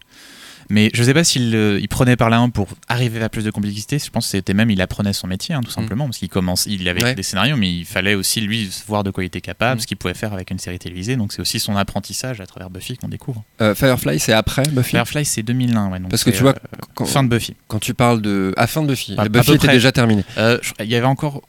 Mais 0.70 0.90
je 0.94 1.02
sais 1.04 1.14
pas 1.14 1.24
s'il 1.24 1.56
euh, 1.56 1.80
il 1.80 1.88
prenait 1.88 2.16
par 2.16 2.30
la 2.30 2.40
main 2.40 2.50
pour 2.50 2.68
arriver 2.90 3.22
à 3.24 3.30
plus 3.30 3.44
de 3.46 3.52
complexité. 3.52 4.00
Je 4.00 4.10
pense 4.10 4.26
que 4.26 4.32
c'était 4.32 4.54
même, 4.54 4.70
il 4.70 4.82
apprenait 4.82 5.14
son 5.14 5.28
métier, 5.28 5.56
hein, 5.56 5.62
tout 5.64 5.72
simplement. 5.72 6.06
Parce 6.06 6.18
qu'il 6.18 6.30
commence, 6.30 6.66
il 6.66 6.88
avait 6.90 7.04
Ouais. 7.04 7.16
des 7.16 7.24
scénarios, 7.24 7.56
mais 7.58 7.72
il 7.72 7.86
fallait 7.86 8.16
aussi 8.16 8.42
lui 8.42 8.70
voir 8.88 9.04
de 9.04 9.12
quoi 9.12 9.24
il 9.24 9.28
était 9.28 9.42
capable, 9.42 9.78
Mm. 9.78 9.82
ce 9.82 9.88
qu'il 9.88 9.98
pouvait 9.98 10.14
faire 10.14 10.34
avec 10.34 10.52
une 10.52 10.60
série 10.60 10.80
télévisée. 10.80 11.16
Donc 11.16 11.32
c'est 11.34 11.42
aussi 11.42 11.60
son 11.60 11.76
apprentissage 11.78 12.42
à 12.42 12.46
travers 12.46 12.70
Buffy 12.70 12.98
qu'on 12.98 13.08
découvre. 13.08 13.44
Euh, 13.62 13.76
Firefly, 13.76 14.20
c'est 14.20 14.34
après 14.34 14.64
Buffy? 14.72 14.92
Firefly, 14.92 15.26
c'est 15.26 15.44
2001, 15.44 15.90
ouais, 15.92 16.00
donc 16.00 16.10
Parce 16.10 16.24
que 16.24 16.32
tu 16.32 16.42
vois, 16.42 16.52
euh, 16.56 16.78
quand, 16.96 17.06
fin 17.06 17.24
de 17.24 17.30
Buffy. 17.30 17.56
quand 17.68 17.80
tu 17.80 17.94
parles 17.94 18.22
de. 18.22 18.54
À 18.58 18.68
fin 18.68 18.82
de 18.82 18.88
Buffy. 18.88 19.16
Buffy 19.30 19.52
était 19.52 19.58
près. 19.68 19.74
déjà 19.74 19.92
terminé. 19.92 20.24
Je- 20.38 20.58
il 20.84 20.90
y 20.90 20.96
avait 20.96 21.06
encore. 21.08 21.42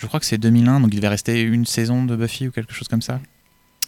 Je 0.00 0.06
crois 0.06 0.18
que 0.18 0.24
c'est 0.24 0.38
2001, 0.38 0.80
donc 0.80 0.90
il 0.92 0.96
devait 0.96 1.08
rester 1.08 1.42
une 1.42 1.66
saison 1.66 2.04
de 2.04 2.16
Buffy 2.16 2.48
ou 2.48 2.50
quelque 2.52 2.72
chose 2.72 2.88
comme 2.88 3.02
ça. 3.02 3.20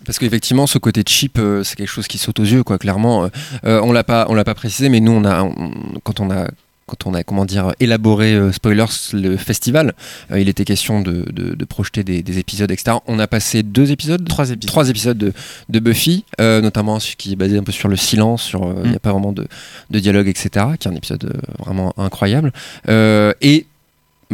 Parce 0.05 0.18
qu'effectivement, 0.18 0.66
ce 0.66 0.78
côté 0.78 1.02
cheap, 1.06 1.39
euh, 1.39 1.62
c'est 1.64 1.76
quelque 1.76 1.89
chose 1.89 2.06
qui 2.06 2.18
saute 2.18 2.39
aux 2.40 2.44
yeux, 2.44 2.62
quoi. 2.62 2.78
Clairement, 2.78 3.28
Euh, 3.64 3.81
on 3.82 3.93
l'a 3.93 4.05
pas, 4.05 4.26
on 4.28 4.35
l'a 4.35 4.44
pas 4.44 4.55
précisé, 4.55 4.89
mais 4.89 5.01
nous, 5.01 5.12
on 5.12 5.24
a, 5.24 5.43
on- 5.43 5.72
quand 6.02 6.20
on 6.20 6.31
a, 6.31 6.48
quand 6.86 7.06
on 7.06 7.14
a, 7.14 7.22
comment 7.22 7.47
dire, 7.47 7.72
élaboré 7.81 8.35
euh, 8.35 8.52
spoilers 8.52 8.85
le 9.14 9.36
festival, 9.39 9.94
euh, 10.31 10.39
il 10.39 10.48
était 10.51 10.66
question 10.66 11.01
de, 11.01 11.24
de- 11.32 11.55
de 11.55 11.64
projeter 11.64 12.05
des, 12.05 12.22
des 12.22 12.39
épisodes, 12.39 12.70
etc. 12.70 12.98
On 13.06 13.18
a 13.18 13.26
passé 13.26 13.62
deux 13.62 13.90
épisodes, 13.90 14.22
Trois 14.28 14.51
épisodes. 14.51 14.68
trois 14.68 14.89
épisodes 14.90 15.16
de, 15.16 15.32
de 15.70 15.78
Buffy, 15.78 16.24
euh, 16.43 16.60
notamment 16.60 17.01
celui 17.01 17.16
qui 17.16 17.32
est 17.32 17.36
basé 17.36 17.56
un 17.56 17.62
peu 17.62 17.72
sur 17.72 17.89
le 17.89 17.97
silence, 17.97 18.43
sur 18.43 18.60
il 18.85 18.90
n'y 18.90 18.94
a 18.94 18.97
Mm. 18.97 18.98
pas 19.01 19.12
vraiment 19.12 19.32
de, 19.32 19.47
de 19.90 19.98
dialogue, 19.98 20.28
etc. 20.28 20.66
Qui 20.78 20.86
est 20.89 20.90
un 20.90 20.94
épisode 20.94 21.32
vraiment 21.59 21.94
incroyable. 21.97 22.52
Et 22.89 23.66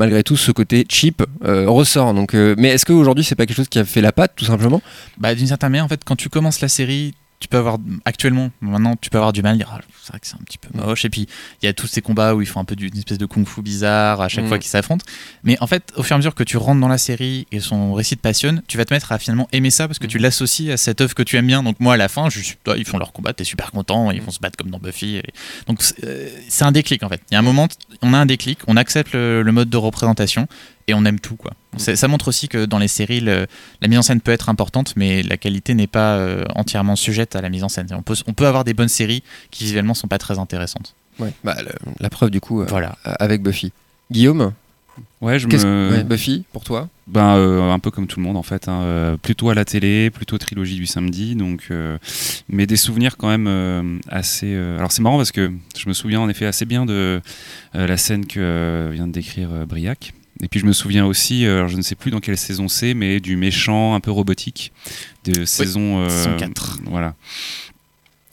malgré 0.00 0.22
tout, 0.22 0.36
ce 0.36 0.50
côté 0.50 0.86
cheap 0.88 1.22
euh, 1.44 1.68
ressort. 1.68 2.14
Donc, 2.14 2.34
euh, 2.34 2.54
mais 2.58 2.68
est-ce 2.68 2.86
qu'aujourd'hui, 2.86 3.22
c'est 3.22 3.34
pas 3.34 3.44
quelque 3.44 3.56
chose 3.56 3.68
qui 3.68 3.78
a 3.78 3.84
fait 3.84 4.00
la 4.00 4.12
patte, 4.12 4.32
tout 4.34 4.46
simplement? 4.46 4.80
Bah, 5.18 5.34
d'une 5.34 5.46
certaine 5.46 5.70
manière, 5.70 5.84
en 5.84 5.88
fait, 5.88 6.02
quand 6.04 6.16
tu 6.16 6.30
commences 6.30 6.62
la 6.62 6.68
série, 6.68 7.12
tu 7.40 7.48
peux 7.48 7.56
avoir 7.56 7.78
actuellement, 8.04 8.50
maintenant, 8.60 8.96
tu 9.00 9.08
peux 9.10 9.16
avoir 9.18 9.32
du 9.32 9.40
mal 9.42 9.54
à 9.54 9.56
dire, 9.56 9.70
Ah, 9.74 9.80
c'est 10.02 10.10
vrai 10.12 10.20
que 10.20 10.26
c'est 10.26 10.34
un 10.34 10.44
petit 10.44 10.58
peu 10.58 10.68
moche. 10.78 11.04
Et 11.06 11.10
puis, 11.10 11.26
il 11.62 11.66
y 11.66 11.68
a 11.68 11.72
tous 11.72 11.86
ces 11.86 12.02
combats 12.02 12.34
où 12.34 12.42
ils 12.42 12.46
font 12.46 12.60
un 12.60 12.64
peu 12.66 12.76
d'une 12.76 12.94
espèce 12.96 13.16
de 13.18 13.24
kung-fu 13.26 13.62
bizarre 13.62 14.20
à 14.20 14.28
chaque 14.28 14.44
Mm. 14.44 14.48
fois 14.48 14.58
qu'ils 14.58 14.68
s'affrontent. 14.68 15.04
Mais 15.42 15.56
en 15.62 15.66
fait, 15.66 15.90
au 15.96 16.02
fur 16.02 16.12
et 16.12 16.16
à 16.16 16.18
mesure 16.18 16.34
que 16.34 16.44
tu 16.44 16.58
rentres 16.58 16.80
dans 16.80 16.88
la 16.88 16.98
série 16.98 17.46
et 17.50 17.60
son 17.60 17.94
récit 17.94 18.16
te 18.16 18.20
passionne, 18.20 18.62
tu 18.68 18.76
vas 18.76 18.84
te 18.84 18.92
mettre 18.92 19.10
à 19.12 19.18
finalement 19.18 19.48
aimer 19.52 19.70
ça 19.70 19.88
parce 19.88 19.98
que 19.98 20.06
tu 20.06 20.18
l'associes 20.18 20.70
à 20.70 20.76
cette 20.76 21.00
œuvre 21.00 21.14
que 21.14 21.22
tu 21.22 21.36
aimes 21.38 21.46
bien. 21.46 21.62
Donc 21.62 21.80
moi, 21.80 21.94
à 21.94 21.96
la 21.96 22.08
fin, 22.08 22.28
je 22.28 22.40
suis, 22.40 22.56
toi, 22.62 22.76
ils 22.76 22.84
font 22.84 22.98
leur 22.98 23.12
combat, 23.12 23.32
t'es 23.32 23.44
super 23.44 23.70
content, 23.70 24.10
ils 24.10 24.20
vont 24.20 24.30
se 24.30 24.38
battre 24.40 24.56
comme 24.58 24.70
dans 24.70 24.78
Buffy. 24.78 25.16
et- 25.16 25.22
Donc 25.66 25.82
c'est 25.82 26.04
euh, 26.04 26.28
c'est 26.48 26.64
un 26.64 26.72
déclic 26.72 27.02
en 27.02 27.08
fait. 27.08 27.22
Il 27.30 27.34
y 27.34 27.36
a 27.36 27.38
un 27.38 27.42
moment, 27.42 27.68
on 28.02 28.12
a 28.12 28.18
un 28.18 28.26
déclic, 28.26 28.58
on 28.66 28.76
accepte 28.76 29.12
le, 29.14 29.42
le 29.42 29.52
mode 29.52 29.70
de 29.70 29.76
représentation 29.78 30.46
et 30.90 30.94
on 30.94 31.04
aime 31.04 31.18
tout 31.20 31.36
quoi. 31.36 31.52
Ça 31.78 32.08
montre 32.08 32.28
aussi 32.28 32.48
que 32.48 32.64
dans 32.66 32.78
les 32.78 32.88
séries, 32.88 33.20
le- 33.20 33.46
la 33.80 33.88
mise 33.88 33.98
en 33.98 34.02
scène 34.02 34.20
peut 34.20 34.32
être 34.32 34.48
importante, 34.48 34.92
mais 34.96 35.22
la 35.22 35.36
qualité 35.36 35.74
n'est 35.74 35.86
pas 35.86 36.16
euh, 36.16 36.44
entièrement 36.54 36.96
sujette 36.96 37.36
à 37.36 37.40
la 37.40 37.48
mise 37.48 37.64
en 37.64 37.68
scène. 37.68 37.86
On 37.92 38.02
peut, 38.02 38.16
on 38.26 38.32
peut 38.32 38.46
avoir 38.46 38.64
des 38.64 38.74
bonnes 38.74 38.88
séries 38.88 39.22
qui 39.50 39.64
visuellement 39.64 39.94
sont 39.94 40.08
pas 40.08 40.18
très 40.18 40.38
intéressantes. 40.38 40.94
Ouais. 41.18 41.32
Bah, 41.44 41.56
le- 41.62 41.72
la 42.00 42.10
preuve, 42.10 42.30
du 42.30 42.40
coup, 42.40 42.60
euh, 42.60 42.66
Voilà. 42.68 42.96
euh, 43.06 43.14
avec 43.18 43.42
Buffy. 43.42 43.72
Guillaume, 44.10 44.52
Ouais, 45.22 45.38
je 45.38 45.46
me. 45.46 45.90
ouais, 45.92 46.04
Buffy, 46.04 46.44
pour 46.52 46.62
toi 46.64 46.88
Ben, 47.06 47.36
euh, 47.36 47.70
un 47.72 47.78
peu 47.78 47.90
comme 47.90 48.06
tout 48.06 48.20
le 48.20 48.26
monde 48.26 48.36
en 48.36 48.42
fait, 48.42 48.68
hein, 48.68 48.82
euh, 48.82 49.16
plutôt 49.16 49.48
à 49.48 49.54
la 49.54 49.64
télé, 49.64 50.10
plutôt 50.10 50.36
trilogie 50.36 50.76
du 50.76 50.84
samedi, 50.86 51.36
donc 51.36 51.68
euh, 51.70 51.96
mais 52.48 52.66
des 52.66 52.76
souvenirs 52.76 53.16
quand 53.16 53.28
même 53.28 53.46
euh, 53.46 53.98
assez. 54.08 54.52
euh, 54.52 54.76
Alors 54.78 54.92
c'est 54.92 55.00
marrant 55.00 55.16
parce 55.16 55.32
que 55.32 55.50
je 55.78 55.88
me 55.88 55.94
souviens 55.94 56.20
en 56.20 56.28
effet 56.28 56.44
assez 56.44 56.64
bien 56.66 56.84
de 56.84 57.22
euh, 57.76 57.86
la 57.86 57.96
scène 57.96 58.26
que 58.26 58.40
euh, 58.40 58.90
vient 58.92 59.06
de 59.06 59.12
décrire 59.12 59.48
euh, 59.52 59.64
Briac. 59.64 60.12
Et 60.42 60.48
puis 60.48 60.60
je 60.60 60.66
me 60.66 60.72
souviens 60.72 61.06
aussi, 61.06 61.44
euh, 61.44 61.58
alors, 61.58 61.68
je 61.68 61.76
ne 61.76 61.82
sais 61.82 61.94
plus 61.94 62.10
dans 62.10 62.20
quelle 62.20 62.36
saison 62.36 62.68
c'est, 62.68 62.94
mais 62.94 63.20
du 63.20 63.36
méchant 63.36 63.94
un 63.94 64.00
peu 64.00 64.10
robotique 64.10 64.72
de 65.24 65.44
saison, 65.44 66.00
euh, 66.00 66.08
saison 66.08 66.36
4. 66.36 66.80
Voilà. 66.86 67.14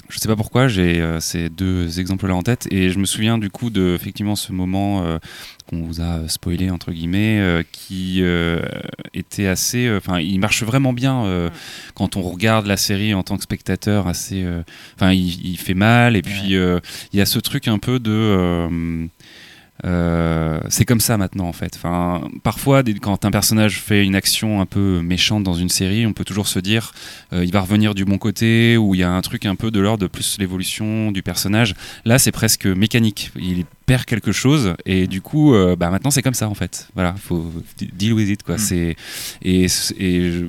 Je 0.10 0.20
sais 0.20 0.30
pas 0.30 0.38
pourquoi, 0.38 0.70
j'ai 0.70 1.02
euh, 1.02 1.20
ces 1.20 1.50
deux 1.50 2.00
exemples-là 2.00 2.34
en 2.34 2.42
tête 2.42 2.68
et 2.72 2.90
je 2.90 2.98
me 2.98 3.06
souviens 3.06 3.38
du 3.38 3.50
coup 3.50 3.70
de 3.70 3.94
effectivement 3.94 4.38
ce 4.38 4.54
moment 4.54 5.04
euh, 5.04 5.18
qu'on 5.70 5.84
vous 5.84 6.00
a 6.00 6.30
spoilé 6.30 6.70
entre 6.70 6.92
guillemets, 6.94 7.40
euh, 7.42 7.62
qui 7.74 8.24
était 9.14 9.48
assez, 9.48 9.92
enfin, 9.98 10.20
il 10.20 10.40
marche 10.40 10.64
vraiment 10.64 10.94
bien 10.94 11.52
quand 11.94 12.16
on 12.16 12.22
regarde 12.22 12.68
la 12.68 12.78
série 12.78 13.14
en 13.14 13.24
tant 13.24 13.36
que 13.36 13.44
spectateur. 13.44 14.08
Assez, 14.08 14.46
enfin, 14.96 15.12
il, 15.12 15.46
il 15.46 15.58
fait 15.58 15.74
mal 15.74 16.16
et 16.16 16.22
puis 16.22 16.54
il 16.54 16.80
y 17.14 17.22
a 17.22 17.26
ce 17.26 17.40
truc 17.40 17.68
un 17.68 17.80
peu 17.80 18.00
de 18.00 19.10
euh, 19.86 20.60
c'est 20.70 20.86
comme 20.86 21.00
ça 21.00 21.18
maintenant 21.18 21.48
en 21.48 21.54
fait. 21.54 21.74
Enfin, 21.76 22.28
parfois, 22.44 22.84
quand 23.02 23.26
un 23.26 23.32
personnage 23.32 23.80
fait 23.80 24.04
une 24.04 24.16
action 24.16 24.60
un 24.62 24.66
peu 24.66 25.02
méchante 25.02 25.44
dans 25.44 25.54
une 25.54 25.70
série, 25.70 26.06
on 26.06 26.14
peut 26.14 26.26
toujours 26.26 26.48
se 26.48 26.60
dire 26.60 26.94
euh, 27.34 27.46
il 27.46 27.52
va 27.52 27.62
revenir 27.62 27.94
du 27.94 28.06
bon 28.06 28.18
côté 28.18 28.78
ou 28.78 28.96
il 28.96 29.00
y 29.00 29.04
a 29.04 29.12
un 29.12 29.22
truc 29.22 29.46
un 29.46 29.56
peu 29.56 29.72
de 29.72 29.80
l'ordre 29.80 30.02
de 30.04 30.08
plus 30.08 30.38
l'évolution 30.40 31.12
du 31.12 31.22
personnage. 31.22 31.76
Là, 32.06 32.20
c'est 32.20 32.32
presque 32.32 32.66
mécanique. 32.66 33.32
Il 33.40 33.66
perd 33.86 34.06
quelque 34.06 34.32
chose 34.32 34.76
et 34.86 35.08
du 35.08 35.22
coup, 35.22 35.54
euh, 35.54 35.76
bah, 35.76 35.90
maintenant 35.90 36.12
c'est 36.12 36.22
comme 36.22 36.34
ça 36.34 36.50
en 36.50 36.56
fait. 36.56 36.90
Voilà, 36.96 37.14
faut 37.18 37.52
deal 37.94 38.14
with 38.14 38.30
it 38.30 38.44
quoi. 38.44 38.56
Mm. 38.56 38.60
C'est 38.60 38.96
et, 39.44 39.68
et 40.00 40.32
je- 40.32 40.46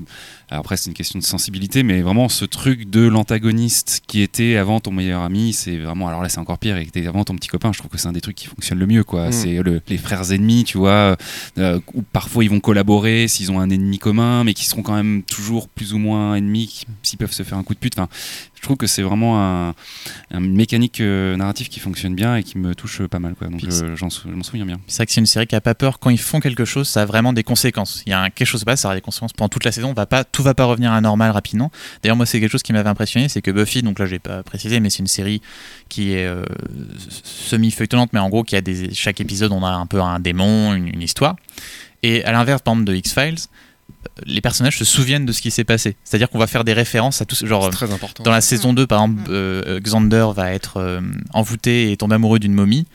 après, 0.51 0.77
c'est 0.77 0.89
une 0.89 0.95
question 0.95 1.19
de 1.19 1.25
sensibilité, 1.25 1.83
mais 1.83 2.01
vraiment 2.01 2.29
ce 2.29 2.45
truc 2.45 2.89
de 2.91 3.01
l'antagoniste 3.07 4.01
qui 4.07 4.23
était 4.23 4.57
avant 4.57 4.81
ton 4.81 4.91
meilleur 4.93 5.23
ami, 5.23 5.53
c'est 5.53 5.77
vraiment. 5.77 6.09
Alors 6.09 6.23
là, 6.23 6.29
c'est 6.29 6.39
encore 6.39 6.59
pire, 6.59 6.77
et 6.77 6.83
était 6.83 7.07
avant 7.07 7.25
ton 7.25 7.35
petit 7.37 7.49
copain, 7.49 7.73
je 7.73 7.79
trouve 7.79 7.91
que 7.91 7.99
c'est 7.99 8.09
un 8.09 8.13
des 8.13 8.21
trucs 8.21 8.37
qui 8.37 8.47
fonctionne 8.47 8.79
le 8.79 8.87
mieux, 8.87 9.05
quoi. 9.05 9.29
Mm. 9.29 9.33
C'est 9.33 9.63
le- 9.63 9.81
les 9.89 9.99
frères 9.99 10.33
ennemis, 10.33 10.65
tu 10.65 10.79
vois, 10.79 11.17
euh, 11.59 11.81
où 11.95 12.03
parfois 12.03 12.45
ils 12.45 12.51
vont 12.51 12.61
collaborer 12.61 13.29
s'ils 13.29 13.51
ont 13.53 13.61
un 13.61 13.71
ennemi 13.71 13.99
commun, 13.99 14.45
mais 14.45 14.55
qui 14.55 14.67
seront 14.67 14.83
quand 14.83 14.95
même 14.95 15.23
toujours 15.23 15.69
plus 15.69 15.93
ou 15.95 15.99
moins 15.99 16.35
ennemis, 16.35 16.85
s'ils 17.03 17.19
peuvent 17.19 17.33
se 17.33 17.43
faire 17.43 17.59
un 17.59 17.63
coup 17.63 17.75
de 17.75 17.79
pute. 17.79 17.99
Enfin, 17.99 18.09
je 18.57 18.63
trouve 18.63 18.77
que 18.77 18.87
c'est 18.89 19.03
vraiment 19.03 19.41
un, 19.41 19.75
un 20.33 20.41
mécanique 20.41 21.01
euh, 21.01 21.37
narratif 21.37 21.69
qui 21.69 21.79
fonctionne 21.79 22.15
bien 22.15 22.37
et 22.37 22.43
qui 22.43 22.59
me 22.59 22.75
touche 22.75 23.03
pas 23.03 23.19
mal, 23.21 23.35
quoi. 23.35 23.49
Donc 23.49 23.63
euh, 23.65 23.95
j'en 23.97 24.11
sou- 24.11 24.29
je 24.29 24.35
m'en 24.35 24.43
souviens 24.43 24.67
bien. 24.67 24.81
C'est 24.89 24.97
vrai 24.97 25.07
que 25.07 25.13
c'est 25.13 25.21
une 25.21 25.27
série 25.27 25.47
qui 25.47 25.55
a 25.55 25.61
pas 25.61 25.75
peur 25.75 25.99
quand 26.01 26.11
ils 26.11 26.19
font 26.19 26.41
quelque 26.41 26.65
chose, 26.65 26.89
ça 26.89 27.03
a 27.03 27.05
vraiment 27.07 27.33
des 27.33 27.45
conséquences. 27.45 28.03
Il 28.07 28.11
y 28.11 28.13
a 28.13 28.21
un- 28.23 28.31
quelque 28.31 28.47
chose 28.49 28.61
qui 28.61 28.63
se 28.63 28.65
passe, 28.65 28.81
ça 28.81 28.89
aura 28.89 28.95
des 28.97 29.01
conséquences 29.01 29.33
pendant 29.33 29.49
toute 29.49 29.65
la 29.65 29.71
saison. 29.73 29.91
On 29.91 29.95
va 29.95 30.07
pas, 30.07 30.25
tout 30.25 30.38
va 30.43 30.55
pas 30.55 30.65
revenir 30.65 30.93
à 30.93 31.01
normal 31.01 31.31
rapidement. 31.31 31.71
D'ailleurs, 32.03 32.17
moi, 32.17 32.27
c'est 32.27 32.41
quelque 32.41 32.51
chose 32.51 32.63
qui 32.63 32.73
m'avait 32.73 32.89
impressionné, 32.89 33.29
c'est 33.29 33.43
que 33.43 33.51
Buffy, 33.51 33.83
donc 33.83 33.99
là, 33.99 34.07
j'ai 34.07 34.19
pas 34.19 34.43
précisé, 34.43 34.81
mais 34.81 34.91
c'est 34.91 35.01
une 35.01 35.07
série 35.07 35.41
qui 35.89 36.13
est 36.13 36.27
euh, 36.27 36.45
semi 37.23 37.71
feuilletonnante, 37.71 38.13
mais 38.13 38.21
en 38.21 38.29
gros, 38.29 38.45
qui 38.45 38.57
a 38.57 38.61
des 38.61 38.93
chaque 38.95 39.21
épisode, 39.21 39.53
on 39.53 39.65
a 39.65 39.71
un 39.71 39.87
peu 39.87 40.01
un 40.01 40.21
démon, 40.21 40.75
une, 40.75 40.89
une 40.89 41.03
histoire. 41.03 41.37
Et 42.03 42.25
à 42.25 42.33
l'inverse, 42.33 42.63
par 42.63 42.75
exemple, 42.75 42.91
de 42.91 42.97
X 42.97 43.13
Files. 43.13 43.39
Les 44.27 44.41
personnages 44.41 44.79
se 44.79 44.85
souviennent 44.85 45.27
de 45.27 45.33
ce 45.33 45.41
qui 45.41 45.51
s'est 45.51 45.65
passé. 45.65 45.97
C'est-à-dire 46.05 46.29
qu'on 46.31 46.39
va 46.39 46.47
faire 46.47 46.65
des 46.65 46.73
références 46.73 47.21
à 47.23 47.25
tout 47.25 47.35
ce 47.35 47.47
genre. 47.47 47.65
C'est 47.65 47.71
très 47.71 47.93
important. 47.93 48.23
Dans 48.23 48.31
la 48.31 48.41
saison 48.41 48.73
2, 48.73 48.87
par 48.87 49.03
exemple, 49.03 49.23
euh, 49.31 49.81
Xander 49.81 50.27
va 50.35 50.53
être 50.53 50.77
euh, 50.77 51.01
envoûté 51.33 51.91
et 51.91 51.97
tomber 51.97 52.17
amoureux 52.17 52.39
d'une 52.39 52.53
momie. 52.53 52.87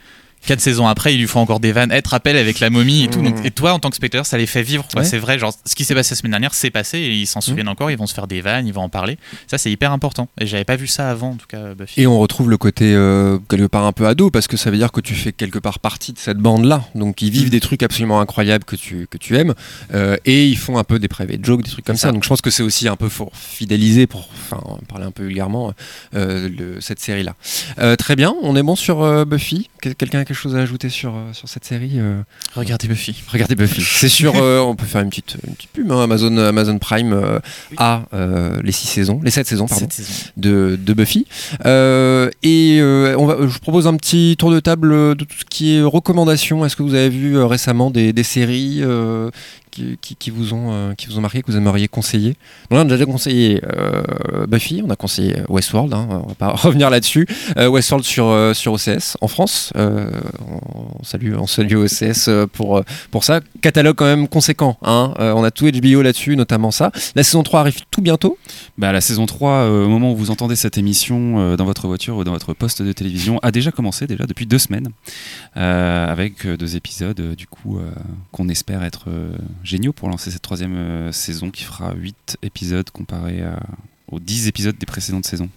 Quatre 0.46 0.60
saisons 0.60 0.86
après, 0.86 1.14
ils 1.14 1.18
lui 1.20 1.26
font 1.26 1.40
encore 1.40 1.60
des 1.60 1.72
vannes. 1.72 1.90
Être 1.92 2.08
rappel 2.08 2.36
avec 2.36 2.60
la 2.60 2.70
momie 2.70 3.04
et 3.04 3.08
tout. 3.08 3.22
Donc, 3.22 3.36
et 3.44 3.50
toi, 3.50 3.72
en 3.72 3.78
tant 3.78 3.90
que 3.90 3.96
spectateur, 3.96 4.26
ça 4.26 4.36
les 4.38 4.46
fait 4.46 4.62
vivre. 4.62 4.84
Ouais. 4.94 5.04
C'est 5.04 5.18
vrai, 5.18 5.38
genre, 5.38 5.52
ce 5.64 5.74
qui 5.74 5.84
s'est 5.84 5.94
passé 5.94 6.14
la 6.14 6.18
semaine 6.18 6.32
dernière, 6.32 6.54
c'est 6.54 6.70
passé 6.70 6.98
et 6.98 7.12
ils 7.12 7.26
s'en 7.26 7.40
souviennent 7.40 7.68
encore. 7.68 7.90
Ils 7.90 7.96
vont 7.98 8.06
se 8.06 8.14
faire 8.14 8.26
des 8.26 8.40
vannes, 8.40 8.66
ils 8.66 8.72
vont 8.74 8.82
en 8.82 8.88
parler. 8.88 9.18
Ça, 9.46 9.58
c'est 9.58 9.70
hyper 9.70 9.92
important. 9.92 10.28
Et 10.40 10.46
j'avais 10.46 10.64
pas 10.64 10.76
vu 10.76 10.86
ça 10.86 11.10
avant, 11.10 11.30
en 11.30 11.36
tout 11.36 11.46
cas, 11.46 11.74
Buffy. 11.74 12.00
Et 12.02 12.06
on 12.06 12.18
retrouve 12.18 12.50
le 12.50 12.56
côté 12.58 12.92
euh, 12.94 13.38
quelque 13.48 13.66
part 13.66 13.84
un 13.84 13.92
peu 13.92 14.06
ado 14.06 14.30
parce 14.30 14.46
que 14.46 14.56
ça 14.56 14.70
veut 14.70 14.76
dire 14.76 14.92
que 14.92 15.00
tu 15.00 15.14
fais 15.14 15.32
quelque 15.32 15.58
part 15.58 15.78
partie 15.78 16.12
de 16.12 16.18
cette 16.18 16.38
bande 16.38 16.64
là. 16.64 16.84
Donc 16.94 17.22
ils 17.22 17.30
vivent 17.30 17.46
Mm. 17.46 17.50
des 17.50 17.60
trucs 17.60 17.82
absolument 17.82 18.20
incroyables 18.20 18.64
que 18.64 18.76
tu, 18.76 19.06
que 19.10 19.16
tu 19.18 19.36
aimes 19.36 19.54
euh, 19.92 20.16
et 20.24 20.46
ils 20.46 20.56
font 20.58 20.78
un 20.78 20.84
peu 20.84 20.98
des 20.98 21.08
private 21.08 21.44
jokes, 21.44 21.62
des 21.62 21.70
trucs 21.70 21.84
comme 21.84 21.96
ça. 21.96 22.08
ça. 22.08 22.12
Donc 22.12 22.22
je 22.24 22.28
pense 22.28 22.40
que 22.40 22.50
c'est 22.50 22.62
aussi 22.62 22.86
un 22.88 22.96
peu 22.96 23.08
pour 23.08 23.30
fidéliser, 23.34 24.06
pour 24.06 24.28
enfin, 24.50 24.62
parler 24.88 25.04
un 25.06 25.10
peu 25.10 25.24
vulgairement, 25.24 25.72
euh, 26.14 26.48
le- 26.48 26.80
cette 26.80 27.00
série 27.00 27.22
là. 27.24 27.34
très 27.96 28.16
bien, 28.16 28.34
on 28.42 28.56
est 28.56 28.62
bon 28.62 28.76
sur 28.76 29.02
euh, 29.02 29.24
Buffy? 29.24 29.70
Quel- 29.80 29.94
Quelqu'un 29.94 30.20
a 30.20 30.24
quelque 30.24 30.33
quelque 30.34 30.42
chose 30.42 30.56
à 30.56 30.60
ajouter 30.60 30.88
sur, 30.88 31.14
euh, 31.14 31.32
sur 31.32 31.48
cette 31.48 31.64
série 31.64 31.92
euh 31.94 32.20
Regardez 32.56 32.88
Buffy. 32.88 33.22
Regardez 33.28 33.54
Buffy. 33.54 33.80
C'est 33.84 34.08
sûr, 34.08 34.32
euh, 34.36 34.58
on 34.58 34.74
peut 34.74 34.84
faire 34.84 35.00
une 35.02 35.10
petite, 35.10 35.36
une 35.46 35.54
petite 35.54 35.70
pub. 35.70 35.90
hein. 35.92 36.02
Amazon, 36.02 36.36
Amazon 36.38 36.78
Prime 36.78 37.12
euh, 37.12 37.38
a 37.76 38.02
les 38.62 38.72
six 38.72 38.88
saisons, 38.88 39.20
les 39.22 39.30
sept 39.30 39.46
saisons, 39.46 39.66
pardon, 39.66 39.86
de, 40.36 40.78
de 40.80 40.92
Buffy. 40.92 41.26
Et 41.64 42.80
on 43.16 43.26
va, 43.26 43.36
je 43.40 43.46
vous 43.46 43.58
propose 43.60 43.86
un 43.86 43.96
petit 43.96 44.34
tour 44.36 44.50
de 44.50 44.58
table 44.58 44.90
de 45.16 45.24
tout 45.24 45.36
ce 45.38 45.44
qui 45.44 45.76
est 45.76 45.82
recommandations. 45.82 46.64
Est-ce 46.66 46.74
que 46.74 46.82
vous 46.82 46.94
avez 46.94 47.10
vu 47.10 47.40
récemment 47.40 47.90
des, 47.90 48.12
des 48.12 48.24
séries 48.24 48.82
qui, 49.74 50.30
vous 50.30 50.54
ont, 50.54 50.72
euh, 50.72 50.94
qui 50.94 51.06
vous 51.06 51.18
ont 51.18 51.20
marqué, 51.20 51.42
que 51.42 51.50
vous 51.50 51.56
aimeriez 51.56 51.88
conseiller 51.88 52.36
On 52.70 52.78
a 52.78 52.84
déjà 52.84 53.04
conseillé 53.06 53.60
euh, 53.64 54.46
Buffy, 54.46 54.82
on 54.84 54.90
a 54.90 54.96
conseillé 54.96 55.36
Westworld, 55.48 55.92
hein, 55.92 56.08
on 56.10 56.28
va 56.28 56.34
pas 56.34 56.48
revenir 56.54 56.90
là-dessus. 56.90 57.26
Euh, 57.56 57.68
Westworld 57.68 58.04
sur, 58.04 58.52
sur 58.54 58.72
OCS 58.74 59.16
en 59.20 59.28
France. 59.28 59.72
On, 59.74 61.02
salue, 61.02 61.34
on 61.36 61.46
salue 61.46 61.76
OCS 61.76 62.28
pour, 62.52 62.82
pour 63.10 63.24
ça. 63.24 63.40
Catalogue 63.60 63.96
quand 63.96 64.04
même 64.04 64.28
conséquent. 64.28 64.78
Hein. 64.82 65.14
On 65.18 65.44
a 65.44 65.50
tout 65.50 65.70
HBO 65.70 66.02
là-dessus, 66.02 66.36
notamment 66.36 66.70
ça. 66.70 66.92
La 67.14 67.22
saison 67.22 67.42
3 67.42 67.60
arrive 67.60 67.80
tout 67.90 68.02
bientôt. 68.02 68.38
Bah, 68.78 68.92
la 68.92 69.00
saison 69.00 69.26
3, 69.26 69.50
euh, 69.50 69.84
au 69.84 69.88
moment 69.88 70.12
où 70.12 70.16
vous 70.16 70.30
entendez 70.30 70.56
cette 70.56 70.78
émission 70.78 71.56
dans 71.56 71.64
votre 71.64 71.86
voiture 71.86 72.16
ou 72.16 72.24
dans 72.24 72.32
votre 72.32 72.54
poste 72.54 72.82
de 72.82 72.92
télévision, 72.92 73.38
a 73.42 73.50
déjà 73.50 73.70
commencé, 73.70 74.06
déjà 74.06 74.26
depuis 74.26 74.46
deux 74.46 74.58
semaines, 74.58 74.88
avec 75.54 76.46
deux 76.46 76.76
épisodes, 76.76 77.34
du 77.36 77.46
coup, 77.46 77.78
qu'on 78.32 78.48
espère 78.48 78.82
être 78.82 79.08
géniaux 79.64 79.92
pour 79.92 80.08
lancer 80.08 80.30
cette 80.30 80.42
troisième 80.42 80.76
euh, 80.76 81.12
saison 81.12 81.50
qui 81.50 81.64
fera 81.64 81.94
8 81.94 82.36
épisodes 82.42 82.88
comparé 82.90 83.42
à- 83.42 83.60
aux 84.10 84.20
10 84.20 84.46
épisodes 84.48 84.76
des 84.78 84.86
précédentes 84.86 85.26
saisons. 85.26 85.48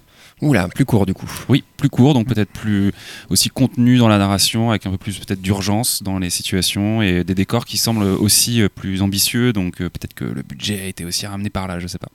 Oula, 0.41 0.67
plus 0.67 0.85
court 0.85 1.05
du 1.07 1.13
coup. 1.15 1.29
Oui, 1.49 1.63
plus 1.77 1.89
court, 1.89 2.13
donc 2.13 2.27
peut-être 2.27 2.51
plus 2.51 2.91
aussi 3.29 3.49
contenu 3.49 3.97
dans 3.97 4.07
la 4.07 4.19
narration, 4.19 4.69
avec 4.69 4.85
un 4.85 4.91
peu 4.91 4.97
plus 4.99 5.17
peut-être 5.17 5.41
d'urgence 5.41 6.03
dans 6.03 6.19
les 6.19 6.29
situations 6.29 7.01
et 7.01 7.23
des 7.23 7.33
décors 7.35 7.65
qui 7.65 7.77
semblent 7.77 8.03
aussi 8.03 8.61
euh, 8.61 8.69
plus 8.69 9.01
ambitieux, 9.01 9.51
donc 9.51 9.81
euh, 9.81 9.89
peut-être 9.89 10.13
que 10.13 10.25
le 10.25 10.43
budget 10.43 10.79
a 10.81 10.85
été 10.85 11.05
aussi 11.05 11.25
ramené 11.25 11.49
par 11.49 11.67
là, 11.67 11.79
je 11.79 11.87
sais 11.87 11.97
pas. 11.97 12.09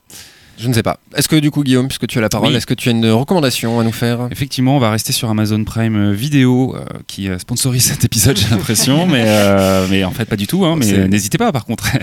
Je 0.62 0.68
ne 0.68 0.72
sais 0.74 0.82
pas. 0.84 1.00
Est-ce 1.16 1.28
que 1.28 1.34
du 1.36 1.50
coup, 1.50 1.64
Guillaume, 1.64 1.88
puisque 1.88 2.06
tu 2.06 2.18
as 2.18 2.20
la 2.20 2.28
parole, 2.28 2.50
Oui. 2.50 2.54
est-ce 2.54 2.66
que 2.66 2.74
tu 2.74 2.88
as 2.88 2.92
une 2.92 3.04
recommandation 3.10 3.80
à 3.80 3.84
nous 3.84 3.90
faire? 3.92 4.28
Effectivement, 4.30 4.76
on 4.76 4.78
va 4.78 4.90
rester 4.92 5.12
sur 5.12 5.28
Amazon 5.28 5.64
Prime 5.64 5.96
euh, 5.96 6.12
Vidéo, 6.12 6.76
euh, 6.76 6.84
qui 7.08 7.28
euh, 7.28 7.38
sponsorise 7.40 7.82
cet 7.84 8.04
épisode, 8.04 8.36
j'ai 8.36 8.48
l'impression, 8.48 9.06
mais, 9.08 9.24
euh, 9.26 9.86
mais 9.90 10.04
en 10.04 10.12
fait 10.12 10.24
pas 10.26 10.36
du 10.36 10.46
tout. 10.46 10.64
hein, 10.64 10.76
mais 10.78 11.08
n'hésitez 11.08 11.36
pas, 11.38 11.50
par 11.52 11.64
contre, 11.64 11.84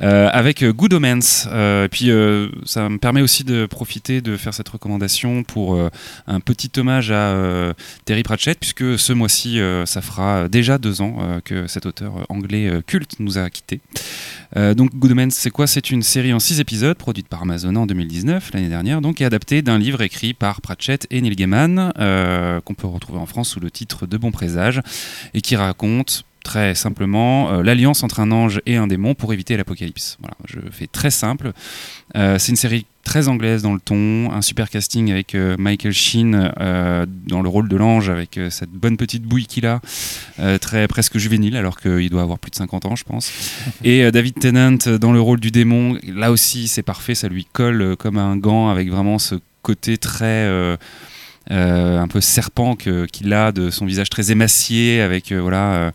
Euh, 0.00 0.28
avec 0.32 0.64
Good 0.64 0.94
Omens. 0.94 1.48
Euh, 1.50 1.86
et 1.86 1.88
puis, 1.88 2.10
ça 2.66 2.88
me 2.88 2.98
permet 2.98 3.20
aussi 3.20 3.42
de 3.42 3.66
profiter 3.66 4.20
de 4.20 4.36
faire 4.36 4.54
cette 4.54 4.68
recommandation 4.68 5.42
pour 5.42 5.76
un 6.28 6.40
petit 6.40 6.70
hommage 6.78 7.10
à 7.10 7.34
Terry 8.04 8.22
Pratchett, 8.22 8.58
puisque 8.60 8.96
ce 8.98 9.12
mois-ci, 9.12 9.58
ça 9.86 10.00
fera 10.02 10.46
déjà 10.48 10.78
deux 10.78 11.00
ans 11.00 11.16
que 11.44 11.66
cet 11.66 11.86
auteur 11.86 12.12
anglais 12.28 12.70
culte 12.86 13.16
nous 13.18 13.38
a 13.38 13.50
quittés. 13.50 13.80
Donc 14.56 14.94
Good 14.94 15.12
Omens, 15.12 15.30
c'est 15.34 15.50
quoi? 15.50 15.66
C'est 15.66 15.90
une 15.90 16.02
série 16.02 16.32
en 16.32 16.38
six 16.38 16.60
épisodes 16.60 16.96
produite 16.96 17.26
par 17.28 17.42
Amazon 17.42 17.74
en 17.76 17.86
2019, 17.88 18.52
l'année 18.54 18.68
dernière, 18.68 19.00
donc 19.00 19.20
et 19.20 19.24
adaptée 19.24 19.62
d'un 19.62 19.78
livre 19.78 20.02
écrit 20.02 20.34
par 20.34 20.60
Pratchett 20.60 21.06
et 21.10 21.20
Neil 21.20 21.34
Gaiman, 21.34 21.92
euh, 21.98 22.60
qu'on 22.60 22.74
peut 22.74 22.86
retrouver 22.86 23.18
en 23.18 23.26
France 23.26 23.48
sous 23.48 23.60
le 23.60 23.70
titre 23.70 24.06
De 24.06 24.16
Bon 24.16 24.30
Présage, 24.30 24.80
et 25.34 25.40
qui 25.40 25.56
raconte 25.56 26.24
très 26.42 26.74
simplement 26.74 27.50
euh, 27.50 27.62
l'alliance 27.62 28.02
entre 28.02 28.20
un 28.20 28.30
ange 28.32 28.60
et 28.66 28.76
un 28.76 28.86
démon 28.86 29.14
pour 29.14 29.32
éviter 29.32 29.56
l'apocalypse. 29.56 30.16
Voilà, 30.20 30.36
je 30.46 30.58
fais 30.70 30.86
très 30.86 31.10
simple. 31.10 31.52
Euh, 32.16 32.38
c'est 32.38 32.50
une 32.50 32.56
série 32.56 32.86
très 33.04 33.28
anglaise 33.28 33.62
dans 33.62 33.72
le 33.72 33.80
ton, 33.80 34.30
un 34.32 34.42
super 34.42 34.68
casting 34.68 35.10
avec 35.10 35.34
euh, 35.34 35.56
Michael 35.58 35.92
Sheen 35.92 36.52
dans 37.26 37.42
le 37.42 37.48
rôle 37.48 37.68
de 37.68 37.76
l'ange, 37.76 38.10
avec 38.10 38.38
cette 38.50 38.70
bonne 38.70 38.96
petite 38.96 39.22
bouille 39.22 39.46
qu'il 39.46 39.66
a, 39.66 39.80
très 40.60 40.86
presque 40.88 41.16
juvénile, 41.16 41.56
alors 41.56 41.80
qu'il 41.80 42.10
doit 42.10 42.22
avoir 42.22 42.38
plus 42.38 42.50
de 42.50 42.56
50 42.56 42.86
ans, 42.86 42.96
je 42.96 43.04
pense. 43.04 43.32
Et 43.84 44.10
David 44.10 44.38
Tennant 44.38 44.98
dans 45.00 45.12
le 45.12 45.20
rôle 45.20 45.40
du 45.40 45.50
démon, 45.50 45.98
là 46.06 46.30
aussi 46.30 46.68
c'est 46.68 46.82
parfait, 46.82 47.14
ça 47.14 47.28
lui 47.28 47.46
colle 47.50 47.96
comme 47.96 48.18
un 48.18 48.36
gant 48.36 48.68
avec 48.68 48.90
vraiment 48.90 49.18
ce 49.18 49.36
côté 49.62 49.96
très 49.96 50.76
un 51.50 52.08
peu 52.08 52.20
serpent 52.20 52.76
qu'il 52.76 53.32
a 53.32 53.52
de 53.52 53.70
son 53.70 53.86
visage 53.86 54.10
très 54.10 54.30
émacié 54.30 55.00
avec 55.00 55.32
euh, 55.32 55.40
voilà 55.40 55.74
euh, 55.74 55.90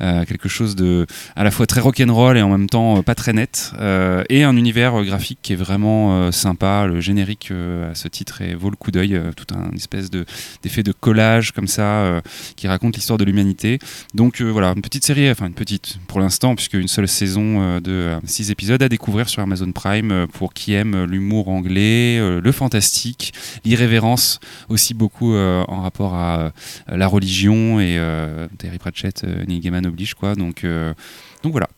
euh, 0.00 0.24
quelque 0.24 0.48
chose 0.48 0.76
de 0.76 1.06
à 1.36 1.44
la 1.44 1.50
fois 1.50 1.66
très 1.66 1.80
rock'n'roll 1.80 2.36
et 2.36 2.42
en 2.42 2.48
même 2.48 2.68
temps 2.68 2.98
euh, 2.98 3.02
pas 3.02 3.14
très 3.14 3.32
net. 3.32 3.72
Euh, 3.78 4.24
et 4.28 4.44
un 4.44 4.56
univers 4.56 5.00
euh, 5.00 5.04
graphique 5.04 5.38
qui 5.42 5.52
est 5.52 5.56
vraiment 5.56 6.14
euh, 6.14 6.32
sympa. 6.32 6.86
Le 6.86 7.00
générique 7.00 7.48
euh, 7.50 7.90
à 7.90 7.94
ce 7.94 8.08
titre 8.08 8.42
vaut 8.58 8.70
le 8.70 8.76
coup 8.76 8.90
d'œil 8.90 9.14
euh, 9.14 9.32
tout 9.36 9.54
un 9.54 9.70
espèce 9.74 10.10
de 10.10 10.24
d'effet 10.62 10.82
de 10.82 10.92
collage 10.92 11.52
comme 11.52 11.68
ça 11.68 11.82
euh, 11.82 12.20
qui 12.56 12.68
raconte 12.68 12.96
l'histoire 12.96 13.18
de 13.18 13.24
l'humanité. 13.24 13.78
Donc 14.14 14.40
euh, 14.40 14.50
voilà 14.50 14.72
une 14.76 14.82
petite 14.82 15.04
série 15.04 15.30
enfin 15.30 15.46
une 15.46 15.54
petite 15.54 15.98
pour 16.06 16.20
l'instant 16.20 16.54
puisque 16.54 16.74
une 16.74 16.88
seule 16.88 17.08
saison 17.08 17.62
euh, 17.62 17.80
de 17.80 17.92
euh, 17.92 18.20
six 18.24 18.50
épisodes 18.50 18.82
à 18.82 18.88
découvrir 18.88 19.28
sur 19.28 19.42
Amazon 19.42 19.72
Prime 19.72 20.12
euh, 20.12 20.26
pour 20.26 20.54
qui 20.54 20.74
aime 20.74 20.94
euh, 20.94 21.06
l'humour 21.06 21.48
anglais 21.48 22.18
euh, 22.18 22.40
le 22.40 22.52
fantastique 22.52 23.32
l'irrévérence 23.64 24.40
aussi 24.68 24.91
beaucoup 24.94 25.34
euh, 25.34 25.64
en 25.68 25.82
rapport 25.82 26.14
à 26.14 26.40
euh, 26.40 26.50
la 26.88 27.06
religion 27.06 27.80
et 27.80 27.96
euh, 27.98 28.48
Terry 28.58 28.78
Pratchett, 28.78 29.24
Neil 29.24 29.60
Gaiman 29.60 29.86
oblige 29.86 30.14
quoi. 30.14 30.34
Donc, 30.34 30.66
donc 31.42 31.52
voilà. 31.52 31.68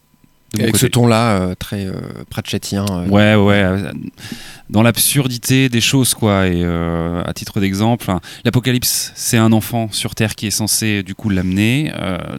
Avec 0.60 0.76
ce 0.76 0.86
ton-là, 0.86 1.36
euh, 1.36 1.54
très 1.54 1.86
euh, 1.86 1.92
Pratchettien. 2.30 2.84
euh, 2.90 3.06
Ouais, 3.08 3.34
ouais, 3.34 3.90
dans 4.70 4.82
l'absurdité 4.82 5.68
des 5.68 5.80
choses, 5.80 6.14
quoi. 6.14 6.46
Et 6.46 6.64
à 6.64 7.32
titre 7.34 7.60
d'exemple, 7.60 8.10
hein, 8.10 8.20
l'apocalypse, 8.44 9.12
c'est 9.14 9.36
un 9.36 9.52
enfant 9.52 9.88
sur 9.92 10.14
Terre 10.14 10.34
qui 10.34 10.46
est 10.46 10.50
censé 10.50 11.02
du 11.02 11.14
coup 11.14 11.28
l'amener. 11.28 11.92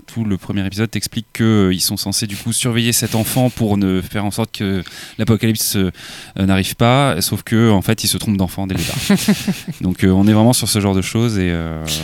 Tout 0.08 0.26
le 0.26 0.38
premier 0.38 0.66
épisode 0.66 0.90
t'explique 0.90 1.28
qu'ils 1.34 1.82
sont 1.82 1.98
censés 1.98 2.28
du 2.28 2.36
coup 2.36 2.52
surveiller 2.52 2.94
cet 2.94 3.16
enfant 3.16 3.50
pour 3.50 3.78
ne 3.78 4.02
faire 4.02 4.26
en 4.26 4.32
sorte 4.32 4.52
que 4.52 4.84
l'apocalypse 5.18 5.78
n'arrive 6.36 6.76
pas. 6.76 7.22
Sauf 7.22 7.44
que 7.44 7.70
en 7.70 7.82
fait, 7.82 8.04
il 8.04 8.08
se 8.08 8.18
trompe 8.18 8.38
d'enfant 8.38 8.68
dès 8.68 8.76
le 8.76 8.82
départ. 8.82 9.46
Donc 9.82 10.00
on 10.04 10.28
est 10.28 10.34
vraiment 10.34 10.54
sur 10.54 10.68
ce 10.68 10.80
genre 10.80 10.96
de 10.96 11.02
choses 11.02 11.38
et 11.38 11.54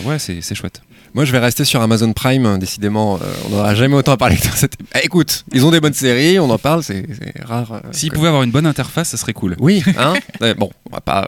ouais, 0.06 0.20
c'est 0.20 0.56
chouette. 0.56 0.82
Moi, 1.14 1.26
je 1.26 1.32
vais 1.34 1.40
rester 1.40 1.66
sur 1.66 1.82
Amazon 1.82 2.14
Prime. 2.14 2.46
hein, 2.46 2.58
Décidément, 2.58 3.16
euh, 3.16 3.26
on 3.46 3.50
n'aura 3.50 3.76
jamais 3.76 3.96
autant 3.96 4.16
parlé 4.18 4.38
que 4.38 4.46
dans 4.48 4.54
cette. 4.56 4.76
Ah, 4.94 5.00
écoute, 5.04 5.44
ils 5.52 5.66
ont 5.66 5.72
des 5.72 5.82
bonnes 5.82 5.94
séries, 5.94 6.40
on 6.40 6.50
en 6.50 6.58
parle, 6.58 6.84
c'est 6.84 7.06
rare. 7.44 7.74
euh, 7.74 7.80
S'ils 7.92 8.10
que- 8.10 8.16
pouvaient 8.16 8.30
avoir 8.30 8.44
une 8.44 8.52
bonne 8.52 8.66
interface, 8.66 9.10
ça 9.10 9.18
serait 9.18 9.34
cool. 9.34 9.56
Oui, 9.60 9.84
hein 9.98 10.14
Bon, 10.58 10.70
on 10.90 10.94
va 10.96 11.02
pas. 11.02 11.28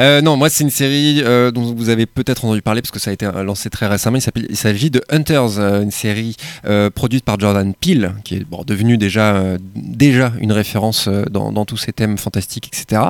euh, 0.00 0.20
non, 0.20 0.36
moi, 0.36 0.50
c'est 0.50 0.64
une 0.64 0.70
série 0.70 1.22
dont 1.52 1.74
vous 1.74 1.88
avez 1.88 2.06
peut-être 2.06 2.44
entendu 2.44 2.60
parler 2.62 2.82
parce 2.82 2.90
que 2.90 2.98
ça 2.98 3.10
a 3.10 3.14
été 3.14 3.26
lancé 3.44 3.70
très 3.70 3.86
récemment. 3.86 4.18
Il 4.48 4.56
s'agit 4.56 4.90
de 4.90 5.02
Hunters, 5.10 5.58
une 5.58 5.90
série 5.90 6.36
produite 6.94 7.24
par 7.24 7.38
Jordan 7.40 7.72
Peele, 7.74 8.12
qui 8.24 8.36
est 8.36 8.44
bon, 8.44 8.62
devenu 8.66 8.98
déjà, 8.98 9.42
déjà 9.74 10.32
une 10.40 10.52
référence 10.52 11.08
dans, 11.30 11.50
dans 11.52 11.64
tous 11.64 11.76
ces 11.78 11.92
thèmes 11.92 12.18
fantastiques, 12.18 12.68
etc. 12.72 13.02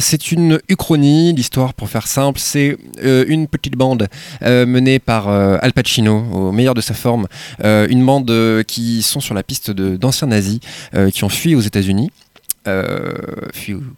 C'est 0.00 0.32
une 0.32 0.58
uchronie. 0.68 1.32
L'histoire, 1.32 1.74
pour 1.74 1.88
faire 1.88 2.06
simple, 2.08 2.40
c'est 2.42 2.76
une 3.02 3.46
petite 3.46 3.76
bande 3.76 4.08
menée 4.42 4.98
par 4.98 5.27
euh, 5.28 5.58
Al 5.60 5.72
Pacino 5.72 6.24
au 6.32 6.52
meilleur 6.52 6.74
de 6.74 6.80
sa 6.80 6.94
forme. 6.94 7.26
Euh, 7.64 7.86
une 7.88 8.04
bande 8.04 8.30
euh, 8.30 8.62
qui 8.62 9.02
sont 9.02 9.20
sur 9.20 9.34
la 9.34 9.42
piste 9.42 9.70
d'anciens 9.70 10.28
nazis 10.28 10.60
qui 11.12 11.24
ont 11.24 11.28
fui 11.28 11.54
aux 11.54 11.60
États-Unis. 11.60 12.10
Euh, 12.68 13.14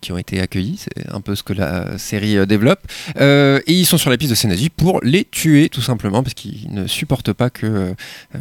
qui 0.01 0.13
ont 0.13 0.19
été 0.19 0.41
accueillis, 0.41 0.79
c'est 0.79 1.13
un 1.13 1.21
peu 1.21 1.35
ce 1.35 1.43
que 1.43 1.53
la 1.53 1.99
série 1.99 2.39
euh, 2.39 2.47
développe. 2.47 2.81
Euh, 3.21 3.61
et 3.67 3.75
ils 3.75 3.87
sont 3.87 3.99
sur 3.99 4.11
la 4.11 4.17
piste 4.17 4.31
de 4.31 4.35
ces 4.35 4.49
nazis 4.49 4.69
pour 4.75 5.01
les 5.03 5.25
tuer, 5.25 5.69
tout 5.69 5.83
simplement, 5.83 6.23
parce 6.23 6.35
qu'ils 6.35 6.73
ne 6.73 6.87
supportent 6.87 7.33
pas 7.33 7.51
que 7.51 7.95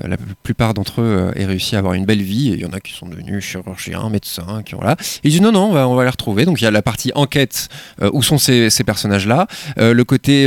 la 0.04 0.18
plupart 0.44 0.74
d'entre 0.74 1.02
eux 1.02 1.32
aient 1.36 1.46
réussi 1.46 1.76
à 1.76 1.80
avoir 1.80 1.94
une 1.94 2.06
belle 2.06 2.22
vie. 2.22 2.52
Il 2.54 2.60
y 2.60 2.66
en 2.66 2.74
a 2.74 2.80
qui 2.80 2.94
sont 2.94 3.08
devenus 3.08 3.44
chirurgiens, 3.44 4.10
médecins, 4.10 4.62
qui 4.64 4.76
ont 4.76 4.82
là. 4.82 4.96
Ils 5.24 5.32
disent 5.32 5.42
non, 5.42 5.52
non, 5.52 5.72
on 5.72 5.96
va, 5.96 6.04
les 6.04 6.10
retrouver. 6.10 6.46
Donc 6.46 6.62
il 6.62 6.64
y 6.64 6.68
a 6.68 6.72
la 6.72 6.82
partie 6.82 7.12
enquête, 7.16 7.70
où 8.14 8.24
sont 8.24 8.38
ces, 8.38 8.70
personnages-là. 8.86 9.48
Le 9.78 10.04
côté 10.04 10.44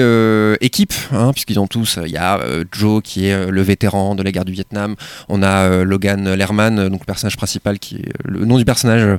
équipe, 0.60 0.94
hein, 1.12 1.32
puisqu'ils 1.32 1.58
ont 1.58 1.66
tous, 1.66 1.98
il 2.04 2.12
y 2.12 2.16
a 2.16 2.40
Joe 2.72 3.02
qui 3.02 3.26
est 3.26 3.50
le 3.50 3.62
vétéran 3.62 4.14
de 4.14 4.22
la 4.22 4.32
guerre 4.32 4.44
du 4.44 4.52
Vietnam, 4.52 4.96
on 5.28 5.42
a 5.42 5.84
Logan 5.84 6.34
Lerman, 6.34 6.88
donc 6.88 7.00
le 7.00 7.06
personnage 7.06 7.36
principal, 7.36 7.78
qui 7.78 8.02
le 8.24 8.44
nom 8.44 8.58
du 8.58 8.64
personnage. 8.64 9.18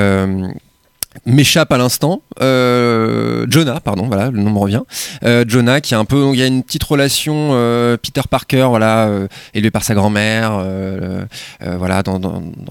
Euh, 0.00 0.48
m'échappe 1.26 1.72
à 1.72 1.78
l'instant 1.78 2.22
Euh, 2.40 3.44
Jonah 3.50 3.80
pardon 3.80 4.06
voilà 4.06 4.30
le 4.30 4.40
nom 4.40 4.58
revient 4.58 4.82
Euh, 5.24 5.44
Jonah 5.46 5.80
qui 5.80 5.94
a 5.94 5.98
un 5.98 6.04
peu 6.04 6.30
il 6.32 6.38
y 6.38 6.42
a 6.42 6.46
une 6.46 6.62
petite 6.62 6.84
relation 6.84 7.50
Peter 8.02 8.22
Parker 8.30 8.66
voilà 8.68 9.10
élevé 9.52 9.70
par 9.70 9.82
sa 9.84 9.94
grand-mère 9.94 10.64
voilà 11.60 12.02
dans, 12.02 12.18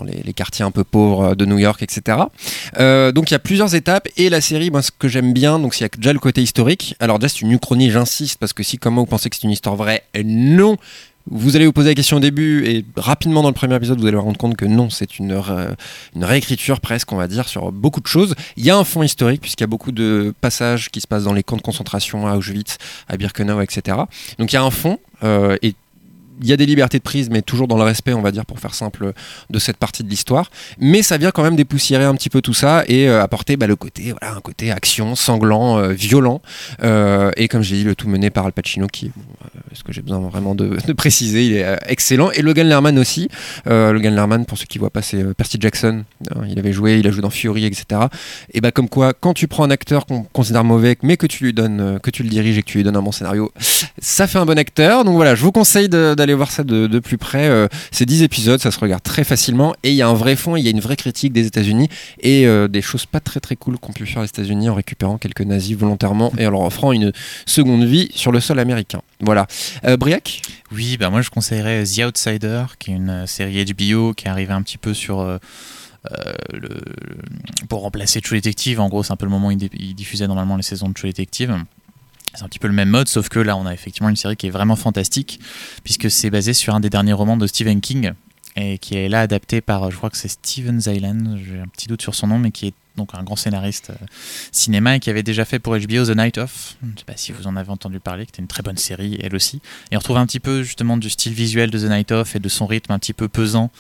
les, 0.06 0.34
quartiers 0.34 0.64
un 0.64 0.72
peu 0.72 0.84
pauvres 0.84 1.36
de 1.36 1.46
New 1.46 1.60
York 1.60 1.84
etc 1.84 2.18
donc 2.78 3.30
il 3.30 3.34
y 3.34 3.36
a 3.36 3.40
plusieurs 3.40 3.76
étapes 3.76 4.08
et 4.18 4.30
la 4.30 4.42
série, 4.42 4.72
moi, 4.72 4.82
ce 4.82 4.92
que 4.92 5.08
j'aime 5.08 5.34
bien, 5.34 5.60
donc 5.60 5.78
il 5.80 5.84
y 5.84 5.86
a 5.86 5.90
déjà 5.90 6.14
le 6.14 6.20
côté 6.20 6.42
historique. 6.42 6.96
Alors 7.00 7.20
déjà 7.20 7.30
c'est 7.30 7.42
une 7.42 7.52
uchronie, 7.52 7.92
j'insiste 7.92 8.40
parce 8.40 8.54
que 8.54 8.64
si 8.64 8.78
comme 8.78 8.96
moi 8.96 9.04
vous 9.04 9.10
pensez 9.10 9.30
que 9.30 9.36
c'est 9.36 9.44
une 9.44 9.52
histoire 9.52 9.76
vraie, 9.76 10.04
non. 10.24 10.78
Vous 11.32 11.56
allez 11.56 11.66
vous 11.68 11.74
poser 11.74 11.90
la 11.90 11.96
question 11.96 12.18
au 12.18 12.20
début 12.20 12.66
et 12.66 12.84
rapidement 12.96 13.44
dans 13.44 13.50
le 13.50 13.54
premier 13.54 13.76
épisode 13.76 14.00
vous 14.00 14.08
allez 14.08 14.16
vous 14.16 14.24
rendre 14.24 14.38
compte 14.38 14.58
que 14.58 14.66
non, 14.66 14.90
c'est 14.90 15.20
une, 15.20 15.34
ré- 15.34 15.68
une 16.16 16.24
réécriture 16.24 16.80
presque, 16.82 17.12
on 17.12 17.18
va 17.18 17.28
dire, 17.28 17.48
sur 17.48 17.72
beaucoup 17.72 18.02
de 18.02 18.08
choses. 18.08 18.34
Il 18.58 18.66
y 18.66 18.72
a 18.72 18.78
un 18.78 18.84
fond 18.84 19.04
historique 19.04 19.42
puisqu'il 19.42 19.62
y 19.64 19.66
a 19.66 19.68
beaucoup 19.68 19.92
de 19.92 20.34
passages 20.42 20.90
qui 20.90 21.02
se 21.02 21.08
passent 21.08 21.26
dans 21.26 21.34
les 21.34 21.44
camps 21.44 21.58
de 21.58 21.62
concentration 21.62 22.28
à 22.28 22.36
Auschwitz, 22.36 22.78
à 23.08 23.16
Birkenau, 23.18 23.62
etc. 23.62 23.98
Donc 24.40 24.52
il 24.52 24.56
y 24.56 24.58
a 24.58 24.64
un 24.64 24.72
fond 24.72 24.98
euh, 25.24 25.56
et 25.62 25.76
il 26.42 26.48
y 26.48 26.54
a 26.54 26.58
des 26.58 26.66
libertés 26.66 26.98
de 26.98 27.04
prise, 27.04 27.30
mais 27.30 27.42
toujours 27.42 27.68
dans 27.68 27.78
le 27.78 27.84
respect, 27.84 28.14
on 28.14 28.22
va 28.22 28.32
dire, 28.32 28.46
pour 28.46 28.60
faire 28.60 28.74
simple, 28.74 29.14
de 29.50 29.60
cette 29.60 29.78
partie 29.78 30.04
de 30.04 30.10
l'histoire. 30.10 30.50
Mais 30.80 31.02
ça 31.02 31.18
vient 31.18 31.32
quand 31.32 31.44
même 31.44 31.56
dépoussiérer 31.56 32.04
un 32.06 32.16
petit 32.16 32.30
peu 32.30 32.42
tout 32.42 32.54
ça 32.54 32.84
et 32.88 33.08
euh, 33.08 33.22
apporter 33.22 33.58
bah, 33.58 33.68
le 33.68 33.76
côté, 33.76 34.14
voilà, 34.20 34.36
un 34.36 34.42
côté 34.42 34.72
action, 34.72 35.16
sanglant, 35.16 35.78
euh, 35.78 35.90
violent. 35.90 36.42
Euh, 36.84 37.32
et 37.38 37.48
comme 37.48 37.62
j'ai 37.62 37.78
dit, 37.78 37.84
le 37.84 37.96
tout 37.96 38.08
mené 38.08 38.30
par 38.30 38.46
Al 38.46 38.54
Pacino, 38.54 38.88
qui, 38.88 39.08
euh, 39.08 39.60
ce 39.74 39.84
que 39.84 39.92
j'ai 39.92 40.02
besoin 40.02 40.20
vraiment 40.20 40.56
de, 40.56 40.78
préciser, 40.94 41.46
il 41.46 41.54
est 41.54 41.78
excellent. 41.88 42.32
Et 42.32 42.42
Logan 42.42 42.68
Lerman 42.68 42.98
aussi. 42.98 43.30
Logan 43.66 44.16
Lerman, 44.16 44.46
pour 44.46 44.58
ceux 44.58 44.66
qui 44.66 44.78
voient 44.78 44.90
pas, 44.90 45.02
c'est 45.02 45.34
Percy 45.34 45.58
Jackson. 45.60 46.04
Euh, 46.36 46.46
il 46.50 46.60
avait 46.60 46.74
joué, 46.74 47.00
il 47.00 47.08
a 47.08 47.12
joué 47.12 47.22
dans 47.22 47.30
Fury, 47.30 47.66
etc. 47.66 48.02
Et 48.54 48.62
bah 48.62 48.72
comme 48.72 48.90
quoi, 48.90 49.14
quand 49.14 49.34
tu 49.34 49.48
prends 49.48 49.64
un 49.64 49.72
acteur 49.72 50.06
qu'on 50.06 50.24
considère 50.24 50.64
mauvais, 50.64 50.98
mais 51.04 51.18
que 51.18 51.28
tu 51.28 51.44
lui 51.44 51.54
donnes, 51.54 52.00
que 52.02 52.10
tu 52.10 52.24
le 52.24 52.30
diriges 52.30 52.58
et 52.58 52.62
que 52.62 52.68
tu 52.70 52.78
lui 52.78 52.84
donnes 52.84 52.98
un 52.98 53.02
bon 53.02 53.12
scénario, 53.12 53.52
ça 54.00 54.28
fait 54.28 54.38
un 54.38 54.46
bon 54.46 54.58
acteur. 54.58 55.04
Donc 55.06 55.16
voilà, 55.16 55.36
je 55.36 55.42
vous 55.44 55.52
conseille 55.52 55.90
de- 55.90 56.16
d'aller 56.30 56.38
voir 56.38 56.52
ça 56.52 56.64
de, 56.64 57.00
plus 57.00 57.18
près. 57.18 57.50
Euh, 57.50 57.68
c'est 57.92 58.06
10 58.06 58.22
épisodes, 58.24 58.60
ça 58.60 58.72
se 58.72 58.80
regarde 58.80 59.02
très 59.02 59.24
facilement 59.24 59.74
et 59.84 59.90
il 59.90 59.96
y 59.96 60.02
a 60.04 60.08
un 60.08 60.14
vrai 60.14 60.36
fond, 60.36 60.56
il 60.56 60.64
y 60.64 60.68
a 60.68 60.72
une 60.72 60.80
vraie 60.80 60.96
critique 60.96 61.34
des 61.34 61.48
États-Unis 61.48 61.90
et 62.20 62.46
euh, 62.46 62.68
des 62.68 62.82
choses 62.82 63.06
pas 63.06 63.20
très 63.20 63.40
très 63.40 63.56
cool 63.56 63.80
qu'ont 63.80 63.94
pu 63.94 64.06
faire 64.06 64.22
les 64.22 64.30
États-Unis 64.30 64.70
en 64.70 64.76
récupérant 64.76 65.18
quelques 65.18 65.42
nazis 65.42 65.76
volontairement 65.76 66.32
et 66.38 66.46
en 66.46 66.52
leur 66.52 66.62
offrant 66.62 66.92
une 66.92 67.12
seconde 67.46 67.84
vie 67.84 68.10
sur 68.14 68.32
le 68.32 68.40
sol 68.40 68.60
américain. 68.60 69.02
Voilà. 69.22 69.48
Euh, 69.86 69.98
Briac? 69.98 70.42
Oui, 70.72 70.98
bah 70.98 71.10
moi 71.10 71.22
je 71.22 71.32
conseillerais 71.32 71.84
The 71.84 72.06
Outsider, 72.06 72.66
qui 72.78 72.92
est 72.92 72.96
une 72.96 73.26
série 73.26 73.66
HBO 73.66 74.14
qui 74.14 74.28
est 74.28 74.30
arrivée 74.30 74.54
un 74.54 74.62
petit 74.62 74.78
peu 74.78 74.94
sur. 74.94 75.24
le, 76.54 76.70
pour 77.68 77.82
remplacer 77.82 78.22
True 78.22 78.38
Detective, 78.38 78.80
en 78.80 78.88
gros, 78.88 79.04
c'est 79.04 79.14
un 79.14 79.18
peu 79.18 79.26
le 79.26 79.32
moment 79.32 79.48
où 79.48 79.52
il 79.52 79.96
diffusait 79.96 80.28
normalement 80.28 80.58
les 80.58 80.64
saisons 80.64 80.90
de 80.90 80.94
True 80.94 81.10
Detective. 81.10 81.58
C'est 82.34 82.44
un 82.44 82.48
petit 82.48 82.60
peu 82.60 82.68
le 82.68 82.74
même 82.74 82.90
mode, 82.90 83.08
sauf 83.08 83.30
que 83.30 83.40
là, 83.40 83.58
on 83.58 83.66
a 83.66 83.74
effectivement 83.74 84.10
une 84.10 84.16
série 84.16 84.36
qui 84.36 84.48
est 84.48 84.52
vraiment 84.52 84.76
fantastique, 84.76 85.40
puisque 85.84 86.12
c'est 86.12 86.30
basé 86.30 86.54
sur 86.54 86.76
un 86.76 86.80
des 86.80 86.90
derniers 86.90 87.14
romans 87.14 87.38
de 87.38 87.48
Stephen 87.48 87.82
King, 87.82 88.14
et 88.56 88.78
qui 88.78 88.96
est 88.96 89.10
là 89.10 89.22
adapté 89.22 89.62
par, 89.62 89.90
je 89.90 89.98
crois 89.98 90.10
que 90.10 90.18
c'est 90.18 90.28
Steven 90.28 90.80
Zaylan, 90.80 91.38
j'ai 91.38 91.60
un 91.60 91.68
petit 91.68 91.88
doute 91.88 92.02
sur 92.02 92.16
son 92.16 92.28
nom, 92.28 92.40
mais 92.40 92.52
qui 92.52 92.68
est 92.68 92.74
donc 93.00 93.12
un 93.14 93.24
grand 93.24 93.38
scénariste 93.38 93.92
euh, 93.92 94.06
cinéma 94.52 94.98
et 94.98 95.00
qui 95.00 95.10
avait 95.10 95.24
déjà 95.24 95.46
fait 95.46 95.60
pour 95.60 95.78
HBO 95.78 96.06
The 96.06 96.16
Night 96.16 96.38
Of. 96.38 96.76
Je 96.82 96.88
ne 96.88 96.98
sais 96.98 97.06
pas 97.06 97.16
si 97.16 97.32
vous 97.32 97.48
en 97.48 97.56
avez 97.56 97.70
entendu 97.70 98.00
parler, 98.00 98.26
qui 98.26 98.32
était 98.32 98.42
une 98.42 98.48
très 98.48 98.62
bonne 98.62 98.78
série, 98.78 99.18
elle 99.24 99.36
aussi. 99.36 99.62
Et 99.92 99.96
on 99.96 100.00
retrouve 100.00 100.18
un 100.18 100.26
petit 100.26 100.42
peu 100.42 100.64
justement 100.64 100.98
du 100.98 101.10
style 101.10 101.34
visuel 101.34 101.72
de 101.72 101.80
The 101.80 101.90
Night 101.90 102.12
Of 102.12 102.36
et 102.36 102.40
de 102.40 102.50
son 102.50 102.68
rythme 102.68 102.92
un 102.92 103.00
petit 103.00 103.14
peu 103.14 103.30
pesant, 103.30 103.72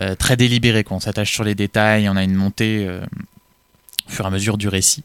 euh, 0.00 0.14
très 0.14 0.36
délibéré. 0.36 0.84
Quoi. 0.84 0.96
On 0.96 1.00
s'attache 1.00 1.32
sur 1.32 1.42
les 1.42 1.56
détails, 1.56 2.08
on 2.08 2.16
a 2.16 2.22
une 2.22 2.34
montée 2.34 2.86
euh, 2.86 3.04
au 4.08 4.10
fur 4.10 4.24
et 4.24 4.28
à 4.28 4.30
mesure 4.30 4.58
du 4.58 4.68
récit. 4.68 5.04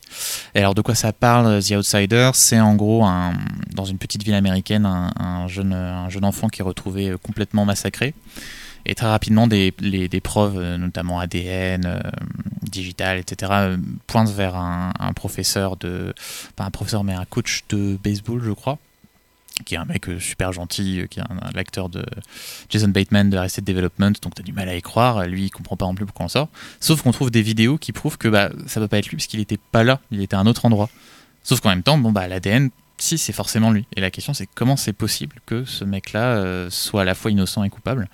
Et 0.55 0.59
alors 0.59 0.73
de 0.73 0.81
quoi 0.81 0.95
ça 0.95 1.13
parle 1.13 1.61
The 1.61 1.71
Outsider? 1.71 2.31
C'est 2.33 2.59
en 2.59 2.75
gros 2.75 3.03
un, 3.03 3.33
dans 3.75 3.85
une 3.85 3.97
petite 3.97 4.23
ville 4.23 4.33
américaine 4.33 4.85
un, 4.85 5.11
un 5.19 5.47
jeune, 5.47 5.73
un 5.73 6.09
jeune 6.09 6.25
enfant 6.25 6.47
qui 6.49 6.61
est 6.61 6.65
retrouvé 6.65 7.09
euh, 7.09 7.17
complètement 7.17 7.65
massacré. 7.65 8.13
Et 8.85 8.95
très 8.95 9.07
rapidement, 9.07 9.47
des, 9.47 9.71
des 9.71 10.21
preuves, 10.21 10.57
euh, 10.57 10.77
notamment 10.77 11.19
ADN, 11.19 11.85
euh, 11.85 11.99
digital, 12.63 13.17
etc., 13.17 13.51
euh, 13.55 13.77
pointent 14.07 14.31
vers 14.31 14.55
un 14.55 15.13
professeur 15.15 15.77
de. 15.77 16.13
Pas 16.55 16.65
un 16.65 16.71
professeur, 16.71 17.03
mais 17.03 17.13
un 17.13 17.25
coach 17.25 17.63
de 17.69 17.97
baseball, 18.03 18.41
je 18.43 18.51
crois, 18.51 18.77
qui 19.65 19.75
est 19.75 19.77
un 19.77 19.85
mec 19.85 20.09
euh, 20.09 20.19
super 20.19 20.51
gentil, 20.51 21.01
euh, 21.01 21.07
qui 21.07 21.19
est 21.19 21.23
un- 21.23 21.51
l'acteur 21.53 21.89
de 21.89 22.03
Jason 22.69 22.87
Bateman 22.89 23.29
de 23.29 23.37
Arrested 23.37 23.63
Development, 23.63 24.11
donc 24.21 24.35
t'as 24.35 24.43
du 24.43 24.53
mal 24.53 24.67
à 24.69 24.75
y 24.75 24.81
croire. 24.81 25.25
Lui, 25.27 25.45
il 25.45 25.49
comprend 25.51 25.77
pas 25.77 25.85
non 25.85 25.95
plus 25.95 26.05
pourquoi 26.05 26.25
on 26.25 26.29
sort. 26.29 26.49
Sauf 26.79 27.01
qu'on 27.01 27.11
trouve 27.11 27.29
des 27.31 27.41
vidéos 27.41 27.77
qui 27.77 27.91
prouvent 27.91 28.17
que 28.17 28.27
bah, 28.27 28.49
ça 28.67 28.79
peut 28.81 28.87
pas 28.87 28.97
être 28.97 29.07
lui, 29.09 29.17
parce 29.17 29.27
qu'il 29.27 29.39
était 29.39 29.59
pas 29.71 29.83
là, 29.83 29.99
il 30.11 30.21
était 30.21 30.35
à 30.35 30.39
un 30.39 30.45
autre 30.47 30.65
endroit. 30.65 30.89
Sauf 31.43 31.59
qu'en 31.59 31.69
même 31.69 31.83
temps, 31.83 31.97
bon, 31.97 32.11
bah, 32.11 32.27
l'ADN, 32.27 32.69
si, 32.97 33.17
c'est 33.17 33.33
forcément 33.33 33.71
lui. 33.71 33.85
Et 33.95 34.01
la 34.01 34.11
question, 34.11 34.33
c'est 34.33 34.47
comment 34.55 34.77
c'est 34.77 34.93
possible 34.93 35.35
que 35.45 35.65
ce 35.65 35.83
mec-là 35.83 36.35
euh, 36.37 36.69
soit 36.69 37.01
à 37.01 37.03
la 37.05 37.15
fois 37.15 37.31
innocent 37.31 37.63
et 37.63 37.69
coupable 37.69 38.07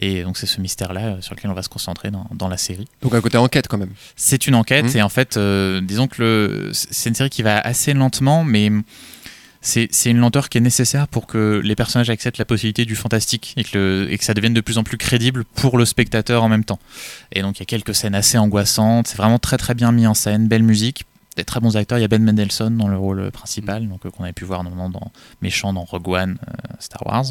Et 0.00 0.22
donc, 0.22 0.36
c'est 0.38 0.46
ce 0.46 0.60
mystère-là 0.60 1.16
sur 1.22 1.34
lequel 1.34 1.50
on 1.50 1.54
va 1.54 1.62
se 1.62 1.68
concentrer 1.68 2.10
dans, 2.12 2.26
dans 2.32 2.46
la 2.46 2.56
série. 2.58 2.86
Donc 3.02 3.14
un 3.14 3.20
côté 3.20 3.36
enquête 3.36 3.66
quand 3.66 3.78
même. 3.78 3.90
C'est 4.14 4.46
une 4.46 4.54
enquête 4.54 4.84
Mhm. 4.84 4.96
et 4.96 5.02
en 5.02 5.08
fait, 5.08 5.36
euh, 5.36 5.80
disons 5.80 6.06
que 6.06 6.22
le, 6.22 6.70
c'est 6.72 7.08
une 7.08 7.16
série 7.16 7.30
qui 7.30 7.42
va 7.42 7.58
assez 7.58 7.94
lentement, 7.94 8.44
mais 8.44 8.70
c'est 9.68 10.10
une 10.10 10.18
lenteur 10.18 10.48
qui 10.48 10.58
est 10.58 10.62
nécessaire 10.62 11.06
pour 11.08 11.26
que 11.26 11.60
les 11.62 11.74
personnages 11.76 12.10
acceptent 12.10 12.38
la 12.38 12.44
possibilité 12.44 12.84
du 12.84 12.96
fantastique 12.96 13.54
et 13.56 13.64
que, 13.64 13.76
le- 13.78 14.12
et 14.12 14.16
que 14.18 14.24
ça 14.24 14.34
devienne 14.34 14.54
de 14.54 14.60
plus 14.60 14.78
en 14.78 14.82
plus 14.84 14.96
crédible 14.98 15.44
pour 15.44 15.78
le 15.78 15.84
spectateur 15.84 16.42
en 16.42 16.48
même 16.48 16.64
temps. 16.64 16.78
Et 17.32 17.42
donc 17.42 17.58
il 17.58 17.60
y 17.60 17.62
a 17.62 17.66
quelques 17.66 17.94
scènes 17.94 18.14
assez 18.14 18.38
angoissantes, 18.38 19.08
c'est 19.08 19.16
vraiment 19.16 19.38
très 19.38 19.58
très 19.58 19.74
bien 19.74 19.92
mis 19.92 20.06
en 20.06 20.14
scène, 20.14 20.48
belle 20.48 20.62
musique, 20.62 21.04
des 21.36 21.44
très 21.44 21.60
bons 21.60 21.76
acteurs. 21.76 21.98
Il 21.98 22.02
y 22.02 22.04
a 22.04 22.08
Ben 22.08 22.22
Mendelsohn 22.24 22.76
dans 22.76 22.88
le 22.88 22.96
rôle 22.96 23.30
principal, 23.30 23.86
donc 23.86 24.04
euh, 24.04 24.10
qu'on 24.10 24.24
avait 24.24 24.32
pu 24.32 24.44
voir 24.44 24.64
notamment 24.64 24.90
dans 24.90 25.12
Méchant, 25.40 25.72
dans 25.72 25.84
Rogue 25.84 26.08
One, 26.08 26.38
euh, 26.48 26.52
Star 26.80 27.06
Wars. 27.06 27.26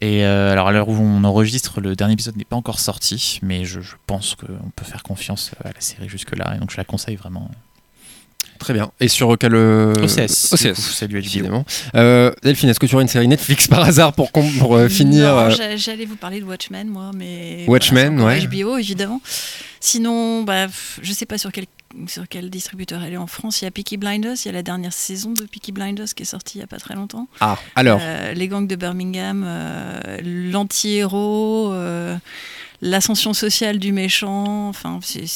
Et 0.00 0.24
euh, 0.24 0.50
alors 0.50 0.66
à 0.66 0.72
l'heure 0.72 0.88
où 0.88 0.96
on 0.96 1.22
enregistre, 1.22 1.80
le 1.80 1.94
dernier 1.94 2.14
épisode 2.14 2.36
n'est 2.36 2.44
pas 2.44 2.56
encore 2.56 2.80
sorti, 2.80 3.38
mais 3.42 3.64
je, 3.64 3.80
je 3.80 3.94
pense 4.08 4.34
qu'on 4.34 4.70
peut 4.74 4.84
faire 4.84 5.04
confiance 5.04 5.52
à 5.64 5.68
la 5.72 5.80
série 5.80 6.08
jusque-là, 6.08 6.54
et 6.56 6.58
donc 6.58 6.72
je 6.72 6.76
la 6.78 6.84
conseille 6.84 7.14
vraiment. 7.16 7.48
Très 8.58 8.74
bien. 8.74 8.90
Et 9.00 9.08
sur 9.08 9.36
quel 9.38 9.54
OCS. 9.54 10.52
OCS. 10.52 11.02
HBO. 11.04 11.16
Évidemment. 11.18 11.64
Euh, 11.94 12.32
Delphine, 12.42 12.68
est-ce 12.68 12.80
que 12.80 12.86
tu 12.86 12.94
aurais 12.94 13.02
une 13.02 13.08
série 13.08 13.28
Netflix 13.28 13.68
par 13.68 13.80
hasard 13.84 14.12
pour, 14.12 14.30
euh, 14.76 14.88
finir 14.88 15.34
Non, 15.34 15.38
euh, 15.42 15.50
j'a- 15.50 15.76
J'allais 15.76 16.04
vous 16.04 16.16
parler 16.16 16.40
de 16.40 16.44
Watchmen, 16.44 16.88
moi, 16.88 17.10
mais. 17.14 17.64
Watchmen, 17.68 18.18
voilà, 18.18 18.38
ouais. 18.40 18.46
HBO, 18.46 18.76
évidemment. 18.78 19.20
Sinon, 19.80 20.42
bah, 20.42 20.66
je 21.02 21.12
sais 21.12 21.24
pas 21.26 21.38
sur 21.38 21.52
quel, 21.52 21.66
sur 22.08 22.26
quel 22.28 22.50
distributeur 22.50 23.02
elle 23.04 23.12
est 23.12 23.16
en 23.18 23.28
France. 23.28 23.62
Il 23.62 23.64
y 23.66 23.68
a 23.68 23.70
Peaky 23.70 23.96
Blinders, 23.96 24.34
il 24.44 24.46
y 24.46 24.48
a 24.48 24.52
la 24.52 24.64
dernière 24.64 24.92
saison 24.92 25.30
de 25.30 25.44
Peaky 25.44 25.70
Blinders 25.70 26.12
qui 26.16 26.24
est 26.24 26.26
sortie 26.26 26.58
il 26.58 26.60
y 26.62 26.64
a 26.64 26.66
pas 26.66 26.78
très 26.78 26.94
longtemps. 26.94 27.28
Ah, 27.40 27.56
alors. 27.76 28.00
Euh, 28.02 28.32
les 28.34 28.48
gangs 28.48 28.66
de 28.66 28.74
Birmingham, 28.76 29.44
euh, 29.46 30.00
l'anti-héros, 30.22 31.72
euh, 31.72 32.16
l'ascension 32.80 33.32
sociale 33.34 33.78
du 33.78 33.92
méchant. 33.92 34.68
Enfin, 34.68 35.00
c'est- 35.02 35.26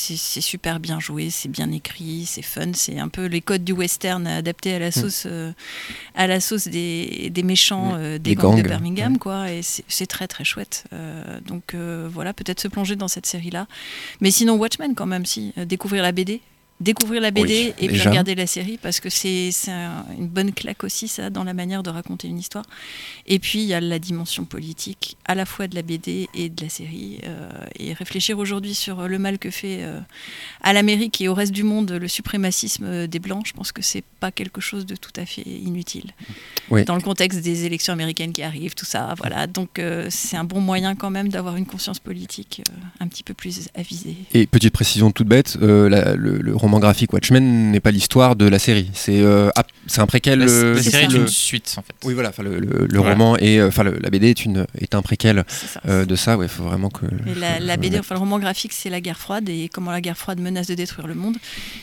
super 0.41 0.79
bien 0.81 1.01
joué, 1.01 1.31
c'est 1.31 1.49
bien 1.49 1.71
écrit, 1.73 2.25
c'est 2.27 2.43
fun. 2.43 2.73
C'est 2.75 2.99
un 2.99 3.09
peu 3.09 3.27
les 3.27 3.41
codes 3.41 3.65
du 3.65 3.73
western 3.73 4.27
adaptés 4.27 4.75
à 4.75 4.79
la 4.79 4.93
sauce, 4.93 5.25
euh, 5.27 5.53
à 6.15 6.27
la 6.27 6.41
sauce 6.41 6.69
des, 6.69 7.31
des 7.31 7.43
méchants 7.43 7.93
Mm. 7.93 7.97
euh, 7.99 8.19
des 8.19 8.35
gangs, 8.35 8.57
de 8.57 8.63
Birmingham, 8.63 9.15
ouais. 9.15 9.19
quoi. 9.19 9.51
Et 9.51 9.61
c'est 9.63 10.07
très 10.07 10.29
très 10.29 10.45
chouette. 10.45 10.85
Euh, 10.93 11.41
donc 11.47 11.75
voilà, 11.75 12.33
peut-être 12.33 12.61
se 12.61 12.69
plonger 12.69 12.97
dans 12.97 13.09
cette 13.09 13.27
série-là. 13.27 13.67
Mais 14.21 14.31
sinon, 14.31 14.55
Watchmen 14.57 14.95
quand 14.95 15.07
même, 15.07 15.27
si 15.27 15.53
découvrir 15.67 16.03
la 16.03 16.13
BD. 16.13 16.41
Découvrir 16.83 17.21
la 17.21 17.31
BD 17.31 17.47
Oui, 17.53 17.75
et 17.79 17.89
puis 17.89 18.01
regarder 18.09 18.35
la 18.35 18.47
série 18.47 18.79
parce 18.81 19.01
que 19.01 19.09
c'est 19.09 19.51
c'est 19.53 19.71
un- 19.71 20.05
une 20.19 20.29
bonne 20.29 20.53
claque 20.53 20.85
aussi 20.85 21.07
ça 21.09 21.31
dans 21.31 21.45
la 21.45 21.55
manière 21.55 21.83
de 21.83 21.91
raconter 21.91 22.29
une 22.29 22.39
histoire. 22.39 22.65
Et 23.27 23.39
puis 23.39 23.61
il 23.61 23.67
y 23.67 23.75
a 23.75 23.81
la 23.81 23.99
dimension 23.99 24.45
politique 24.45 25.17
à 25.25 25.35
la 25.35 25.45
fois 25.47 25.67
de 25.69 25.75
la 25.75 25.83
BD 25.83 26.29
et 26.35 26.49
de 26.49 26.63
la 26.63 26.69
série. 26.69 27.19
euh, 27.25 27.49
et 27.79 27.93
réfléchir 27.93 28.39
aujourd'hui 28.39 28.75
sur 28.75 29.07
le 29.09 29.19
mal 29.19 29.39
que 29.39 29.51
fait 29.51 29.79
euh, 29.83 30.01
à 30.63 30.73
l'Amérique 30.73 31.21
et 31.21 31.29
au 31.29 31.35
reste 31.35 31.53
du 31.53 31.63
monde 31.63 31.91
le 31.93 32.09
suprémacisme 32.09 32.85
euh, 32.85 33.07
des 33.07 33.19
Blancs, 33.19 33.47
je 33.47 33.53
pense 33.53 33.73
que 33.73 33.83
c'est 33.83 34.05
pas 34.21 34.31
quelque 34.33 34.61
chose 34.61 34.85
de 34.87 34.97
tout 34.97 35.13
à 35.17 35.25
fait 35.27 35.43
inutile. 35.43 36.11
Oui. 36.71 36.85
Dans 36.85 36.95
le 36.97 37.01
contexte 37.03 37.41
des 37.41 37.65
élections 37.65 37.93
américaines 37.93 38.33
qui 38.33 38.43
arrivent, 38.43 38.75
tout 38.75 38.85
ça. 38.85 39.15
Voilà. 39.19 39.47
Donc 39.47 39.79
euh, 39.79 40.07
c'est 40.11 40.37
un 40.37 40.45
bon 40.45 40.61
moyen 40.61 40.95
quand 40.97 41.11
même 41.11 41.29
d'avoir 41.29 41.57
une 41.57 41.67
conscience 41.67 41.99
politique 41.99 42.63
un 43.01 43.09
petit 43.09 43.23
peu 43.23 43.35
plus 43.35 43.69
avisée. 43.75 44.17
Et 44.35 44.47
petite 44.47 44.73
précision 44.73 45.11
toute 45.11 45.29
bête, 45.29 45.57
la- 45.61 46.15
le, 46.17 46.39
le 46.39 46.57
roman 46.57 46.72
graphique 46.79 47.13
Watchmen 47.13 47.71
n'est 47.71 47.81
pas 47.81 47.91
l'histoire 47.91 48.37
de 48.37 48.47
la 48.47 48.59
série. 48.59 48.91
C'est 48.95 49.21
euh, 49.21 49.51
c'est 49.87 50.01
un 50.01 50.07
préquel. 50.07 50.41
La, 50.41 50.47
euh, 50.51 50.75
la 50.75 50.83
série 50.83 51.05
est 51.05 51.13
une 51.17 51.29
suite 51.29 51.75
en 51.79 51.83
fait. 51.83 51.93
Oui, 52.05 52.15
voilà. 52.15 52.33
Le, 52.39 52.59
le- 52.61 52.87
le 52.87 52.99
Voilà. 52.99 53.13
roman 53.13 53.37
et 53.39 53.59
euh, 53.61 53.69
enfin 53.69 53.85
la 53.85 54.11
BD 54.11 54.31
est 54.31 54.45
une 54.45 54.67
est 54.79 54.95
un 54.95 55.03
préquel 55.03 55.45
ça. 55.49 55.81
euh, 55.87 56.05
de 56.05 56.17
ça. 56.17 56.37
Ouais, 56.37 56.49
faut 56.49 56.63
vraiment 56.65 56.89
que. 56.91 57.07
Et 57.07 57.35
la, 57.61 57.77
BD, 57.77 57.99
enfin 57.99 58.15
le 58.15 58.21
roman 58.21 58.39
graphique, 58.39 58.73
c'est 58.73 58.91
la 58.91 59.01
guerre 59.01 59.19
froide 59.19 59.49
et 59.49 59.69
comment 59.69 59.91
la 59.91 60.01
guerre 60.01 60.17
froide 60.19 60.41
menace 60.41 60.67
de 60.67 60.75
détruire 60.75 61.07
le 61.07 61.15
monde. 61.15 61.37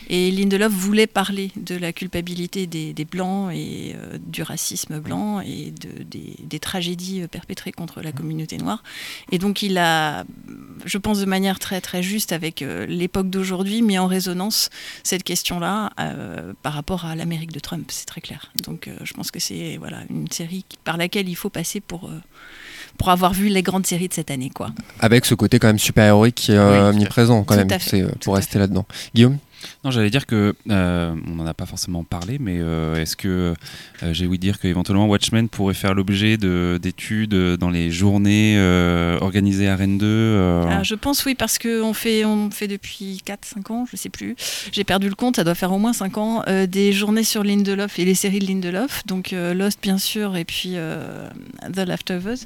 Et 0.10 0.32
Lindelof 0.32 0.72
voulait 0.72 1.07
parler 1.07 1.52
de 1.56 1.76
la 1.76 1.94
culpabilité 1.94 2.68
des, 2.68 2.94
des 2.94 3.06
blancs 3.06 3.52
et 3.53 3.95
euh, 3.95 4.18
du 4.26 4.41
racisme 4.44 4.99
blanc 4.99 5.40
et 5.41 5.72
de, 5.72 6.03
des, 6.03 6.36
des 6.44 6.60
tragédies 6.60 7.24
perpétrées 7.32 7.72
contre 7.72 8.02
la 8.02 8.11
communauté 8.11 8.57
noire. 8.57 8.84
Et 9.32 9.38
donc 9.38 9.61
il 9.61 9.78
a, 9.78 10.26
je 10.86 10.98
pense 10.98 11.20
de 11.20 11.26
manière 11.26 11.60
très 11.60 11.82
très 11.82 12.02
juste 12.03 12.32
avec 12.32 12.61
euh, 12.61 12.86
l'époque 12.86 13.30
d'aujourd'hui, 13.30 13.82
mis 13.82 13.98
en 13.98 14.07
résonance 14.07 14.70
cette 15.03 15.23
question-là 15.23 15.91
euh, 15.99 16.53
par 16.61 16.73
rapport 16.73 17.06
à 17.06 17.15
l'Amérique 17.15 17.51
de 17.51 17.60
Trump. 17.60 17.89
C'est 17.89 18.06
très 18.06 18.22
clair. 18.22 18.51
Donc 18.64 18.88
euh, 18.88 18.95
je 19.03 19.14
pense 19.14 19.31
que 19.31 19.39
c'est 19.39 19.77
voilà 19.77 19.99
une 20.10 20.30
série 20.31 20.65
par 20.84 20.97
laquelle 20.97 21.30
il 21.30 21.35
faut 21.35 21.49
passer 21.49 21.80
pour 21.80 22.06
euh, 22.06 22.22
pour 22.97 23.10
avoir 23.10 23.34
vu 23.34 23.47
les 23.47 23.61
grandes 23.61 23.85
séries 23.85 24.10
de 24.10 24.14
cette 24.14 24.31
année, 24.31 24.49
quoi. 24.49 24.72
Avec 24.99 25.26
ce 25.26 25.34
côté 25.34 25.57
quand 25.60 25.68
même 25.68 25.80
super 25.80 26.06
héroïque 26.06 26.35
qui 26.35 26.51
est 26.51 26.60
Oui, 26.60 26.77
omniprésent 26.77 27.43
quand 27.43 27.56
même. 27.56 27.69
C'est 27.80 28.06
pour 28.19 28.35
rester 28.35 28.60
là-dedans. 28.60 28.85
Guillaume? 29.14 29.38
Non, 29.85 29.91
j'allais 29.91 30.10
dire 30.10 30.26
que 30.26 30.53
euh, 30.69 31.15
on 31.26 31.35
n'en 31.35 31.45
a 31.45 31.53
pas 31.53 31.65
forcément 31.65 32.03
parlé, 32.03 32.38
mais 32.38 32.57
euh, 32.60 33.01
est-ce 33.01 33.15
que 33.15 33.53
euh, 34.03 34.14
j'ai 34.14 34.27
ouï 34.27 34.38
dire 34.38 34.60
qu'éventuellement 34.60 35.07
Watchmen 35.07 35.47
pourrait 35.47 35.73
faire 35.73 35.93
l'objet 35.93 36.35
de- 36.35 36.77
d'études 36.81 37.34
dans 37.56 37.69
les 37.69 37.89
journées 37.89 38.56
euh, 38.57 39.18
organisées 39.22 39.69
à 39.69 39.77
Rennes 39.77 39.97
2 39.97 40.06
euh, 40.06 40.65
Ah, 40.69 40.84
je 40.84 40.95
pense 40.95 41.23
oui, 41.23 41.34
parce 41.34 41.57
qu'on 41.57 41.93
fait, 41.93 42.26
on 42.26 42.51
fait 42.51 42.68
depuis 42.68 43.22
4-5 43.26 43.72
ans, 43.72 43.85
je 43.89 43.95
sais 43.95 44.10
plus. 44.10 44.35
J'ai 44.73 44.84
perdu 44.84 45.07
le 45.07 45.15
compte, 45.15 45.38
ça 45.38 45.45
doit 45.45 45.56
faire 45.56 45.72
au 45.72 45.80
moins 45.80 45.93
5 45.93 46.18
ans, 46.18 46.43
des 46.68 46.91
journées 46.91 47.23
sur 47.23 47.45
Lindelof 47.45 47.99
et 47.99 48.06
les 48.06 48.15
séries 48.15 48.39
de 48.39 48.47
Lindelof. 48.47 49.06
Donc 49.06 49.31
Lost, 49.31 49.80
bien 49.81 49.97
sûr, 49.97 50.35
et 50.35 50.43
puis 50.43 50.76
The 51.72 51.88
Leftovers. 51.88 52.39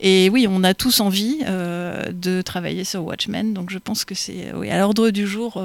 Et 0.00 0.30
oui, 0.30 0.48
on 0.50 0.64
a 0.64 0.74
tous 0.74 0.98
envie 0.98 1.38
de 1.44 2.42
travailler 2.42 2.82
sur 2.82 3.04
Watchmen. 3.04 3.54
Donc 3.54 3.70
je 3.70 3.78
pense 3.78 4.04
que 4.04 4.16
c'est 4.16 4.52
oui, 4.56 4.68
à 4.68 4.78
l'ordre 4.78 5.10
du 5.10 5.28
jour, 5.28 5.62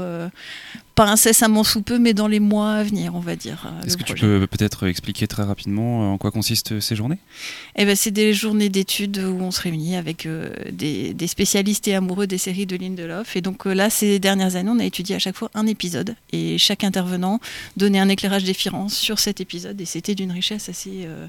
pas 1.08 1.14
incessamment 1.14 1.64
sous 1.64 1.82
peu, 1.82 2.00
mais 2.00 2.14
dans 2.14 2.28
les 2.28 2.40
mois 2.40 2.72
à 2.74 2.84
venir, 2.84 3.16
on 3.16 3.20
va 3.20 3.36
dire. 3.36 3.66
euh, 3.66 3.86
Est-ce 3.86 3.98
que 3.98 4.04
tu 4.04 4.14
peux 4.14 4.46
peut-être 4.48 4.88
expliquer 4.88 5.28
très 5.28 5.44
rapidement 5.44 6.04
euh, 6.04 6.14
en 6.14 6.18
quoi 6.18 6.32
consistent 6.32 6.80
ces 6.80 6.96
journées? 6.96 7.18
Eh 7.76 7.86
ben, 7.86 7.96
c'est 7.96 8.12
des 8.12 8.34
journées 8.34 8.70
d'études 8.70 9.18
où 9.18 9.42
on 9.42 9.52
se 9.52 9.62
réunit 9.62 9.96
avec 9.96 10.26
euh, 10.26 10.50
des, 10.72 11.14
des 11.14 11.28
spécialistes 11.28 11.88
et 11.88 11.96
amoureux 11.96 12.28
des 12.28 12.38
séries 12.38 12.66
de 12.66 12.76
Lindelof. 12.76 13.36
Et 13.36 13.42
donc 13.42 13.66
euh, 13.66 13.74
là, 13.74 13.90
ces 13.90 14.20
dernières 14.20 14.56
années, 14.56 14.72
on 14.74 14.80
a 14.80 14.86
étudié 14.86 15.16
à 15.16 15.20
chaque 15.20 15.36
fois 15.36 15.50
un 15.54 15.66
épisode. 15.68 16.16
Et 16.34 16.58
chaque 16.58 16.84
intervenant 16.84 17.40
donnait 17.78 18.00
un 18.00 18.10
éclairage 18.10 18.44
différent 18.44 18.90
sur 18.90 19.20
cet 19.20 19.40
épisode. 19.40 19.80
Et 19.80 19.86
c'était 19.86 20.16
d'une 20.16 20.32
richesse 20.32 20.68
assez, 20.70 21.06
euh, 21.06 21.28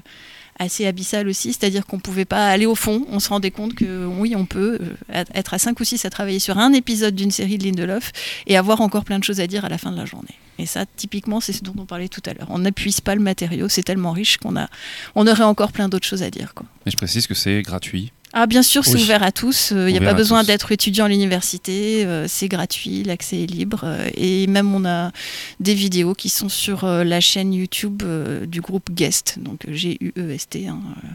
assez 0.59 0.85
abyssale 0.85 1.27
aussi. 1.27 1.53
C'est-à-dire 1.53 1.85
qu'on 1.85 1.95
ne 1.95 2.01
pouvait 2.01 2.25
pas 2.25 2.47
aller 2.49 2.65
au 2.65 2.75
fond. 2.75 3.05
On 3.09 3.19
se 3.19 3.29
rendait 3.29 3.51
compte 3.51 3.73
que 3.73 4.05
oui, 4.05 4.35
on 4.35 4.45
peut 4.45 4.79
euh, 4.81 5.23
être 5.33 5.53
à 5.53 5.59
5 5.59 5.79
ou 5.79 5.83
6 5.83 6.05
à 6.05 6.09
travailler 6.09 6.39
sur 6.39 6.57
un 6.57 6.73
épisode 6.73 7.15
d'une 7.15 7.31
série 7.31 7.57
de 7.57 7.63
Lindelof 7.63 8.11
et 8.45 8.57
avoir 8.57 8.81
encore 8.81 9.05
plein 9.05 9.17
de 9.17 9.23
choses 9.23 9.39
à 9.39 9.47
dire 9.47 9.65
à 9.65 9.69
la 9.69 9.77
fin 9.77 9.91
de 9.91 9.97
la 9.97 10.05
journée. 10.05 10.35
Et 10.59 10.65
ça, 10.65 10.85
typiquement, 10.97 11.39
c'est 11.39 11.53
ce 11.53 11.63
dont 11.63 11.73
on 11.77 11.85
parlait 11.85 12.09
tout 12.09 12.21
à 12.25 12.33
l'heure. 12.33 12.47
On 12.49 12.59
n'épuise 12.59 12.99
pas 12.99 13.15
le 13.15 13.21
matériau, 13.21 13.69
c'est 13.69 13.83
tellement 13.83 14.11
riche 14.11 14.37
qu'on 14.37 14.57
a, 14.57 14.67
on 15.15 15.25
aurait 15.25 15.43
encore 15.43 15.71
plein 15.71 15.87
d'autres 15.87 16.05
choses 16.05 16.21
à 16.21 16.29
dire. 16.29 16.53
Quoi. 16.53 16.65
Mais 16.85 16.91
je 16.91 16.97
précise 16.97 17.27
que 17.27 17.33
c'est 17.33 17.61
gratuit. 17.61 18.11
Ah 18.31 18.45
bien 18.45 18.61
sûr, 18.61 18.85
c'est 18.85 18.95
Oui. 18.95 19.01
ouvert 19.03 19.23
à 19.23 19.31
tous. 19.31 19.71
Il 19.71 19.85
n'y 19.87 19.97
a 19.97 20.01
pas 20.01 20.13
besoin 20.13 20.43
d'être 20.43 20.71
étudiant 20.71 21.05
à 21.05 21.09
l'université. 21.09 22.05
euh, 22.05 22.25
c'est 22.27 22.47
gratuit, 22.47 23.03
l'accès 23.03 23.41
est 23.43 23.47
libre. 23.47 23.81
euh, 23.83 24.07
et 24.15 24.45
même 24.47 24.73
on 24.73 24.85
a 24.85 25.11
des 25.59 25.73
vidéos 25.73 26.13
qui 26.13 26.29
sont 26.29 26.47
sur 26.49 26.83
euh, 26.83 27.03
la 27.03 27.21
chaîne 27.21 27.53
YouTube 27.53 28.03
euh, 28.05 28.45
du 28.45 28.61
groupe 28.61 28.91
Guest, 28.91 29.39
donc 29.39 29.65
euh, 29.67 29.73
G-U-E-S-T. 29.73 30.67
hein, 30.67 30.79
euh, 31.03 31.07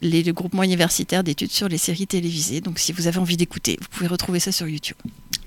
les, 0.00 0.22
le 0.22 0.32
groupement 0.32 0.62
universitaire 0.62 1.24
d'études 1.24 1.50
sur 1.50 1.68
les 1.68 1.78
séries 1.78 2.06
télévisées. 2.06 2.60
Donc 2.60 2.78
si 2.78 2.92
vous 2.92 3.08
avez 3.08 3.18
envie 3.18 3.36
d'écouter, 3.36 3.76
vous 3.80 3.88
pouvez 3.90 4.06
retrouver 4.06 4.38
ça 4.38 4.52
sur 4.52 4.68
YouTube. 4.68 4.96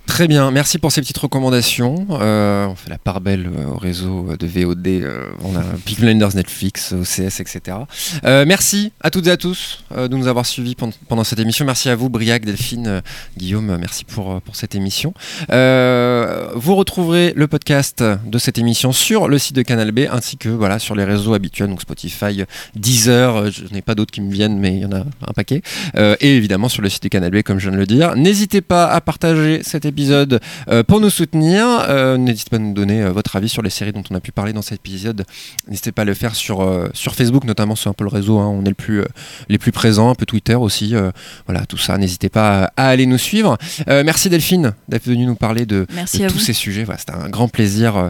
Très 0.07 0.27
bien, 0.27 0.51
merci 0.51 0.77
pour 0.77 0.91
ces 0.91 1.01
petites 1.01 1.17
recommandations. 1.17 2.05
Euh, 2.11 2.65
on 2.65 2.75
fait 2.75 2.89
la 2.89 2.97
part 2.97 3.21
belle 3.21 3.49
euh, 3.57 3.67
au 3.67 3.77
réseau 3.77 4.35
de 4.37 4.45
VOD. 4.47 4.87
euh, 4.87 5.31
on 5.43 5.55
a 5.55 5.63
Peaky 5.85 6.01
Blinders, 6.01 6.35
Netflix, 6.35 6.93
OCS, 6.93 7.39
etc. 7.39 7.77
Merci 8.23 8.91
à 9.01 9.09
toutes 9.09 9.27
et 9.27 9.31
à 9.31 9.37
tous 9.37 9.83
de 9.95 10.15
nous 10.15 10.27
avoir 10.27 10.45
suivis 10.45 10.75
pendant, 10.75 11.23
cette 11.23 11.39
émission. 11.39 11.65
Merci 11.65 11.89
à 11.89 11.95
vous, 11.95 12.09
Briac, 12.09 12.45
Delphine, 12.45 13.01
Guillaume. 13.37 13.77
Merci 13.77 14.03
pour, 14.03 14.41
pour 14.41 14.55
cette 14.55 14.75
émission. 14.75 15.13
Vous 15.49 16.75
retrouverez 16.75 17.33
le 17.35 17.47
podcast 17.47 18.03
de 18.03 18.37
cette 18.37 18.57
émission 18.57 18.91
sur 18.91 19.27
le 19.27 19.37
site 19.37 19.55
de 19.55 19.61
Canal 19.61 19.91
B 19.91 20.01
ainsi 20.11 20.37
que 20.37 20.49
voilà, 20.49 20.79
sur 20.79 20.95
les 20.95 21.03
réseaux 21.03 21.33
habituels, 21.33 21.69
donc 21.69 21.81
Spotify, 21.81 22.43
Deezer. 22.75 23.51
Je 23.51 23.73
n'ai 23.73 23.81
pas 23.81 23.95
d'autres 23.95 24.11
qui 24.11 24.21
me 24.21 24.31
viennent, 24.31 24.59
mais 24.59 24.75
il 24.75 24.81
y 24.81 24.85
en 24.85 24.91
a 24.91 24.99
un 24.99 25.33
paquet. 25.33 25.61
Et 25.95 26.35
évidemment 26.35 26.69
sur 26.69 26.81
le 26.81 26.89
site 26.89 27.03
de 27.03 27.09
Canal 27.09 27.31
B, 27.31 27.41
comme 27.43 27.59
je 27.59 27.69
viens 27.69 27.77
de 27.77 27.81
le 27.81 27.87
dire. 27.87 28.15
N'hésitez 28.15 28.61
pas 28.61 28.87
à 28.87 28.99
partager 29.01 29.61
cet 29.63 29.85
épisode 29.91 30.39
euh, 30.69 30.83
pour 30.83 30.99
nous 30.99 31.09
soutenir. 31.09 31.65
Euh, 31.87 32.17
N'hésitez 32.17 32.49
pas 32.49 32.55
à 32.57 32.59
nous 32.59 32.73
donner 32.73 33.01
euh, 33.03 33.11
votre 33.11 33.35
avis 33.35 33.49
sur 33.49 33.61
les 33.61 33.69
séries 33.69 33.91
dont 33.93 34.03
on 34.09 34.15
a 34.15 34.19
pu 34.19 34.31
parler 34.31 34.53
dans 34.53 34.61
cet 34.61 34.79
épisode. 34.79 35.23
N'hésitez 35.67 35.91
pas 35.91 36.01
à 36.01 36.05
le 36.05 36.13
faire 36.13 36.33
sur, 36.35 36.61
euh, 36.61 36.89
sur 36.93 37.13
Facebook, 37.15 37.43
notamment, 37.43 37.75
c'est 37.75 37.89
un 37.89 37.93
peu 37.93 38.03
le 38.03 38.09
réseau. 38.09 38.39
hein, 38.39 38.47
on 38.47 38.63
est 38.65 38.69
le 38.69 38.73
plus, 38.75 39.01
euh, 39.01 39.05
les 39.49 39.57
plus 39.57 39.71
présents, 39.71 40.09
un 40.09 40.15
peu 40.15 40.25
Twitter 40.25 40.55
aussi. 40.55 40.95
euh, 40.95 41.11
voilà, 41.45 41.65
tout 41.65 41.77
ça. 41.77 41.97
N'hésitez 41.97 42.29
pas 42.29 42.71
à, 42.75 42.87
aller 42.87 43.05
nous 43.05 43.17
suivre. 43.17 43.57
Euh, 43.87 44.03
merci 44.05 44.29
Delphine 44.29 44.73
d'être 44.89 45.05
venue 45.05 45.25
nous 45.25 45.35
parler 45.35 45.65
de, 45.65 45.85
Merci 45.93 46.19
de 46.19 46.27
tous 46.27 46.33
vous. 46.35 46.39
ces 46.39 46.53
sujets. 46.53 46.83
Voilà, 46.83 46.97
C'était 46.99 47.13
un 47.13 47.29
grand 47.29 47.47
plaisir 47.47 48.09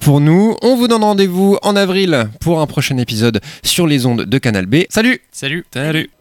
pour 0.00 0.20
nous. 0.20 0.56
On 0.62 0.76
vous 0.76 0.88
donne 0.88 1.04
rendez-vous 1.04 1.58
en 1.62 1.76
avril 1.76 2.28
pour 2.40 2.60
un 2.60 2.66
prochain 2.66 2.96
épisode 2.98 3.40
sur 3.62 3.86
les 3.86 4.06
ondes 4.06 4.24
de 4.24 4.38
Canal 4.38 4.66
B. 4.66 4.82
Salut 4.90 5.20
Salut 5.32 5.64
Salut 5.72 6.17